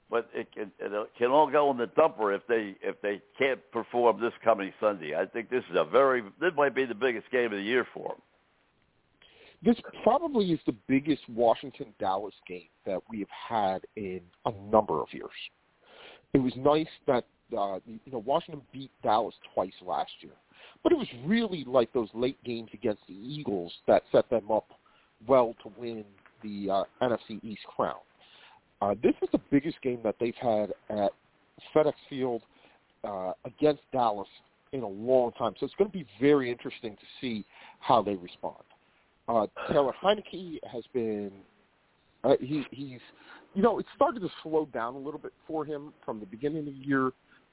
but 0.09 0.29
it 0.33 0.51
can 0.53 0.71
it 0.79 1.09
can 1.17 1.27
all 1.27 1.49
go 1.49 1.71
in 1.71 1.77
the 1.77 1.87
dumper 1.87 2.35
if 2.35 2.45
they 2.47 2.75
if 2.81 3.01
they 3.01 3.21
can't 3.37 3.59
perform 3.71 4.19
this 4.19 4.33
coming 4.43 4.71
Sunday. 4.79 5.15
I 5.15 5.25
think 5.25 5.49
this 5.49 5.63
is 5.71 5.77
a 5.77 5.85
very 5.85 6.21
this 6.39 6.51
might 6.55 6.75
be 6.75 6.85
the 6.85 6.95
biggest 6.95 7.29
game 7.31 7.45
of 7.45 7.51
the 7.51 7.61
year 7.61 7.87
for 7.93 8.09
them. 8.09 8.21
this 9.63 9.77
probably 10.03 10.51
is 10.51 10.59
the 10.65 10.75
biggest 10.87 11.21
Washington 11.29 11.87
Dallas 11.99 12.35
game 12.47 12.67
that 12.85 12.99
we 13.09 13.19
have 13.19 13.29
had 13.49 13.81
in 13.95 14.21
a 14.45 14.51
number 14.69 15.01
of 15.01 15.07
years. 15.11 15.29
It 16.33 16.39
was 16.39 16.53
nice 16.57 16.87
that 17.07 17.25
uh, 17.57 17.79
you 17.85 18.11
know 18.11 18.23
Washington 18.25 18.61
beat 18.71 18.91
Dallas 19.03 19.35
twice 19.53 19.73
last 19.85 20.11
year, 20.21 20.33
but 20.83 20.91
it 20.91 20.97
was 20.97 21.07
really 21.25 21.63
like 21.65 21.91
those 21.93 22.09
late 22.13 22.41
games 22.43 22.69
against 22.73 23.01
the 23.07 23.13
Eagles 23.13 23.71
that 23.87 24.03
set 24.11 24.29
them 24.29 24.51
up 24.51 24.67
well 25.27 25.55
to 25.63 25.71
win 25.77 26.03
the 26.43 26.69
uh, 26.69 26.83
NFC 27.01 27.43
East 27.43 27.61
crown. 27.75 27.99
Uh, 28.81 28.95
this 29.03 29.13
is 29.21 29.29
the 29.31 29.41
biggest 29.51 29.79
game 29.81 29.99
that 30.03 30.15
they've 30.19 30.35
had 30.35 30.73
at 30.89 31.11
FedEx 31.75 31.93
Field 32.09 32.41
uh, 33.03 33.33
against 33.45 33.81
Dallas 33.91 34.27
in 34.73 34.81
a 34.81 34.87
long 34.87 35.31
time. 35.33 35.53
So 35.59 35.65
it's 35.65 35.75
going 35.75 35.91
to 35.91 35.97
be 35.97 36.07
very 36.19 36.49
interesting 36.49 36.95
to 36.95 37.03
see 37.19 37.45
how 37.79 38.01
they 38.01 38.15
respond. 38.15 38.63
Uh, 39.27 39.47
Taylor 39.67 39.93
Heinicke 40.03 40.59
has 40.71 40.83
been 40.93 41.31
uh, 42.23 42.35
he, 42.39 42.63
he's 42.71 42.99
you 43.53 43.61
know 43.61 43.79
it 43.79 43.85
started 43.95 44.21
to 44.21 44.29
slow 44.43 44.67
down 44.73 44.95
a 44.95 44.97
little 44.97 45.19
bit 45.19 45.33
for 45.47 45.65
him 45.65 45.93
from 46.05 46.19
the 46.19 46.25
beginning 46.25 46.59
of 46.59 46.65
the 46.65 46.71
year. 46.71 47.11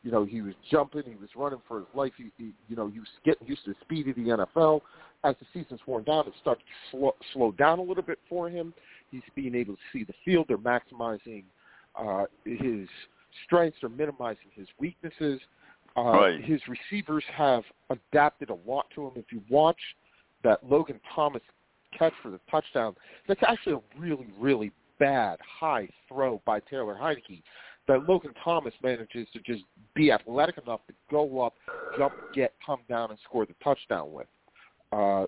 You 0.09 0.13
know 0.15 0.25
he 0.25 0.41
was 0.41 0.55
jumping, 0.71 1.03
he 1.05 1.17
was 1.17 1.29
running 1.37 1.61
for 1.69 1.81
his 1.81 1.87
life. 1.95 2.13
He, 2.17 2.31
he 2.39 2.55
you 2.67 2.77
know 2.77 2.89
he 2.89 2.99
was 2.99 3.09
getting 3.27 3.47
used 3.47 3.67
to 3.67 3.73
the 3.73 3.77
speed 3.83 4.09
of 4.09 4.15
the 4.17 4.23
NFL. 4.23 4.81
As 5.23 5.35
the 5.39 5.45
season's 5.53 5.81
worn 5.87 6.03
down, 6.05 6.27
it 6.27 6.33
started 6.41 6.63
to 6.63 6.97
slow, 6.97 7.15
slow 7.35 7.53
down 7.53 7.79
a 7.79 7.83
little 7.83 8.03
bit 8.03 8.19
for 8.27 8.49
him. 8.49 8.73
He's 9.11 9.21
being 9.37 9.55
able 9.55 9.75
to 9.75 9.81
see 9.93 10.05
the 10.05 10.15
field. 10.25 10.47
They're 10.49 10.57
maximizing 10.57 11.45
uh, 11.95 12.25
his 12.47 12.89
strengths. 13.45 13.77
They're 13.83 13.91
minimizing 13.91 14.49
his 14.55 14.67
weaknesses. 14.81 15.43
Uh, 15.95 16.01
Right. 16.05 16.43
His 16.43 16.63
receivers 16.69 17.25
have 17.37 17.65
adapted 17.91 18.49
a 18.49 18.57
lot 18.67 18.87
to 18.95 19.09
him. 19.09 19.13
If 19.17 19.27
you 19.31 19.43
watch 19.51 19.81
that 20.43 20.65
Logan 20.67 21.01
Thomas 21.15 21.43
catch 21.99 22.15
for 22.23 22.31
the 22.31 22.41
touchdown, 22.51 22.95
that's 23.27 23.43
actually 23.47 23.75
a 23.75 24.01
really, 24.01 24.29
really 24.41 24.73
bad 24.99 25.39
high 25.61 25.87
throw 26.09 26.41
by 26.47 26.61
Taylor 26.61 26.97
Heinicke 26.99 27.43
that 27.89 28.09
Logan 28.09 28.33
Thomas 28.45 28.75
manages 28.83 29.27
to 29.33 29.41
just 29.41 29.65
be 29.95 30.13
athletic 30.13 30.59
enough 30.59 30.81
to 30.87 30.95
go 31.11 31.41
up, 31.41 31.55
jump, 31.97 32.13
get, 32.35 32.53
come 32.65 32.81
down, 32.89 33.11
and 33.11 33.19
score 33.25 33.47
the 33.47 33.55
touchdown 33.65 34.13
with. 34.13 34.27
Uh, 34.93 35.25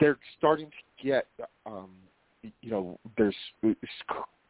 they're 0.00 0.18
starting 0.38 0.66
to 0.70 1.06
get, 1.06 1.26
um, 1.66 1.90
you 2.60 2.70
know, 2.70 2.98
there's 3.18 3.34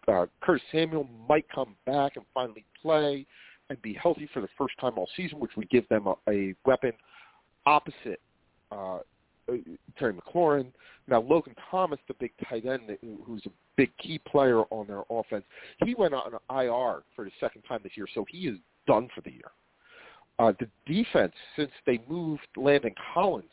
uh, 0.09 0.26
Curtis 0.40 0.62
Samuel 0.70 1.09
might 1.28 1.46
come 1.52 1.74
back 1.86 2.16
and 2.16 2.24
finally 2.34 2.64
play 2.80 3.26
and 3.70 3.80
be 3.82 3.94
healthy 3.94 4.28
for 4.32 4.40
the 4.40 4.48
first 4.59 4.74
time 4.78 4.92
all 4.96 5.09
season, 5.16 5.40
which 5.40 5.52
would 5.56 5.70
give 5.70 5.88
them 5.88 6.06
a, 6.06 6.14
a 6.28 6.54
weapon 6.66 6.92
opposite 7.66 8.20
uh, 8.70 8.98
Terry 9.98 10.14
McLaurin. 10.14 10.66
Now 11.09 11.20
Logan 11.20 11.55
Thomas, 11.70 11.98
the 12.09 12.14
big 12.14 12.32
tight 12.48 12.64
end, 12.66 12.97
who's 13.24 13.44
a 13.47 13.51
big 13.77 13.90
key 13.98 14.19
player 14.19 14.62
on 14.70 14.86
their 14.86 15.02
offense, 15.10 15.44
he 15.85 15.94
went 15.94 16.14
on 16.14 16.32
IR 16.51 17.02
for 17.14 17.24
the 17.24 17.31
second 17.40 17.62
time 17.62 17.81
this 17.82 17.93
year, 17.97 18.06
so 18.14 18.24
he 18.31 18.48
is 18.48 18.59
done 18.86 19.09
for 19.14 19.20
the 19.23 19.32
year. 19.32 19.51
Uh, 20.39 20.52
the 20.60 20.69
defense, 20.93 21.32
since 21.56 21.70
they 21.86 22.01
moved 22.09 22.47
Landon 22.56 22.94
Collins 23.12 23.44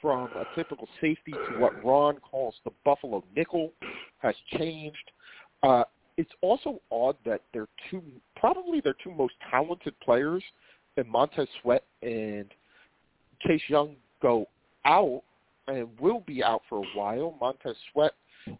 from 0.00 0.28
a 0.34 0.44
typical 0.54 0.88
safety 1.00 1.32
to 1.32 1.58
what 1.58 1.84
Ron 1.84 2.16
calls 2.18 2.54
the 2.64 2.70
Buffalo 2.84 3.22
nickel, 3.36 3.72
has 4.18 4.34
changed. 4.56 5.10
Uh, 5.62 5.84
it's 6.16 6.30
also 6.40 6.80
odd 6.90 7.16
that 7.24 7.42
their 7.52 7.66
two, 7.90 8.02
probably 8.36 8.80
their 8.80 8.94
two 9.02 9.10
most 9.10 9.34
talented 9.50 9.94
players, 10.00 10.42
and 10.96 11.06
Montez 11.08 11.48
Sweat 11.60 11.84
and 12.02 12.46
Chase 13.46 13.62
Young, 13.68 13.96
go 14.22 14.46
out 14.84 15.22
and 15.68 15.88
will 16.00 16.22
be 16.26 16.42
out 16.42 16.62
for 16.68 16.78
a 16.78 16.98
while. 16.98 17.36
Montez 17.40 17.76
Sweat 17.92 18.12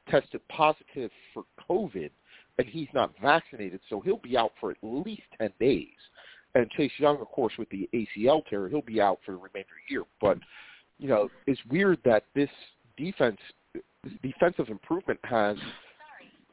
tested 0.09 0.41
positive 0.49 1.11
for 1.33 1.45
COVID, 1.69 2.11
and 2.59 2.69
he's 2.69 2.89
not 2.95 3.13
vaccinated, 3.21 3.81
so 3.89 4.01
he'll 4.01 4.19
be 4.19 4.37
out 4.37 4.53
for 4.61 4.71
at 4.71 4.77
least 4.83 5.23
10 5.39 5.53
days. 5.59 5.89
And 6.55 6.69
Chase 6.73 6.93
Young, 6.99 7.21
of 7.21 7.29
course, 7.29 7.53
with 7.59 7.69
the 7.71 7.89
ACL 7.95 8.43
tear, 8.49 8.69
he'll 8.69 8.83
be 8.83 9.01
out 9.01 9.21
for 9.25 9.33
the 9.33 9.39
remainder 9.39 9.61
of 9.61 9.89
the 9.89 9.93
year. 9.93 10.05
But, 10.21 10.39
you 10.99 11.09
know, 11.09 11.31
it's 11.47 11.61
weird 11.71 11.99
that 12.05 12.25
this 12.35 12.51
defense, 12.97 13.39
this 13.73 14.13
defensive 14.23 14.69
improvement 14.69 15.21
has 15.23 15.57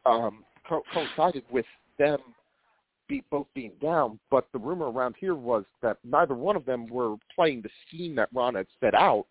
um, 0.06 0.44
co- 0.69 0.84
coincided 0.94 1.44
with 1.52 1.65
them 1.98 2.19
be, 3.07 3.23
both 3.31 3.48
being 3.56 3.72
down. 3.81 4.19
But 4.30 4.48
the 4.53 4.60
rumor 4.60 4.91
around 4.91 5.15
here 5.19 5.35
was 5.35 5.64
that 5.81 5.98
neither 6.03 6.35
one 6.35 6.56
of 6.56 6.65
them 6.65 6.88
were 6.88 7.15
playing 7.34 7.61
the 7.61 7.69
scheme 7.88 8.15
that 8.15 8.30
Ron 8.34 8.56
had 8.56 8.68
set 8.80 8.94
out. 8.94 9.26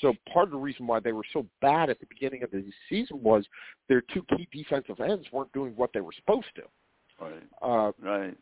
So 0.00 0.12
part 0.32 0.46
of 0.46 0.52
the 0.52 0.58
reason 0.58 0.86
why 0.86 1.00
they 1.00 1.12
were 1.12 1.24
so 1.32 1.46
bad 1.60 1.90
at 1.90 2.00
the 2.00 2.06
beginning 2.06 2.42
of 2.42 2.50
the 2.50 2.64
season 2.88 3.22
was 3.22 3.44
their 3.88 4.02
two 4.12 4.24
key 4.36 4.48
defensive 4.52 5.00
ends 5.00 5.26
weren't 5.32 5.52
doing 5.52 5.72
what 5.76 5.90
they 5.92 6.00
were 6.00 6.12
supposed 6.12 6.48
to. 6.56 6.62
Right. 7.20 7.42
Uh, 7.62 7.92
Right. 8.02 8.36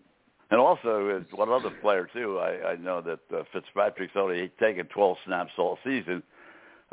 And 0.50 0.60
also, 0.60 1.08
as 1.08 1.22
one 1.36 1.48
other 1.48 1.70
player 1.82 2.08
too, 2.12 2.38
I, 2.38 2.72
I 2.72 2.76
know 2.76 3.00
that 3.00 3.20
uh, 3.34 3.44
Fitzpatrick's 3.52 4.12
only 4.14 4.52
taken 4.60 4.86
12 4.86 5.16
snaps 5.26 5.52
all 5.58 5.78
season, 5.82 6.22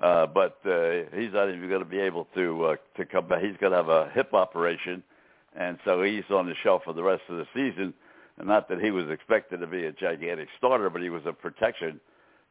uh, 0.02 0.26
but 0.28 0.58
uh, 0.66 1.04
he's 1.16 1.34
not 1.34 1.50
even 1.50 1.68
going 1.68 1.84
to 1.84 1.90
be 1.90 2.00
able 2.00 2.28
to 2.34 2.66
uh, 2.66 2.76
to 2.98 3.06
come 3.06 3.28
back. 3.28 3.44
He's 3.44 3.58
going 3.60 3.72
to 3.72 3.78
have 3.78 3.90
a 3.90 4.10
hip 4.16 4.34
operation, 4.34 5.04
and 5.56 5.78
so 5.86 6.02
he's 6.02 6.24
on 6.32 6.48
the 6.48 6.56
shelf 6.64 6.84
for 6.86 6.94
the 6.94 7.04
rest 7.04 7.24
of 7.30 7.38
the 7.38 7.46
season. 7.54 7.94
And 8.38 8.48
not 8.48 8.70
that 8.70 8.80
he 8.80 8.90
was 8.90 9.10
expected 9.10 9.60
to 9.60 9.68
be 9.68 9.86
a 9.86 9.92
gigantic 9.92 10.48
starter, 10.58 10.90
but 10.90 11.02
he 11.02 11.10
was 11.10 11.24
a 11.26 11.34
protection 11.34 12.00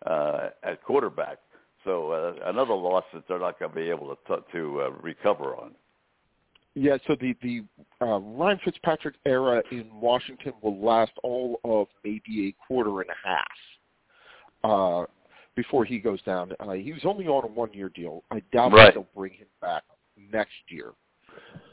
uh, 0.07 0.51
at 0.63 0.83
quarterback. 0.85 1.39
So 1.85 2.11
uh, 2.11 2.35
another 2.51 2.75
loss 2.75 3.05
that 3.15 3.27
they're 3.29 3.39
not 3.39 3.59
going 3.59 3.71
to 3.71 3.75
be 3.77 3.89
able 3.89 4.15
to 4.15 4.17
t- 4.37 4.43
to 4.53 4.83
uh, 4.83 4.91
recover 5.03 5.57
on. 5.57 5.73
Yeah, 6.75 6.99
so 7.07 7.17
the 7.21 7.35
the 7.43 7.65
uh, 8.01 8.19
Ryan 8.19 8.61
Fitzpatrick 8.65 9.17
era 9.27 9.63
in 9.73 9.89
Washington 10.01 10.53
will 10.63 10.79
last 10.79 11.13
all 11.23 11.59
of 11.65 11.89
maybe 12.05 12.49
a 12.49 12.55
quarter 12.67 13.01
and 13.01 13.11
a 13.11 13.29
half 13.29 13.47
uh, 14.63 15.07
before 15.57 15.85
he 15.85 15.99
goes 15.99 16.23
down. 16.23 16.53
Uh, 16.61 16.73
he 16.73 16.93
was 16.93 17.03
only 17.05 17.27
on 17.27 17.45
a 17.45 17.47
one 17.49 17.73
year 17.73 17.89
deal. 17.89 18.23
I 18.31 18.41
doubt 18.53 18.73
Right. 18.73 18.95
they'll 18.95 19.07
bring 19.17 19.33
him 19.33 19.49
back 19.61 19.83
next 20.31 20.53
year. 20.69 20.93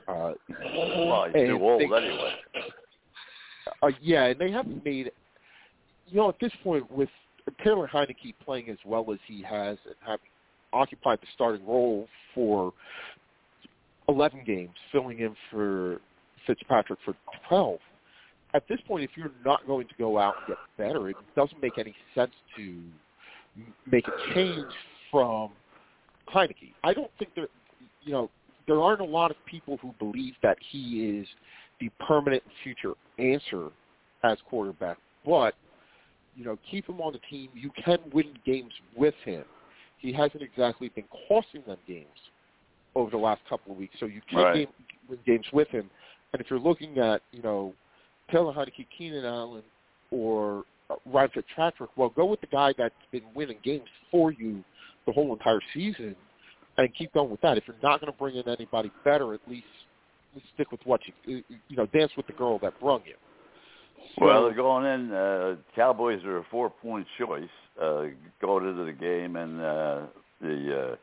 Uh, 0.08 0.34
Well, 0.50 1.26
he's 1.26 1.48
too 1.48 1.60
old 1.62 1.82
they- 1.82 1.86
anyway. 1.86 2.34
Uh, 3.84 3.92
yeah, 4.02 4.26
and 4.28 4.40
they 4.40 4.50
haven't 4.50 4.84
made, 4.84 5.12
you 6.08 6.16
know, 6.18 6.30
at 6.30 6.40
this 6.40 6.54
point 6.64 6.90
with 6.90 7.10
Taylor 7.64 7.88
Heinicke 7.88 8.34
playing 8.44 8.70
as 8.70 8.78
well 8.86 9.06
as 9.12 9.20
he 9.28 9.42
has 9.44 9.78
and 9.86 9.96
having 10.06 10.28
occupied 10.74 11.20
the 11.22 11.28
starting 11.34 11.66
role 11.66 12.08
for 12.34 12.74
11 14.10 14.44
games, 14.46 14.74
filling 14.92 15.20
in 15.20 15.36
for 15.52 16.00
Fitzpatrick 16.46 17.00
for 17.04 17.16
12. 17.48 17.80
At 18.54 18.68
this 18.68 18.80
point, 18.88 19.04
if 19.04 19.12
you're 19.16 19.32
not 19.46 19.66
going 19.68 19.88
to 19.88 19.94
go 19.98 20.18
out 20.18 20.36
and 20.38 20.56
get 20.56 20.58
better, 20.78 21.10
it 21.10 21.16
doesn't 21.36 21.62
make 21.62 21.78
any 21.78 21.94
sense 22.16 22.32
to 22.56 22.82
make 23.90 24.08
a 24.08 24.34
change 24.34 24.66
from 25.12 25.52
Heinicke. 26.34 26.74
I 26.84 26.94
don't 26.94 27.12
think 27.20 27.32
there, 27.36 27.48
you 28.04 28.14
know, 28.14 28.30
there 28.68 28.82
aren't 28.82 29.02
a 29.02 29.06
lot 29.06 29.32
of 29.32 29.38
people 29.46 29.78
who 29.82 29.94
believe 30.00 30.34
that 30.44 30.58
he 30.72 31.20
is 31.20 31.28
the 31.80 31.90
permanent 32.06 32.44
future 32.64 32.94
answer 33.20 33.70
as 34.24 34.38
quarterback. 34.50 34.98
But, 35.26 35.56
you 36.38 36.46
know, 36.46 36.58
keep 36.70 36.88
him 36.88 37.02
on 37.02 37.14
the 37.14 37.20
team. 37.30 37.50
You 37.54 37.72
can 37.84 37.98
win 38.14 38.38
games 38.46 38.72
with 38.96 39.16
him. 39.26 39.44
He 39.98 40.14
hasn't 40.14 40.44
exactly 40.44 40.90
been 40.90 41.06
costing 41.28 41.64
them 41.66 41.80
games 41.88 42.06
over 42.96 43.10
the 43.10 43.18
last 43.18 43.42
couple 43.50 43.72
of 43.72 43.78
weeks, 43.78 43.96
so 44.00 44.06
you 44.06 44.22
can 44.30 44.40
Right. 44.40 44.54
game, 44.54 44.68
win 45.10 45.20
games 45.26 45.52
with 45.52 45.68
him. 45.70 45.90
And 46.32 46.42
if 46.42 46.50
you're 46.50 46.60
looking 46.60 47.00
at, 47.00 47.24
you 47.32 47.42
know, 47.42 47.74
Taylor 48.30 48.54
Heinicke, 48.54 48.86
Keenan 48.96 49.26
Allen, 49.26 49.64
or 50.12 50.66
Ryan 51.06 51.30
Fitzpatrick, 51.30 51.90
well, 51.96 52.10
go 52.10 52.26
with 52.26 52.42
the 52.42 52.48
guy 52.48 52.74
that's 52.78 52.94
been 53.12 53.24
winning 53.34 53.60
games 53.64 53.90
for 54.12 54.32
you 54.32 54.64
the 55.06 55.12
whole 55.12 55.34
entire 55.34 55.62
season 55.74 56.16
and 56.78 56.94
keep 56.96 57.12
going 57.14 57.30
with 57.30 57.42
that. 57.42 57.58
If 57.58 57.68
you're 57.68 57.76
not 57.82 58.00
going 58.00 58.12
to 58.12 58.18
bring 58.18 58.36
in 58.36 58.48
anybody 58.48 58.92
better, 59.04 59.34
at 59.34 59.42
least 59.48 59.66
stick 60.54 60.72
with 60.72 60.82
what 60.86 61.02
you 61.26 61.44
you 61.68 61.76
know 61.76 61.88
dance 61.88 62.12
with 62.16 62.28
the 62.28 62.34
girl 62.34 62.60
that 62.60 62.80
brung 62.80 63.02
you. 63.06 63.16
Well, 64.20 64.46
they're 64.46 64.56
going 64.56 64.86
in. 64.86 65.12
Uh, 65.12 65.56
Cowboys 65.76 66.24
are 66.26 66.38
a 66.38 66.46
four-point 66.50 67.06
choice 67.20 67.44
uh, 67.82 68.06
going 68.42 68.68
into 68.68 68.86
the 68.86 68.92
game, 68.92 69.36
and 69.36 69.62
uh, 69.62 70.02
the 70.42 70.96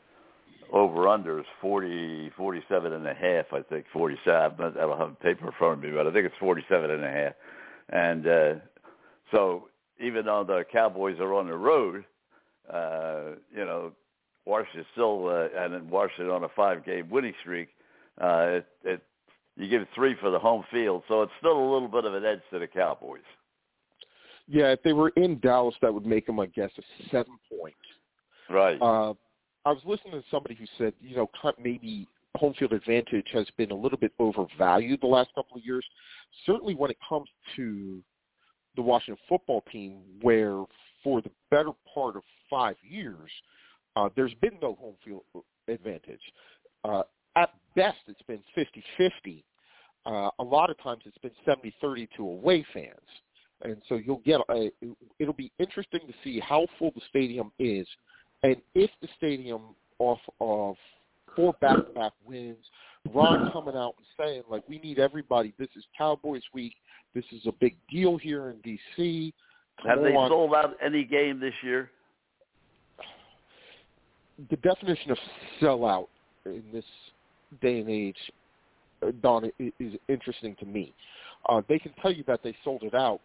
uh, 0.73 0.77
over/under 0.77 1.39
is 1.39 1.47
forty, 1.61 2.31
forty-seven 2.37 2.93
and 2.93 3.07
a 3.07 3.15
half. 3.15 3.53
I 3.53 3.63
think 3.63 3.87
forty-seven. 3.93 4.57
But 4.59 4.77
I 4.77 4.81
don't 4.81 4.99
have 4.99 5.11
a 5.11 5.15
paper 5.15 5.47
in 5.47 5.53
front 5.59 5.79
of 5.79 5.85
me, 5.85 5.91
but 5.95 6.07
I 6.07 6.13
think 6.13 6.27
it's 6.27 6.35
forty-seven 6.41 6.91
and 6.91 7.05
a 7.05 7.11
half. 7.11 7.33
And 7.91 8.27
uh, 8.27 8.55
so, 9.31 9.69
even 10.01 10.25
though 10.25 10.45
the 10.45 10.65
Cowboys 10.73 11.21
are 11.21 11.35
on 11.35 11.47
the 11.47 11.57
road, 11.57 12.05
uh, 12.73 13.37
you 13.55 13.65
know, 13.65 13.93
Washington 14.45 14.87
still, 14.93 15.29
uh, 15.29 15.49
and 15.57 15.73
then 15.73 15.89
Washington 15.89 16.31
on 16.31 16.45
a 16.45 16.49
five-game 16.49 17.11
winning 17.11 17.35
streak. 17.41 17.69
Uh, 18.21 18.59
it, 18.59 18.67
it 18.85 19.03
you 19.57 19.69
give 19.69 19.87
three 19.95 20.17
for 20.21 20.31
the 20.31 20.39
home 20.39 20.65
field, 20.71 21.03
so 21.09 21.23
it's 21.23 21.33
still 21.39 21.59
a 21.59 21.69
little 21.73 21.89
bit 21.89 22.05
of 22.05 22.15
an 22.15 22.25
edge 22.25 22.41
to 22.51 22.59
the 22.59 22.67
Cowboys. 22.67 23.21
yeah, 24.49 24.73
if 24.73 24.83
they 24.83 24.93
were 24.93 25.11
in 25.11 25.39
Dallas, 25.41 25.75
that 25.83 25.93
would 25.93 26.07
make 26.07 26.27
them, 26.27 26.41
I 26.41 26.47
guess, 26.47 26.71
a 26.79 26.83
seven 27.11 27.37
point. 27.61 27.75
Right. 28.51 28.81
Uh, 28.81 29.15
I 29.65 29.71
was 29.71 29.83
listening 29.85 30.13
to 30.13 30.25
somebody 30.31 30.55
who 30.55 30.67
said, 30.77 30.93
you 31.01 31.17
know, 31.17 31.31
maybe 31.63 32.07
home 32.37 32.55
field 32.59 32.73
advantage 32.73 33.27
has 33.33 33.47
been 33.57 33.71
a 33.71 33.77
little 33.77 33.99
bit 33.99 34.13
overvalued 34.19 35.01
the 35.01 35.07
last 35.07 35.31
couple 35.35 35.57
of 35.57 35.65
years. 35.65 35.85
Certainly, 36.45 36.75
when 36.75 36.91
it 36.91 36.99
comes 37.09 37.29
to 37.57 38.03
the 38.77 38.83
Washington 38.83 39.23
football 39.29 39.63
team, 39.71 40.01
where 40.21 40.65
for 41.03 41.23
the 41.23 41.31
better 41.51 41.71
part 41.93 42.17
of 42.17 42.23
five 42.51 42.77
years, 42.83 43.31
uh, 43.97 44.09
there's 44.17 44.35
been 44.41 44.59
no 44.61 44.75
home 44.75 44.97
field 45.05 45.23
advantage. 45.69 46.21
Uh, 46.85 47.03
at 47.37 47.51
best, 47.77 47.99
it's 48.07 48.23
been 48.23 48.41
50-50. 48.57 49.43
Uh, 50.07 50.31
a 50.39 50.45
lot 50.45 50.71
of 50.71 50.81
times, 50.83 51.03
it's 51.07 51.19
been 51.19 51.31
70-30 51.83 52.09
to 52.17 52.23
away 52.23 52.65
fans, 52.75 52.91
and 53.63 53.77
so 53.89 53.97
you'll 53.97 54.23
get. 54.25 54.41
A, 54.51 54.71
it'll 55.19 55.33
be 55.33 55.51
interesting 55.59 56.01
to 56.07 56.13
see 56.23 56.41
how 56.41 56.67
full 56.79 56.93
the 56.95 57.01
stadium 57.09 57.51
is, 57.59 57.87
and 58.43 58.57
if 58.75 58.91
the 59.01 59.09
stadium, 59.17 59.63
off 59.99 60.19
of 60.41 60.77
four 61.35 61.55
back-to-back 61.63 62.13
wins, 62.27 62.59
Ron 63.15 63.51
coming 63.51 63.75
out 63.75 63.95
and 63.97 64.07
saying 64.19 64.43
like, 64.51 64.69
"We 64.69 64.79
need 64.81 64.99
everybody. 64.99 65.55
This 65.59 65.71
is 65.75 65.85
Cowboys 65.97 66.43
week. 66.53 66.75
This 67.15 67.25
is 67.33 67.47
a 67.47 67.53
big 67.53 67.75
deal 67.91 68.19
here 68.19 68.51
in 68.51 68.59
D.C." 68.59 69.33
Come 69.81 69.91
Have 69.91 70.03
they 70.03 70.15
on. 70.15 70.29
sold 70.29 70.55
out 70.55 70.77
any 70.85 71.05
game 71.05 71.41
this 71.41 71.55
year? 71.63 71.91
the 74.51 74.57
definition 74.57 75.11
of 75.11 75.19
sellout 75.61 76.09
in 76.45 76.63
this 76.73 76.85
day 77.61 77.81
and 77.81 77.89
age, 77.89 78.17
uh, 79.03 79.11
Don, 79.23 79.51
is 79.59 79.95
interesting 80.09 80.57
to 80.61 80.67
me. 80.67 80.95
Uh, 81.49 81.63
they 81.69 81.79
can 81.79 81.93
tell 82.01 82.13
you 82.13 82.25
that 82.27 82.41
they 82.43 82.55
sold 82.65 82.83
it 82.83 82.95
out, 82.95 83.21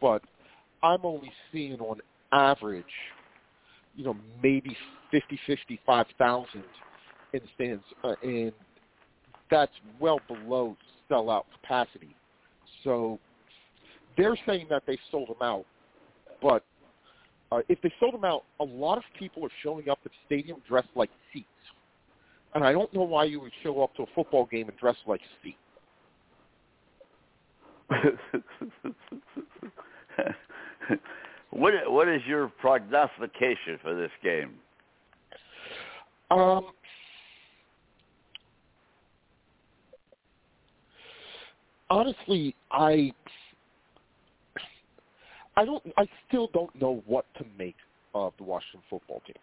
but 0.00 0.22
I'm 0.82 1.04
only 1.04 1.30
seeing 1.52 1.78
on 1.80 2.00
average, 2.32 2.84
you 3.96 4.04
know, 4.04 4.16
maybe 4.42 4.76
50, 5.10 5.38
55,000 5.46 6.62
in 7.32 7.40
stands, 7.54 7.84
uh, 8.02 8.14
and 8.22 8.52
that's 9.50 9.72
well 9.98 10.20
below 10.26 10.76
sellout 11.10 11.44
capacity. 11.60 12.14
So 12.84 13.18
they're 14.16 14.38
saying 14.46 14.66
that 14.70 14.84
they 14.86 14.98
sold 15.10 15.28
them 15.28 15.42
out, 15.42 15.66
but 16.40 16.64
uh, 17.52 17.60
if 17.68 17.80
they 17.82 17.92
sold 17.98 18.14
them 18.14 18.24
out, 18.24 18.44
a 18.60 18.64
lot 18.64 18.96
of 18.96 19.04
people 19.18 19.44
are 19.44 19.50
showing 19.62 19.88
up 19.88 19.98
at 20.04 20.12
the 20.12 20.16
stadium 20.26 20.62
dressed 20.68 20.88
like 20.94 21.10
seats. 21.32 21.46
And 22.54 22.64
I 22.64 22.72
don't 22.72 22.92
know 22.92 23.02
why 23.02 23.24
you 23.24 23.40
would 23.40 23.52
show 23.62 23.82
up 23.82 23.94
to 23.96 24.02
a 24.02 24.06
football 24.14 24.46
game 24.46 24.68
and 24.68 24.76
dress 24.78 24.96
like 25.06 25.20
Steve. 25.40 25.54
what 31.50 31.74
what 31.90 32.08
is 32.08 32.22
your 32.26 32.48
prognostication 32.60 33.78
for 33.82 33.94
this 33.94 34.10
game? 34.22 34.54
Um, 36.30 36.70
honestly, 41.88 42.54
I 42.70 43.12
I 45.56 45.64
don't 45.64 45.82
I 45.96 46.06
still 46.28 46.48
don't 46.54 46.74
know 46.80 47.02
what 47.06 47.26
to 47.38 47.44
make 47.58 47.76
of 48.14 48.32
the 48.38 48.44
Washington 48.44 48.80
football 48.88 49.22
team. 49.26 49.36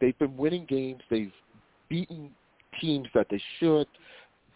They've 0.00 0.18
been 0.18 0.36
winning 0.36 0.66
games. 0.66 1.00
They've 1.10 1.32
beaten 1.88 2.30
teams 2.80 3.08
that 3.14 3.26
they 3.30 3.40
should. 3.58 3.86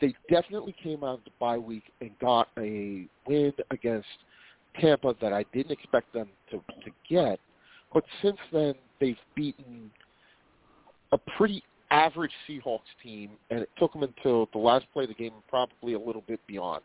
They 0.00 0.14
definitely 0.28 0.74
came 0.82 1.04
out 1.04 1.18
of 1.18 1.24
the 1.24 1.30
bye 1.38 1.58
week 1.58 1.84
and 2.00 2.10
got 2.20 2.48
a 2.58 3.06
win 3.26 3.52
against 3.70 4.08
Tampa 4.80 5.14
that 5.20 5.32
I 5.32 5.44
didn't 5.52 5.72
expect 5.72 6.12
them 6.12 6.28
to, 6.50 6.56
to 6.56 6.90
get. 7.08 7.38
But 7.92 8.04
since 8.22 8.38
then, 8.52 8.74
they've 9.00 9.16
beaten 9.34 9.90
a 11.12 11.18
pretty 11.36 11.62
average 11.90 12.32
Seahawks 12.48 12.80
team, 13.02 13.32
and 13.50 13.60
it 13.60 13.68
took 13.78 13.92
them 13.92 14.02
until 14.02 14.48
the 14.52 14.58
last 14.58 14.86
play 14.92 15.04
of 15.04 15.08
the 15.10 15.14
game, 15.14 15.32
probably 15.48 15.92
a 15.92 15.98
little 15.98 16.24
bit 16.26 16.40
beyond. 16.46 16.82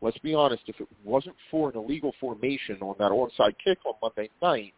Let's 0.00 0.18
be 0.18 0.34
honest, 0.34 0.62
if 0.66 0.80
it 0.80 0.88
wasn't 1.04 1.36
for 1.50 1.70
an 1.70 1.76
illegal 1.76 2.12
formation 2.20 2.78
on 2.80 2.96
that 2.98 3.12
onside 3.12 3.54
kick 3.64 3.78
on 3.86 3.94
Monday 4.02 4.30
night, 4.42 4.74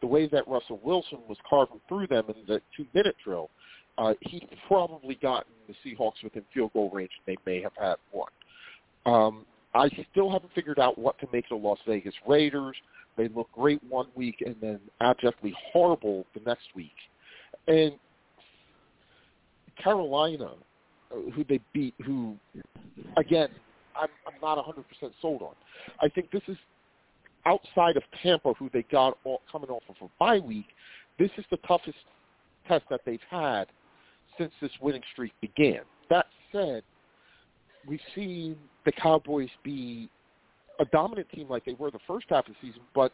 the 0.00 0.06
way 0.06 0.28
that 0.28 0.46
Russell 0.46 0.80
Wilson 0.82 1.18
was 1.28 1.38
carving 1.48 1.80
through 1.88 2.06
them 2.08 2.24
in 2.28 2.34
the 2.46 2.60
two-minute 2.76 3.16
drill, 3.24 3.50
uh, 3.98 4.14
he'd 4.22 4.48
probably 4.66 5.14
gotten 5.16 5.52
the 5.68 5.74
Seahawks 5.84 6.22
within 6.22 6.42
field 6.52 6.72
goal 6.72 6.90
range, 6.92 7.10
they 7.26 7.36
may 7.46 7.60
have 7.62 7.72
had 7.78 7.96
one. 8.10 8.30
Um, 9.06 9.46
I 9.74 9.88
still 10.12 10.30
haven't 10.30 10.52
figured 10.54 10.78
out 10.78 10.98
what 10.98 11.18
to 11.20 11.26
make 11.32 11.44
of 11.50 11.60
the 11.60 11.68
Las 11.68 11.78
Vegas 11.86 12.14
Raiders. 12.26 12.76
They 13.16 13.28
look 13.28 13.48
great 13.52 13.80
one 13.88 14.06
week 14.14 14.42
and 14.44 14.56
then 14.60 14.80
abjectly 15.00 15.54
horrible 15.72 16.26
the 16.34 16.40
next 16.46 16.66
week. 16.74 16.94
And 17.68 17.92
Carolina, 19.82 20.52
uh, 21.12 21.30
who 21.34 21.44
they 21.44 21.60
beat, 21.72 21.94
who, 22.04 22.36
again, 23.16 23.48
I'm, 23.96 24.08
I'm 24.26 24.40
not 24.42 24.58
100% 24.64 24.84
sold 25.20 25.42
on. 25.42 25.54
I 26.00 26.08
think 26.08 26.30
this 26.30 26.42
is 26.48 26.56
outside 27.46 27.96
of 27.96 28.02
Tampa, 28.22 28.54
who 28.54 28.70
they 28.72 28.82
got 28.90 29.18
all, 29.24 29.42
coming 29.50 29.70
off 29.70 29.82
of 29.88 29.96
a 30.00 30.08
bye 30.18 30.38
week. 30.38 30.66
This 31.18 31.30
is 31.36 31.44
the 31.50 31.58
toughest 31.58 31.98
test 32.66 32.84
that 32.90 33.00
they've 33.04 33.20
had 33.30 33.66
since 34.38 34.52
this 34.60 34.70
winning 34.80 35.02
streak 35.12 35.32
began. 35.40 35.80
That 36.10 36.26
said, 36.52 36.82
we've 37.86 38.00
seen 38.14 38.56
the 38.84 38.92
Cowboys 38.92 39.48
be 39.62 40.08
a 40.80 40.84
dominant 40.86 41.28
team 41.30 41.48
like 41.48 41.64
they 41.64 41.74
were 41.74 41.90
the 41.90 42.00
first 42.06 42.26
half 42.28 42.48
of 42.48 42.54
the 42.54 42.68
season, 42.68 42.82
but 42.94 43.12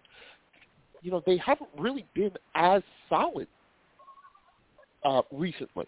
you 1.02 1.10
know 1.10 1.22
they 1.26 1.36
haven't 1.36 1.70
really 1.78 2.06
been 2.14 2.32
as 2.54 2.82
solid 3.08 3.48
uh, 5.04 5.22
recently. 5.30 5.86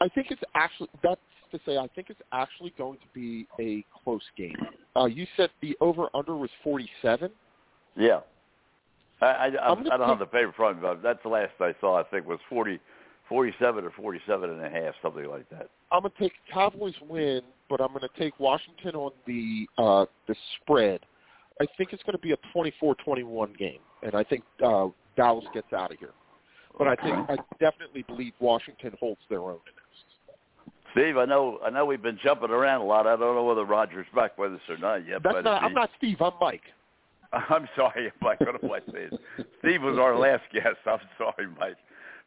I 0.00 0.08
think 0.08 0.28
it's 0.30 0.42
actually 0.54 0.88
that's 1.02 1.20
to 1.52 1.60
say 1.66 1.78
I 1.78 1.88
think 1.94 2.10
it's 2.10 2.20
actually 2.32 2.74
going 2.76 2.98
to 2.98 3.06
be 3.14 3.46
a 3.60 3.84
close 4.02 4.22
game. 4.36 4.56
Uh, 4.96 5.06
you 5.06 5.26
said 5.36 5.50
the 5.62 5.76
over 5.80 6.08
under 6.14 6.36
was 6.36 6.50
forty 6.62 6.88
seven. 7.02 7.30
Yeah. 7.96 8.20
I 9.20 9.26
I, 9.26 9.46
I, 9.46 9.72
I 9.72 9.96
don't 9.96 10.08
have 10.08 10.18
the 10.18 10.26
paper 10.26 10.46
in 10.46 10.52
front 10.52 10.76
of 10.76 10.82
me, 10.82 10.88
but 10.88 11.02
that's 11.02 11.22
the 11.22 11.28
last 11.28 11.52
I 11.60 11.74
saw. 11.80 12.00
I 12.00 12.04
think 12.04 12.26
was 12.26 12.40
forty, 12.48 12.80
forty-seven 13.28 13.84
or 13.84 13.90
forty-seven 13.90 14.50
and 14.50 14.64
a 14.64 14.70
half, 14.70 14.94
something 15.02 15.26
like 15.26 15.48
that. 15.50 15.70
I'm 15.92 16.02
going 16.02 16.12
to 16.16 16.18
take 16.18 16.32
Cowboys 16.52 16.94
win, 17.08 17.42
but 17.68 17.80
I'm 17.80 17.88
going 17.88 18.00
to 18.00 18.20
take 18.20 18.38
Washington 18.40 18.94
on 18.94 19.12
the 19.26 19.66
uh, 19.78 20.06
the 20.26 20.34
spread. 20.60 21.00
I 21.60 21.66
think 21.76 21.92
it's 21.92 22.02
going 22.02 22.14
to 22.14 22.18
be 22.18 22.32
a 22.32 22.36
24-21 22.52 23.56
game, 23.56 23.78
and 24.02 24.16
I 24.16 24.24
think 24.24 24.42
uh, 24.64 24.88
Dallas 25.16 25.44
gets 25.54 25.72
out 25.72 25.92
of 25.92 25.98
here. 26.00 26.10
But 26.76 26.88
I 26.88 26.96
think 26.96 27.14
I 27.30 27.36
definitely 27.60 28.02
believe 28.02 28.32
Washington 28.40 28.92
holds 28.98 29.20
their 29.30 29.42
own 29.42 29.52
in 29.52 29.74
this. 29.76 30.74
Steve, 30.92 31.16
I 31.16 31.24
know 31.24 31.60
I 31.64 31.70
know 31.70 31.86
we've 31.86 32.02
been 32.02 32.18
jumping 32.22 32.50
around 32.50 32.80
a 32.80 32.84
lot. 32.84 33.06
I 33.06 33.16
don't 33.16 33.34
know 33.36 33.44
whether 33.44 33.64
Roger's 33.64 34.06
back 34.14 34.36
with 34.38 34.54
us 34.54 34.60
or 34.68 34.76
not 34.78 35.06
yet. 35.06 35.22
That's 35.22 35.36
but 35.36 35.44
not. 35.44 35.62
I'm 35.62 35.72
not 35.72 35.90
Steve. 35.98 36.20
I'm 36.20 36.32
Mike. 36.40 36.62
I'm 37.32 37.68
sorry, 37.76 38.12
Mike. 38.20 38.40
What 38.40 38.62
am 38.62 38.70
I 38.70 38.92
saying? 38.92 39.10
Steve 39.60 39.82
was 39.82 39.98
our 39.98 40.18
last 40.18 40.42
guest. 40.52 40.78
I'm 40.86 40.98
sorry, 41.16 41.48
Mike. 41.58 41.76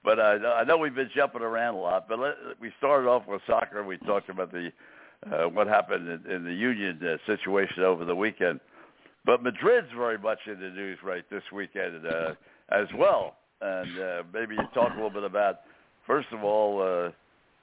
But 0.04 0.20
uh, 0.20 0.38
I 0.56 0.64
know 0.64 0.78
we've 0.78 0.96
been 0.96 1.10
jumping 1.16 1.42
around 1.42 1.76
a 1.76 1.80
lot. 1.80 2.08
But 2.08 2.20
let, 2.20 2.36
we 2.60 2.72
started 2.78 3.08
off 3.10 3.24
with 3.28 3.42
soccer. 3.48 3.84
We 3.84 3.98
talked 3.98 4.30
about 4.30 4.52
the 4.52 4.72
uh, 5.32 5.50
what 5.50 5.68
happened 5.68 6.08
in, 6.08 6.32
in 6.32 6.44
the 6.44 6.54
union 6.54 7.00
uh, 7.04 7.18
situation 7.26 7.84
over 7.84 8.06
the 8.06 8.16
weekend. 8.16 8.60
But 9.26 9.44
Madrid's 9.44 9.88
very 9.96 10.18
much 10.18 10.40
in 10.46 10.60
the 10.60 10.70
news 10.70 11.00
right 11.04 11.24
this 11.30 11.44
weekend 11.52 12.06
uh, 12.06 12.34
as 12.70 12.88
well. 12.96 13.36
And 13.62 14.00
uh, 14.00 14.24
maybe 14.34 14.56
you 14.56 14.62
talk 14.74 14.92
a 14.92 14.96
little 14.96 15.10
bit 15.10 15.24
about, 15.24 15.62
first 16.06 16.28
of 16.32 16.44
all, 16.44 16.82
uh, 16.82 17.12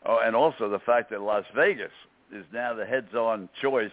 oh, 0.06 0.19
and 0.24 0.35
also 0.35 0.69
the 0.69 0.81
fact 0.81 1.11
that 1.11 1.23
Las 1.23 1.44
Vegas 1.55 1.93
is 2.35 2.44
now 2.52 2.74
the 2.74 2.85
heads-on 2.85 3.48
choice 3.62 3.93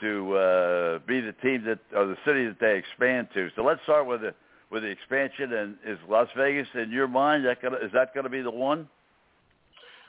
to 0.00 0.36
uh, 0.36 0.98
be 1.06 1.20
the 1.20 1.32
team 1.42 1.64
that 1.64 1.78
or 1.96 2.06
the 2.06 2.16
city 2.26 2.46
that 2.46 2.60
they 2.60 2.76
expand 2.76 3.28
to. 3.34 3.48
So 3.56 3.62
let's 3.62 3.82
start 3.84 4.06
with 4.06 4.20
the 4.20 4.34
with 4.72 4.82
the 4.82 4.88
expansion. 4.88 5.52
And 5.52 5.76
is 5.86 5.98
Las 6.08 6.28
Vegas 6.36 6.66
in 6.74 6.90
your 6.90 7.06
mind 7.06 7.44
that 7.44 7.62
gonna, 7.62 7.76
is 7.76 7.92
that 7.92 8.14
going 8.14 8.24
to 8.24 8.30
be 8.30 8.40
the 8.40 8.50
one? 8.50 8.88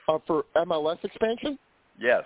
Uh, 0.07 0.18
for 0.26 0.45
MLS 0.56 1.03
expansion, 1.03 1.60
Yes. 1.99 2.23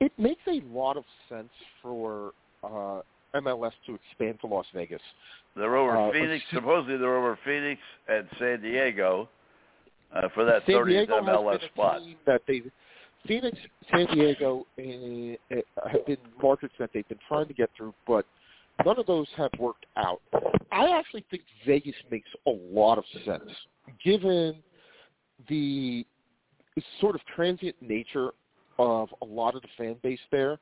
it 0.00 0.12
makes 0.18 0.40
a 0.48 0.60
lot 0.72 0.96
of 0.96 1.04
sense 1.28 1.48
for 1.80 2.32
uh, 2.64 3.00
MLS 3.36 3.72
to 3.86 3.94
expand 3.94 4.38
to 4.40 4.46
Las 4.48 4.66
Vegas. 4.74 5.00
They're 5.56 5.76
over 5.76 5.96
Uh, 5.96 6.12
Phoenix. 6.12 6.44
Supposedly 6.52 6.96
they're 6.96 7.16
over 7.16 7.38
Phoenix 7.44 7.80
and 8.08 8.26
San 8.38 8.60
Diego 8.62 9.28
uh, 10.14 10.28
for 10.34 10.44
that 10.44 10.62
San 10.66 10.74
30th 10.74 10.86
Diego 10.88 11.20
MLS 11.22 11.64
spot. 11.68 12.00
that 12.26 12.42
they 12.48 12.62
Phoenix, 13.26 13.56
San 13.90 14.06
Diego 14.06 14.66
uh, 14.78 15.54
uh, 15.54 15.88
have 15.88 16.04
been 16.06 16.16
markets 16.42 16.74
that 16.80 16.90
they've 16.92 17.08
been 17.08 17.20
trying 17.28 17.46
to 17.46 17.54
get 17.54 17.70
through, 17.76 17.94
but 18.06 18.26
none 18.84 18.98
of 18.98 19.06
those 19.06 19.26
have 19.36 19.50
worked 19.58 19.86
out. 19.96 20.20
I 20.70 20.88
actually 20.98 21.24
think 21.30 21.42
Vegas 21.66 21.94
makes 22.10 22.28
a 22.46 22.50
lot 22.50 22.98
of 22.98 23.04
sense, 23.24 23.50
given 24.04 24.62
the 25.48 26.06
sort 27.00 27.14
of 27.14 27.20
transient 27.34 27.76
nature 27.80 28.30
of 28.78 29.08
a 29.20 29.24
lot 29.24 29.54
of 29.54 29.62
the 29.62 29.68
fan 29.76 29.96
base 30.02 30.20
there, 30.30 30.58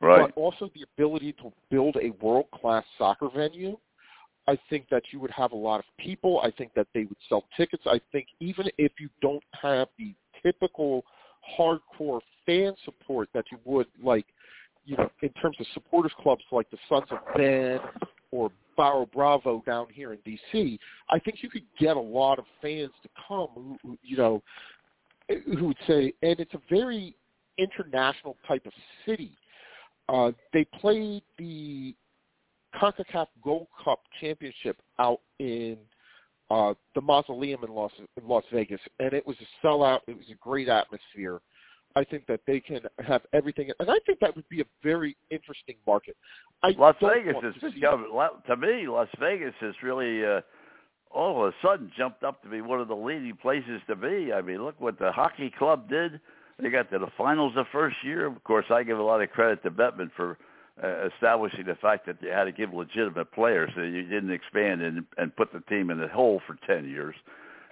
Right. 0.00 0.32
but 0.32 0.40
also 0.40 0.70
the 0.74 0.82
ability 0.94 1.32
to 1.34 1.52
build 1.70 1.96
a 1.96 2.10
world-class 2.24 2.84
soccer 2.96 3.28
venue. 3.28 3.76
I 4.46 4.56
think 4.70 4.88
that 4.90 5.02
you 5.12 5.18
would 5.18 5.32
have 5.32 5.52
a 5.52 5.56
lot 5.56 5.80
of 5.80 5.84
people. 5.98 6.40
I 6.40 6.50
think 6.52 6.72
that 6.74 6.86
they 6.94 7.04
would 7.04 7.16
sell 7.28 7.44
tickets. 7.56 7.82
I 7.84 8.00
think 8.12 8.28
even 8.40 8.70
if 8.78 8.92
you 9.00 9.10
don't 9.20 9.42
have 9.60 9.88
the 9.98 10.14
typical 10.42 11.04
hardcore 11.58 12.20
fan 12.46 12.74
support 12.84 13.28
that 13.34 13.44
you 13.50 13.58
would 13.64 13.88
like, 14.02 14.26
you 14.88 14.96
know, 14.96 15.10
in 15.20 15.28
terms 15.34 15.56
of 15.60 15.66
supporters 15.74 16.12
clubs 16.22 16.42
like 16.50 16.68
the 16.70 16.78
Sons 16.88 17.04
of 17.10 17.18
Ben 17.36 17.78
or 18.30 18.50
Barra 18.74 19.04
Brava 19.04 19.60
down 19.66 19.86
here 19.92 20.14
in 20.14 20.18
DC, 20.20 20.78
I 21.10 21.18
think 21.18 21.42
you 21.42 21.50
could 21.50 21.66
get 21.78 21.96
a 21.96 22.00
lot 22.00 22.38
of 22.38 22.46
fans 22.62 22.90
to 23.02 23.08
come 23.28 23.48
who, 23.54 23.78
who 23.82 23.98
you 24.02 24.16
know, 24.16 24.42
who 25.28 25.66
would 25.66 25.76
say, 25.86 26.14
and 26.22 26.40
it's 26.40 26.54
a 26.54 26.60
very 26.70 27.14
international 27.58 28.36
type 28.46 28.64
of 28.64 28.72
city. 29.04 29.32
Uh, 30.08 30.32
they 30.54 30.64
played 30.80 31.22
the 31.36 31.94
CONCACAF 32.80 33.26
Gold 33.44 33.66
Cup 33.84 34.00
championship 34.22 34.78
out 34.98 35.20
in 35.38 35.76
uh, 36.50 36.72
the 36.94 37.00
Mausoleum 37.02 37.62
in 37.62 37.74
Las 37.74 37.92
in 37.98 38.26
Las 38.26 38.44
Vegas, 38.50 38.80
and 39.00 39.12
it 39.12 39.26
was 39.26 39.36
a 39.42 39.66
sellout. 39.66 40.00
It 40.06 40.16
was 40.16 40.26
a 40.30 40.36
great 40.36 40.70
atmosphere. 40.70 41.40
I 41.96 42.04
think 42.04 42.26
that 42.26 42.40
they 42.46 42.60
can 42.60 42.80
have 43.06 43.22
everything, 43.32 43.70
and 43.80 43.90
I 43.90 43.98
think 44.06 44.20
that 44.20 44.34
would 44.36 44.48
be 44.48 44.60
a 44.60 44.66
very 44.82 45.16
interesting 45.30 45.76
market. 45.86 46.16
I 46.62 46.70
Las 46.78 46.96
Vegas 47.00 47.34
has 47.42 47.54
to 47.54 47.70
see- 47.72 47.80
to 47.80 48.56
me. 48.56 48.86
Las 48.86 49.08
Vegas 49.18 49.54
has 49.60 49.74
really 49.82 50.24
uh, 50.24 50.40
all 51.10 51.44
of 51.44 51.52
a 51.52 51.66
sudden 51.66 51.90
jumped 51.96 52.22
up 52.22 52.42
to 52.42 52.48
be 52.48 52.60
one 52.60 52.80
of 52.80 52.88
the 52.88 52.96
leading 52.96 53.36
places 53.36 53.80
to 53.88 53.96
be. 53.96 54.32
I 54.32 54.42
mean, 54.42 54.64
look 54.64 54.80
what 54.80 54.98
the 54.98 55.10
hockey 55.10 55.50
club 55.50 55.88
did. 55.88 56.20
They 56.60 56.70
got 56.70 56.90
to 56.90 56.98
the 56.98 57.10
finals 57.16 57.54
the 57.54 57.64
first 57.72 57.96
year. 58.02 58.26
Of 58.26 58.42
course, 58.44 58.66
I 58.70 58.82
give 58.82 58.98
a 58.98 59.02
lot 59.02 59.22
of 59.22 59.30
credit 59.30 59.62
to 59.62 59.70
Bettman 59.70 60.10
for 60.16 60.38
uh, 60.82 61.08
establishing 61.14 61.66
the 61.66 61.76
fact 61.76 62.06
that 62.06 62.20
you 62.20 62.30
had 62.30 62.44
to 62.44 62.52
give 62.52 62.72
legitimate 62.72 63.32
players, 63.32 63.70
so 63.74 63.82
you 63.82 64.02
didn't 64.02 64.30
expand 64.30 64.82
and, 64.82 65.04
and 65.16 65.34
put 65.36 65.52
the 65.52 65.60
team 65.68 65.90
in 65.90 65.98
the 65.98 66.08
hole 66.08 66.40
for 66.46 66.56
ten 66.66 66.88
years. 66.88 67.14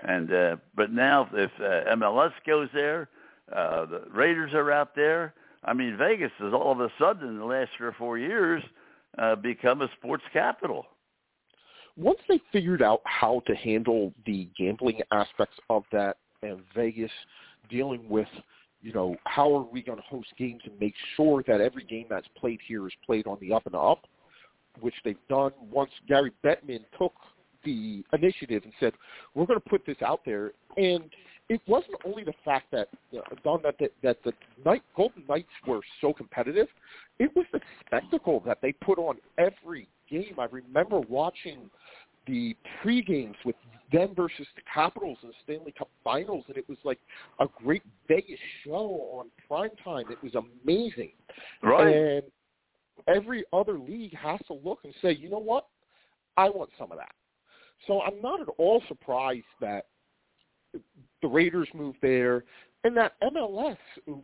And 0.02 0.32
uh, 0.32 0.56
but 0.74 0.92
now, 0.92 1.28
if 1.32 1.50
uh, 1.58 1.94
MLS 1.96 2.32
goes 2.46 2.68
there, 2.72 3.08
uh, 3.54 3.86
the 3.86 4.02
Raiders 4.12 4.52
are 4.54 4.70
out 4.70 4.94
there. 4.94 5.34
I 5.64 5.72
mean, 5.72 5.96
Vegas 5.96 6.30
has 6.38 6.52
all 6.52 6.72
of 6.72 6.80
a 6.80 6.90
sudden 6.98 7.28
in 7.28 7.38
the 7.38 7.44
last 7.44 7.70
three 7.76 7.88
or 7.88 7.92
four 7.98 8.18
years 8.18 8.62
uh, 9.18 9.34
become 9.36 9.82
a 9.82 9.88
sports 9.98 10.24
capital. 10.32 10.86
once 11.96 12.18
they 12.28 12.40
figured 12.52 12.82
out 12.82 13.00
how 13.04 13.42
to 13.46 13.54
handle 13.54 14.12
the 14.26 14.48
gambling 14.58 15.00
aspects 15.12 15.56
of 15.70 15.84
that 15.92 16.18
and 16.42 16.60
Vegas 16.74 17.10
dealing 17.70 18.08
with, 18.08 18.28
you 18.82 18.92
know, 18.92 19.16
how 19.24 19.54
are 19.56 19.62
we 19.62 19.82
going 19.82 19.98
to 19.98 20.04
host 20.04 20.28
games 20.38 20.60
and 20.64 20.78
make 20.78 20.94
sure 21.16 21.42
that 21.46 21.60
every 21.60 21.84
game 21.84 22.06
that's 22.08 22.28
played 22.38 22.60
here 22.66 22.86
is 22.86 22.92
played 23.04 23.26
on 23.26 23.38
the 23.40 23.52
up 23.52 23.66
and 23.66 23.74
up, 23.74 24.04
which 24.80 24.94
they've 25.04 25.16
done 25.28 25.52
once 25.70 25.90
Gary 26.06 26.32
Bettman 26.44 26.84
took 26.98 27.14
the 27.64 28.04
initiative 28.12 28.62
and 28.64 28.72
said, 28.78 28.92
we're 29.34 29.46
going 29.46 29.60
to 29.60 29.68
put 29.68 29.84
this 29.86 29.96
out 30.04 30.20
there. 30.24 30.52
And 30.76 31.10
it 31.48 31.60
wasn't 31.66 31.96
only 32.04 32.24
the 32.24 32.34
fact 32.44 32.70
that, 32.72 32.88
uh, 33.16 33.20
Don, 33.44 33.62
that, 33.62 33.76
that, 33.78 33.92
that 34.02 34.16
the 34.24 34.32
night, 34.64 34.82
Golden 34.96 35.22
Knights 35.28 35.48
were 35.66 35.80
so 36.00 36.12
competitive. 36.12 36.66
It 37.18 37.30
was 37.36 37.46
the 37.52 37.60
spectacle 37.84 38.42
that 38.46 38.58
they 38.62 38.72
put 38.72 38.98
on 38.98 39.16
every 39.38 39.88
game. 40.10 40.34
I 40.38 40.46
remember 40.46 41.00
watching 41.00 41.70
the 42.26 42.56
pre-games 42.82 43.36
with 43.44 43.54
them 43.92 44.12
versus 44.16 44.46
the 44.56 44.62
Capitals 44.72 45.18
in 45.22 45.28
the 45.28 45.34
Stanley 45.44 45.72
Cup 45.72 45.88
Finals, 46.02 46.44
and 46.48 46.56
it 46.56 46.68
was 46.68 46.78
like 46.82 46.98
a 47.38 47.46
great 47.62 47.82
Vegas 48.08 48.40
show 48.64 49.08
on 49.12 49.26
prime 49.46 49.70
time. 49.84 50.06
It 50.10 50.18
was 50.22 50.34
amazing. 50.34 51.12
Right. 51.62 51.86
And 51.86 52.22
every 53.06 53.44
other 53.52 53.78
league 53.78 54.16
has 54.16 54.40
to 54.48 54.54
look 54.54 54.80
and 54.82 54.92
say, 55.00 55.12
you 55.12 55.30
know 55.30 55.38
what? 55.38 55.66
I 56.36 56.48
want 56.48 56.70
some 56.76 56.90
of 56.90 56.98
that. 56.98 57.14
So 57.86 58.02
I'm 58.02 58.20
not 58.20 58.40
at 58.40 58.48
all 58.58 58.82
surprised 58.88 59.44
that 59.60 59.86
the 61.22 61.28
Raiders 61.28 61.68
moved 61.74 61.98
there 62.02 62.44
and 62.84 62.96
that 62.96 63.14
MLS 63.34 63.76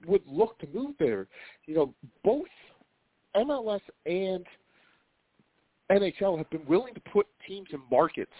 would 0.06 0.22
look 0.26 0.58
to 0.60 0.68
move 0.72 0.94
there. 0.98 1.26
You 1.66 1.74
know, 1.74 1.94
both 2.22 2.46
MLS 3.36 3.80
and 4.06 4.46
NHL 5.90 6.38
have 6.38 6.48
been 6.50 6.64
willing 6.66 6.94
to 6.94 7.00
put 7.00 7.26
teams 7.46 7.68
in 7.72 7.80
markets 7.90 8.30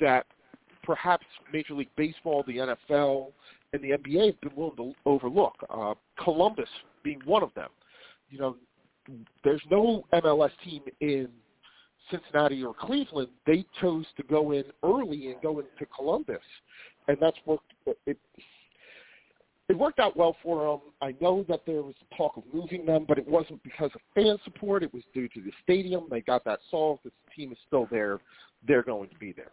that 0.00 0.26
perhaps 0.82 1.24
Major 1.52 1.74
League 1.74 1.90
Baseball, 1.96 2.44
the 2.46 2.56
NFL, 2.56 3.32
and 3.72 3.82
the 3.82 3.90
NBA 3.90 4.26
have 4.26 4.40
been 4.40 4.54
willing 4.54 4.76
to 4.76 4.94
overlook. 5.06 5.54
Uh, 5.70 5.94
Columbus 6.22 6.68
being 7.02 7.20
one 7.24 7.42
of 7.42 7.52
them. 7.54 7.70
You 8.30 8.38
know, 8.38 8.56
there's 9.42 9.62
no 9.70 10.04
MLS 10.12 10.50
team 10.64 10.82
in 11.00 11.28
Cincinnati 12.10 12.62
or 12.62 12.74
Cleveland. 12.74 13.28
They 13.46 13.64
chose 13.80 14.04
to 14.16 14.22
go 14.24 14.52
in 14.52 14.64
early 14.84 15.28
and 15.28 15.40
go 15.42 15.60
into 15.60 15.86
Columbus, 15.94 16.42
and 17.08 17.16
that's 17.20 17.38
worked. 17.46 17.72
It, 18.06 18.18
it 19.68 19.76
worked 19.76 19.98
out 19.98 20.16
well 20.16 20.36
for 20.42 20.64
them. 20.64 20.92
I 21.02 21.14
know 21.20 21.44
that 21.48 21.62
there 21.66 21.82
was 21.82 21.94
talk 22.16 22.36
of 22.36 22.44
moving 22.52 22.86
them, 22.86 23.04
but 23.06 23.18
it 23.18 23.26
wasn't 23.26 23.62
because 23.64 23.90
of 23.94 24.00
fan 24.14 24.36
support. 24.44 24.82
It 24.84 24.94
was 24.94 25.02
due 25.12 25.28
to 25.28 25.40
the 25.40 25.50
stadium. 25.62 26.06
They 26.10 26.20
got 26.20 26.44
that 26.44 26.60
solved. 26.70 27.00
The 27.04 27.10
team 27.34 27.50
is 27.52 27.58
still 27.66 27.88
there. 27.90 28.20
They're 28.66 28.84
going 28.84 29.08
to 29.08 29.16
be 29.16 29.32
there. 29.32 29.50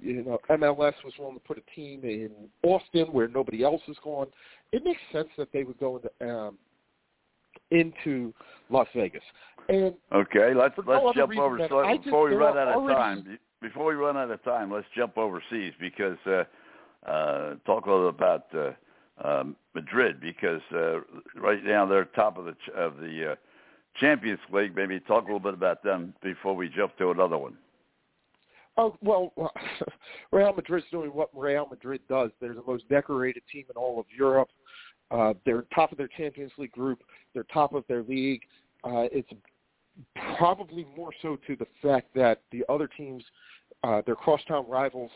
You 0.00 0.22
know, 0.24 0.38
MLS 0.48 0.94
was 1.04 1.12
willing 1.18 1.34
to 1.34 1.40
put 1.40 1.58
a 1.58 1.74
team 1.74 2.04
in 2.04 2.30
Austin 2.62 3.06
where 3.12 3.28
nobody 3.28 3.62
else 3.64 3.82
is 3.88 3.96
going. 4.02 4.28
It 4.72 4.84
makes 4.84 5.00
sense 5.12 5.28
that 5.36 5.48
they 5.52 5.64
would 5.64 5.78
go 5.78 5.96
into 6.20 6.34
um, 6.34 6.58
into 7.70 8.32
Las 8.70 8.88
Vegas. 8.94 9.22
And 9.68 9.94
Okay, 10.12 10.54
let's 10.54 10.74
let's 10.86 11.02
other 11.04 11.12
jump 11.14 11.38
over 11.38 11.58
so 11.68 11.98
before 12.02 12.28
we 12.28 12.34
run 12.34 12.56
out 12.56 12.68
of 12.68 12.74
already- 12.76 12.94
time. 12.94 13.38
Before 13.60 13.84
we 13.84 13.94
run 13.94 14.16
out 14.16 14.30
of 14.30 14.42
time, 14.42 14.72
let's 14.72 14.86
jump 14.96 15.18
overseas 15.18 15.74
because 15.78 16.16
uh, 16.24 16.44
uh, 17.06 17.54
talk 17.66 17.86
a 17.86 17.90
little 17.90 18.08
about 18.08 18.46
uh, 18.54 18.72
um, 19.26 19.56
Madrid 19.74 20.20
because 20.20 20.60
uh, 20.74 21.00
right 21.36 21.64
now 21.64 21.86
they're 21.86 22.04
top 22.04 22.38
of 22.38 22.44
the 22.44 22.52
ch- 22.52 22.74
of 22.76 22.98
the 22.98 23.32
uh, 23.32 23.34
Champions 23.98 24.40
League. 24.52 24.74
Maybe 24.74 25.00
talk 25.00 25.24
a 25.24 25.26
little 25.26 25.40
bit 25.40 25.54
about 25.54 25.82
them 25.82 26.14
before 26.22 26.54
we 26.54 26.68
jump 26.68 26.96
to 26.98 27.10
another 27.10 27.38
one. 27.38 27.56
Oh 28.76 28.96
well, 29.02 29.32
Real 30.32 30.52
Madrid's 30.52 30.86
doing 30.90 31.10
what 31.10 31.28
Real 31.34 31.66
Madrid 31.70 32.00
does. 32.08 32.30
They're 32.40 32.54
the 32.54 32.62
most 32.66 32.88
decorated 32.88 33.42
team 33.52 33.64
in 33.68 33.76
all 33.76 33.98
of 33.98 34.06
Europe. 34.16 34.48
Uh, 35.10 35.34
they're 35.44 35.64
top 35.74 35.92
of 35.92 35.98
their 35.98 36.08
Champions 36.08 36.52
League 36.56 36.72
group. 36.72 37.02
They're 37.34 37.46
top 37.52 37.74
of 37.74 37.84
their 37.88 38.02
league. 38.02 38.42
Uh, 38.84 39.08
it's 39.12 39.28
probably 40.38 40.86
more 40.96 41.10
so 41.20 41.36
to 41.46 41.56
the 41.56 41.66
fact 41.82 42.14
that 42.14 42.42
the 42.52 42.64
other 42.68 42.86
teams, 42.86 43.24
uh, 43.82 44.02
they're 44.06 44.14
crosstown 44.14 44.64
rivals 44.68 45.10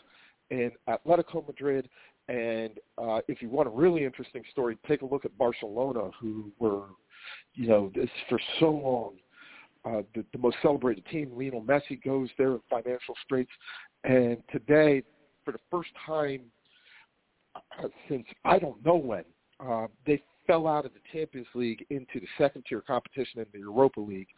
in 0.61 0.71
Atletico 0.89 1.47
Madrid. 1.47 1.89
And 2.29 2.79
uh, 2.97 3.21
if 3.29 3.43
you 3.43 3.51
want 3.51 3.69
a 3.69 3.71
really 3.71 4.05
interesting 4.05 4.43
story, 4.51 4.79
take 4.89 5.03
a 5.03 5.07
look 5.07 5.25
at 5.25 5.37
Barcelona, 5.37 6.11
who 6.19 6.51
were, 6.59 6.85
you 7.55 7.69
know, 7.69 7.91
this 7.95 8.09
for 8.29 8.41
so 8.61 8.71
long 8.71 9.13
uh, 9.85 10.03
the, 10.15 10.25
the 10.33 10.39
most 10.39 10.57
celebrated 10.63 11.05
team. 11.07 11.31
Lionel 11.37 11.63
Messi 11.63 12.03
goes 12.03 12.29
there 12.39 12.53
in 12.53 12.61
financial 12.71 13.15
straits, 13.25 13.51
and 14.05 14.39
today, 14.51 15.03
for 15.45 15.53
the 15.53 15.59
first 15.71 15.91
time 16.07 16.41
uh, 17.55 17.89
since 18.09 18.25
I 18.45 18.59
don't 18.59 18.85
know 18.85 18.97
when, 18.97 19.25
uh, 19.61 19.87
they 20.07 20.23
fell 20.47 20.67
out 20.67 20.85
of 20.87 20.93
the 20.95 21.01
Champions 21.13 21.47
League 21.55 21.85
into 21.91 22.21
the 22.21 22.27
second 22.39 22.65
tier 22.69 22.81
competition 22.81 23.41
in 23.41 23.47
the 23.53 23.59
Europa 23.59 24.01
League. 24.01 24.29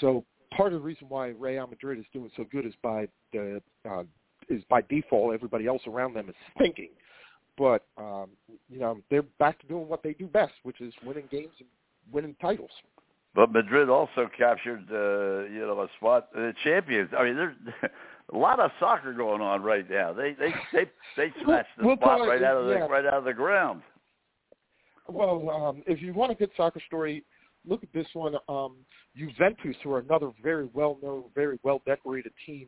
So 0.00 0.24
part 0.56 0.72
of 0.72 0.80
the 0.80 0.84
reason 0.84 1.08
why 1.08 1.28
Real 1.28 1.66
Madrid 1.66 1.98
is 1.98 2.04
doing 2.12 2.30
so 2.36 2.44
good 2.50 2.66
is 2.66 2.74
by 2.82 3.08
the 3.32 3.60
uh, 3.88 4.04
is 4.48 4.62
by 4.68 4.82
default 4.82 5.34
everybody 5.34 5.66
else 5.66 5.82
around 5.86 6.14
them 6.14 6.28
is 6.28 6.34
thinking. 6.58 6.90
But 7.58 7.84
um, 7.96 8.28
you 8.68 8.78
know 8.78 8.98
they're 9.10 9.22
back 9.38 9.58
to 9.60 9.66
doing 9.66 9.88
what 9.88 10.02
they 10.02 10.12
do 10.12 10.26
best, 10.26 10.52
which 10.62 10.80
is 10.80 10.92
winning 11.04 11.24
games 11.30 11.52
and 11.58 11.68
winning 12.12 12.36
titles. 12.40 12.70
But 13.34 13.52
Madrid 13.52 13.90
also 13.90 14.30
captured, 14.36 14.84
uh, 14.90 15.46
you 15.52 15.60
know, 15.60 15.80
a 15.82 15.88
spot 15.98 16.32
the 16.32 16.54
champions. 16.64 17.10
I 17.16 17.24
mean, 17.24 17.36
there's 17.36 17.56
a 18.32 18.36
lot 18.36 18.60
of 18.60 18.70
soccer 18.80 19.12
going 19.12 19.40
on 19.42 19.62
right 19.62 19.88
now. 19.88 20.12
They 20.12 20.32
they 20.32 20.52
they 20.72 20.84
they 21.16 21.32
snatched 21.44 21.68
the 21.78 21.86
We'll 21.86 21.96
spot 21.96 22.18
call 22.18 22.24
it- 22.26 22.28
right 22.28 22.42
out 22.42 22.56
of 22.56 22.66
the 22.66 22.74
yeah. 22.74 22.86
right 22.86 23.04
out 23.04 23.14
of 23.14 23.24
the 23.24 23.34
ground. 23.34 23.82
Well, 25.08 25.50
um, 25.50 25.82
if 25.86 26.02
you 26.02 26.12
want 26.12 26.32
a 26.32 26.34
good 26.34 26.50
soccer 26.56 26.80
story, 26.86 27.24
look 27.66 27.82
at 27.82 27.92
this 27.92 28.06
one. 28.14 28.34
Um, 28.48 28.76
Juventus, 29.16 29.76
who 29.82 29.92
are 29.92 30.00
another 30.00 30.30
very 30.42 30.68
well-known, 30.72 31.24
very 31.34 31.58
well-decorated 31.62 32.32
team, 32.44 32.66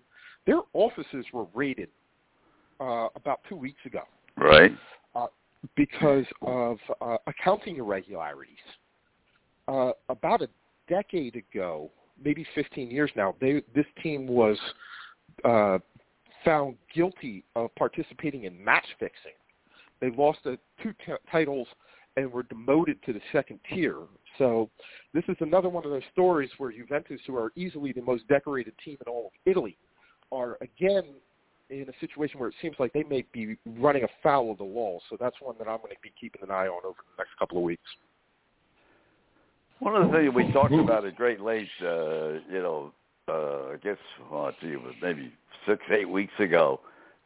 their 0.48 0.60
offices 0.72 1.26
were 1.32 1.46
raided 1.54 1.90
uh, 2.80 3.08
about 3.14 3.40
two 3.48 3.54
weeks 3.54 3.80
ago 3.84 4.00
Right. 4.38 4.72
because 5.76 6.24
of 6.40 6.78
uh, 7.02 7.18
accounting 7.26 7.76
irregularities. 7.76 8.56
Uh, 9.68 9.90
about 10.08 10.40
a 10.40 10.48
decade 10.88 11.36
ago, 11.36 11.90
maybe 12.24 12.46
15 12.54 12.90
years 12.90 13.10
now, 13.14 13.34
they, 13.42 13.62
this 13.74 13.84
team 14.02 14.26
was 14.26 14.56
uh, 15.44 15.78
found 16.44 16.76
guilty 16.94 17.44
of 17.54 17.74
participating 17.74 18.44
in 18.44 18.64
match 18.64 18.86
fixing. 18.98 19.32
They 20.00 20.10
lost 20.10 20.38
the 20.44 20.58
two 20.82 20.94
t- 21.04 21.12
titles 21.30 21.68
and 22.16 22.32
were 22.32 22.44
demoted 22.44 23.02
to 23.04 23.12
the 23.12 23.20
second 23.32 23.60
tier. 23.68 23.98
So 24.38 24.70
this 25.12 25.24
is 25.28 25.36
another 25.40 25.68
one 25.68 25.84
of 25.84 25.90
those 25.90 26.02
stories 26.12 26.48
where 26.56 26.72
Juventus, 26.72 27.20
who 27.26 27.36
are 27.36 27.52
easily 27.54 27.92
the 27.92 28.00
most 28.00 28.26
decorated 28.28 28.72
team 28.82 28.96
in 29.04 29.12
all 29.12 29.26
of 29.26 29.32
Italy, 29.44 29.76
are 30.32 30.58
again 30.60 31.04
in 31.70 31.86
a 31.88 31.92
situation 32.00 32.40
where 32.40 32.48
it 32.48 32.54
seems 32.62 32.76
like 32.78 32.92
they 32.92 33.04
may 33.04 33.24
be 33.32 33.56
running 33.78 34.04
afoul 34.04 34.52
of 34.52 34.58
the 34.58 34.64
law. 34.64 34.98
So 35.10 35.16
that's 35.20 35.36
one 35.40 35.54
that 35.58 35.68
I'm 35.68 35.78
going 35.78 35.90
to 35.90 36.00
be 36.02 36.12
keeping 36.18 36.42
an 36.42 36.50
eye 36.50 36.66
on 36.66 36.80
over 36.84 36.96
the 36.96 37.22
next 37.22 37.38
couple 37.38 37.58
of 37.58 37.64
weeks. 37.64 37.82
One 39.80 39.94
of 39.94 40.10
the 40.10 40.16
things 40.16 40.34
we 40.34 40.50
talked 40.52 40.72
about 40.72 41.04
at 41.04 41.14
Great 41.14 41.40
Lakes, 41.40 41.68
uh, 41.82 42.40
you 42.50 42.62
know, 42.62 42.92
uh, 43.28 43.72
I 43.72 43.76
guess, 43.82 43.98
well, 44.30 44.50
gee, 44.60 44.68
it 44.68 44.82
was 44.82 44.94
maybe 45.02 45.32
six, 45.66 45.82
eight 45.90 46.08
weeks 46.08 46.32
ago, 46.38 46.80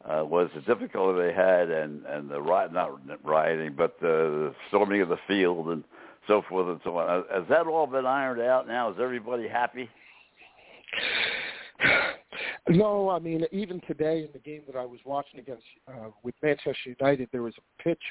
uh, 0.05 0.23
was 0.25 0.49
the 0.53 0.61
difficulty 0.61 1.21
they 1.21 1.33
had 1.33 1.69
and 1.69 2.05
and 2.05 2.29
the 2.29 2.41
riot, 2.41 2.73
not 2.73 2.99
rioting, 3.23 3.73
but 3.75 3.99
the 4.01 4.53
storming 4.67 5.01
of 5.01 5.09
the 5.09 5.17
field 5.27 5.67
and 5.69 5.83
so 6.27 6.43
forth 6.49 6.67
and 6.67 6.79
so 6.83 6.97
on. 6.97 7.23
Has 7.33 7.43
that 7.49 7.67
all 7.67 7.87
been 7.87 8.05
ironed 8.05 8.41
out 8.41 8.67
now? 8.67 8.91
Is 8.91 8.97
everybody 8.99 9.47
happy? 9.47 9.89
No, 12.69 13.09
I 13.09 13.19
mean 13.19 13.45
even 13.51 13.81
today 13.87 14.23
in 14.23 14.29
the 14.31 14.39
game 14.39 14.61
that 14.67 14.77
I 14.77 14.85
was 14.85 14.99
watching 15.05 15.39
against 15.39 15.63
uh, 15.87 16.09
with 16.23 16.35
Manchester 16.41 16.95
United, 16.99 17.29
there 17.31 17.43
was 17.43 17.53
a 17.57 17.83
pitch. 17.83 18.01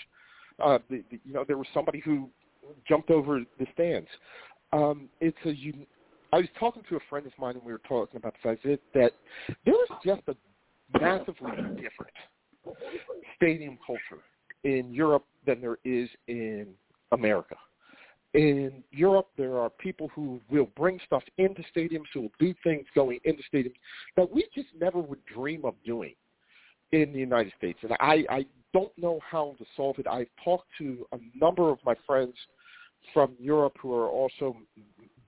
Uh, 0.63 0.79
the, 0.91 1.03
the, 1.11 1.19
you 1.25 1.33
know, 1.33 1.45
there 1.47 1.57
was 1.57 1.67
somebody 1.73 2.01
who 2.01 2.29
jumped 2.87 3.11
over 3.11 3.41
the 3.59 3.67
stands. 3.75 4.09
Um, 4.73 5.09
it's 5.21 5.37
a. 5.45 5.51
Un- 5.51 5.87
I 6.35 6.39
was 6.39 6.49
talking 6.59 6.83
to 6.89 6.97
a 6.97 7.01
friend 7.11 7.27
of 7.27 7.33
mine, 7.39 7.57
and 7.57 7.65
we 7.65 7.73
were 7.73 7.81
talking 7.87 8.17
about 8.17 8.35
the 8.43 8.49
fact 8.49 8.63
that, 8.65 8.81
that 8.95 9.13
there 9.67 9.75
is 9.75 9.91
just 10.05 10.23
a 10.29 10.99
massively 10.99 11.51
different 11.77 12.15
stadium 13.37 13.79
culture 13.87 14.23
in 14.65 14.93
Europe 14.93 15.25
than 15.47 15.61
there 15.61 15.79
is 15.85 16.09
in 16.29 16.69
America. 17.13 17.57
In 18.35 18.83
Europe, 18.91 19.29
there 19.37 19.59
are 19.59 19.69
people 19.69 20.09
who 20.15 20.41
will 20.51 20.69
bring 20.75 20.99
stuff 21.05 21.23
into 21.37 21.63
stadiums, 21.77 22.07
who 22.15 22.23
will 22.23 22.33
do 22.39 22.55
things 22.65 22.87
going 22.95 23.21
into 23.25 23.43
stadiums 23.53 23.75
that 24.17 24.31
we 24.31 24.47
just 24.55 24.69
never 24.81 25.01
would 25.01 25.23
dream 25.27 25.65
of 25.65 25.75
doing 25.85 26.15
in 26.93 27.13
the 27.13 27.19
United 27.19 27.53
States. 27.59 27.79
And 27.83 27.93
I, 28.01 28.25
I 28.31 28.47
don't 28.73 28.97
know 28.97 29.21
how 29.29 29.55
to 29.59 29.65
solve 29.77 29.99
it. 29.99 30.07
I've 30.07 30.31
talked 30.43 30.69
to 30.79 31.07
a 31.13 31.19
number 31.35 31.71
of 31.71 31.79
my 31.85 31.95
friends 32.07 32.35
from 33.13 33.33
Europe 33.39 33.77
who 33.81 33.93
are 33.95 34.09
also 34.09 34.57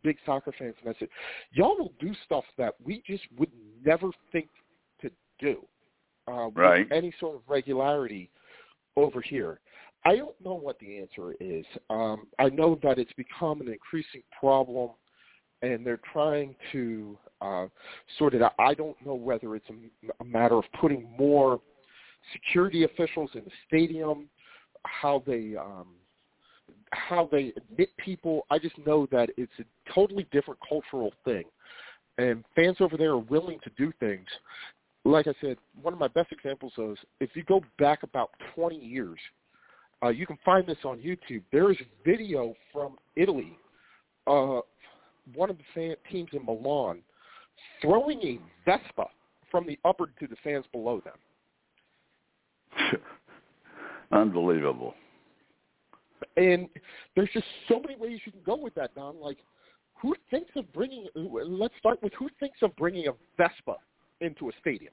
big 0.02 0.16
soccer 0.24 0.52
fans, 0.59 0.74
and 0.85 0.94
I 0.94 0.98
said, 0.98 1.09
y'all 1.52 1.76
will 1.76 1.93
do 1.98 2.14
stuff 2.24 2.44
that 2.59 2.74
we 2.85 3.02
just 3.06 3.24
would 3.39 3.51
never 3.85 4.10
think 4.32 4.48
to 5.01 5.10
do 5.39 5.66
uh, 6.28 6.48
Right. 6.55 6.85
with 6.89 6.93
any 6.93 7.12
sort 7.18 7.36
of 7.36 7.43
regularity 7.48 8.31
over 8.97 9.20
here. 9.20 9.60
I 10.05 10.16
don't 10.16 10.39
know 10.44 10.55
what 10.55 10.78
the 10.78 10.98
answer 10.98 11.35
is. 11.40 11.64
Um, 11.89 12.26
I 12.39 12.51
know 12.51 12.78
that 12.82 12.98
it's 12.98 13.12
become 13.14 13.60
an 13.60 13.68
increasing 13.68 14.22
problem, 14.39 14.90
and 15.62 15.85
they're 15.85 16.01
trying 16.12 16.55
to 16.72 17.18
uh, 17.40 17.66
sort 18.18 18.35
it 18.35 18.43
out. 18.43 18.52
I 18.59 18.74
don't 18.74 18.97
know 19.05 19.14
whether 19.14 19.56
it's 19.56 19.66
a, 19.70 20.22
a 20.22 20.24
matter 20.24 20.56
of 20.56 20.64
putting 20.78 21.10
more 21.18 21.60
security 22.32 22.85
officials 22.85 23.31
in 23.35 23.44
the 23.44 23.51
stadium, 23.66 24.28
how 24.85 25.22
they 25.26 25.55
um, 25.56 25.86
how 26.90 27.28
they 27.32 27.52
admit 27.56 27.90
people. 27.97 28.47
I 28.51 28.59
just 28.59 28.76
know 28.86 29.06
that 29.10 29.31
it's 29.36 29.52
a 29.59 29.93
totally 29.93 30.26
different 30.32 30.60
cultural 30.66 31.12
thing, 31.24 31.44
and 32.18 32.44
fans 32.55 32.76
over 32.81 32.97
there 32.97 33.12
are 33.12 33.18
willing 33.18 33.59
to 33.64 33.70
do 33.78 33.93
things. 34.01 34.26
Like 35.06 35.26
I 35.26 35.35
said, 35.40 35.56
one 35.81 35.93
of 35.93 35.98
my 35.98 36.09
best 36.09 36.32
examples 36.32 36.72
is 36.78 36.98
if 37.20 37.31
you 37.35 37.43
go 37.44 37.62
back 37.78 38.02
about 38.02 38.31
20 38.55 38.76
years, 38.76 39.18
uh, 40.03 40.09
you 40.09 40.27
can 40.27 40.39
find 40.45 40.66
this 40.66 40.79
on 40.85 40.99
YouTube. 40.99 41.43
There 41.53 41.71
is 41.71 41.77
video 42.05 42.55
from 42.73 42.97
Italy, 43.16 43.57
uh, 44.27 44.61
one 45.35 45.51
of 45.51 45.57
the 45.59 45.65
fan 45.75 45.97
teams 46.11 46.29
in 46.33 46.45
Milan, 46.45 47.01
throwing 47.81 48.21
a 48.23 48.39
Vespa 48.65 49.07
from 49.51 49.66
the 49.66 49.79
upper 49.85 50.07
to 50.19 50.27
the 50.27 50.37
fans 50.43 50.65
below 50.73 51.01
them. 51.05 53.01
Unbelievable. 54.12 54.95
And 56.37 56.69
there's 57.15 57.31
just 57.33 57.47
so 57.69 57.81
many 57.81 57.97
ways 57.97 58.21
you 58.25 58.33
can 58.33 58.41
go 58.45 58.57
with 58.57 58.75
that, 58.75 58.95
Don. 58.95 59.21
Like, 59.21 59.39
who 60.01 60.15
thinks 60.31 60.51
of 60.57 60.71
bringing? 60.73 61.07
Let's 61.15 61.75
start 61.79 62.03
with 62.03 62.12
who 62.19 62.29
thinks 62.41 62.59
of 62.62 62.75
bringing 62.77 63.09
a 63.09 63.12
Vespa 63.37 63.77
into 64.21 64.49
a 64.49 64.53
stadium. 64.61 64.93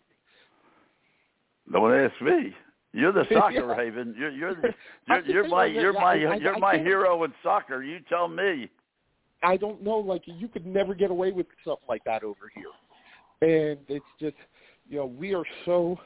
Don't 1.72 1.94
ask 1.94 2.14
me. 2.22 2.54
You're 2.94 3.12
the 3.12 3.26
soccer 3.34 3.68
Yeah. 3.70 3.76
haven. 3.76 4.16
You're 4.18 4.32
you're 4.32 4.56
the, 4.62 4.74
you're, 5.08 5.26
you're 5.26 5.48
my 5.48 5.66
you're 5.66 5.94
my 5.94 6.14
I- 6.14 6.36
you're 6.36 6.60
my 6.60 6.78
hero 6.78 7.24
in 7.24 7.34
soccer. 7.44 7.84
You 7.84 8.00
tell 8.10 8.28
me. 8.28 8.70
I 9.44 9.58
don't 9.58 9.82
know. 9.82 9.98
Like, 9.98 10.22
you 10.26 10.48
could 10.48 10.68
never 10.68 10.94
get 10.94 11.10
away 11.10 11.32
with 11.32 11.48
something 11.66 11.88
like 11.90 12.04
that 12.04 12.24
over 12.24 12.52
here. 12.54 12.70
And 13.42 13.80
it's 13.88 14.06
just, 14.20 14.36
you 14.88 14.98
know, 14.98 15.08
we 15.08 15.34
are 15.34 15.44
so, 15.66 16.00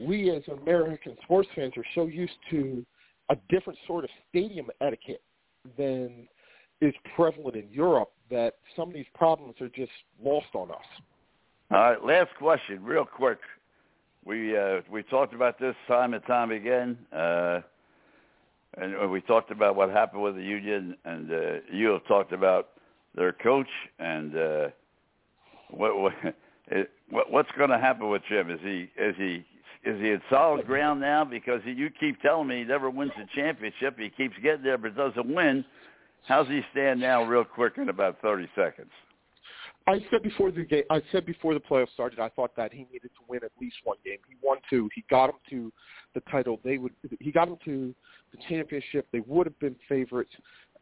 we 0.00 0.30
as 0.30 0.42
American 0.60 1.16
sports 1.22 1.48
fans 1.54 1.74
are 1.76 1.84
so 1.94 2.06
used 2.06 2.32
to 2.50 2.84
a 3.30 3.36
different 3.48 3.78
sort 3.86 4.02
of 4.02 4.10
stadium 4.28 4.66
etiquette 4.80 5.22
than 5.78 6.26
is 6.80 6.92
prevalent 7.14 7.54
in 7.54 7.68
Europe 7.70 8.10
that 8.30 8.54
some 8.74 8.88
of 8.88 8.94
these 8.94 9.06
problems 9.14 9.54
are 9.60 9.68
just 9.68 9.92
lost 10.20 10.48
on 10.54 10.70
us. 10.72 10.76
All 11.70 11.78
right, 11.78 12.04
last 12.04 12.30
question, 12.36 12.82
real 12.82 13.04
quick. 13.04 13.38
We 14.24 14.56
uh, 14.56 14.80
we 14.90 15.02
talked 15.02 15.34
about 15.34 15.58
this 15.58 15.74
time 15.88 16.12
and 16.14 16.24
time 16.26 16.50
again, 16.50 16.98
uh, 17.12 17.60
and 18.76 19.10
we 19.10 19.22
talked 19.22 19.50
about 19.50 19.76
what 19.76 19.90
happened 19.90 20.22
with 20.22 20.36
the 20.36 20.42
union, 20.42 20.96
and 21.04 21.32
uh, 21.32 21.36
you 21.72 21.88
have 21.88 22.06
talked 22.06 22.32
about 22.32 22.68
their 23.14 23.32
coach 23.32 23.68
and 23.98 24.36
uh, 24.36 24.68
what 25.70 25.98
what, 25.98 26.12
what's 27.30 27.50
going 27.56 27.70
to 27.70 27.78
happen 27.78 28.08
with 28.10 28.22
Jim? 28.28 28.50
Is 28.50 28.60
he 28.62 28.90
is 29.00 29.14
he 29.16 29.44
is 29.82 30.00
he 30.00 30.10
in 30.10 30.20
solid 30.28 30.66
ground 30.66 31.00
now? 31.00 31.24
Because 31.24 31.60
you 31.64 31.88
keep 31.98 32.20
telling 32.20 32.48
me 32.48 32.58
he 32.58 32.64
never 32.64 32.90
wins 32.90 33.12
the 33.16 33.26
championship. 33.34 33.98
He 33.98 34.10
keeps 34.10 34.34
getting 34.42 34.62
there, 34.62 34.78
but 34.78 34.96
doesn't 34.96 35.34
win. 35.34 35.64
How's 36.28 36.46
he 36.48 36.60
stand 36.72 37.00
now, 37.00 37.24
real 37.24 37.44
quick, 37.44 37.78
in 37.78 37.88
about 37.88 38.20
thirty 38.20 38.48
seconds? 38.54 38.90
I 39.86 39.98
said 40.10 40.22
before 40.22 40.50
the 40.50 40.64
game, 40.64 40.84
I 40.90 41.00
said 41.10 41.26
before 41.26 41.54
the 41.54 41.60
playoffs 41.60 41.92
started, 41.94 42.20
I 42.20 42.28
thought 42.28 42.54
that 42.56 42.72
he 42.72 42.86
needed 42.92 43.10
to 43.14 43.22
win 43.28 43.40
at 43.42 43.50
least 43.60 43.76
one 43.84 43.96
game. 44.04 44.18
He 44.28 44.36
won 44.42 44.58
two. 44.68 44.88
He 44.94 45.04
got 45.10 45.30
him 45.30 45.36
to 45.50 45.72
the 46.14 46.20
title. 46.30 46.60
They 46.64 46.78
would. 46.78 46.92
He 47.18 47.32
got 47.32 47.48
him 47.48 47.56
to 47.64 47.94
the 48.32 48.38
championship. 48.48 49.08
They 49.12 49.20
would 49.20 49.46
have 49.46 49.58
been 49.58 49.76
favorites, 49.88 50.30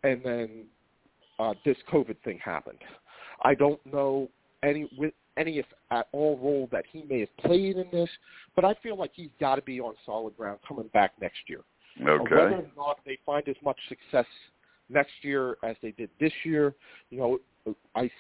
and 0.02 0.20
then 0.24 0.64
uh, 1.38 1.54
this 1.64 1.76
COVID 1.90 2.16
thing 2.24 2.38
happened. 2.44 2.78
I 3.42 3.54
don't 3.54 3.84
know 3.86 4.28
any 4.62 4.88
with 4.98 5.14
any 5.36 5.58
if 5.58 5.66
at 5.90 6.08
all 6.12 6.36
role 6.38 6.68
that 6.72 6.84
he 6.90 7.04
may 7.08 7.20
have 7.20 7.36
played 7.38 7.76
in 7.76 7.86
this, 7.92 8.10
but 8.56 8.64
I 8.64 8.74
feel 8.82 8.96
like 8.98 9.12
he's 9.14 9.30
got 9.40 9.56
to 9.56 9.62
be 9.62 9.80
on 9.80 9.94
solid 10.04 10.36
ground 10.36 10.58
coming 10.66 10.88
back 10.92 11.12
next 11.20 11.38
year. 11.46 11.60
Uh, 12.04 12.10
Okay. 12.10 12.34
Whether 12.34 12.56
or 12.56 12.66
not 12.76 12.98
they 13.06 13.18
find 13.24 13.48
as 13.48 13.56
much 13.64 13.78
success 13.88 14.26
next 14.88 15.12
year 15.22 15.56
as 15.62 15.76
they 15.82 15.92
did 15.92 16.10
this 16.20 16.32
year, 16.44 16.74
you 17.10 17.18
know, 17.18 17.38
I 17.94 18.10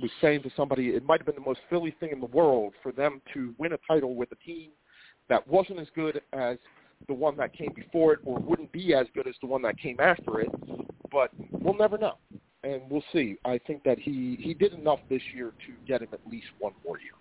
was 0.00 0.10
saying 0.20 0.42
to 0.42 0.50
somebody, 0.56 0.88
it 0.88 1.04
might 1.04 1.20
have 1.20 1.26
been 1.26 1.34
the 1.34 1.40
most 1.40 1.60
Philly 1.68 1.94
thing 1.98 2.10
in 2.12 2.20
the 2.20 2.26
world 2.26 2.74
for 2.82 2.92
them 2.92 3.20
to 3.34 3.54
win 3.58 3.72
a 3.72 3.78
title 3.86 4.14
with 4.14 4.30
a 4.32 4.36
team 4.36 4.70
that 5.28 5.46
wasn't 5.46 5.78
as 5.78 5.88
good 5.94 6.20
as 6.32 6.56
the 7.06 7.14
one 7.14 7.36
that 7.36 7.52
came 7.52 7.72
before 7.74 8.14
it, 8.14 8.18
or 8.24 8.38
wouldn't 8.38 8.72
be 8.72 8.94
as 8.94 9.06
good 9.14 9.26
as 9.28 9.34
the 9.40 9.46
one 9.46 9.62
that 9.62 9.78
came 9.78 10.00
after 10.00 10.40
it. 10.40 10.48
But 11.12 11.30
we'll 11.50 11.76
never 11.76 11.96
know, 11.96 12.14
and 12.64 12.82
we'll 12.90 13.04
see. 13.12 13.36
I 13.44 13.58
think 13.66 13.84
that 13.84 13.98
he 13.98 14.36
he 14.40 14.52
did 14.52 14.72
enough 14.72 14.98
this 15.08 15.22
year 15.34 15.52
to 15.66 15.72
get 15.86 16.02
him 16.02 16.08
at 16.12 16.20
least 16.28 16.46
one 16.58 16.72
more 16.84 16.98
year. 16.98 17.12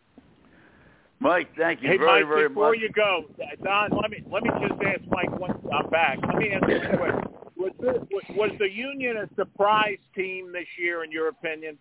Mike, 1.19 1.49
thank 1.57 1.81
you 1.81 1.89
Hey, 1.89 1.97
very 1.97 2.21
Mike, 2.23 2.27
very 2.29 2.49
before 2.49 2.71
much. 2.75 2.81
you 2.81 2.89
go, 2.89 3.25
Don, 3.63 3.89
let 4.01 4.11
me 4.11 4.23
let 4.31 4.43
me 4.43 4.49
just 4.67 4.81
ask 4.81 5.01
Mike 5.09 5.39
one. 5.39 5.51
I'm 5.73 5.89
back. 5.89 6.17
Let 6.27 6.37
me 6.37 6.51
ask 6.53 6.67
you 6.67 6.75
a 6.75 6.97
question. 6.97 7.33
Was 7.57 7.71
the, 7.79 8.07
was- 8.11 8.23
was 8.35 8.51
the 8.59 8.69
Union 8.69 9.17
a 9.17 9.29
surprise 9.35 9.97
team 10.15 10.51
this 10.51 10.67
year, 10.79 11.03
in 11.03 11.11
your 11.11 11.29
opinion? 11.29 11.77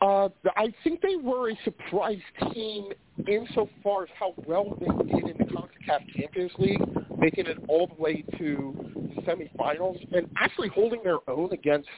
Uh, 0.00 0.28
I 0.56 0.72
think 0.84 1.00
they 1.00 1.16
were 1.16 1.50
a 1.50 1.58
surprise 1.64 2.20
team 2.52 2.90
insofar 3.26 4.04
as 4.04 4.08
how 4.18 4.32
well 4.46 4.76
they 4.78 4.86
did 5.12 5.28
in 5.28 5.38
the 5.38 5.44
CONCACAF 5.44 6.08
Champions 6.16 6.52
League, 6.58 6.80
making 7.18 7.46
it 7.46 7.58
all 7.66 7.88
the 7.88 8.00
way 8.00 8.24
to 8.38 8.92
the 8.94 9.22
semifinals 9.22 10.00
and 10.12 10.30
actually 10.36 10.68
holding 10.68 11.02
their 11.02 11.18
own 11.28 11.52
against 11.52 11.88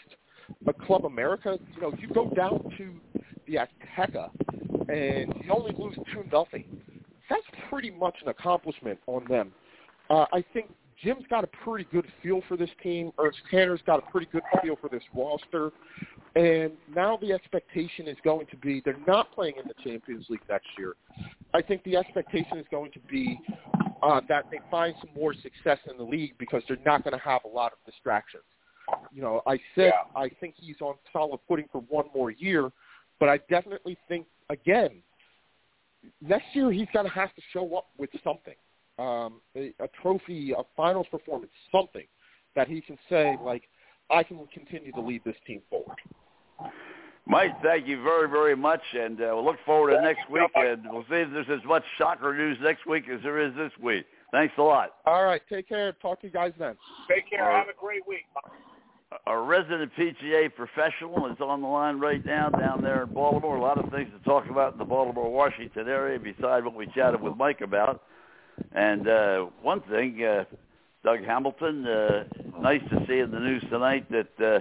a 0.66 0.72
Club 0.72 1.04
America. 1.04 1.58
You 1.74 1.82
know, 1.82 1.92
if 1.92 2.00
you 2.00 2.08
go 2.08 2.30
down 2.30 2.72
to 2.78 2.94
the 3.46 3.56
Azteca 3.56 4.30
and 4.88 5.34
you 5.44 5.52
only 5.52 5.74
lose 5.76 5.96
two 6.12 6.24
nothing. 6.32 6.64
That's 7.28 7.42
pretty 7.68 7.90
much 7.90 8.16
an 8.22 8.28
accomplishment 8.28 8.98
on 9.06 9.24
them. 9.28 9.52
Uh, 10.08 10.26
I 10.32 10.44
think 10.52 10.72
Jim's 11.02 11.24
got 11.30 11.44
a 11.44 11.48
pretty 11.64 11.86
good 11.92 12.06
feel 12.22 12.42
for 12.48 12.56
this 12.56 12.70
team. 12.82 13.12
Ernst 13.18 13.38
Tanner's 13.50 13.80
got 13.86 14.00
a 14.06 14.10
pretty 14.10 14.28
good 14.32 14.42
feel 14.62 14.76
for 14.76 14.88
this 14.88 15.02
roster. 15.14 15.70
And 16.36 16.72
now 16.94 17.16
the 17.20 17.32
expectation 17.32 18.06
is 18.06 18.16
going 18.22 18.46
to 18.50 18.56
be 18.56 18.80
they're 18.84 18.96
not 19.06 19.32
playing 19.34 19.54
in 19.60 19.66
the 19.66 19.74
Champions 19.82 20.26
League 20.28 20.42
next 20.48 20.68
year. 20.78 20.94
I 21.52 21.60
think 21.60 21.82
the 21.82 21.96
expectation 21.96 22.58
is 22.58 22.66
going 22.70 22.92
to 22.92 23.00
be 23.10 23.38
uh, 24.02 24.20
that 24.28 24.46
they 24.50 24.60
find 24.70 24.94
some 25.00 25.10
more 25.14 25.34
success 25.34 25.78
in 25.90 25.96
the 25.96 26.04
league 26.04 26.34
because 26.38 26.62
they're 26.68 26.78
not 26.86 27.02
going 27.02 27.18
to 27.18 27.24
have 27.24 27.42
a 27.44 27.48
lot 27.48 27.72
of 27.72 27.78
distractions. 27.84 28.44
You 29.12 29.22
know, 29.22 29.42
I 29.46 29.58
said 29.74 29.92
I 30.14 30.28
think 30.40 30.54
he's 30.56 30.80
on 30.80 30.94
solid 31.12 31.40
footing 31.48 31.66
for 31.72 31.80
one 31.88 32.06
more 32.14 32.30
year, 32.30 32.70
but 33.18 33.28
I 33.28 33.38
definitely 33.48 33.96
think 34.08 34.26
again 34.50 35.02
next 36.20 36.46
year 36.54 36.70
he's 36.72 36.88
going 36.92 37.06
to 37.06 37.12
have 37.12 37.34
to 37.34 37.42
show 37.52 37.76
up 37.76 37.88
with 37.98 38.10
something, 38.24 38.54
um, 38.98 39.40
a, 39.56 39.72
a 39.80 39.88
trophy, 40.00 40.52
a 40.52 40.62
finals 40.76 41.06
performance, 41.10 41.52
something 41.72 42.06
that 42.56 42.68
he 42.68 42.80
can 42.80 42.98
say 43.08 43.36
like, 43.42 43.64
I 44.12 44.22
can 44.22 44.38
continue 44.52 44.92
to 44.92 45.00
lead 45.00 45.22
this 45.24 45.36
team 45.46 45.62
forward. 45.70 45.98
Mike, 47.26 47.52
thank 47.62 47.86
you 47.86 48.02
very, 48.02 48.28
very 48.28 48.56
much, 48.56 48.80
and 48.92 49.20
uh, 49.20 49.30
we'll 49.32 49.44
look 49.44 49.58
forward 49.64 49.94
to 49.94 50.02
next 50.02 50.28
week, 50.30 50.50
and 50.56 50.82
we'll 50.90 51.02
see 51.02 51.16
if 51.16 51.30
there's 51.32 51.46
as 51.48 51.64
much 51.66 51.84
soccer 51.96 52.34
news 52.34 52.58
next 52.60 52.86
week 52.86 53.04
as 53.12 53.20
there 53.22 53.38
is 53.38 53.54
this 53.54 53.70
week. 53.80 54.04
Thanks 54.32 54.54
a 54.58 54.62
lot. 54.62 54.94
All 55.06 55.24
right, 55.24 55.40
take 55.48 55.68
care. 55.68 55.92
Talk 55.92 56.20
to 56.22 56.26
you 56.26 56.32
guys 56.32 56.52
then. 56.58 56.74
Take 57.08 57.30
care. 57.30 57.44
All 57.44 57.50
right. 57.50 57.66
Have 57.66 57.68
a 57.68 57.78
great 57.78 58.06
week. 58.06 58.24
Our 59.26 59.42
resident 59.42 59.90
PGA 59.98 60.54
professional 60.54 61.26
is 61.26 61.36
on 61.40 61.62
the 61.62 61.66
line 61.66 61.98
right 61.98 62.24
now 62.24 62.48
down 62.48 62.80
there 62.80 63.02
in 63.02 63.12
Baltimore. 63.12 63.56
A 63.56 63.60
lot 63.60 63.82
of 63.82 63.90
things 63.90 64.08
to 64.16 64.24
talk 64.24 64.48
about 64.48 64.72
in 64.72 64.78
the 64.78 64.84
Baltimore-Washington 64.84 65.88
area 65.88 66.18
besides 66.18 66.64
what 66.64 66.76
we 66.76 66.86
chatted 66.94 67.20
with 67.20 67.36
Mike 67.36 67.60
about. 67.60 68.04
And 68.72 69.08
uh, 69.08 69.46
one 69.62 69.80
thing, 69.82 70.22
uh, 70.22 70.44
Doug 71.02 71.24
Hamilton, 71.24 71.86
uh, 71.86 72.24
nice 72.60 72.82
to 72.90 73.04
see 73.08 73.20
in 73.20 73.30
the 73.30 73.38
news 73.40 73.64
tonight 73.70 74.06
that 74.10 74.28
uh, 74.38 74.60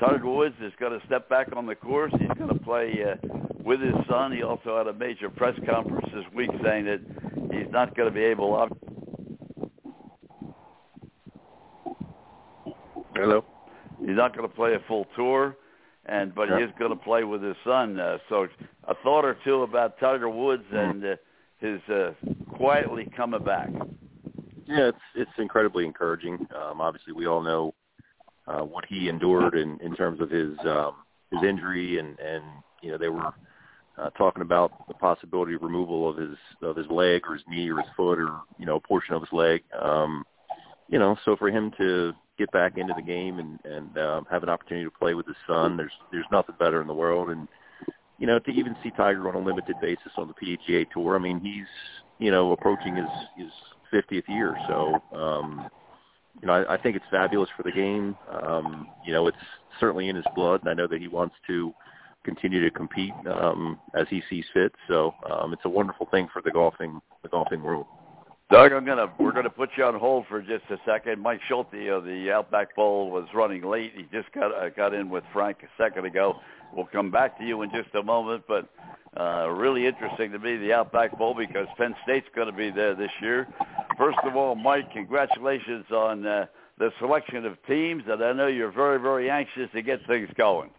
Tiger 0.00 0.30
Woods 0.30 0.54
is 0.62 0.72
going 0.80 0.98
to 0.98 1.06
step 1.06 1.28
back 1.28 1.48
on 1.54 1.66
the 1.66 1.74
course. 1.74 2.12
He's 2.18 2.28
going 2.38 2.56
to 2.56 2.64
play 2.64 3.04
uh, 3.04 3.16
with 3.62 3.80
his 3.80 3.94
son. 4.08 4.32
He 4.32 4.42
also 4.42 4.78
had 4.78 4.86
a 4.86 4.94
major 4.94 5.28
press 5.28 5.54
conference 5.68 6.08
this 6.14 6.24
week 6.34 6.50
saying 6.62 6.86
that 6.86 7.00
he's 7.52 7.70
not 7.70 7.94
going 7.94 8.08
to 8.08 8.14
be 8.14 8.24
able. 8.24 8.68
Hello. 13.14 13.44
He's 14.00 14.16
not 14.16 14.34
going 14.34 14.48
to 14.48 14.54
play 14.54 14.74
a 14.74 14.80
full 14.88 15.06
tour, 15.14 15.56
and 16.06 16.34
but 16.34 16.48
he 16.48 16.64
is 16.64 16.70
going 16.78 16.90
to 16.90 16.96
play 16.96 17.24
with 17.24 17.42
his 17.42 17.56
son. 17.62 18.00
Uh, 18.00 18.18
so 18.30 18.48
a 18.88 18.94
thought 19.02 19.24
or 19.24 19.36
two 19.44 19.62
about 19.62 19.98
Tiger 20.00 20.30
Woods 20.30 20.64
and 20.72 21.04
uh, 21.04 21.16
his 21.58 21.80
uh, 21.90 22.12
quietly 22.56 23.08
coming 23.14 23.44
back. 23.44 23.68
Yeah, 24.66 24.88
it's 24.88 24.98
it's 25.14 25.30
incredibly 25.38 25.84
encouraging. 25.84 26.46
Um, 26.54 26.80
obviously, 26.80 27.12
we 27.12 27.26
all 27.26 27.42
know 27.42 27.74
uh, 28.46 28.62
what 28.62 28.84
he 28.86 29.08
endured 29.08 29.54
in, 29.54 29.78
in 29.80 29.94
terms 29.94 30.20
of 30.20 30.30
his 30.30 30.52
um, 30.64 30.94
his 31.30 31.42
injury, 31.42 31.98
and 31.98 32.18
and 32.18 32.44
you 32.82 32.90
know 32.90 32.98
they 32.98 33.08
were 33.08 33.32
uh, 33.98 34.10
talking 34.10 34.42
about 34.42 34.86
the 34.88 34.94
possibility 34.94 35.54
of 35.54 35.62
removal 35.62 36.08
of 36.08 36.16
his 36.16 36.36
of 36.62 36.76
his 36.76 36.86
leg 36.88 37.22
or 37.28 37.34
his 37.34 37.42
knee 37.48 37.70
or 37.70 37.78
his 37.78 37.90
foot 37.96 38.18
or 38.18 38.40
you 38.58 38.66
know 38.66 38.76
a 38.76 38.80
portion 38.80 39.14
of 39.14 39.22
his 39.22 39.32
leg. 39.32 39.62
Um, 39.80 40.24
you 40.88 40.98
know, 40.98 41.16
so 41.24 41.36
for 41.36 41.48
him 41.48 41.72
to 41.78 42.12
get 42.38 42.50
back 42.50 42.76
into 42.76 42.92
the 42.96 43.02
game 43.02 43.38
and 43.38 43.58
and 43.64 43.98
um, 43.98 44.26
have 44.30 44.42
an 44.42 44.48
opportunity 44.48 44.84
to 44.84 44.90
play 44.90 45.14
with 45.14 45.26
his 45.26 45.36
son, 45.46 45.76
there's 45.76 45.92
there's 46.10 46.26
nothing 46.32 46.56
better 46.58 46.80
in 46.80 46.86
the 46.86 46.94
world. 46.94 47.30
And 47.30 47.48
you 48.18 48.26
know, 48.26 48.38
to 48.38 48.50
even 48.50 48.76
see 48.82 48.90
Tiger 48.90 49.28
on 49.28 49.34
a 49.34 49.38
limited 49.38 49.76
basis 49.80 50.12
on 50.16 50.28
the 50.28 50.34
PGA 50.34 50.86
Tour, 50.90 51.16
I 51.16 51.18
mean, 51.18 51.40
he's 51.40 51.66
you 52.18 52.30
know 52.30 52.52
approaching 52.52 52.96
his 52.96 53.08
his 53.36 53.50
50th 53.94 54.28
year, 54.28 54.56
so 54.68 55.00
um, 55.16 55.68
you 56.40 56.46
know 56.46 56.54
I, 56.54 56.74
I 56.74 56.82
think 56.82 56.96
it's 56.96 57.04
fabulous 57.10 57.48
for 57.56 57.62
the 57.62 57.72
game. 57.72 58.16
Um, 58.42 58.88
you 59.06 59.12
know, 59.12 59.28
it's 59.28 59.36
certainly 59.78 60.08
in 60.08 60.16
his 60.16 60.24
blood, 60.34 60.60
and 60.62 60.70
I 60.70 60.74
know 60.74 60.86
that 60.88 61.00
he 61.00 61.08
wants 61.08 61.36
to 61.46 61.72
continue 62.24 62.62
to 62.62 62.70
compete 62.70 63.12
um, 63.30 63.78
as 63.94 64.06
he 64.10 64.22
sees 64.28 64.44
fit. 64.52 64.72
So 64.88 65.14
um, 65.30 65.52
it's 65.52 65.64
a 65.64 65.68
wonderful 65.68 66.08
thing 66.10 66.28
for 66.32 66.42
the 66.42 66.50
golfing 66.50 67.00
the 67.22 67.28
golfing 67.28 67.62
world. 67.62 67.86
Doug, 68.50 68.72
I'm 68.72 68.84
gonna 68.84 69.10
we're 69.18 69.32
gonna 69.32 69.48
put 69.48 69.70
you 69.76 69.84
on 69.84 69.98
hold 69.98 70.26
for 70.28 70.42
just 70.42 70.64
a 70.70 70.76
second. 70.84 71.20
Mike 71.20 71.40
Schulze 71.48 71.88
of 71.90 72.04
the 72.04 72.30
Outback 72.30 72.76
Bowl 72.76 73.10
was 73.10 73.26
running 73.34 73.62
late. 73.62 73.92
He 73.96 74.02
just 74.12 74.30
got 74.32 74.54
uh, 74.54 74.68
got 74.68 74.92
in 74.92 75.08
with 75.08 75.24
Frank 75.32 75.58
a 75.62 75.82
second 75.82 76.04
ago. 76.04 76.36
We'll 76.74 76.86
come 76.86 77.10
back 77.10 77.38
to 77.38 77.44
you 77.44 77.62
in 77.62 77.70
just 77.70 77.94
a 77.94 78.02
moment, 78.02 78.44
but 78.48 78.68
uh, 79.18 79.48
really 79.48 79.86
interesting 79.86 80.32
to 80.32 80.38
me 80.38 80.56
the 80.56 80.72
Outback 80.72 81.16
Bowl 81.16 81.34
because 81.34 81.68
Penn 81.78 81.94
State's 82.02 82.26
going 82.34 82.48
to 82.48 82.56
be 82.56 82.70
there 82.70 82.94
this 82.94 83.12
year. 83.22 83.46
First 83.96 84.18
of 84.24 84.34
all, 84.36 84.54
Mike, 84.56 84.92
congratulations 84.92 85.84
on 85.92 86.26
uh, 86.26 86.46
the 86.78 86.90
selection 86.98 87.46
of 87.46 87.56
teams, 87.66 88.02
and 88.08 88.22
I 88.22 88.32
know 88.32 88.48
you're 88.48 88.72
very 88.72 89.00
very 89.00 89.30
anxious 89.30 89.70
to 89.72 89.82
get 89.82 90.04
things 90.06 90.28
going. 90.36 90.70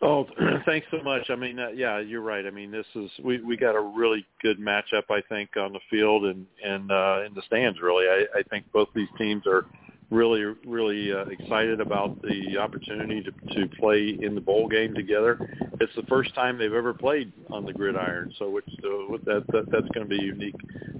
Oh, 0.00 0.26
thanks 0.64 0.86
so 0.90 1.02
much. 1.02 1.28
I 1.28 1.34
mean, 1.34 1.58
uh, 1.58 1.68
yeah, 1.68 1.98
you're 1.98 2.22
right. 2.22 2.46
I 2.46 2.50
mean, 2.50 2.70
this 2.70 2.86
is 2.94 3.10
we 3.22 3.42
we 3.42 3.56
got 3.56 3.74
a 3.74 3.80
really 3.80 4.24
good 4.40 4.58
matchup, 4.58 5.10
I 5.10 5.20
think, 5.28 5.50
on 5.56 5.72
the 5.72 5.80
field 5.90 6.24
and 6.24 6.46
and 6.64 6.90
uh, 6.90 7.24
in 7.26 7.34
the 7.34 7.42
stands. 7.46 7.80
Really, 7.80 8.06
I, 8.06 8.38
I 8.38 8.42
think 8.44 8.70
both 8.72 8.88
these 8.94 9.08
teams 9.18 9.46
are 9.46 9.66
really 10.10 10.42
really 10.66 11.12
uh, 11.12 11.24
excited 11.26 11.80
about 11.80 12.20
the 12.22 12.56
opportunity 12.58 13.22
to 13.22 13.30
to 13.54 13.68
play 13.76 14.16
in 14.20 14.34
the 14.34 14.40
bowl 14.40 14.68
game 14.68 14.94
together. 14.94 15.38
It's 15.80 15.94
the 15.96 16.06
first 16.08 16.34
time 16.34 16.58
they've 16.58 16.72
ever 16.72 16.94
played 16.94 17.32
on 17.50 17.64
the 17.66 17.72
gridiron, 17.72 18.32
so 18.38 18.50
which 18.50 18.68
uh, 18.84 19.16
that, 19.24 19.44
that 19.48 19.70
that's 19.70 19.88
going 19.88 20.08
to 20.08 20.16
be 20.16 20.18
a 20.18 20.26
unique 20.26 20.56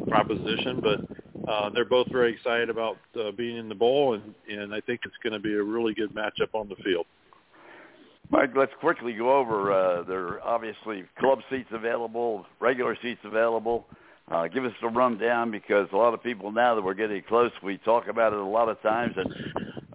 proposition. 0.09 0.81
But 0.83 1.51
uh, 1.51 1.71
they're 1.71 1.85
both 1.85 2.09
very 2.13 2.33
excited 2.33 2.69
about 2.69 2.99
uh, 3.19 3.31
being 3.33 3.57
in 3.57 3.69
the 3.69 3.75
bowl, 3.75 4.15
and 4.15 4.35
and 4.49 4.75
I 4.75 4.81
think 4.81 5.01
it's 5.05 5.17
going 5.23 5.33
to 5.33 5.41
be 5.41 5.55
a 5.55 5.63
really 5.63 5.95
good 5.95 6.15
matchup 6.15 6.55
on 6.55 6.69
the 6.69 6.77
field. 6.77 7.07
Mike, 8.31 8.51
let's 8.55 8.73
quickly 8.81 9.15
go 9.15 9.39
over. 9.39 9.73
Uh, 9.73 10.03
there 10.03 10.27
are 10.27 10.41
obviously 10.43 11.05
club 11.19 11.39
seats 11.51 11.71
available, 11.73 12.45
regular 12.61 12.95
seats 13.01 13.21
available. 13.25 13.87
Uh, 13.91 13.95
give 14.53 14.65
us 14.65 14.73
a 14.83 14.89
rundown 14.89 15.51
because 15.51 15.89
a 15.93 15.97
lot 15.97 16.15
of 16.15 16.23
people 16.23 16.53
now 16.53 16.75
that 16.75 16.83
we're 16.83 16.95
getting 16.95 17.23
close, 17.29 17.51
we 17.63 17.79
talk 17.79 18.09
about 18.09 18.33
it 18.33 18.39
a 18.39 18.45
lot 18.45 18.69
of 18.69 18.81
times, 18.83 19.15
and 19.17 19.35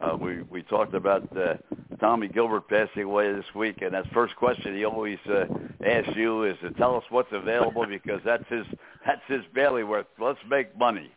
uh, 0.01 0.17
we 0.17 0.41
we 0.43 0.63
talked 0.63 0.93
about 0.93 1.25
uh, 1.37 1.55
Tommy 1.99 2.27
Gilbert 2.27 2.67
passing 2.67 3.03
away 3.03 3.31
this 3.31 3.45
week, 3.55 3.81
and 3.81 3.93
that 3.93 4.05
first 4.13 4.35
question 4.35 4.75
he 4.75 4.85
always 4.85 5.19
uh, 5.29 5.45
asks 5.85 6.15
you 6.15 6.43
is 6.43 6.57
to 6.61 6.71
tell 6.71 6.95
us 6.95 7.03
what's 7.09 7.31
available 7.31 7.85
because 7.85 8.21
that's 8.25 8.43
his 8.49 8.65
that's 9.05 9.21
his 9.27 9.41
bailiwick. 9.53 10.07
Let's 10.19 10.39
make 10.49 10.77
money. 10.77 11.11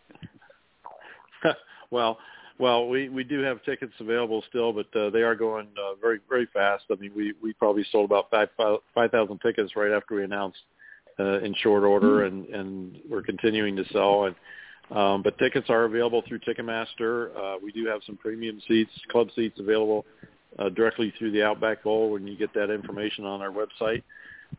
well, 1.90 2.18
well, 2.58 2.88
we 2.88 3.08
we 3.08 3.24
do 3.24 3.40
have 3.40 3.62
tickets 3.64 3.92
available 3.98 4.44
still, 4.48 4.72
but 4.72 4.94
uh, 4.94 5.10
they 5.10 5.22
are 5.22 5.34
going 5.34 5.68
uh, 5.78 5.94
very 6.00 6.20
very 6.28 6.46
fast. 6.52 6.84
I 6.90 6.96
mean, 6.96 7.12
we 7.16 7.34
we 7.42 7.52
probably 7.54 7.84
sold 7.90 8.10
about 8.10 8.30
five 8.30 8.48
five 8.94 9.10
thousand 9.10 9.38
tickets 9.40 9.74
right 9.74 9.92
after 9.92 10.16
we 10.16 10.24
announced 10.24 10.58
uh, 11.18 11.40
in 11.40 11.54
short 11.62 11.84
order, 11.84 12.24
and 12.24 12.46
and 12.48 12.98
we're 13.08 13.22
continuing 13.22 13.76
to 13.76 13.84
sell. 13.92 14.24
And 14.24 14.36
um, 14.96 15.22
but 15.22 15.38
tickets 15.38 15.68
are 15.68 15.84
available 15.84 16.22
through 16.26 16.40
Ticketmaster. 16.40 17.36
Uh, 17.36 17.58
we 17.62 17.72
do 17.72 17.86
have 17.86 18.00
some 18.06 18.16
premium 18.16 18.60
seats, 18.68 18.90
club 19.08 19.28
seats 19.34 19.58
available 19.58 20.06
uh, 20.58 20.68
directly 20.70 21.12
through 21.18 21.32
the 21.32 21.42
Outback 21.42 21.82
Bowl 21.82 22.10
when 22.10 22.26
you 22.26 22.36
get 22.36 22.54
that 22.54 22.70
information 22.70 23.24
on 23.24 23.42
our 23.42 23.50
website. 23.50 24.02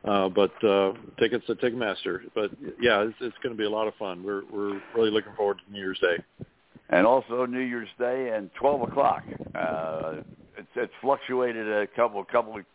Uh, 0.04 0.28
but 0.28 0.52
uh, 0.66 0.92
tickets 1.18 1.46
at 1.48 1.60
Ticketmaster. 1.60 2.20
But 2.36 2.52
yeah, 2.82 3.04
it's, 3.04 3.16
it's 3.22 3.38
going 3.42 3.56
to 3.56 3.58
be 3.58 3.64
a 3.64 3.70
lot 3.70 3.88
of 3.88 3.96
fun. 3.96 4.22
We're 4.24 4.44
we're 4.52 4.82
really 4.96 5.12
looking 5.12 5.34
forward 5.36 5.60
to 5.66 5.72
New 5.72 5.80
Year's 5.80 6.00
Day 6.00 6.46
and 6.90 7.06
also 7.06 7.46
New 7.46 7.60
Year's 7.60 7.90
Day 8.00 8.34
and 8.36 8.50
12 8.56 8.90
o'clock. 8.90 9.24
Uh, 9.56 10.16
it's, 10.58 10.68
it's 10.76 10.94
fluctuated 11.02 11.70
a 11.70 11.88
couple 11.88 12.24
couple 12.26 12.58
of 12.58 12.66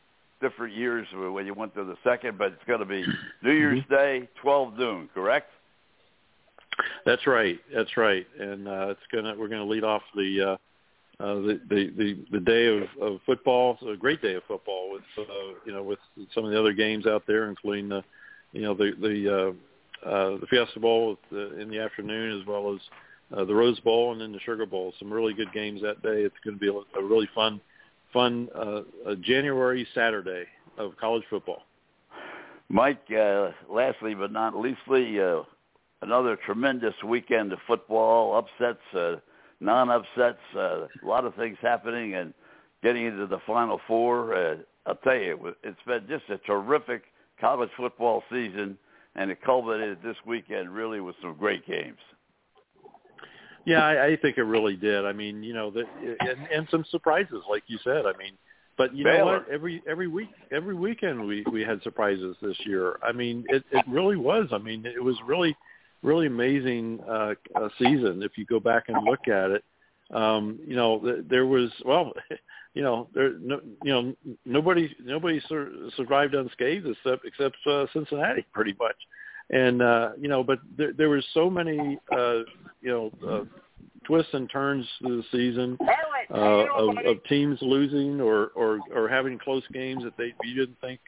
different 0.43 0.75
years 0.75 1.07
when 1.15 1.47
you 1.47 1.55
went 1.55 1.75
to 1.75 1.85
the 1.85 1.97
second, 2.05 2.37
but 2.37 2.49
it's 2.49 2.65
going 2.67 2.81
to 2.81 2.87
be 2.87 3.03
New 3.43 3.53
Year's 3.53 3.83
Day, 3.89 4.29
12 4.43 4.79
noon, 4.79 5.09
correct? 5.15 5.51
That's 7.07 7.27
right. 7.27 7.59
That's 7.75 7.97
right. 7.97 8.27
And 8.39 8.69
uh, 8.69 8.89
it's 8.91 9.01
gonna 9.13 9.35
we're 9.39 9.49
gonna 9.49 9.65
lead 9.65 9.85
off 9.85 10.03
the 10.15 10.41
uh, 11.21 11.23
uh, 11.23 11.35
the, 11.35 11.61
the 11.69 11.93
the 11.97 12.19
the 12.33 12.41
day 12.41 12.67
of, 12.67 12.83
of 13.01 13.21
football. 13.27 13.77
It's 13.81 13.95
a 13.95 13.97
great 13.97 14.23
day 14.23 14.35
of 14.35 14.43
football 14.49 14.91
with 14.93 15.03
uh, 15.19 15.23
you 15.67 15.73
know 15.73 15.83
with 15.83 15.99
some 16.35 16.45
of 16.45 16.51
the 16.51 16.59
other 16.59 16.73
games 16.73 17.07
out 17.07 17.25
there, 17.27 17.49
including 17.49 17.89
the 17.91 18.03
you 18.53 18.63
know 18.63 18.75
the 18.75 18.93
the 19.01 19.55
uh, 20.05 20.09
uh, 20.09 20.39
the 20.39 20.47
Fiesta 20.49 20.81
Bowl 20.81 21.19
in 21.31 21.69
the 21.71 21.79
afternoon 21.79 22.41
as 22.41 22.47
well 22.47 22.75
as 22.75 22.81
uh, 23.37 23.45
the 23.45 23.55
Rose 23.55 23.79
Bowl 23.81 24.13
and 24.13 24.21
then 24.21 24.33
the 24.33 24.41
Sugar 24.41 24.67
Bowl. 24.67 24.93
Some 24.99 25.13
really 25.13 25.35
good 25.35 25.53
games 25.53 25.81
that 25.83 26.03
day. 26.03 26.23
It's 26.23 26.35
going 26.45 26.59
to 26.59 26.61
be 26.61 26.69
a, 26.69 26.99
a 26.99 27.05
really 27.05 27.29
fun, 27.35 27.61
fun 28.13 28.49
uh, 28.55 28.83
January 29.21 29.87
Saturday 29.95 30.45
of 30.79 30.97
college 30.99 31.25
football. 31.31 31.63
Mike, 32.69 33.03
uh, 33.11 33.51
lastly 33.69 34.15
but 34.15 34.33
not 34.33 34.57
leastly, 34.57 35.21
uh, 35.21 35.43
another 36.01 36.37
tremendous 36.45 36.95
weekend 37.05 37.53
of 37.53 37.59
football, 37.67 38.37
upsets, 38.37 38.81
uh, 38.95 39.17
non-upsets, 39.61 40.39
uh, 40.57 40.87
a 41.03 41.07
lot 41.07 41.25
of 41.25 41.35
things 41.35 41.57
happening, 41.61 42.15
and 42.15 42.35
getting 42.83 43.07
into 43.07 43.27
the 43.27 43.39
Final 43.47 43.81
Four. 43.87 44.35
Uh, 44.35 44.55
I'll 44.87 44.97
tell 44.97 45.17
you, 45.17 45.55
it's 45.63 45.79
been 45.87 46.07
just 46.09 46.25
a 46.29 46.39
terrific 46.39 47.03
college 47.41 47.71
football 47.77 48.23
season, 48.31 48.77
and 49.15 49.31
it 49.31 49.43
culminated 49.43 49.99
this 50.03 50.17
weekend 50.27 50.75
really 50.75 51.01
with 51.01 51.15
some 51.23 51.37
great 51.39 51.67
games. 51.67 51.99
Yeah, 53.65 53.85
I, 53.85 54.07
I 54.07 54.17
think 54.17 54.39
it 54.39 54.43
really 54.43 54.77
did. 54.77 55.05
I 55.05 55.13
mean, 55.13 55.43
you 55.43 55.55
know, 55.55 55.71
the, 55.71 55.85
and, 56.21 56.47
and 56.53 56.69
some 56.71 56.85
surprises, 56.91 57.43
like 57.49 57.63
you 57.69 57.79
said. 57.85 58.07
I 58.07 58.17
mean, 58.17 58.33
but 58.77 58.95
you 58.95 59.05
Baylor. 59.05 59.19
know 59.19 59.25
what? 59.39 59.49
Every 59.51 59.83
every 59.87 60.09
week, 60.09 60.31
every 60.51 60.75
weekend, 60.75 61.27
we 61.27 61.45
we 61.53 61.63
had 61.63 61.83
surprises 61.83 62.37
this 62.43 62.57
year. 62.65 62.99
I 63.03 63.13
mean, 63.13 63.45
it 63.49 63.63
it 63.71 63.85
really 63.89 64.17
was. 64.17 64.49
I 64.53 64.59
mean, 64.59 64.87
it 64.87 65.03
was 65.03 65.17
really 65.27 65.57
really 66.03 66.27
amazing 66.27 67.01
uh, 67.09 67.35
uh, 67.55 67.69
season 67.79 68.23
if 68.23 68.37
you 68.37 68.45
go 68.45 68.59
back 68.59 68.85
and 68.89 69.05
look 69.05 69.29
at 69.29 69.51
it. 69.51 69.65
Um, 70.13 70.59
you 70.67 70.77
know, 70.77 71.23
there 71.29 71.47
was 71.47 71.71
well, 71.85 72.13
you 72.75 72.83
know, 72.83 73.09
there, 73.15 73.35
no, 73.39 73.61
you 73.85 73.93
know, 73.93 74.15
nobody 74.45 74.95
nobody 75.03 75.41
sur- 75.49 75.73
survived 75.97 76.35
unscathed 76.35 76.87
except 76.87 77.25
except 77.25 77.57
uh, 77.67 77.87
Cincinnati, 77.93 78.45
pretty 78.53 78.75
much. 78.79 78.97
And 79.53 79.83
uh, 79.83 80.11
you 80.21 80.29
know, 80.29 80.43
but 80.43 80.61
there, 80.77 80.93
there 80.93 81.09
was 81.11 81.25
so 81.35 81.51
many, 81.51 81.99
uh, 82.11 82.39
you 82.81 82.91
know, 82.91 83.11
uh, 83.29 83.45
twists 84.07 84.33
and 84.33 84.51
turns 84.51 84.87
through 84.99 85.19
the 85.19 85.25
season 85.31 85.79
uh, 86.31 86.65
of, 86.75 86.97
of 87.05 87.25
teams 87.29 87.59
losing 87.61 88.21
or, 88.21 88.47
or 88.55 88.81
or 88.95 89.09
having 89.09 89.39
close 89.39 89.63
games 89.73 90.03
that 90.05 90.17
they 90.17 90.33
you 90.43 90.55
didn't 90.55 90.81
think 90.81 91.01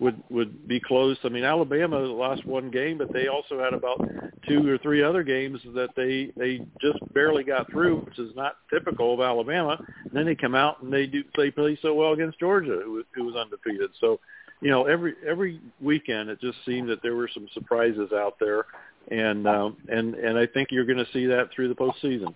would 0.00 0.22
would 0.30 0.66
be 0.66 0.80
close. 0.80 1.18
I 1.24 1.28
mean, 1.28 1.44
Alabama 1.44 1.98
lost 1.98 2.44
one 2.46 2.70
game, 2.70 2.98
but 2.98 3.12
they 3.12 3.28
also 3.28 3.60
had 3.60 3.74
about 3.74 4.00
two 4.48 4.66
or 4.66 4.78
three 4.78 5.02
other 5.02 5.22
games 5.22 5.60
that 5.74 5.90
they 5.94 6.32
they 6.36 6.64
just 6.80 6.98
barely 7.12 7.44
got 7.44 7.70
through, 7.70 8.00
which 8.00 8.18
is 8.18 8.34
not 8.34 8.56
typical 8.72 9.12
of 9.12 9.20
Alabama. 9.20 9.76
And 10.04 10.12
then 10.12 10.24
they 10.24 10.34
come 10.34 10.54
out 10.54 10.82
and 10.82 10.92
they 10.92 11.06
do 11.06 11.22
they 11.36 11.50
play 11.50 11.78
so 11.82 11.94
well 11.94 12.14
against 12.14 12.40
Georgia, 12.40 12.80
who, 12.82 13.04
who 13.14 13.24
was 13.24 13.36
undefeated. 13.36 13.90
So, 14.00 14.18
you 14.60 14.70
know, 14.70 14.84
every 14.84 15.14
every 15.26 15.60
weekend 15.80 16.28
it 16.28 16.40
just 16.40 16.58
seemed 16.66 16.88
that 16.90 17.02
there 17.02 17.14
were 17.14 17.30
some 17.32 17.48
surprises 17.54 18.12
out 18.12 18.36
there, 18.38 18.66
and 19.10 19.46
um, 19.46 19.76
and 19.88 20.14
and 20.14 20.38
I 20.38 20.46
think 20.46 20.68
you're 20.70 20.84
going 20.84 20.98
to 20.98 21.12
see 21.12 21.26
that 21.26 21.50
through 21.54 21.68
the 21.68 21.74
postseason. 21.74 22.34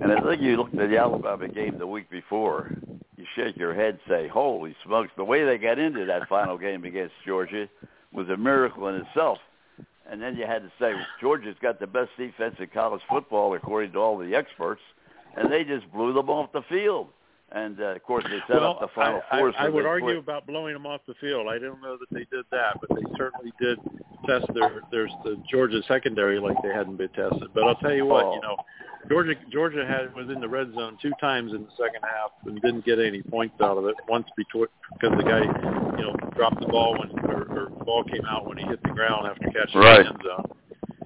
And 0.00 0.12
I 0.12 0.20
think 0.20 0.42
you 0.42 0.56
looked 0.56 0.74
at 0.76 0.90
the 0.90 0.98
Alabama 0.98 1.48
game 1.48 1.78
the 1.78 1.86
week 1.86 2.10
before. 2.10 2.70
You 3.16 3.24
shake 3.34 3.56
your 3.56 3.74
head, 3.74 3.98
say, 4.08 4.28
"Holy 4.28 4.76
smokes!" 4.84 5.10
The 5.16 5.24
way 5.24 5.44
they 5.44 5.58
got 5.58 5.78
into 5.78 6.04
that 6.06 6.28
final 6.28 6.58
game 6.58 6.84
against 6.84 7.14
Georgia 7.26 7.68
was 8.12 8.28
a 8.28 8.36
miracle 8.36 8.88
in 8.88 8.96
itself. 8.96 9.38
And 10.10 10.20
then 10.20 10.36
you 10.36 10.44
had 10.44 10.62
to 10.62 10.72
say, 10.80 10.92
Georgia's 11.20 11.54
got 11.62 11.78
the 11.78 11.86
best 11.86 12.10
defense 12.18 12.56
in 12.58 12.66
college 12.74 13.00
football, 13.08 13.54
according 13.54 13.92
to 13.92 13.98
all 13.98 14.18
the 14.18 14.34
experts, 14.34 14.80
and 15.36 15.52
they 15.52 15.62
just 15.62 15.90
blew 15.92 16.12
them 16.12 16.28
off 16.28 16.50
the 16.52 16.62
field. 16.68 17.08
And 17.52 17.80
uh, 17.80 17.96
of 17.96 18.02
course, 18.04 18.24
they 18.30 18.38
set 18.46 18.60
well, 18.60 18.72
up 18.72 18.80
the 18.80 18.88
Final 18.94 19.20
I, 19.32 19.38
Four. 19.38 19.52
I, 19.58 19.66
I 19.66 19.68
would 19.68 19.84
argue 19.86 20.06
quit. 20.06 20.18
about 20.18 20.46
blowing 20.46 20.72
them 20.72 20.86
off 20.86 21.00
the 21.08 21.14
field. 21.20 21.48
I 21.48 21.58
don't 21.58 21.80
know 21.82 21.96
that 21.96 22.06
they 22.10 22.24
did 22.30 22.44
that, 22.52 22.78
but 22.80 22.88
they 22.94 23.02
certainly 23.18 23.52
did 23.60 23.78
test 24.26 24.46
their 24.54 24.82
their 24.92 25.08
the 25.24 25.36
Georgia 25.50 25.80
secondary 25.88 26.38
like 26.38 26.56
they 26.62 26.68
hadn't 26.68 26.96
been 26.96 27.08
tested. 27.08 27.48
But 27.52 27.64
I'll 27.64 27.74
tell 27.76 27.92
you 27.92 28.06
what, 28.06 28.24
Oh. 28.26 28.34
you 28.34 28.40
know, 28.40 28.56
Georgia 29.08 29.34
Georgia 29.50 29.84
had 29.84 30.14
was 30.14 30.28
in 30.30 30.40
the 30.40 30.48
red 30.48 30.72
zone 30.74 30.96
two 31.02 31.10
times 31.20 31.52
in 31.52 31.62
the 31.64 31.70
second 31.76 32.02
half 32.02 32.30
and 32.46 32.60
didn't 32.62 32.84
get 32.84 33.00
any 33.00 33.20
points 33.22 33.56
out 33.60 33.78
of 33.78 33.86
it. 33.86 33.96
Once 34.08 34.28
between 34.36 34.66
because 35.00 35.16
the 35.16 35.24
guy, 35.24 35.40
you 35.98 36.04
know, 36.04 36.14
dropped 36.36 36.60
the 36.60 36.68
ball 36.68 36.96
when 37.00 37.10
or, 37.28 37.42
or 37.50 37.70
the 37.76 37.84
ball 37.84 38.04
came 38.04 38.24
out 38.26 38.46
when 38.46 38.58
he 38.58 38.64
hit 38.66 38.80
the 38.84 38.90
ground 38.90 39.26
after 39.26 39.48
catching 39.50 39.80
Right. 39.80 40.04
the 40.04 40.08
end 40.10 40.22
zone. 40.24 40.50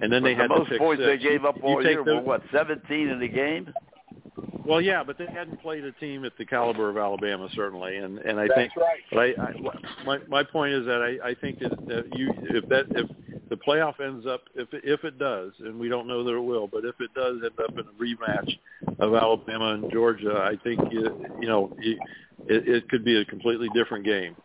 And 0.01 0.11
then 0.13 0.21
But 0.21 0.27
they 0.27 0.35
had 0.35 0.49
the 0.51 0.57
most 0.59 0.71
points 0.77 1.01
six. 1.01 1.23
they 1.23 1.29
gave 1.29 1.43
up 1.45 1.55
You 1.57 1.63
all 1.63 1.77
take 1.81 1.93
year 1.93 2.03
were 2.03 2.21
what, 2.21 2.43
17 2.51 3.07
in 3.09 3.19
the 3.19 3.27
game? 3.29 3.73
Well, 4.65 4.81
yeah, 4.81 5.03
but 5.03 5.17
they 5.17 5.27
hadn't 5.27 5.61
played 5.61 5.83
a 5.83 5.91
team 5.93 6.25
at 6.25 6.33
the 6.37 6.45
caliber 6.45 6.89
of 6.89 6.97
Alabama, 6.97 7.47
certainly, 7.53 7.97
and 7.97 8.19
and 8.19 8.39
I 8.39 8.47
That's 8.47 8.59
think. 8.59 8.75
right. 8.75 8.99
But 9.11 9.19
I, 9.19 9.49
I 9.49 10.03
my 10.05 10.19
my 10.27 10.43
point 10.43 10.73
is 10.73 10.85
that 10.85 11.01
I, 11.01 11.29
I 11.29 11.35
think 11.35 11.59
that, 11.59 11.71
that 11.87 12.17
you 12.17 12.31
if 12.49 12.67
that 12.69 12.85
if 12.91 13.09
the 13.49 13.55
playoff 13.55 13.99
ends 13.99 14.25
up 14.25 14.41
if 14.55 14.67
if 14.71 15.03
it 15.03 15.17
does, 15.17 15.51
and 15.59 15.79
we 15.79 15.87
don't 15.87 16.07
know 16.07 16.23
that 16.23 16.33
it 16.33 16.39
will, 16.39 16.67
but 16.67 16.83
if 16.83 16.99
it 16.99 17.13
does 17.13 17.37
end 17.43 17.59
up 17.59 17.71
in 17.71 17.85
a 17.85 17.93
rematch 18.01 18.51
of 18.99 19.13
Alabama 19.13 19.73
and 19.73 19.91
Georgia, 19.91 20.35
I 20.35 20.57
think 20.63 20.81
you, 20.91 21.25
you 21.39 21.47
know 21.47 21.75
it, 21.79 21.97
it 22.47 22.89
could 22.89 23.05
be 23.05 23.21
a 23.21 23.25
completely 23.25 23.69
different 23.73 24.03
game. 24.03 24.35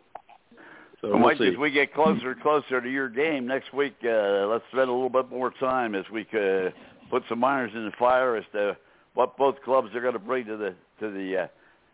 So 1.01 1.09
Well, 1.09 1.19
we'll 1.19 1.29
Mike, 1.31 1.41
as 1.41 1.57
we 1.57 1.71
get 1.71 1.95
closer 1.95 2.33
and 2.33 2.43
closer 2.43 2.81
to 2.81 2.91
your 2.91 3.09
game 3.09 3.47
next 3.47 3.73
week, 3.73 3.95
uh, 4.05 4.47
let's 4.47 4.65
spend 4.71 4.91
a 4.91 4.93
little 4.93 5.09
bit 5.09 5.31
more 5.31 5.51
time 5.59 5.95
as 5.95 6.05
we 6.13 6.25
could 6.25 6.75
put 7.11 7.23
some 7.29 7.43
irons 7.43 7.75
in 7.75 7.87
the 7.87 7.93
fire 7.99 8.37
as 8.37 8.45
to 8.53 8.77
what 9.21 9.37
both 9.37 9.61
clubs 9.63 9.95
are 9.95 10.01
going 10.01 10.15
to 10.15 10.19
bring 10.19 10.47
to 10.47 10.57
the 10.57 10.75
to 10.99 11.11
the 11.11 11.43
uh, 11.43 11.47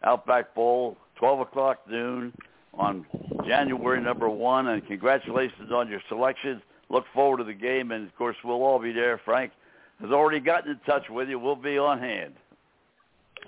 Outback 0.05 0.55
Bowl, 0.55 0.97
12 1.19 1.41
o'clock 1.41 1.81
noon 1.91 2.33
on 2.73 3.05
January 3.45 4.01
number 4.01 4.29
one. 4.29 4.69
And 4.69 4.87
congratulations 4.87 5.73
on 5.75 5.89
your 5.89 6.01
selection. 6.09 6.63
Look 6.89 7.05
forward 7.13 7.39
to 7.39 7.45
the 7.45 7.53
game, 7.53 7.91
and 7.91 8.07
of 8.07 8.15
course 8.15 8.37
we'll 8.45 8.63
all 8.63 8.79
be 8.79 8.93
there. 8.93 9.21
Frank 9.25 9.51
has 10.01 10.13
already 10.13 10.39
gotten 10.39 10.71
in 10.71 10.79
touch 10.87 11.03
with 11.11 11.29
you. 11.29 11.41
We'll 11.41 11.57
be 11.57 11.79
on 11.79 11.99
hand. 11.99 12.35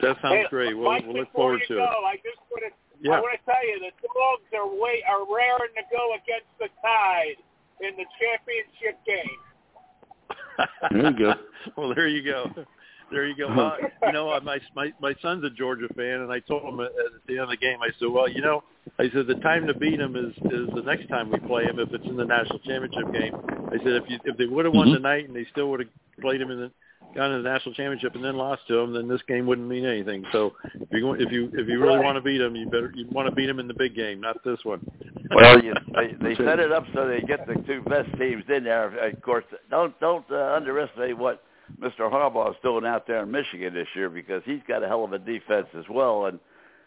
That 0.03 0.17
sounds 0.23 0.43
Hey, 0.43 0.47
great. 0.51 0.77
We'll, 0.77 0.91
Mike, 0.91 1.05
we'll 1.07 1.15
look 1.15 1.29
before 1.29 1.53
forward 1.55 1.61
you 1.69 1.77
to 1.77 1.81
go, 1.81 1.85
it. 1.85 2.05
I 2.05 2.17
just 2.17 2.43
want 2.51 2.65
to 2.67 2.73
Yeah. 3.01 3.19
I 3.19 3.21
want 3.21 3.39
to 3.39 3.45
tell 3.47 3.65
you 3.65 3.79
the 3.79 4.09
dogs 4.09 4.51
are 4.59 4.67
way 4.67 5.05
are 5.07 5.23
raring 5.23 5.71
to 5.79 5.85
go 5.95 6.19
against 6.19 6.51
the 6.59 6.67
Tide 6.83 7.39
in 7.79 7.95
the 7.95 8.07
championship 8.19 8.99
game. 9.07 9.39
There 10.91 11.13
you 11.13 11.17
go. 11.17 11.35
well, 11.77 11.95
there 11.95 12.09
you 12.09 12.25
go. 12.25 12.67
There 13.11 13.27
you 13.27 13.35
go. 13.37 13.49
Well, 13.57 13.77
you 14.07 14.13
know, 14.13 14.39
my 14.41 14.61
my 14.75 14.93
my 15.01 15.15
son's 15.23 15.45
a 15.45 15.51
Georgia 15.51 15.89
fan, 15.97 16.21
and 16.21 16.33
I 16.33 16.41
told 16.41 16.63
him 16.65 16.81
at, 16.81 16.93
the 17.27 17.35
end 17.35 17.43
of 17.45 17.49
the 17.51 17.57
game, 17.57 17.79
I 17.83 17.89
said, 17.99 18.09
well, 18.11 18.29
you 18.29 18.41
know, 18.43 18.63
I 18.99 19.11
said 19.11 19.27
the 19.27 19.35
time 19.37 19.67
to 19.67 19.75
beat 19.75 20.01
him 20.01 20.17
is 20.17 20.35
is 20.53 20.69
the 20.75 20.83
next 20.85 21.09
time 21.09 21.31
we 21.31 21.39
play 21.41 21.65
him 21.65 21.79
if 21.79 21.93
it's 21.93 22.05
in 22.07 22.17
the 22.17 22.25
national 22.25 22.59
championship 22.61 23.13
game. 23.13 23.35
I 23.69 23.79
said 23.79 23.95
if 23.95 24.09
you 24.09 24.19
if 24.25 24.37
they 24.37 24.47
would 24.47 24.65
have 24.65 24.75
won 24.75 24.89
Mhm. 24.89 24.95
tonight 24.95 25.27
and 25.27 25.37
they 25.37 25.45
still 25.47 25.71
would 25.71 25.81
have 25.81 25.89
played 26.21 26.41
him 26.41 26.51
in 26.51 26.61
the 26.61 26.71
gone 27.15 27.31
to 27.31 27.43
the 27.43 27.49
national 27.49 27.75
championship 27.75 28.15
and 28.15 28.25
then 28.25 28.37
lost 28.37 28.67
to 28.69 28.79
him, 28.79 28.93
then 28.93 29.09
this 29.09 29.23
game 29.23 29.47
wouldn't 29.47 29.67
mean 29.69 29.85
anything. 29.85 30.25
So 30.33 30.55
if 30.75 30.93
you 30.93 31.13
if 31.15 31.33
you 31.33 31.51
if 31.55 31.67
you 31.69 31.81
really 31.81 31.97
Right. 31.97 32.05
want 32.05 32.17
to 32.17 32.23
beat 32.23 32.41
him, 32.41 32.55
you 32.55 32.67
better 32.67 32.93
you 32.95 33.07
want 33.11 33.29
to 33.29 33.35
beat 33.35 33.49
him 33.49 33.59
in 33.59 33.67
the 33.69 33.75
big 33.75 33.95
game, 33.95 34.21
not 34.21 34.43
this 34.45 34.65
one. 34.65 34.81
Well, 35.35 35.63
you, 35.63 35.75
they, 35.95 36.15
they 36.21 36.35
set 36.37 36.59
it 36.61 36.73
up 36.73 36.85
so 36.95 37.09
they 37.09 37.21
get 37.21 37.47
the 37.47 37.55
two 37.67 37.83
best 37.83 38.09
teams 38.19 38.45
in 38.49 38.65
there. 38.65 38.89
Of 39.09 39.23
course, 39.23 39.45
don't 39.71 39.99
don't 40.01 40.25
uh, 40.31 40.55
underestimate 40.55 41.17
what 41.17 41.43
Mr. 41.81 42.11
Harbaugh 42.11 42.51
is 42.51 42.57
doing 42.63 42.85
out 42.85 43.07
there 43.07 43.23
in 43.23 43.31
Michigan 43.31 43.75
this 43.75 43.89
year 43.95 44.09
because 44.09 44.43
he's 44.45 44.61
got 44.67 44.83
a 44.83 44.89
hell 44.89 45.05
of 45.05 45.13
a 45.13 45.19
defense 45.19 45.69
as 45.77 45.85
well, 45.91 46.27
and 46.27 46.39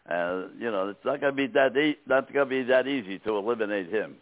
uh, 0.10 0.48
you 0.58 0.72
know 0.72 0.90
it's 0.90 1.06
not 1.06 1.22
going 1.22 1.36
to 1.36 1.38
be 1.38 1.48
that 1.48 1.76
e- 1.78 1.98
not 2.08 2.32
going 2.34 2.48
to 2.48 2.50
be 2.50 2.64
that 2.64 2.88
easy 2.88 3.20
to 3.20 3.38
eliminate 3.38 3.90
him. 3.90 4.16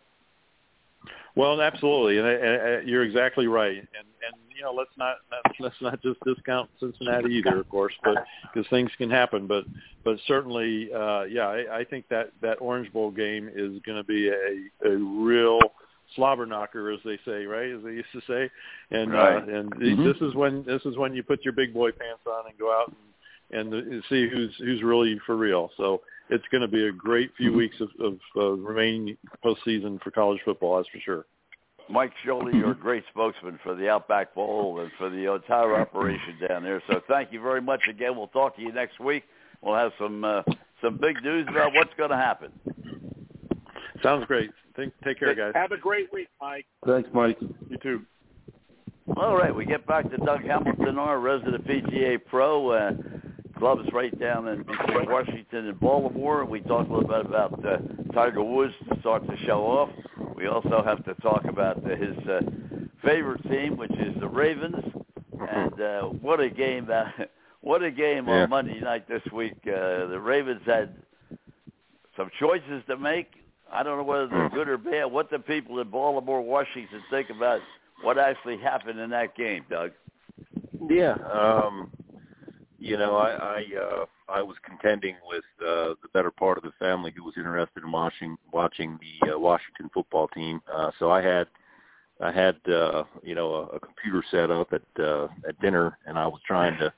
Well, 1.36 1.62
absolutely, 1.62 2.18
and, 2.18 2.28
and, 2.28 2.62
and 2.62 2.90
you're 2.90 3.04
exactly 3.04 3.48
right. 3.48 3.78
And 3.78 3.88
and 4.28 4.50
you 4.60 4.66
know, 4.66 4.74
let's 4.74 4.92
not 4.98 5.18
let's 5.60 5.76
not 5.82 6.02
just 6.02 6.20
discount 6.26 6.70
Cincinnati 6.80 7.36
either, 7.36 7.60
of 7.60 7.70
course, 7.70 7.94
but 8.04 8.26
because 8.44 8.70
things 8.70 8.92
can 8.98 9.10
happen. 9.10 9.48
But 9.48 9.64
but 10.04 10.18
certainly, 10.28 10.90
uh, 10.94 11.24
yeah, 11.24 11.48
I, 11.48 11.80
I 11.80 11.84
think 11.86 12.10
that 12.10 12.32
that 12.42 12.58
Orange 12.60 12.92
Bowl 12.92 13.10
game 13.10 13.48
is 13.48 13.80
going 13.86 13.98
to 13.98 14.04
be 14.04 14.28
a 14.30 14.88
a 14.88 14.98
real 14.98 15.60
slobber 16.16 16.46
knocker, 16.46 16.92
as 16.92 17.00
they 17.04 17.18
say, 17.26 17.46
right? 17.46 17.70
As 17.70 17.84
they 17.84 17.92
used 17.92 18.12
to 18.14 18.22
say. 18.22 18.50
And 18.92 19.14
Right. 19.14 19.44
uh, 19.44 19.52
and 19.52 19.72
Mhm. 19.74 20.04
this 20.04 20.22
is 20.22 20.34
when 20.36 20.64
this 20.64 20.86
is 20.86 20.98
when 20.98 21.14
you 21.14 21.24
put 21.24 21.44
your 21.44 21.54
big 21.54 21.74
boy 21.74 21.92
pants 21.92 22.26
on 22.26 22.48
and 22.48 22.58
go 22.58 22.72
out 22.72 22.90
and 23.52 23.74
and 23.74 24.04
see 24.06 24.28
who's 24.28 24.56
who's 24.58 24.84
really 24.84 25.18
for 25.20 25.36
real. 25.36 25.72
So 25.78 26.02
it's 26.30 26.48
going 26.50 26.62
to 26.62 26.68
be 26.68 26.88
a 26.88 26.92
great 26.92 27.36
few 27.36 27.52
weeks 27.54 27.80
of, 27.82 27.90
of 28.00 28.20
uh, 28.36 28.52
remaining 28.52 29.18
postseason 29.44 30.02
for 30.02 30.12
college 30.12 30.40
football, 30.46 30.78
that's 30.78 30.90
for 30.90 31.00
sure. 31.00 31.26
Mike 31.90 32.14
Schulze, 32.24 32.54
you're 32.54 32.72
a 32.72 32.76
great 32.88 33.04
spokesman 33.10 33.60
for 33.64 33.74
the 33.74 33.90
Outback 33.90 34.36
Bowl 34.36 34.80
and 34.80 34.92
for 34.98 35.10
the 35.10 35.34
entire 35.34 35.76
operation 35.76 36.38
down 36.48 36.64
there. 36.64 36.84
So 36.88 37.02
thank 37.08 37.34
you 37.34 37.42
very 37.42 37.62
much 37.62 37.82
again. 37.90 38.16
We'll 38.16 38.28
talk 38.28 38.56
to 38.58 38.62
you 38.62 38.72
next 38.72 39.00
week. 39.00 39.24
We'll 39.62 39.76
have 39.76 39.92
some 40.00 40.24
uh, 40.24 40.44
some 40.82 40.98
big 40.98 41.22
news 41.24 41.48
about 41.50 41.74
what's 41.74 41.94
going 41.98 42.12
to 42.12 42.16
happen. 42.16 42.52
Sounds 44.04 44.26
great. 44.26 44.52
Take, 44.80 45.02
take 45.04 45.20
care, 45.20 45.36
guys. 45.36 45.52
Have 45.56 45.72
a 45.72 45.78
great 45.78 46.12
week, 46.14 46.28
Mike. 46.42 46.66
Thanks, 46.86 47.10
Mike. 47.14 47.38
You 47.70 47.78
too. 47.78 48.02
All 49.18 49.36
right, 49.36 49.54
we 49.54 49.66
get 49.66 49.86
back 49.88 50.10
to 50.12 50.18
Doug 50.18 50.44
Hamilton, 50.44 50.98
our 51.00 51.20
resident 51.20 51.66
PGA 51.68 52.18
pro. 52.26 52.70
Uh, 52.72 52.92
clubs 53.58 53.90
right 53.92 54.18
down 54.18 54.48
in 54.48 54.60
between 54.64 55.10
Washington 55.12 55.68
and 55.68 55.80
Baltimore. 55.82 56.46
We 56.46 56.62
talk 56.62 56.88
a 56.88 56.94
little 56.94 57.08
bit 57.10 57.26
about 57.26 57.66
uh, 57.66 57.78
Tiger 58.14 58.42
Woods 58.42 58.74
to 58.90 58.98
start 59.02 59.28
the 59.28 59.36
show 59.46 59.66
off. 59.66 59.90
We 60.36 60.48
also 60.48 60.82
have 60.82 61.04
to 61.04 61.14
talk 61.16 61.44
about 61.46 61.78
uh, 61.86 61.96
his 61.98 62.18
uh, 62.20 62.40
favorite 63.04 63.44
team, 63.50 63.76
which 63.76 63.92
is 63.92 64.18
the 64.22 64.30
Ravens. 64.30 64.76
And 65.42 65.82
uh, 65.82 66.02
what 66.04 66.40
a 66.40 66.50
game 66.50 66.86
that 66.88 67.32
what 67.62 67.84
a 67.84 67.92
game 67.92 68.28
Yeah. 68.28 68.44
on 68.44 68.50
Monday 68.50 68.80
night 68.80 69.10
this 69.10 69.24
week. 69.34 69.58
Uh, 69.66 70.06
the 70.08 70.20
Ravens 70.24 70.62
had 70.66 70.96
some 72.16 72.30
choices 72.40 72.82
to 72.88 72.96
make. 72.98 73.28
I 73.72 73.84
don't 73.84 73.98
know 73.98 74.04
whether 74.04 74.28
they're 74.28 74.50
good 74.50 74.70
or 74.70 74.78
bad. 74.78 75.06
What 75.06 75.30
the 75.30 75.40
people 75.40 75.80
in 75.80 75.90
Baltimore, 75.90 76.42
Washington 76.42 77.02
think 77.10 77.30
about 77.30 77.62
what 78.04 78.18
actually 78.18 78.58
happened 78.58 79.00
in 79.00 79.10
that 79.12 79.36
game, 79.36 79.66
Doug? 79.70 79.92
Yeah, 80.90 81.16
um, 81.32 81.92
you 82.80 82.98
know, 82.98 83.18
I 83.18 83.32
I, 83.32 83.66
uh, 83.80 84.06
I 84.30 84.42
was 84.42 84.56
contending 84.64 85.16
with 85.28 85.44
uh, 85.62 85.96
the 86.02 86.10
better 86.14 86.32
part 86.32 86.58
of 86.58 86.64
the 86.64 86.72
family 86.80 87.12
who 87.16 87.24
was 87.24 87.34
interested 87.38 87.84
in 87.84 87.92
watching 87.92 88.38
watching 88.52 88.98
the 89.02 89.34
uh, 89.34 89.40
Washington 89.40 89.90
football 89.94 90.28
team. 90.30 90.62
Uh, 90.74 90.92
so 90.98 91.12
I 91.12 91.22
had 91.22 91.48
I 92.22 92.32
had 92.32 92.56
uh, 92.68 93.04
you 93.24 93.36
know 93.36 93.54
a, 93.54 93.76
a 93.76 93.80
computer 93.80 94.24
set 94.32 94.52
up 94.52 94.74
at 94.74 95.04
uh, 95.04 95.28
at 95.48 95.60
dinner, 95.62 95.98
and 96.06 96.18
I 96.18 96.28
was 96.28 96.40
trying 96.46 96.78
to 96.80 96.94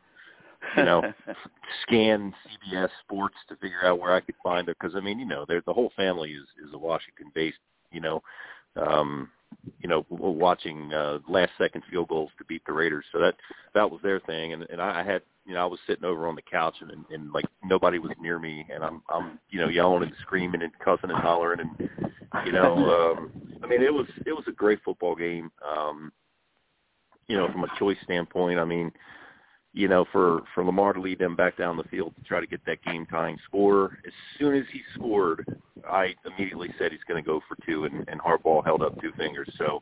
you 0.78 0.84
know 0.84 1.02
scan 1.84 2.34
CBS 2.74 2.90
Sports 3.04 3.36
to 3.50 3.56
figure 3.58 3.86
out 3.86 4.00
where 4.00 4.14
I 4.14 4.22
could 4.22 4.36
find 4.44 4.68
it 4.70 4.78
because 4.80 4.96
I 4.96 5.00
mean 5.00 5.20
you 5.20 5.26
know 5.26 5.46
the 5.48 5.74
whole 5.74 5.92
family 5.96 6.32
is 6.32 6.48
is 6.68 6.74
a 6.74 6.78
Washington 6.78 7.32
based 7.34 7.58
you 7.92 8.02
know 8.02 8.22
um, 8.76 9.30
you 9.82 9.90
know, 9.90 10.06
watching 10.10 10.94
uh, 10.94 11.20
last 11.28 11.52
second 11.58 11.84
field 11.90 12.08
goals 12.08 12.32
to 12.38 12.46
beat 12.46 12.64
the 12.66 12.74
Raiders. 12.74 13.06
So 13.12 13.20
that 13.20 13.36
that 13.74 13.90
was 13.90 14.00
their 14.02 14.20
thing, 14.22 14.54
and 14.54 14.64
and 14.70 14.82
I 14.82 15.04
had 15.04 15.22
you 15.46 15.54
know 15.54 15.62
I 15.62 15.66
was 15.66 15.80
sitting 15.86 16.06
over 16.06 16.28
on 16.28 16.36
the 16.36 16.42
couch 16.42 16.76
and 16.82 16.92
and, 16.92 17.06
and 17.12 17.32
like 17.32 17.46
nobody 17.64 18.00
was 18.00 18.12
near 18.20 18.40
me, 18.40 18.66
and 18.74 18.84
I'm 18.84 19.02
I'm 19.14 19.40
you 19.50 19.60
know 19.60 19.70
yelling 19.70 20.04
and 20.04 20.14
screaming 20.22 20.62
and 20.62 20.72
cussing 20.80 21.10
and 21.10 21.20
hollering, 21.20 21.60
and 21.60 21.90
you 22.46 22.52
know 22.52 22.74
um, 23.18 23.32
I 23.64 23.68
mean 23.68 23.82
it 23.82 23.94
was 23.94 24.08
it 24.26 24.34
was 24.34 24.46
a 24.48 24.54
great 24.54 24.80
football 24.84 25.16
game. 25.16 25.52
Um, 25.68 26.12
you 27.28 27.38
know, 27.38 27.50
from 27.52 27.64
a 27.64 27.80
choice 27.80 27.98
standpoint, 28.04 28.60
I 28.60 28.66
mean 28.66 28.92
you 29.74 29.88
know, 29.88 30.06
for 30.12 30.42
for 30.54 30.64
Lamar 30.66 30.94
to 30.94 31.02
lead 31.02 31.20
them 31.20 31.36
back 31.36 31.58
down 31.58 31.78
the 31.78 31.84
field 31.84 32.14
to 32.16 32.24
try 32.24 32.40
to 32.40 32.48
get 32.48 32.66
that 32.66 32.84
game 32.84 33.06
tying 33.06 33.38
score. 33.46 33.98
As 34.06 34.14
soon 34.38 34.56
as 34.56 34.66
he 34.72 34.82
scored, 34.96 35.60
I 35.90 36.16
immediately 36.26 36.70
said 36.78 36.92
he's 36.92 37.02
going 37.08 37.24
to 37.24 37.28
go 37.28 37.42
for 37.48 37.58
two, 37.66 37.86
and, 37.86 38.08
and 38.10 38.20
Harbaugh 38.20 38.66
held 38.66 38.82
up 38.82 39.00
two 39.02 39.12
fingers. 39.18 39.50
So 39.58 39.82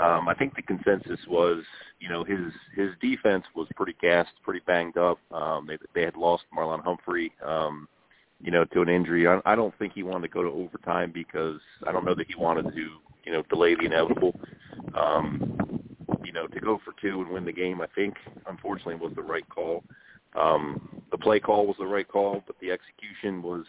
um, 0.00 0.28
I 0.28 0.34
think 0.34 0.54
the 0.56 0.62
consensus 0.62 1.20
was, 1.28 1.62
you 2.00 2.08
know, 2.08 2.24
his 2.24 2.52
his 2.74 2.90
defense 3.00 3.44
was 3.54 3.68
pretty 3.76 3.96
gassed, 4.00 4.32
pretty 4.42 4.60
banged 4.66 4.96
up. 4.96 5.18
Um, 5.30 5.66
they 5.66 5.76
they 5.94 6.02
had 6.02 6.16
lost 6.16 6.44
Marlon 6.56 6.82
Humphrey. 6.82 7.32
Um, 7.44 7.88
you 8.42 8.50
know, 8.50 8.64
to 8.64 8.82
an 8.82 8.88
injury. 8.88 9.28
I, 9.28 9.40
I 9.44 9.54
don't 9.54 9.72
think 9.78 9.92
he 9.92 10.02
wanted 10.02 10.26
to 10.26 10.34
go 10.34 10.42
to 10.42 10.48
overtime 10.48 11.12
because 11.14 11.60
I 11.86 11.92
don't 11.92 12.04
know 12.04 12.14
that 12.16 12.26
he 12.26 12.34
wanted 12.34 12.74
to, 12.74 12.88
you 13.24 13.32
know, 13.32 13.42
delay 13.48 13.76
the 13.76 13.84
inevitable. 13.84 14.34
Um, 14.94 15.81
you 16.32 16.40
know, 16.40 16.46
to 16.46 16.60
go 16.60 16.80
for 16.84 16.94
two 17.00 17.20
and 17.20 17.30
win 17.30 17.44
the 17.44 17.52
game, 17.52 17.80
I 17.82 17.86
think, 17.94 18.14
unfortunately, 18.46 18.94
was 18.94 19.12
the 19.14 19.22
right 19.22 19.46
call. 19.50 19.84
Um, 20.34 21.02
the 21.10 21.18
play 21.18 21.38
call 21.40 21.66
was 21.66 21.76
the 21.78 21.86
right 21.86 22.08
call, 22.08 22.42
but 22.46 22.56
the 22.60 22.70
execution 22.70 23.42
was 23.42 23.66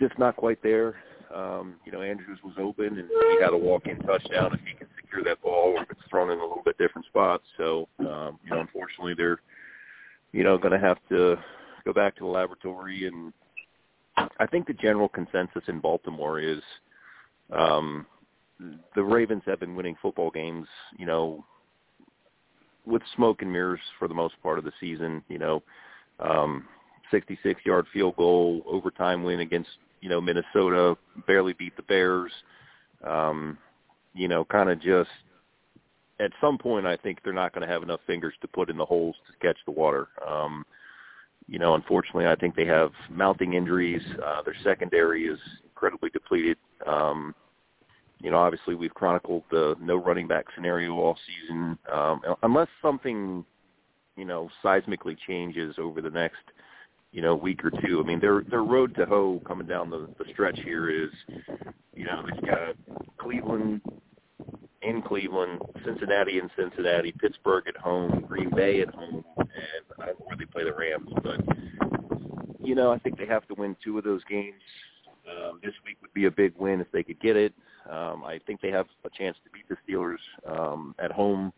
just 0.00 0.16
not 0.16 0.36
quite 0.36 0.62
there. 0.62 0.96
Um, 1.34 1.74
you 1.84 1.90
know, 1.90 2.02
Andrews 2.02 2.38
was 2.44 2.54
open, 2.58 2.98
and 2.98 3.08
he 3.08 3.42
had 3.42 3.52
a 3.52 3.58
walk-in 3.58 3.98
touchdown 3.98 4.54
if 4.54 4.60
he 4.60 4.74
can 4.74 4.86
secure 4.96 5.24
that 5.24 5.42
ball, 5.42 5.74
or 5.76 5.82
if 5.82 5.90
it's 5.90 6.00
thrown 6.08 6.30
in 6.30 6.38
a 6.38 6.42
little 6.42 6.62
bit 6.64 6.78
different 6.78 7.06
spots. 7.06 7.44
So, 7.56 7.88
um, 7.98 8.38
you 8.44 8.50
know, 8.50 8.60
unfortunately, 8.60 9.14
they're, 9.16 9.40
you 10.32 10.44
know, 10.44 10.56
going 10.56 10.72
to 10.72 10.86
have 10.86 10.98
to 11.08 11.36
go 11.84 11.92
back 11.92 12.14
to 12.16 12.20
the 12.20 12.28
laboratory. 12.28 13.06
And 13.08 13.32
I 14.16 14.46
think 14.46 14.68
the 14.68 14.72
general 14.74 15.08
consensus 15.08 15.62
in 15.66 15.80
Baltimore 15.80 16.38
is 16.38 16.60
um, 17.52 18.06
the 18.94 19.02
Ravens 19.02 19.42
have 19.46 19.60
been 19.60 19.74
winning 19.74 19.96
football 20.00 20.30
games, 20.30 20.66
you 20.98 21.06
know, 21.06 21.44
with 22.86 23.02
smoke 23.14 23.42
and 23.42 23.52
mirrors 23.52 23.80
for 23.98 24.08
the 24.08 24.14
most 24.14 24.34
part 24.42 24.58
of 24.58 24.64
the 24.64 24.72
season. 24.80 25.22
You 25.28 25.38
know, 25.38 25.62
um, 26.18 26.66
66-yard 27.12 27.86
field 27.92 28.16
goal, 28.16 28.62
overtime 28.66 29.22
win 29.22 29.40
against 29.40 29.70
you 30.00 30.08
know 30.08 30.20
Minnesota, 30.20 30.96
barely 31.26 31.52
beat 31.54 31.76
the 31.76 31.82
Bears. 31.82 32.32
Um, 33.04 33.58
you 34.14 34.28
know, 34.28 34.44
kind 34.44 34.70
of 34.70 34.80
just 34.80 35.10
at 36.20 36.32
some 36.40 36.58
point, 36.58 36.86
I 36.86 36.96
think 36.96 37.18
they're 37.24 37.32
not 37.32 37.54
going 37.54 37.66
to 37.66 37.72
have 37.72 37.82
enough 37.82 38.00
fingers 38.06 38.34
to 38.42 38.48
put 38.48 38.68
in 38.68 38.76
the 38.76 38.84
holes 38.84 39.16
to 39.26 39.46
catch 39.46 39.56
the 39.64 39.72
water. 39.72 40.08
Um, 40.26 40.66
you 41.48 41.58
know, 41.58 41.74
unfortunately, 41.74 42.26
I 42.26 42.36
think 42.36 42.54
they 42.54 42.66
have 42.66 42.92
mounting 43.10 43.54
injuries. 43.54 44.02
Uh, 44.24 44.42
their 44.42 44.54
secondary 44.62 45.24
is 45.26 45.38
incredibly 45.64 46.10
depleted. 46.10 46.58
Um, 46.86 47.34
you 48.20 48.30
know, 48.30 48.38
obviously 48.38 48.74
we've 48.74 48.94
chronicled 48.94 49.44
the 49.50 49.74
no 49.80 49.96
running 49.96 50.28
back 50.28 50.46
scenario 50.54 50.92
all 50.94 51.16
season. 51.26 51.78
Um, 51.92 52.20
unless 52.42 52.68
something, 52.82 53.44
you 54.16 54.24
know, 54.24 54.50
seismically 54.62 55.16
changes 55.26 55.76
over 55.78 56.00
the 56.00 56.10
next, 56.10 56.42
you 57.12 57.22
know, 57.22 57.34
week 57.34 57.64
or 57.64 57.70
two. 57.70 58.00
I 58.00 58.06
mean, 58.06 58.20
their 58.20 58.42
their 58.42 58.62
road 58.62 58.94
to 58.96 59.06
hoe 59.06 59.40
coming 59.46 59.66
down 59.66 59.90
the, 59.90 60.08
the 60.18 60.30
stretch 60.32 60.60
here 60.60 60.90
is, 60.90 61.10
you 61.94 62.04
know, 62.04 62.24
they've 62.30 62.46
got 62.46 62.76
Cleveland 63.18 63.80
in 64.82 65.02
Cleveland, 65.02 65.60
Cincinnati 65.84 66.38
in 66.38 66.50
Cincinnati, 66.58 67.12
Pittsburgh 67.12 67.64
at 67.68 67.76
home, 67.76 68.24
Green 68.26 68.50
Bay 68.54 68.80
at 68.80 68.94
home, 68.94 69.24
and 69.38 69.48
I 69.98 70.06
don't 70.06 70.20
know 70.20 70.26
where 70.26 70.36
they 70.36 70.46
play 70.46 70.64
the 70.64 70.72
Rams, 70.72 71.10
but 71.22 71.40
you 72.62 72.74
know, 72.74 72.92
I 72.92 72.98
think 72.98 73.18
they 73.18 73.26
have 73.26 73.46
to 73.48 73.54
win 73.54 73.76
two 73.82 73.98
of 73.98 74.04
those 74.04 74.22
games. 74.24 74.60
Um, 75.28 75.60
this 75.62 75.74
week 75.84 75.96
would 76.02 76.12
be 76.12 76.26
a 76.26 76.30
big 76.30 76.54
win 76.58 76.80
if 76.80 76.90
they 76.92 77.02
could 77.02 77.20
get 77.20 77.36
it. 77.36 77.54
Um, 77.90 78.24
I 78.24 78.38
think 78.46 78.60
they 78.60 78.70
have 78.70 78.86
a 79.04 79.10
chance 79.10 79.36
to 79.44 79.50
beat 79.50 79.68
the 79.68 79.76
Steelers 79.86 80.18
um, 80.46 80.94
at 80.98 81.10
home. 81.10 81.52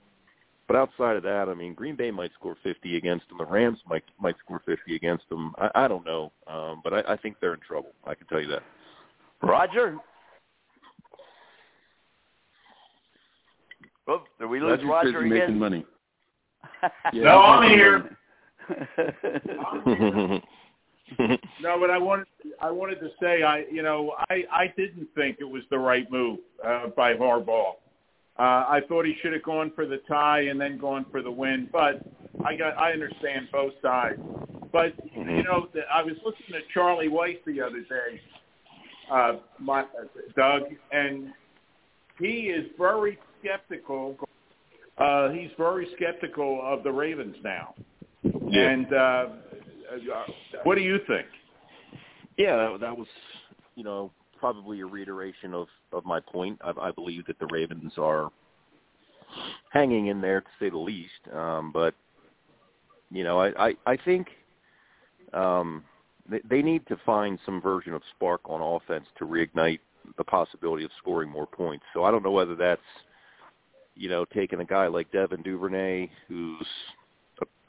But 0.67 0.77
outside 0.77 1.17
of 1.17 1.23
that, 1.25 1.49
I 1.49 1.55
mean, 1.55 1.75
Green 1.75 1.97
Bay 1.97 2.11
might 2.11 2.33
score 2.33 2.57
50 2.63 2.97
against 2.97 3.29
them. 3.29 3.39
The 3.39 3.45
Rams 3.45 3.79
might 3.87 4.05
might 4.19 4.37
score 4.39 4.63
50 4.65 4.97
against 4.97 5.29
them. 5.29 5.53
I, 5.59 5.71
I 5.75 5.89
don't 5.89 6.07
know, 6.07 6.33
um, 6.47 6.81
but 6.83 6.95
I, 6.95 7.13
I 7.13 7.17
think 7.17 7.37
they're 7.41 7.55
in 7.55 7.61
trouble. 7.61 7.91
I 8.07 8.15
can 8.15 8.27
tell 8.29 8.41
you 8.41 8.49
that. 8.49 8.63
Roger. 9.43 9.99
Oh, 14.09 14.23
did 14.41 14.47
we 14.47 14.61
lose 14.61 14.81
Roger's 14.83 14.89
Roger 14.89 15.23
busy 15.23 15.35
again? 15.35 15.39
making 15.39 15.59
money. 15.59 15.87
Yeah, 17.13 17.23
no, 17.25 17.41
I'm 17.41 17.61
making 17.61 17.79
here. 17.79 18.17
No, 21.63 21.79
but 21.79 21.91
I 21.91 21.99
wanted 21.99 22.27
I 22.61 22.71
wanted 22.71 22.99
to 23.01 23.11
say 23.21 23.43
I 23.43 23.65
you 23.71 23.83
know 23.83 24.15
I 24.31 24.45
I 24.53 24.73
didn't 24.77 25.09
think 25.15 25.37
it 25.41 25.49
was 25.49 25.63
the 25.71 25.79
right 25.79 26.11
move 26.11 26.41
uh, 26.65 26.89
by 26.97 27.15
Harbaugh. 27.15 27.75
Uh, 28.39 28.43
I 28.43 28.81
thought 28.89 29.05
he 29.05 29.15
should 29.23 29.33
have 29.33 29.43
gone 29.43 29.71
for 29.75 29.87
the 29.87 29.99
tie 30.09 30.41
and 30.43 30.61
then 30.61 30.79
gone 30.79 31.07
for 31.11 31.23
the 31.23 31.31
win. 31.31 31.69
But 31.71 32.03
I 32.45 32.57
got 32.57 32.77
I 32.79 32.93
understand 32.93 33.49
both 33.53 33.75
sides. 33.81 34.21
But 34.73 34.95
you 35.15 35.43
know 35.43 35.69
the- 35.73 35.83
I 35.93 36.03
was 36.03 36.15
listening 36.25 36.61
to 36.61 36.73
Charlie 36.75 37.09
White 37.09 37.45
the 37.45 37.61
other 37.61 37.81
day, 37.81 38.21
uh, 39.11 39.35
my 39.59 39.85
Doug, 40.35 40.63
and 40.91 41.33
he 42.19 42.49
is 42.49 42.67
very 42.79 43.19
skeptical. 43.41 44.17
Uh, 44.99 45.31
he's 45.31 45.51
very 45.59 45.89
skeptical 45.97 46.61
of 46.65 46.83
the 46.83 46.91
Ravens 46.91 47.37
now. 47.43 47.75
Yeah. 48.23 48.69
And 48.71 48.93
uh, 48.93 49.27
what 50.65 50.77
do 50.77 50.83
you 50.83 50.99
think? 51.07 51.27
Yeah, 52.39 52.57
that, 52.57 52.81
that 52.81 52.97
was, 52.97 53.07
you 53.75 53.85
know, 53.85 54.11
probably 54.39 54.81
a 54.81 54.87
reiteration 54.87 55.55
of 55.55 55.69
of 55.93 56.05
my 56.05 56.21
point. 56.21 56.59
I, 56.63 56.73
I 56.89 56.91
believe 56.91 57.27
that 57.27 57.39
the 57.39 57.47
Ravens 57.51 57.93
are 57.97 58.31
hanging 59.71 60.09
in 60.09 60.21
there 60.21 60.41
to 60.41 60.47
say 60.59 60.69
the 60.69 60.79
least. 60.79 61.11
Um, 61.33 61.71
but 61.73 61.95
you 63.11 63.25
know, 63.25 63.41
I 63.41 63.69
I, 63.69 63.75
I 63.87 63.97
think 63.97 64.29
um, 65.33 65.85
they, 66.29 66.41
they 66.49 66.63
need 66.63 66.87
to 66.89 66.97
find 67.07 67.39
some 67.45 67.61
version 67.61 67.95
of 67.95 68.03
spark 68.17 68.41
on 68.45 68.61
offense 68.61 69.07
to 69.19 69.25
reignite 69.25 69.81
the 70.19 70.25
possibility 70.25 70.85
of 70.85 70.91
scoring 70.99 71.31
more 71.31 71.47
points. 71.47 71.85
So 71.95 72.05
I 72.05 72.11
don't 72.11 72.25
know 72.25 72.33
whether 72.33 72.57
that's 72.57 72.81
you 73.95 74.09
know 74.09 74.25
taking 74.25 74.61
a 74.61 74.65
guy 74.65 74.89
like 74.89 75.13
Devin 75.13 75.43
Duvernay, 75.43 76.11
who's 76.29 76.67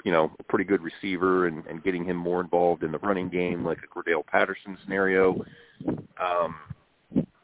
you 0.04 0.12
know 0.12 0.32
a 0.40 0.44
pretty 0.44 0.66
good 0.66 0.82
receiver, 0.82 1.48
and, 1.48 1.66
and 1.68 1.84
getting 1.84 2.06
him 2.06 2.18
more 2.18 2.42
involved 2.42 2.84
in 2.84 2.92
the 2.92 3.00
running 3.00 3.30
game, 3.30 3.66
like 3.66 3.80
a 3.84 3.88
Cordarrelle 3.88 4.26
Patterson 4.26 4.78
scenario. 4.84 5.44
Um, 5.88 6.56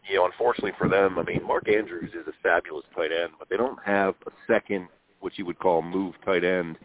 you 0.10 0.15
know, 0.15 0.26
unfortunately 0.26 0.73
for 0.77 0.90
them, 0.90 1.19
I 1.19 1.23
mean, 1.23 1.45
Mark 1.45 1.69
Andrews 1.69 2.11
is 2.14 2.27
a 2.27 2.34
fabulous 2.41 2.86
tight 2.95 3.11
end, 3.11 3.34
but 3.38 3.48
they 3.49 3.57
don't 3.57 3.80
have 3.86 4.15
a 4.26 4.31
second, 4.48 4.88
what 5.19 5.38
you 5.38 5.45
would 5.45 5.60
call 5.60 5.81
move 5.81 6.15
tight 6.26 6.44
end, 6.44 6.77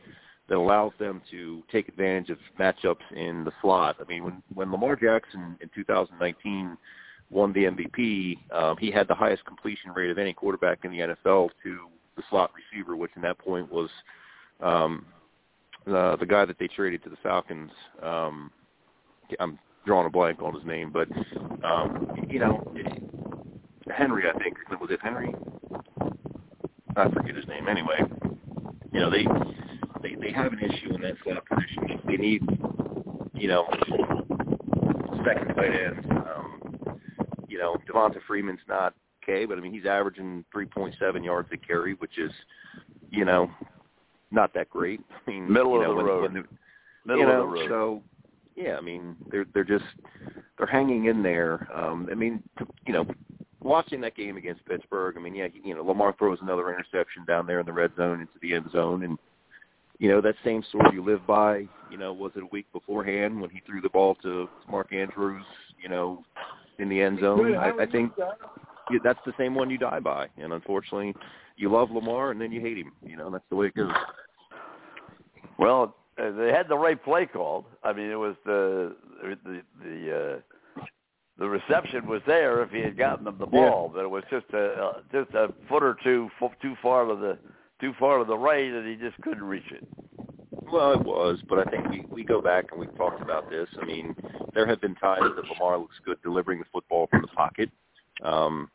that 0.48 0.56
allows 0.56 0.92
them 0.98 1.22
to 1.30 1.62
take 1.72 1.88
advantage 1.88 2.28
of 2.28 2.38
matchups 2.60 3.10
in 3.16 3.44
the 3.44 3.52
slot. 3.62 3.96
I 4.00 4.04
mean, 4.04 4.24
when 4.24 4.42
when 4.52 4.70
Lamar 4.70 4.96
Jackson 4.96 5.56
in 5.60 5.70
2019 5.74 6.76
won 7.30 7.52
the 7.52 7.64
MVP, 7.64 8.38
um, 8.52 8.76
he 8.78 8.90
had 8.90 9.08
the 9.08 9.14
highest 9.14 9.44
completion 9.46 9.90
rate 9.92 10.10
of 10.10 10.18
any 10.18 10.34
quarterback 10.34 10.84
in 10.84 10.90
the 10.90 10.98
NFL 10.98 11.50
to 11.62 11.78
the 12.16 12.22
slot 12.28 12.52
receiver, 12.54 12.94
which 12.94 13.10
in 13.16 13.22
that 13.22 13.38
point 13.38 13.72
was 13.72 13.88
um, 14.60 15.06
the 15.86 16.16
the 16.18 16.26
guy 16.26 16.44
that 16.44 16.58
they 16.58 16.68
traded 16.68 17.02
to 17.04 17.10
the 17.10 17.16
Falcons. 17.22 17.70
Um, 18.02 18.50
I'm 19.40 19.58
drawing 19.86 20.06
a 20.06 20.10
blank 20.10 20.40
on 20.42 20.54
his 20.54 20.64
name, 20.64 20.90
but 20.92 21.08
um, 21.64 22.08
you 22.28 22.38
know, 22.38 22.74
Henry, 23.90 24.24
I 24.28 24.38
think 24.38 24.56
was 24.80 24.90
it 24.90 25.00
Henry? 25.02 25.34
I 26.96 27.10
forget 27.10 27.34
his 27.34 27.46
name. 27.48 27.68
Anyway, 27.68 27.98
you 28.92 29.00
know 29.00 29.10
they 29.10 29.26
they 30.02 30.14
they 30.16 30.32
have 30.32 30.52
an 30.52 30.60
issue 30.60 30.94
in 30.94 31.00
that 31.02 31.14
slot 31.22 31.44
position. 31.46 32.00
They 32.06 32.16
need 32.16 32.42
you 33.34 33.48
know 33.48 33.66
second 35.24 35.54
tight 35.54 35.74
end. 35.74 36.06
Um, 36.12 37.00
you 37.48 37.58
know, 37.58 37.76
Devonta 37.88 38.18
Freeman's 38.26 38.60
not 38.68 38.94
okay, 39.22 39.44
but 39.44 39.58
I 39.58 39.60
mean 39.60 39.72
he's 39.72 39.86
averaging 39.86 40.44
3.7 40.54 41.24
yards 41.24 41.48
a 41.52 41.56
carry, 41.56 41.94
which 41.94 42.18
is 42.18 42.30
you 43.10 43.24
know 43.24 43.50
not 44.34 44.52
that 44.54 44.70
great. 44.70 45.00
I 45.10 45.30
mean, 45.30 45.50
Middle 45.52 45.72
you 45.72 45.82
of 45.82 45.82
know, 45.82 45.90
the 45.90 45.96
when, 45.96 46.06
road. 46.06 46.22
When 46.22 46.34
the, 46.34 46.44
Middle 47.06 47.22
you 47.22 47.30
of 47.30 47.38
the 47.38 47.46
road. 47.46 47.68
So 47.68 48.02
yeah, 48.56 48.76
I 48.76 48.80
mean 48.80 49.16
they're 49.30 49.46
they're 49.54 49.64
just 49.64 49.84
they're 50.58 50.66
hanging 50.66 51.06
in 51.06 51.22
there. 51.22 51.68
Um, 51.74 52.08
I 52.10 52.14
mean, 52.14 52.42
t- 52.58 52.64
you 52.86 52.92
know, 52.92 53.06
watching 53.60 54.00
that 54.02 54.16
game 54.16 54.36
against 54.36 54.64
Pittsburgh. 54.66 55.16
I 55.16 55.20
mean, 55.20 55.34
yeah, 55.34 55.48
you 55.64 55.74
know, 55.74 55.82
Lamar 55.82 56.14
throws 56.18 56.38
another 56.42 56.70
interception 56.70 57.24
down 57.26 57.46
there 57.46 57.60
in 57.60 57.66
the 57.66 57.72
red 57.72 57.92
zone 57.96 58.20
into 58.20 58.32
the 58.42 58.54
end 58.54 58.70
zone, 58.72 59.04
and 59.04 59.18
you 59.98 60.10
know 60.10 60.20
that 60.20 60.34
same 60.44 60.62
story 60.68 60.90
you 60.92 61.04
live 61.04 61.26
by. 61.26 61.66
You 61.90 61.98
know, 61.98 62.12
was 62.12 62.32
it 62.36 62.42
a 62.42 62.46
week 62.46 62.66
beforehand 62.72 63.40
when 63.40 63.50
he 63.50 63.60
threw 63.66 63.80
the 63.80 63.88
ball 63.88 64.16
to 64.22 64.48
Mark 64.68 64.92
Andrews? 64.92 65.44
You 65.82 65.88
know, 65.88 66.24
in 66.78 66.88
the 66.88 67.00
end 67.00 67.20
zone. 67.20 67.54
I, 67.56 67.70
I 67.70 67.86
think 67.86 68.12
you, 68.90 69.00
that's 69.02 69.18
the 69.26 69.32
same 69.38 69.54
one 69.54 69.70
you 69.70 69.78
die 69.78 70.00
by. 70.00 70.28
And 70.36 70.52
unfortunately, 70.52 71.14
you 71.56 71.70
love 71.70 71.90
Lamar 71.90 72.30
and 72.30 72.40
then 72.40 72.52
you 72.52 72.60
hate 72.60 72.78
him. 72.78 72.92
You 73.04 73.16
know, 73.16 73.30
that's 73.30 73.44
the 73.50 73.56
way 73.56 73.66
it 73.66 73.74
goes. 73.74 73.92
Well, 75.58 75.96
uh, 76.18 76.30
they 76.32 76.52
had 76.52 76.68
the 76.68 76.78
right 76.78 77.02
play 77.02 77.26
called. 77.26 77.64
I 77.82 77.92
mean, 77.92 78.10
it 78.10 78.18
was 78.18 78.36
the 78.44 78.96
the 79.22 79.62
the 79.82 80.40
uh, 80.80 80.82
the 81.38 81.48
reception 81.48 82.06
was 82.06 82.22
there 82.26 82.62
if 82.62 82.70
he 82.70 82.80
had 82.80 82.96
gotten 82.96 83.24
them 83.24 83.36
the 83.38 83.46
ball, 83.46 83.90
but 83.92 84.04
it 84.04 84.10
was 84.10 84.24
just 84.30 84.46
a 84.52 84.66
uh, 84.66 84.92
just 85.12 85.30
a 85.34 85.52
foot 85.68 85.82
or 85.82 85.96
two 86.04 86.30
too 86.62 86.74
far 86.82 87.06
to 87.06 87.16
the 87.16 87.38
too 87.80 87.92
far 87.98 88.18
to 88.18 88.24
the 88.24 88.36
right, 88.36 88.70
and 88.70 88.88
he 88.88 88.96
just 88.96 89.20
couldn't 89.22 89.42
reach 89.44 89.70
it. 89.70 89.86
Well, 90.72 90.92
it 90.92 91.04
was, 91.04 91.40
but 91.48 91.58
I 91.58 91.70
think 91.70 91.88
we 91.88 92.04
we 92.08 92.24
go 92.24 92.40
back 92.40 92.66
and 92.70 92.80
we've 92.80 92.96
talked 92.96 93.20
about 93.20 93.50
this. 93.50 93.68
I 93.80 93.84
mean, 93.84 94.14
there 94.54 94.66
have 94.66 94.80
been 94.80 94.94
times 94.96 95.32
that 95.36 95.48
Lamar 95.48 95.78
looks 95.78 95.96
good 96.04 96.18
delivering 96.22 96.60
the 96.60 96.64
football 96.72 97.08
from 97.10 97.22
the 97.22 97.28
pocket, 97.28 97.70
um, 98.22 98.70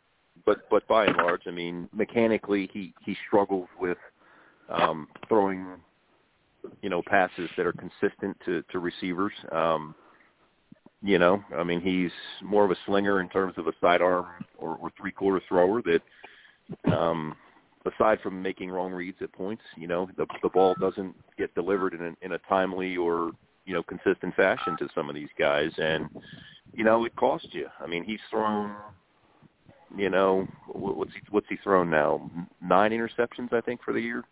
but 0.46 0.70
but 0.70 0.88
by 0.88 1.06
and 1.06 1.18
large, 1.18 1.44
I 1.48 1.52
mean, 1.52 1.90
mechanically 1.94 2.70
he 2.74 2.94
he 3.02 3.16
struggles 3.28 3.70
with 3.80 3.98
um, 4.70 5.08
throwing, 5.28 5.66
you 6.81 6.90
know, 6.90 7.02
passes 7.02 7.49
that 7.57 7.65
are 7.65 7.73
consistent 7.73 8.38
to 8.45 8.64
to 8.72 8.80
receivers. 8.80 9.34
Um, 9.52 9.95
you 11.02 11.18
know, 11.18 11.41
I 11.57 11.64
mean, 11.64 11.80
he's 11.80 12.11
more 12.44 12.65
of 12.65 12.72
a 12.72 12.77
slinger 12.86 13.22
in 13.22 13.30
terms 13.30 13.53
of 13.57 13.68
a 13.68 13.73
sidearm 13.80 14.27
or, 14.57 14.76
or 14.77 14.91
three 14.99 15.11
quarter 15.11 15.41
thrower 15.48 15.81
that. 15.84 16.02
Um, 16.91 17.36
aside 17.86 18.19
from 18.22 18.41
making 18.41 18.69
wrong 18.69 18.91
reads 18.91 19.18
at 19.22 19.31
points, 19.31 19.64
you 19.76 19.88
know, 19.88 20.10
the 20.18 20.26
the 20.44 20.49
ball 20.49 20.76
doesn't 20.80 21.15
get 21.38 21.53
delivered 21.56 21.94
in 21.94 22.02
a, 22.02 22.26
in 22.26 22.34
a 22.34 22.38
timely 22.49 22.98
or 22.98 23.31
you 23.65 23.73
know 23.73 23.84
consistent 23.84 24.36
fashion 24.36 24.76
to 24.77 24.90
some 24.95 25.10
of 25.10 25.15
these 25.15 25.30
guys, 25.38 25.72
and 25.77 26.10
you 26.73 26.84
know 26.84 27.06
it 27.06 27.15
costs 27.15 27.48
you. 27.52 27.68
I 27.80 27.88
mean, 27.88 28.03
he's 28.03 28.19
thrown, 28.30 28.76
you 29.95 30.10
know, 30.10 30.48
what's 30.68 31.14
he 31.14 31.19
what's 31.30 31.48
he 31.49 31.57
thrown 31.64 31.90
now? 31.90 32.30
Nine 32.61 32.91
interceptions, 32.91 33.53
I 33.53 33.61
think, 33.61 33.81
for 33.84 33.94
the 33.94 34.02
year. 34.02 34.23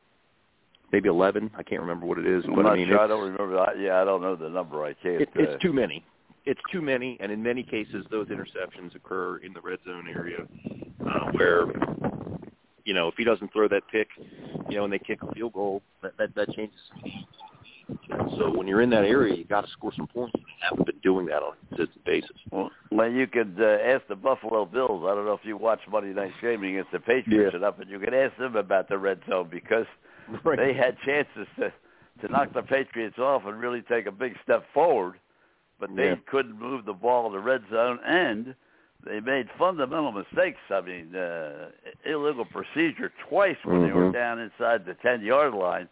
Maybe 0.91 1.09
eleven. 1.09 1.51
I 1.57 1.63
can't 1.63 1.81
remember 1.81 2.05
what 2.05 2.17
it 2.17 2.25
is, 2.25 2.43
I'm 2.45 2.55
but 2.55 2.61
not 2.63 2.73
I 2.73 2.75
mean, 2.77 2.87
sure. 2.87 2.99
I 2.99 3.07
don't 3.07 3.21
remember. 3.23 3.59
I, 3.59 3.73
yeah, 3.73 4.01
I 4.01 4.05
don't 4.05 4.21
know 4.21 4.35
the 4.35 4.49
number. 4.49 4.83
I 4.85 4.93
can't. 4.93 5.21
it, 5.21 5.29
uh, 5.37 5.41
it's 5.43 5.61
too 5.61 5.73
many. 5.73 6.03
It's 6.45 6.61
too 6.71 6.81
many, 6.81 7.17
and 7.19 7.29
in 7.29 7.43
many 7.43 7.61
cases, 7.61 8.05
those 8.09 8.27
interceptions 8.27 8.95
occur 8.95 9.37
in 9.39 9.51
the 9.51 9.59
red 9.59 9.79
zone 9.85 10.07
area, 10.07 10.47
uh, 11.05 11.31
where 11.31 11.65
you 12.85 12.93
know 12.93 13.09
if 13.09 13.15
he 13.17 13.25
doesn't 13.25 13.51
throw 13.51 13.67
that 13.67 13.83
pick, 13.91 14.07
you 14.69 14.77
know, 14.77 14.85
and 14.85 14.93
they 14.93 14.99
kick 14.99 15.19
a 15.23 15.33
field 15.33 15.53
goal, 15.53 15.81
that 16.01 16.13
that, 16.17 16.33
that 16.35 16.53
changes. 16.53 16.79
So 18.37 18.49
when 18.55 18.67
you're 18.67 18.81
in 18.81 18.89
that 18.91 19.03
area, 19.03 19.35
you 19.35 19.43
got 19.45 19.61
to 19.65 19.71
score 19.71 19.91
some 19.95 20.07
points. 20.07 20.33
You 20.37 20.43
haven't 20.69 20.85
been 20.85 20.99
doing 21.03 21.25
that 21.27 21.41
on 21.41 21.53
a 21.53 21.75
consistent 21.75 22.05
basis. 22.05 22.31
Well, 22.51 22.69
well, 22.91 23.09
you 23.09 23.27
could 23.27 23.55
uh, 23.59 23.77
ask 23.83 24.05
the 24.07 24.15
Buffalo 24.15 24.65
Bills. 24.65 25.03
I 25.05 25.15
don't 25.15 25.25
know 25.25 25.33
if 25.33 25.43
you 25.45 25.57
watch 25.57 25.79
Monday 25.89 26.13
Night 26.13 26.31
Gaming 26.41 26.75
against 26.77 26.91
the 26.91 26.99
Patriots 26.99 27.51
Yeah. 27.53 27.57
enough, 27.59 27.75
but 27.77 27.87
you 27.89 27.99
could 27.99 28.13
ask 28.13 28.35
them 28.37 28.55
about 28.55 28.89
the 28.89 28.97
red 28.97 29.19
zone 29.29 29.47
because 29.49 29.85
Right. 30.43 30.57
they 30.57 30.73
had 30.73 30.97
chances 31.05 31.47
to 31.59 31.71
to 32.21 32.27
knock 32.29 32.51
the 32.51 32.63
Patriots 32.63 33.19
off 33.19 33.43
and 33.45 33.59
really 33.59 33.83
take 33.83 34.07
a 34.07 34.11
big 34.11 34.33
step 34.43 34.65
forward, 34.73 35.19
but 35.79 35.95
they 35.95 36.07
Yeah. 36.09 36.15
couldn't 36.25 36.59
move 36.59 36.83
the 36.85 36.93
ball 36.93 37.27
in 37.27 37.31
the 37.33 37.39
red 37.39 37.63
zone, 37.69 37.99
and 38.03 38.55
they 39.05 39.19
made 39.19 39.47
fundamental 39.59 40.11
mistakes. 40.11 40.57
I 40.71 40.81
mean, 40.81 41.15
uh, 41.15 41.69
illegal 42.05 42.45
procedure 42.45 43.11
twice 43.29 43.57
when 43.63 43.83
they 43.83 43.91
were 43.91 44.05
Mhm. 44.09 44.13
down 44.13 44.39
inside 44.39 44.83
the 44.85 44.95
ten 44.95 45.21
yard 45.21 45.53
line, 45.53 45.87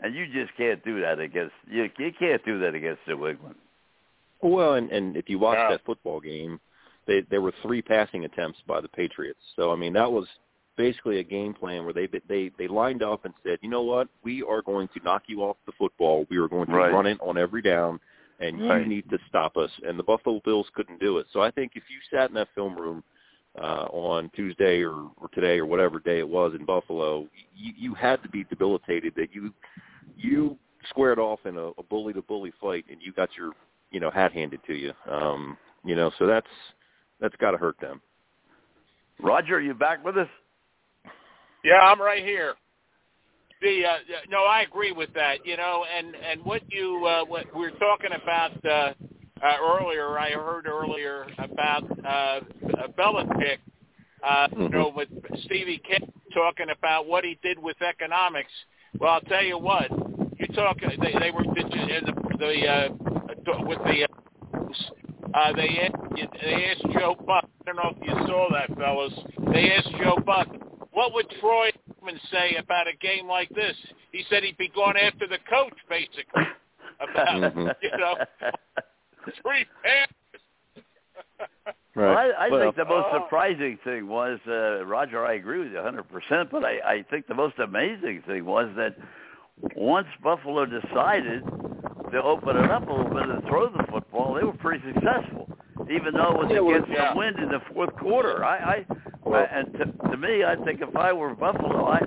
and 0.00 0.14
you 0.14 0.26
just 0.26 0.54
can't 0.54 0.84
do 0.84 1.00
that 1.00 1.18
against 1.18 1.54
you. 1.66 1.90
You 1.96 2.12
can't 2.12 2.44
do 2.44 2.58
that 2.58 2.74
against 2.74 3.06
New 3.08 3.26
England. 3.26 3.56
Well, 4.42 4.74
and 4.74 4.90
and 4.90 5.16
if 5.16 5.30
you 5.30 5.38
watch 5.38 5.58
Yeah. 5.58 5.70
that 5.70 5.84
football 5.86 6.20
game, 6.20 6.60
they 7.06 7.22
there 7.22 7.40
were 7.40 7.52
three 7.62 7.80
passing 7.80 8.26
attempts 8.26 8.60
by 8.62 8.82
the 8.82 8.88
Patriots. 8.88 9.40
So 9.56 9.72
I 9.72 9.76
mean, 9.76 9.94
that 9.94 10.12
was 10.12 10.28
basically 10.80 11.18
a 11.18 11.22
game 11.22 11.52
plan 11.52 11.84
where 11.84 11.92
they 11.92 12.08
they 12.26 12.50
they 12.56 12.66
lined 12.66 13.02
up 13.02 13.26
and 13.26 13.34
said, 13.44 13.58
you 13.60 13.68
know 13.68 13.82
what, 13.82 14.08
we 14.22 14.42
are 14.42 14.62
going 14.62 14.88
to 14.88 15.00
knock 15.04 15.24
you 15.26 15.42
off 15.42 15.58
the 15.66 15.72
football. 15.78 16.26
We 16.30 16.38
are 16.38 16.48
going 16.48 16.68
to 16.68 16.72
Right. 16.72 16.90
run 16.92 17.04
it 17.06 17.20
on 17.20 17.36
every 17.36 17.60
down, 17.60 18.00
and 18.38 18.58
Right. 18.58 18.80
you 18.80 18.86
need 18.86 19.10
to 19.10 19.18
stop 19.28 19.58
us. 19.58 19.70
And 19.86 19.98
the 19.98 20.02
Buffalo 20.02 20.40
Bills 20.42 20.70
couldn't 20.74 20.98
do 20.98 21.18
it. 21.18 21.26
So 21.32 21.42
I 21.42 21.50
think 21.50 21.72
if 21.74 21.82
you 21.90 21.98
sat 22.10 22.30
in 22.30 22.34
that 22.36 22.48
film 22.54 22.74
room 22.76 23.04
uh, 23.58 23.88
on 23.90 24.30
Tuesday 24.30 24.82
or, 24.82 25.10
or 25.18 25.28
today 25.34 25.58
or 25.58 25.66
whatever 25.66 25.98
day 25.98 26.18
it 26.18 26.28
was 26.28 26.54
in 26.54 26.64
Buffalo, 26.64 27.28
you, 27.54 27.72
you 27.76 27.94
had 27.94 28.22
to 28.22 28.28
be 28.30 28.44
debilitated 28.44 29.12
that 29.16 29.34
you 29.34 29.52
you 30.16 30.56
squared 30.88 31.18
off 31.18 31.40
in 31.44 31.58
a, 31.58 31.66
a 31.76 31.82
bully 31.82 32.14
to 32.14 32.22
bully 32.22 32.52
fight 32.58 32.86
and 32.90 33.02
you 33.02 33.12
got 33.12 33.28
your 33.36 33.52
you 33.90 34.00
know 34.00 34.10
hat 34.10 34.32
handed 34.32 34.60
to 34.66 34.74
you. 34.74 34.94
Um, 35.10 35.58
you 35.84 35.94
know, 35.94 36.10
so 36.18 36.26
that's 36.26 36.54
that's 37.20 37.36
got 37.36 37.50
to 37.50 37.58
hurt 37.58 37.78
them. 37.80 38.00
Roger, 39.22 39.56
are 39.56 39.60
you 39.60 39.74
back 39.74 40.02
with 40.02 40.16
us? 40.16 40.28
Yeah, 41.64 41.80
I'm 41.80 42.00
right 42.00 42.24
here. 42.24 42.54
The 43.60 43.84
uh, 43.84 43.96
no, 44.30 44.44
I 44.44 44.62
agree 44.62 44.92
with 44.92 45.12
that. 45.14 45.44
You 45.44 45.56
know, 45.56 45.84
and 45.96 46.14
and 46.16 46.42
what 46.44 46.62
you 46.68 47.04
uh, 47.06 47.24
what 47.24 47.44
we 47.54 47.60
were 47.60 47.72
talking 47.72 48.10
about 48.22 48.52
uh, 48.64 48.92
uh, 49.44 49.56
earlier, 49.62 50.18
I 50.18 50.30
heard 50.30 50.66
earlier 50.66 51.26
about 51.38 51.84
uh, 52.06 52.40
Belichick. 52.98 53.58
Uh, 54.22 54.48
You 54.56 54.68
know, 54.68 54.92
with 54.94 55.08
Stevie 55.44 55.80
K 55.86 55.98
talking 56.34 56.66
about 56.76 57.06
what 57.06 57.24
he 57.24 57.38
did 57.42 57.58
with 57.58 57.80
economics. 57.82 58.50
Well, 58.98 59.12
I'll 59.12 59.20
tell 59.22 59.42
you 59.44 59.58
what. 59.58 59.90
You 60.38 60.46
talk. 60.54 60.78
They, 60.80 61.12
they 61.18 61.30
were 61.30 61.42
in 61.44 62.04
the, 62.06 62.36
the 62.38 62.66
uh, 62.68 62.88
with 63.66 63.78
the. 63.78 64.06
Uh, 65.32 65.52
they 65.54 65.80
asked, 65.80 66.14
they 66.42 66.64
asked 66.66 66.98
Joe 66.98 67.14
Buck. 67.26 67.48
I 67.66 67.72
don't 67.72 67.76
know 67.76 67.94
if 67.96 68.08
you 68.08 68.26
saw 68.26 68.48
that, 68.52 68.76
fellas. 68.76 69.12
They 69.52 69.70
asked 69.72 69.90
Joe 70.02 70.18
Buck, 70.24 70.48
what 70.92 71.12
would 71.14 71.26
Troy 71.40 71.70
Aikman 71.70 72.18
say 72.30 72.56
about 72.58 72.86
a 72.88 72.96
game 72.96 73.26
like 73.26 73.48
this? 73.50 73.76
He 74.12 74.24
said 74.28 74.42
he'd 74.42 74.58
be 74.58 74.68
going 74.74 74.96
after 74.96 75.26
the 75.26 75.38
coach, 75.48 75.76
basically. 75.88 76.42
About 77.00 77.28
Mhm. 77.54 77.74
you 77.80 77.90
know 77.96 78.14
three 79.42 79.64
passes. 79.82 80.84
Well, 81.96 82.16
I, 82.16 82.28
I 82.38 82.48
Well- 82.50 82.60
think 82.60 82.76
the 82.76 82.84
most 82.84 83.08
Oh. 83.10 83.22
surprising 83.24 83.76
thing 83.84 84.06
was, 84.06 84.38
uh, 84.46 84.84
Roger, 84.86 85.26
I 85.26 85.34
agree 85.34 85.58
with 85.58 85.72
you 85.72 85.78
100%, 85.78 86.48
but 86.50 86.64
I, 86.64 86.78
I 86.84 87.02
think 87.10 87.26
the 87.26 87.34
most 87.34 87.58
amazing 87.58 88.22
thing 88.28 88.44
was 88.44 88.68
that 88.76 88.96
once 89.74 90.06
Buffalo 90.22 90.66
decided 90.66 91.42
to 92.12 92.22
open 92.22 92.56
it 92.58 92.70
up 92.70 92.88
a 92.88 92.92
little 92.92 93.12
bit 93.12 93.28
and 93.28 93.42
throw 93.48 93.68
the 93.70 93.82
football, 93.90 94.34
they 94.34 94.44
were 94.44 94.52
pretty 94.52 94.84
successful, 94.92 95.48
even 95.90 96.14
though 96.14 96.32
it 96.32 96.38
was 96.38 96.50
Yeah, 96.50 96.60
well, 96.60 96.74
against 96.76 96.90
yeah. 96.92 97.12
the 97.12 97.18
wind 97.18 97.38
in 97.38 97.48
the 97.48 97.60
fourth 97.72 97.94
quarter. 97.96 98.44
I, 98.44 98.56
I, 98.56 98.86
Well- 99.24 99.40
I 99.40 99.44
and 99.58 99.72
to, 99.74 99.84
to 100.10 100.16
me, 100.16 100.44
I 100.44 100.56
think 100.64 100.80
if 100.82 100.94
I 100.96 101.12
were 101.12 101.34
Buffalo, 101.34 101.86
I, 101.86 102.00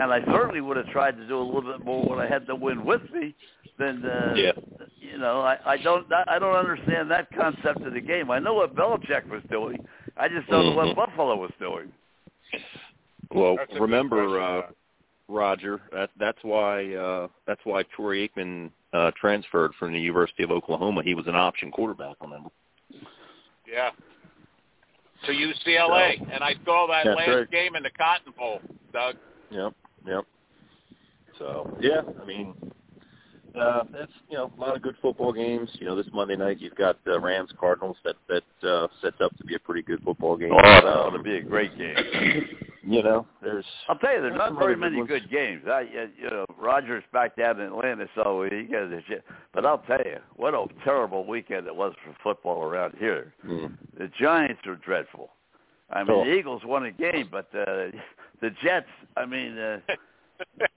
and 0.00 0.12
I 0.12 0.24
certainly 0.26 0.60
would 0.60 0.76
have 0.76 0.86
tried 0.88 1.16
to 1.18 1.26
do 1.28 1.38
a 1.38 1.42
little 1.42 1.62
bit 1.72 1.84
more 1.84 2.04
when 2.08 2.18
I 2.18 2.26
had 2.26 2.46
the 2.46 2.54
wind 2.56 2.84
with 2.84 3.02
me, 3.12 3.34
then 3.78 4.04
uh, 4.04 4.34
Yeah. 4.36 4.52
you 4.98 5.18
know, 5.18 5.40
I, 5.40 5.58
I 5.66 5.76
don't 5.76 6.06
I 6.12 6.38
don't 6.38 6.56
understand 6.56 7.10
that 7.10 7.28
concept 7.36 7.82
of 7.82 7.92
the 7.92 8.00
game. 8.00 8.30
I 8.30 8.38
know 8.38 8.54
what 8.54 8.74
Belichick 8.74 9.28
was 9.28 9.42
doing. 9.50 9.78
I 10.16 10.28
just 10.28 10.48
don't 10.48 10.66
know 10.66 10.72
Mhm. 10.82 10.96
what 10.96 10.96
Buffalo 10.96 11.36
was 11.36 11.52
doing. 11.58 11.92
Well, 13.30 13.56
That's 13.56 13.80
remember, 13.80 14.40
uh, 14.40 14.62
Roger, 15.28 15.80
that 15.92 16.10
that's 16.18 16.38
why 16.42 16.94
uh, 16.94 17.28
that's 17.46 17.60
why 17.64 17.82
Troy 17.96 18.26
Aikman 18.28 18.70
uh, 18.92 19.10
transferred 19.18 19.72
from 19.78 19.92
the 19.92 19.98
University 20.00 20.42
of 20.42 20.50
Oklahoma. 20.50 21.02
He 21.02 21.14
was 21.14 21.26
an 21.26 21.34
option 21.34 21.70
quarterback. 21.70 22.16
Remember? 22.20 22.50
Yeah. 23.72 23.90
To 25.26 25.32
UCLA, 25.32 26.20
and 26.32 26.42
I 26.42 26.54
saw 26.64 26.88
that 26.88 27.06
last 27.06 27.28
right. 27.28 27.50
game 27.50 27.76
in 27.76 27.84
the 27.84 27.90
Cotton 27.90 28.32
Bowl, 28.36 28.60
Doug. 28.92 29.14
Yep. 29.50 29.72
Yep. 30.06 30.24
So 31.38 31.76
yeah, 31.80 32.00
I 32.20 32.26
mean, 32.26 32.54
uh, 33.58 33.84
that's 33.92 34.10
you 34.28 34.36
know 34.36 34.52
a 34.56 34.60
lot 34.60 34.74
of 34.74 34.82
good 34.82 34.96
football 35.00 35.32
games. 35.32 35.70
You 35.74 35.86
know, 35.86 35.94
this 35.96 36.06
Monday 36.12 36.36
night 36.36 36.60
you've 36.60 36.74
got 36.74 37.02
the 37.04 37.20
Rams 37.20 37.50
Cardinals 37.58 37.96
that 38.04 38.16
that 38.28 38.68
uh, 38.68 38.88
sets 39.00 39.16
up 39.22 39.36
to 39.38 39.44
be 39.44 39.54
a 39.54 39.60
pretty 39.60 39.82
good 39.82 40.02
football 40.02 40.36
game. 40.36 40.52
Oh, 40.52 40.60
that 40.60 40.84
ought 40.84 41.14
Um, 41.14 41.18
to 41.18 41.22
be 41.22 41.36
a 41.36 41.42
great 41.42 41.76
game. 41.78 41.96
you 42.84 43.02
know, 43.02 43.26
there's 43.42 43.64
I'll 43.88 43.96
tell 43.98 44.12
you, 44.14 44.22
there's 44.22 44.36
not 44.36 44.58
very 44.58 44.76
many 44.76 44.96
ones. 44.98 45.08
good 45.08 45.30
games. 45.30 45.62
I, 45.66 45.80
you 46.18 46.30
know, 46.30 46.44
Rogers 46.58 47.04
back 47.12 47.36
down 47.36 47.60
in 47.60 47.66
Atlanta, 47.68 48.06
so 48.14 48.42
he 48.50 48.64
got 48.64 48.90
his 48.90 49.02
shit. 49.08 49.24
But 49.54 49.64
I'll 49.66 49.78
tell 49.78 50.00
you, 50.04 50.18
what 50.36 50.54
a 50.54 50.66
terrible 50.84 51.24
weekend 51.26 51.66
it 51.66 51.74
was 51.76 51.94
for 52.04 52.14
football 52.22 52.62
around 52.62 52.94
here. 52.98 53.34
mm, 53.46 53.72
The 53.98 54.08
Giants 54.20 54.62
are 54.66 54.76
dreadful. 54.76 55.30
I 55.90 56.02
mean, 56.04 56.10
Oh. 56.12 56.24
the 56.24 56.32
Eagles 56.32 56.62
won 56.64 56.86
a 56.86 56.90
game, 56.90 57.28
but 57.30 57.46
uh, 57.54 57.90
the 58.40 58.50
Jets. 58.62 58.86
I 59.16 59.26
mean, 59.26 59.58
uh, 59.58 59.78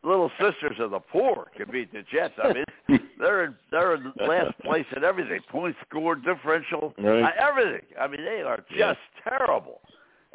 little 0.04 0.30
sisters 0.40 0.76
of 0.80 0.92
the 0.92 1.00
poor 1.00 1.48
can 1.56 1.72
beat 1.72 1.92
the 1.92 2.04
Jets. 2.12 2.34
I 2.44 2.54
mean, 2.54 3.00
they're 3.20 3.46
in, 3.46 3.56
they're 3.72 3.96
in 3.96 4.12
last 4.28 4.58
place 4.60 4.86
in 4.96 5.04
everything: 5.04 5.40
points 5.50 5.78
scored, 5.90 6.24
differential, 6.24 6.94
Right. 7.00 7.34
everything. 7.40 7.82
I 8.00 8.08
mean, 8.08 8.24
they 8.24 8.42
are 8.42 8.58
just 8.70 8.78
Yeah. 8.78 8.94
terrible. 9.24 9.82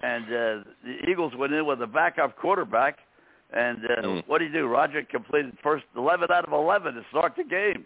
And 0.02 0.24
uh, 0.24 0.64
the 0.84 1.10
Eagles 1.10 1.32
went 1.36 1.52
in 1.52 1.66
with 1.66 1.82
a 1.82 1.86
backup 1.86 2.36
quarterback. 2.36 2.98
And 3.52 3.78
uh, 3.84 4.02
Mm. 4.02 4.28
what 4.28 4.38
do 4.38 4.44
you 4.44 4.52
do? 4.52 4.66
Roger 4.66 5.02
completed 5.02 5.56
first 5.62 5.84
11 5.96 6.28
out 6.32 6.44
of 6.46 6.52
11 6.52 6.94
to 6.94 7.02
start 7.10 7.34
the 7.36 7.44
game. 7.44 7.84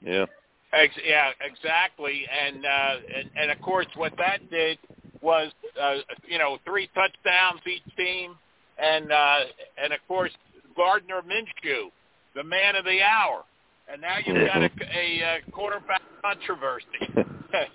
yeah. 0.00 0.26
Ex- 0.72 0.94
yeah, 1.06 1.30
exactly. 1.40 2.26
And, 2.28 2.66
uh, 2.66 2.94
and 3.16 3.30
and 3.36 3.50
of 3.52 3.60
course, 3.62 3.86
what 3.94 4.12
that 4.18 4.50
did 4.50 4.76
was 5.22 5.52
uh, 5.80 5.98
you 6.28 6.36
know 6.38 6.58
three 6.66 6.88
touchdowns 6.94 7.60
each 7.64 7.96
team, 7.96 8.34
and 8.78 9.12
uh, 9.12 9.38
and 9.82 9.92
of 9.92 10.00
course 10.08 10.32
Gardner 10.76 11.22
Minshew, 11.22 11.90
the 12.34 12.42
man 12.42 12.74
of 12.74 12.84
the 12.84 13.00
hour, 13.02 13.44
and 13.90 14.02
now 14.02 14.16
you've 14.26 14.48
got 14.48 14.62
a, 14.62 14.70
a, 14.92 15.20
a 15.46 15.50
quarterback 15.52 16.02
controversy. 16.22 16.86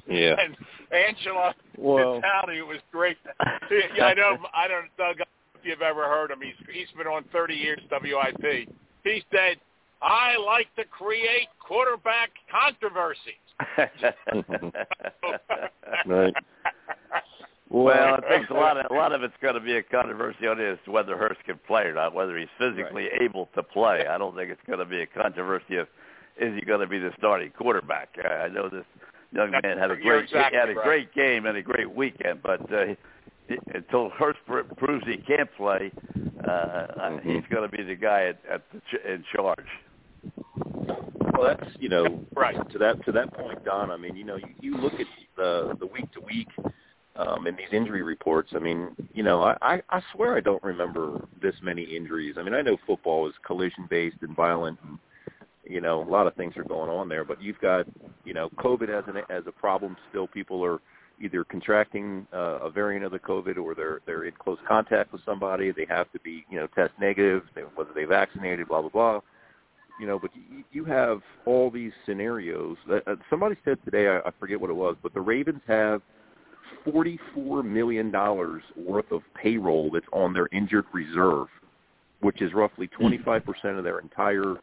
Yeah. 0.10 0.36
and 0.44 0.58
Angelo 0.92 1.54
Well- 1.78 2.22
It 2.50 2.68
was 2.68 2.80
great. 2.92 3.18
Yeah, 3.96 4.06
I 4.06 4.14
know. 4.16 4.38
I 4.54 4.68
don't, 4.68 4.90
Doug. 4.98 5.18
If 5.20 5.64
you've 5.64 5.82
ever 5.82 6.04
heard 6.06 6.32
him, 6.32 6.40
he's 6.42 6.56
he's 6.74 6.88
been 6.98 7.06
on 7.06 7.24
30 7.32 7.54
years 7.54 7.80
WIP. 7.92 8.68
He 9.04 9.24
said, 9.32 9.58
"I 10.02 10.38
like 10.38 10.74
to 10.78 10.86
create 10.86 11.50
quarterback 11.60 12.32
controversies." 12.50 13.36
Right. 16.06 16.34
Well, 17.72 18.16
I 18.16 18.28
think 18.28 18.50
a 18.50 18.54
lot 18.56 18.78
of 18.78 18.90
a 18.90 18.94
lot 18.96 19.12
of 19.12 19.22
it's 19.22 19.36
going 19.44 19.54
to 19.54 19.60
be 19.60 19.76
a 19.76 19.84
controversy 19.84 20.48
on 20.48 20.58
to 20.58 20.76
whether 20.88 21.16
Hurts 21.16 21.40
can 21.46 21.60
play 21.68 21.84
or 21.84 21.94
not, 21.94 22.16
whether 22.16 22.36
he's 22.36 22.48
physically 22.58 23.10
able 23.22 23.48
to 23.54 23.62
play. 23.62 24.08
I 24.10 24.18
don't 24.18 24.36
think 24.36 24.50
it's 24.50 24.62
going 24.66 24.80
to 24.80 24.86
be 24.86 25.02
a 25.02 25.06
controversy 25.06 25.76
of 25.76 25.88
is 26.42 26.56
he 26.56 26.62
going 26.62 26.80
to 26.80 26.88
be 26.88 26.98
the 26.98 27.12
starting 27.20 27.52
quarterback. 27.52 28.10
I 28.28 28.48
know 28.48 28.70
this 28.70 28.86
young 29.32 29.52
man 29.52 29.78
had 29.78 29.92
a 29.92 29.96
great 29.96 30.24
exactly 30.26 30.58
he 30.58 30.60
had 30.60 30.70
a 30.70 30.76
right. 30.76 30.86
great 30.86 31.14
game 31.14 31.46
and 31.46 31.58
a 31.58 31.62
great 31.62 31.90
weekend, 31.94 32.42
but 32.42 32.62
uh, 32.74 32.96
until 33.74 34.10
Hurts 34.10 34.40
proves 34.78 35.06
he 35.06 35.18
can't 35.18 35.50
play, 35.56 35.92
uh, 36.48 36.88
Mhm. 37.00 37.22
he's 37.24 37.44
going 37.50 37.70
to 37.70 37.76
be 37.76 37.84
the 37.84 37.96
guy 37.96 38.26
at, 38.26 38.40
at 38.50 38.62
the 38.72 38.80
ch- 38.82 39.06
in 39.06 39.24
charge. 39.36 39.68
Well, 41.34 41.56
that's 41.56 41.72
you 41.80 41.90
know 41.90 42.26
Right. 42.36 42.58
to 42.72 42.78
that 42.80 43.04
to 43.06 43.12
that 43.14 43.34
point, 43.34 43.64
Don. 43.64 43.92
I 43.92 43.98
mean, 43.98 44.16
you 44.16 44.24
know, 44.26 44.36
you, 44.36 44.50
you 44.60 44.78
look 44.78 44.94
at 45.00 45.08
the 45.38 45.76
the 45.80 45.86
week 45.88 46.12
to 46.14 46.22
week 46.22 46.50
um, 47.16 47.48
in 47.48 47.56
these 47.56 47.72
injury 47.72 48.02
reports. 48.02 48.52
I 48.56 48.60
mean, 48.60 48.90
you 49.14 49.24
know, 49.24 49.42
I, 49.44 49.56
I 49.62 49.82
I 49.90 50.02
swear 50.14 50.36
I 50.36 50.42
don't 50.42 50.62
remember 50.64 51.26
this 51.42 51.56
many 51.62 51.84
injuries. 51.84 52.36
I 52.38 52.44
mean, 52.44 52.54
I 52.54 52.62
know 52.62 52.78
football 52.86 53.28
is 53.28 53.34
collision 53.46 53.88
based 53.90 54.18
and 54.22 54.36
violent, 54.36 54.80
and 54.88 55.00
you 55.70 55.80
know, 55.80 56.02
a 56.04 56.10
lot 56.10 56.28
of 56.28 56.36
things 56.36 56.58
are 56.58 56.64
going 56.64 56.90
on 56.90 57.08
there. 57.08 57.24
But 57.24 57.42
you've 57.42 57.60
got 57.60 57.86
you 58.26 58.34
know, 58.34 58.50
COVID 58.58 58.90
as 58.90 59.04
an 59.08 59.22
as 59.30 59.44
a 59.48 59.52
problem 59.52 59.96
still. 60.10 60.28
People 60.28 60.64
are 60.66 60.80
either 61.22 61.44
contracting 61.44 62.26
uh, 62.34 62.60
a 62.60 62.70
variant 62.70 63.06
of 63.06 63.12
the 63.12 63.20
COVID 63.20 63.58
or 63.58 63.76
they're 63.76 64.00
they're 64.06 64.26
in 64.26 64.34
close 64.38 64.60
contact 64.68 65.14
with 65.14 65.22
somebody. 65.26 65.72
They 65.72 65.86
have 65.88 66.12
to 66.12 66.20
be 66.20 66.46
you 66.50 66.60
know 66.60 66.68
test 66.68 66.94
negative, 67.00 67.44
whether 67.76 67.92
they 67.96 68.04
vaccinated, 68.04 68.68
blah 68.68 68.82
blah 68.82 68.90
blah 68.90 69.22
you 70.00 70.08
know, 70.08 70.18
but 70.18 70.32
you, 70.34 70.64
you 70.72 70.86
have 70.86 71.22
all 71.46 71.70
these 71.70 71.92
scenarios. 72.06 72.78
Uh, 72.90 73.16
somebody 73.30 73.56
said 73.66 73.78
today, 73.84 74.08
I, 74.08 74.20
I 74.20 74.32
forget 74.40 74.60
what 74.60 74.70
it 74.70 74.76
was, 74.76 74.96
but 75.04 75.14
the 75.14 75.22
Ravens 75.22 75.62
have 75.68 76.02
forty-four 76.90 77.64
million 77.64 78.10
dollars 78.10 78.64
worth 78.76 79.12
of 79.12 79.22
payroll 79.36 79.92
that's 79.92 80.06
on 80.14 80.34
their 80.34 80.48
injured 80.52 80.86
reserve, 80.94 81.48
which 82.22 82.42
is 82.42 82.54
roughly 82.54 82.88
twenty-five 82.88 83.46
percent 83.46 83.78
of 83.78 83.84
their 83.84 84.00
entire 84.00 84.56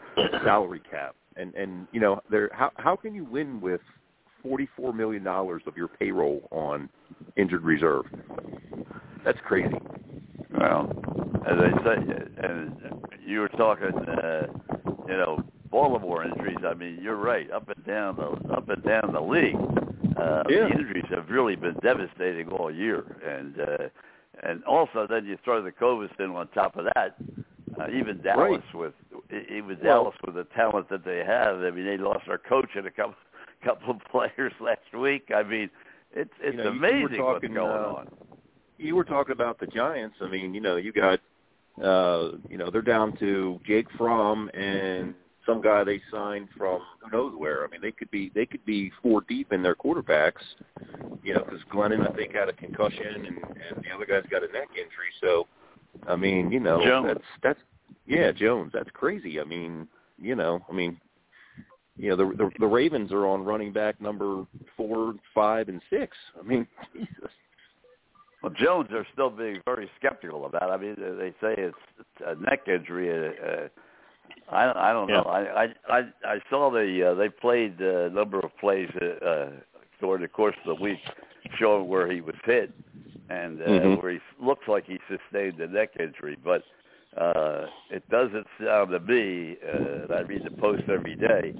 salary 0.44 0.82
cap. 0.90 1.14
And 1.36 1.54
and 1.54 1.86
you 1.92 2.00
know, 2.00 2.20
there 2.30 2.50
how 2.52 2.70
how 2.76 2.96
can 2.96 3.14
you 3.14 3.24
win 3.24 3.60
with 3.60 3.80
forty-four 4.42 4.92
million 4.92 5.22
dollars 5.22 5.62
of 5.66 5.76
your 5.76 5.88
payroll 5.88 6.48
on 6.50 6.88
injured 7.36 7.62
reserve? 7.62 8.04
That's 9.24 9.38
crazy. 9.44 9.74
Well, 10.56 10.90
as 11.46 11.56
I 11.58 11.84
say, 11.84 11.96
and 12.42 12.76
you 13.26 13.40
were 13.40 13.48
talking, 13.48 13.94
uh, 13.96 14.46
you 15.08 15.16
know, 15.16 15.42
Baltimore 15.70 16.24
injuries. 16.24 16.58
I 16.64 16.74
mean, 16.74 16.98
you're 17.02 17.16
right. 17.16 17.50
Up 17.50 17.68
and 17.68 17.84
down 17.84 18.16
the 18.16 18.54
up 18.54 18.68
and 18.68 18.82
down 18.82 19.12
the 19.12 19.20
league, 19.20 19.56
uh, 20.16 20.44
Yeah. 20.48 20.68
the 20.68 20.70
injuries 20.70 21.04
have 21.10 21.28
really 21.28 21.56
been 21.56 21.74
devastating 21.82 22.48
all 22.48 22.70
year. 22.70 23.04
And 23.26 23.60
uh, 23.60 23.88
and 24.42 24.62
also 24.64 25.06
then 25.08 25.24
you 25.26 25.38
throw 25.44 25.62
the 25.62 25.72
COVID 25.72 26.18
in 26.20 26.30
on 26.30 26.48
top 26.48 26.76
of 26.76 26.86
that. 26.94 27.16
Uh, 27.78 27.88
even 27.92 28.22
Dallas 28.22 28.62
with 28.74 28.94
even 29.32 29.68
Well- 29.68 29.76
Dallas 29.82 30.14
with 30.24 30.34
the 30.34 30.44
talent 30.44 30.88
that 30.88 31.04
they 31.04 31.22
have. 31.24 31.58
I 31.62 31.70
mean, 31.70 31.84
they 31.84 31.98
lost 31.98 32.26
their 32.26 32.38
coach 32.38 32.70
and 32.74 32.86
a 32.86 32.90
couple 32.90 33.14
couple 33.64 33.90
of 33.90 34.00
players 34.10 34.52
last 34.60 34.94
week. 34.98 35.30
I 35.34 35.42
mean, 35.42 35.70
it's 36.12 36.30
it's 36.40 36.56
You 36.56 36.64
know, 36.64 36.70
you- 36.72 36.74
you 36.74 36.80
were 36.80 36.86
amazing 36.88 37.16
talking, 37.18 37.54
what's 37.54 37.70
going 37.70 37.84
uh, 37.84 37.98
on. 37.98 38.08
you 38.78 38.94
were 38.96 39.04
talking 39.04 39.32
about 39.32 39.58
the 39.58 39.66
Giants. 39.66 40.16
I 40.22 40.28
mean, 40.28 40.54
you 40.54 40.60
know, 40.60 40.76
you 40.76 40.92
got, 40.92 41.20
uh, 41.82 42.32
you 42.48 42.56
know, 42.56 42.70
they're 42.70 42.82
down 42.82 43.16
to 43.18 43.60
Jake 43.66 43.90
Fromm 43.98 44.50
and 44.54 45.14
some 45.46 45.62
guy 45.62 45.84
they 45.84 46.00
signed 46.10 46.48
from 46.56 46.80
who 47.00 47.16
knows 47.16 47.32
where. 47.36 47.64
I 47.64 47.68
mean, 47.68 47.80
they 47.80 47.92
could 47.92 48.10
be 48.10 48.30
they 48.34 48.44
could 48.44 48.64
be 48.66 48.92
four 49.02 49.22
deep 49.28 49.52
in 49.52 49.62
their 49.62 49.74
quarterbacks. 49.74 50.42
You 51.22 51.34
know, 51.34 51.44
because 51.44 51.60
Glennon 51.72 52.08
I 52.08 52.14
think 52.14 52.34
had 52.34 52.48
a 52.48 52.52
concussion 52.52 53.06
and 53.14 53.26
and 53.26 53.84
the 53.84 53.94
other 53.94 54.06
guy's 54.06 54.28
got 54.30 54.42
a 54.42 54.52
neck 54.52 54.68
injury. 54.70 55.12
So, 55.20 55.46
I 56.06 56.16
mean, 56.16 56.50
you 56.50 56.60
know, 56.60 56.84
Jones. 56.84 57.06
that's 57.08 57.24
that's 57.42 57.60
yeah, 58.06 58.32
Jones. 58.32 58.72
That's 58.74 58.90
crazy. 58.92 59.40
I 59.40 59.44
mean, 59.44 59.88
you 60.20 60.34
know, 60.34 60.60
I 60.68 60.72
mean. 60.72 61.00
You 61.98 62.10
know 62.10 62.16
the, 62.16 62.36
the 62.36 62.50
the 62.58 62.66
Ravens 62.66 63.10
are 63.10 63.26
on 63.26 63.42
running 63.42 63.72
back 63.72 64.02
number 64.02 64.44
four, 64.76 65.14
five, 65.34 65.70
and 65.70 65.80
six. 65.88 66.14
I 66.38 66.46
mean, 66.46 66.66
Jesus. 66.92 67.30
Well, 68.42 68.52
Jones 68.52 68.90
are 68.92 69.06
still 69.14 69.30
being 69.30 69.62
very 69.64 69.90
skeptical 69.98 70.44
about. 70.44 70.70
I 70.70 70.76
mean, 70.76 70.94
they 70.98 71.30
say 71.40 71.54
it's, 71.56 71.76
it's 71.98 72.22
a 72.24 72.34
neck 72.34 72.68
injury. 72.68 73.10
Uh, 73.10 73.68
I 74.50 74.90
I 74.90 74.92
don't 74.92 75.08
know. 75.08 75.22
I 75.22 75.64
I 75.64 75.68
I 75.88 76.00
I 76.24 76.40
saw 76.50 76.70
the 76.70 77.10
uh, 77.10 77.14
they 77.14 77.28
played 77.28 77.80
a 77.80 78.10
number 78.10 78.38
of 78.38 78.56
plays 78.58 78.90
uh, 79.00 79.24
uh, 79.24 79.50
during 80.00 80.22
the 80.22 80.28
course 80.28 80.56
of 80.64 80.76
the 80.76 80.82
week, 80.82 81.00
showing 81.58 81.88
where 81.88 82.10
he 82.10 82.20
was 82.20 82.36
hit, 82.44 82.72
and 83.30 83.60
uh, 83.60 83.66
Mhm. 83.66 84.02
where 84.02 84.12
he 84.12 84.20
looks 84.40 84.68
like 84.68 84.84
he 84.86 84.98
sustained 85.08 85.60
a 85.60 85.66
neck 85.66 85.90
injury. 85.98 86.36
But 86.42 86.62
uh, 87.16 87.66
it 87.90 88.08
doesn't 88.10 88.46
sound 88.62 88.90
to 88.90 89.00
me. 89.00 89.56
Uh, 89.66 90.12
I 90.12 90.20
read 90.20 90.44
the 90.44 90.50
Post 90.60 90.84
every 90.88 91.16
day. 91.16 91.54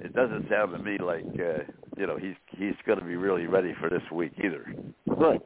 It 0.00 0.14
doesn't 0.14 0.48
sound 0.48 0.72
to 0.72 0.78
me 0.78 0.98
like 0.98 1.24
uh, 1.38 1.62
you 1.96 2.06
know 2.06 2.16
he's 2.16 2.36
he's 2.56 2.74
going 2.86 2.98
to 2.98 3.04
be 3.04 3.16
really 3.16 3.46
ready 3.46 3.74
for 3.80 3.88
this 3.88 4.02
week 4.10 4.32
either. 4.42 4.64
Right. 5.06 5.40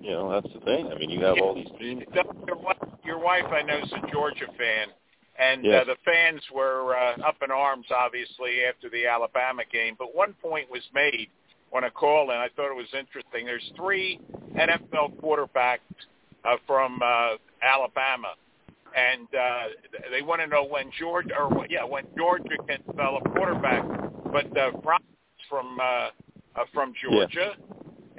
You 0.00 0.10
know, 0.10 0.30
that's 0.32 0.52
the 0.52 0.60
thing. 0.60 0.88
I 0.92 0.98
mean, 0.98 1.08
you 1.08 1.24
have 1.24 1.38
all 1.40 1.54
these 1.54 1.70
teams. 1.78 2.02
Your 2.46 2.56
wife, 2.56 2.76
your 3.04 3.18
wife, 3.18 3.46
I 3.50 3.62
know, 3.62 3.78
is 3.78 3.92
a 3.92 4.10
Georgia 4.12 4.46
fan, 4.58 4.88
and 5.38 5.64
Yes. 5.64 5.82
uh, 5.82 5.84
the 5.94 5.96
fans 6.04 6.40
were 6.52 6.96
uh, 6.96 7.16
up 7.26 7.36
in 7.42 7.50
arms, 7.50 7.86
obviously, 7.90 8.64
after 8.64 8.88
the 8.88 9.06
Alabama 9.06 9.62
game. 9.70 9.96
But 9.98 10.14
one 10.14 10.34
point 10.34 10.70
was 10.70 10.82
made 10.94 11.28
on 11.72 11.84
a 11.84 11.90
call, 11.90 12.30
and 12.30 12.38
I 12.38 12.48
thought 12.54 12.70
it 12.70 12.76
was 12.76 12.92
interesting. 12.96 13.46
There's 13.46 13.72
three 13.76 14.20
NFL 14.54 15.16
quarterbacks 15.20 15.78
uh, 16.44 16.56
from 16.66 17.00
uh, 17.02 17.36
Alabama, 17.62 18.34
and 18.96 19.26
uh, 19.34 19.64
they 20.10 20.22
want 20.22 20.40
to 20.40 20.46
know 20.46 20.64
when 20.64 20.90
Georgia, 20.98 21.34
or 21.36 21.66
yeah, 21.68 21.84
when 21.84 22.04
Georgia 22.16 22.56
can 22.68 22.78
develop 22.86 23.24
quarterback. 23.32 23.82
But 24.32 24.56
uh, 24.56 24.70
from 25.48 25.78
uh, 25.80 26.10
uh, 26.56 26.64
from 26.72 26.92
Georgia. 27.02 27.54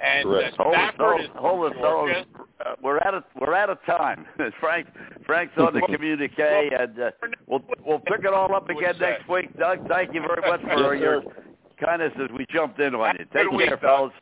And 0.03 0.23
Correct. 0.26 0.55
Hold 0.57 0.73
it, 0.73 0.77
Stafford 0.77 1.30
hold, 1.35 1.72
it, 1.72 1.77
hold 1.77 2.09
it, 2.09 2.27
Uh, 2.65 2.76
we're 2.84 2.97
out 3.05 3.13
of 3.13 3.23
we're 3.39 3.53
out 3.53 3.69
of 3.69 3.77
time. 3.85 4.26
Frank 4.59 4.88
Frank's 5.26 5.53
on 5.57 5.73
the 5.73 5.81
communique, 5.89 6.34
and 6.77 6.99
uh, 6.99 7.11
we'll 7.47 7.63
we'll 7.85 7.99
pick 7.99 8.19
it 8.19 8.34
all 8.34 8.53
up 8.53 8.69
again 8.69 8.95
next 8.99 9.30
week. 9.30 9.57
Doug, 9.57 9.88
thank 9.88 10.13
you 10.13 10.22
very 10.22 10.41
much 10.49 10.61
for 10.61 10.93
Yes, 10.95 11.01
your 11.01 11.22
sir. 11.23 11.43
kindness 11.85 12.11
as 12.22 12.30
we 12.38 12.45
jumped 12.51 12.80
in 12.80 12.93
on 12.93 13.15
you. 13.19 13.26
Take 13.34 13.49
week, 13.51 13.67
care, 13.69 13.77
Doug. 13.77 13.81
fellas. 13.81 14.13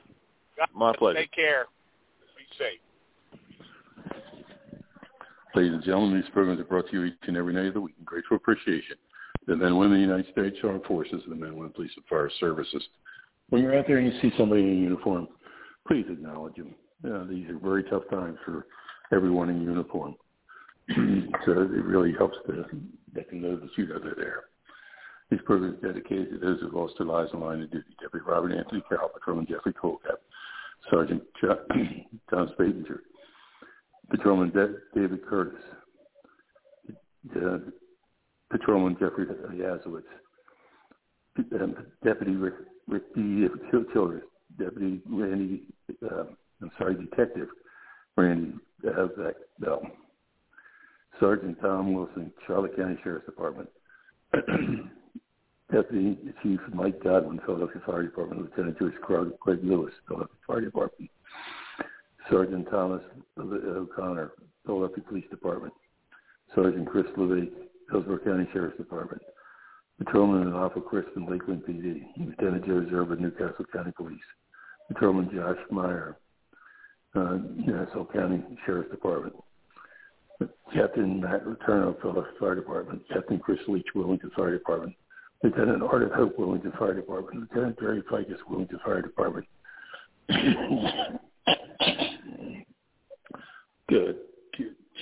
My 0.75 0.93
pleasure. 0.95 1.19
Take 1.19 1.31
care. 1.31 1.65
Be 2.37 2.43
safe. 2.57 2.79
Ladies 5.55 5.73
and 5.73 5.83
gentlemen, 5.83 6.19
these 6.21 6.29
programs 6.33 6.59
are 6.59 6.65
brought 6.65 6.87
to 6.89 6.93
you 6.93 7.03
each 7.05 7.13
and 7.27 7.37
every 7.37 7.53
night 7.53 7.67
of 7.67 7.73
the 7.75 7.81
week 7.81 7.95
in 7.99 8.05
grateful 8.05 8.37
appreciation. 8.37 8.95
The 9.47 9.55
men 9.55 9.67
and 9.67 9.77
women 9.79 10.01
of 10.01 10.07
the 10.07 10.13
United 10.15 10.31
States 10.31 10.57
Armed 10.63 10.83
Forces 10.85 11.21
and 11.23 11.31
the 11.31 11.35
men 11.35 11.49
and 11.49 11.57
women 11.57 11.73
Police 11.73 11.91
and 11.95 12.05
Fire 12.05 12.29
Services. 12.39 12.83
When 13.49 13.61
you're 13.61 13.77
out 13.77 13.85
there 13.87 13.97
and 13.97 14.11
you 14.11 14.19
see 14.21 14.31
somebody 14.37 14.61
in 14.61 14.81
uniform, 14.81 15.27
please 15.87 16.05
acknowledge 16.09 16.55
them. 16.55 16.75
These 17.29 17.49
are 17.49 17.59
very 17.59 17.83
tough 17.83 18.03
times 18.09 18.37
for 18.45 18.65
everyone 19.11 19.49
in 19.49 19.61
uniform. 19.61 20.15
so 21.45 21.51
it 21.51 21.85
really 21.85 22.13
helps 22.17 22.37
to 22.47 22.65
let 23.15 23.29
them 23.29 23.41
know 23.41 23.55
that 23.57 23.69
you 23.77 23.87
know 23.87 23.99
they're 23.99 24.15
there. 24.15 24.43
These 25.29 25.41
programs 25.45 25.83
are 25.83 25.93
dedicated 25.93 26.29
to 26.31 26.37
those 26.37 26.59
who 26.59 26.77
lost 26.77 26.95
their 26.97 27.07
lives 27.07 27.31
in 27.33 27.39
line 27.39 27.61
of 27.61 27.71
duty. 27.71 27.95
Deputy 28.01 28.25
Robert 28.25 28.51
Anthony 28.51 28.83
Carroll, 28.87 29.09
Patrolman 29.09 29.47
Jeffrey 29.49 29.73
Colcap, 29.73 30.19
Sergeant 30.91 31.23
John 31.41 32.51
Spadinger, 32.57 32.99
Patrolman 34.11 34.51
David 34.93 35.25
Curtis, 35.25 35.59
uh, 37.35 37.57
Patrolman 38.51 38.95
Jeffrey 38.99 39.25
Yazowitz, 39.25 40.03
um, 41.59 41.75
Deputy 42.03 42.33
Rick, 42.35 42.53
Rick 42.87 43.15
D. 43.15 43.47
Childress, 43.71 44.23
Deputy 44.57 45.01
Randy, 45.09 45.63
uh, 46.03 46.25
I'm 46.61 46.71
sorry, 46.77 46.95
Detective 46.95 47.47
Randy 48.17 48.53
Beck 48.83 49.35
Bell, 49.59 49.81
Sergeant 51.19 51.59
Tom 51.61 51.93
Wilson, 51.93 52.31
Charlotte 52.45 52.75
County 52.75 52.97
Sheriff's 53.03 53.25
Department, 53.25 53.69
Deputy 55.71 56.17
Chief 56.41 56.59
Mike 56.73 57.03
Godwin, 57.03 57.39
Philadelphia 57.45 57.81
Fire 57.85 58.03
Department, 58.03 58.41
Lieutenant 58.41 58.77
George 58.77 58.93
Craig 59.01 59.59
Lewis, 59.63 59.93
Philadelphia 60.07 60.35
Fire 60.45 60.61
Department, 60.61 61.09
Sergeant 62.29 62.67
Thomas 62.69 63.01
O'Connor, 63.37 64.31
Philadelphia 64.65 65.03
Police 65.07 65.25
Department. 65.29 65.73
Sergeant 66.55 66.87
Chris 66.87 67.05
LeVake, 67.17 67.51
Hillsborough 67.91 68.19
County 68.19 68.47
Sheriff's 68.53 68.77
Department. 68.77 69.21
Patrolman 69.97 70.47
and 70.47 70.55
Alpha 70.55 70.81
Crispin, 70.81 71.25
Lakeland 71.29 71.63
PD. 71.67 72.03
Lieutenant 72.17 72.65
Joe 72.65 72.85
Zerba, 72.91 73.19
Newcastle 73.19 73.65
County 73.73 73.91
Police. 73.95 74.19
Patrolman 74.93 75.29
Josh 75.33 75.57
Meyer, 75.71 76.17
uh, 77.15 77.37
Nassau 77.55 78.07
County 78.13 78.43
Sheriff's 78.65 78.91
Department. 78.91 79.35
Captain 80.73 81.21
Matt 81.21 81.45
Returno, 81.45 81.95
Philadelphia 82.01 82.31
Fire 82.39 82.55
Department. 82.55 83.01
Captain 83.11 83.39
Chris 83.39 83.59
Leach, 83.67 83.87
Wellington 83.95 84.31
Fire 84.35 84.51
Department. 84.51 84.95
Lieutenant 85.43 85.83
Art 85.83 86.03
of 86.03 86.11
Hope, 86.11 86.37
Wellington 86.37 86.73
Fire 86.77 86.93
Department. 86.93 87.39
Lieutenant 87.41 87.79
Barry 87.79 88.03
Ficus, 88.09 88.39
Wellington 88.49 88.79
Fire 88.83 89.01
Department. 89.01 89.47
Good. 93.89 94.17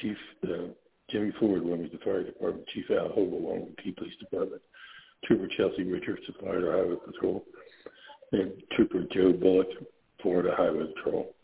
Chief 0.01 0.17
uh, 0.45 0.67
Jimmy 1.09 1.31
Ford, 1.39 1.63
Wilmington 1.63 1.99
Fire 2.03 2.23
Department. 2.23 2.67
Chief 2.73 2.85
Al 2.91 3.09
Hogle, 3.09 3.41
Wilmington 3.41 3.75
Key 3.83 3.91
Police 3.91 4.15
Department. 4.19 4.61
Trooper 5.25 5.47
Chelsea 5.57 5.83
Richards, 5.83 6.21
Florida 6.39 6.71
Highway 6.71 6.95
Patrol. 7.05 7.43
Trooper 8.31 9.05
Joe 9.13 9.33
Bullock, 9.33 9.67
Florida 10.21 10.53
Highway 10.55 10.85
Patrol. 10.95 11.35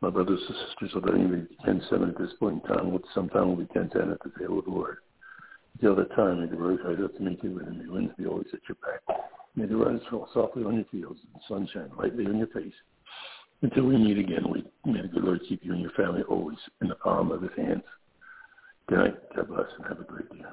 My 0.00 0.10
brothers 0.10 0.40
and 0.48 0.56
sisters, 0.68 0.92
although 0.94 1.18
you 1.18 1.28
may 1.28 1.40
be 1.40 1.56
10-7 1.66 2.08
at 2.10 2.18
this 2.18 2.32
point 2.40 2.62
in 2.62 2.68
time, 2.68 2.98
sometime 3.14 3.48
will 3.48 3.56
be 3.56 3.64
10-10 3.66 4.12
at 4.12 4.18
the 4.22 4.32
table 4.38 4.58
of 4.58 4.64
the 4.64 4.70
Lord. 4.70 4.98
Until 5.74 5.96
that 5.96 6.14
time, 6.14 6.40
may 6.40 6.46
the 6.46 6.56
road 6.56 6.80
rise 6.84 6.98
up 7.02 7.14
to 7.16 7.22
meet 7.22 7.42
you, 7.42 7.58
and 7.58 7.80
the 7.80 7.92
winds 7.92 8.12
be 8.16 8.26
always 8.26 8.46
at 8.52 8.60
your 8.68 8.76
back. 8.76 9.18
May 9.56 9.66
the 9.66 9.76
rains 9.76 10.02
fall 10.10 10.28
softly 10.32 10.64
on 10.64 10.76
your 10.76 10.84
fields, 10.90 11.20
and 11.24 11.34
the 11.34 11.40
sunshine 11.48 11.90
lightly 11.98 12.26
on 12.26 12.38
your 12.38 12.48
face. 12.48 12.72
Until 13.62 13.84
we 13.84 13.96
meet 13.96 14.18
again, 14.18 14.50
we, 14.50 14.64
may 14.90 15.02
the 15.02 15.08
good 15.08 15.24
Lord 15.24 15.40
keep 15.48 15.64
you 15.64 15.72
and 15.72 15.82
your 15.82 15.92
family 15.92 16.22
always 16.22 16.58
in 16.80 16.88
the 16.88 16.96
palm 16.96 17.32
of 17.32 17.42
his 17.42 17.50
hands. 17.56 17.82
Good 18.88 18.98
night. 18.98 19.14
God 19.34 19.48
bless, 19.48 19.66
and 19.78 19.86
have 19.88 20.00
a 20.00 20.04
great 20.04 20.28
day. 20.30 20.44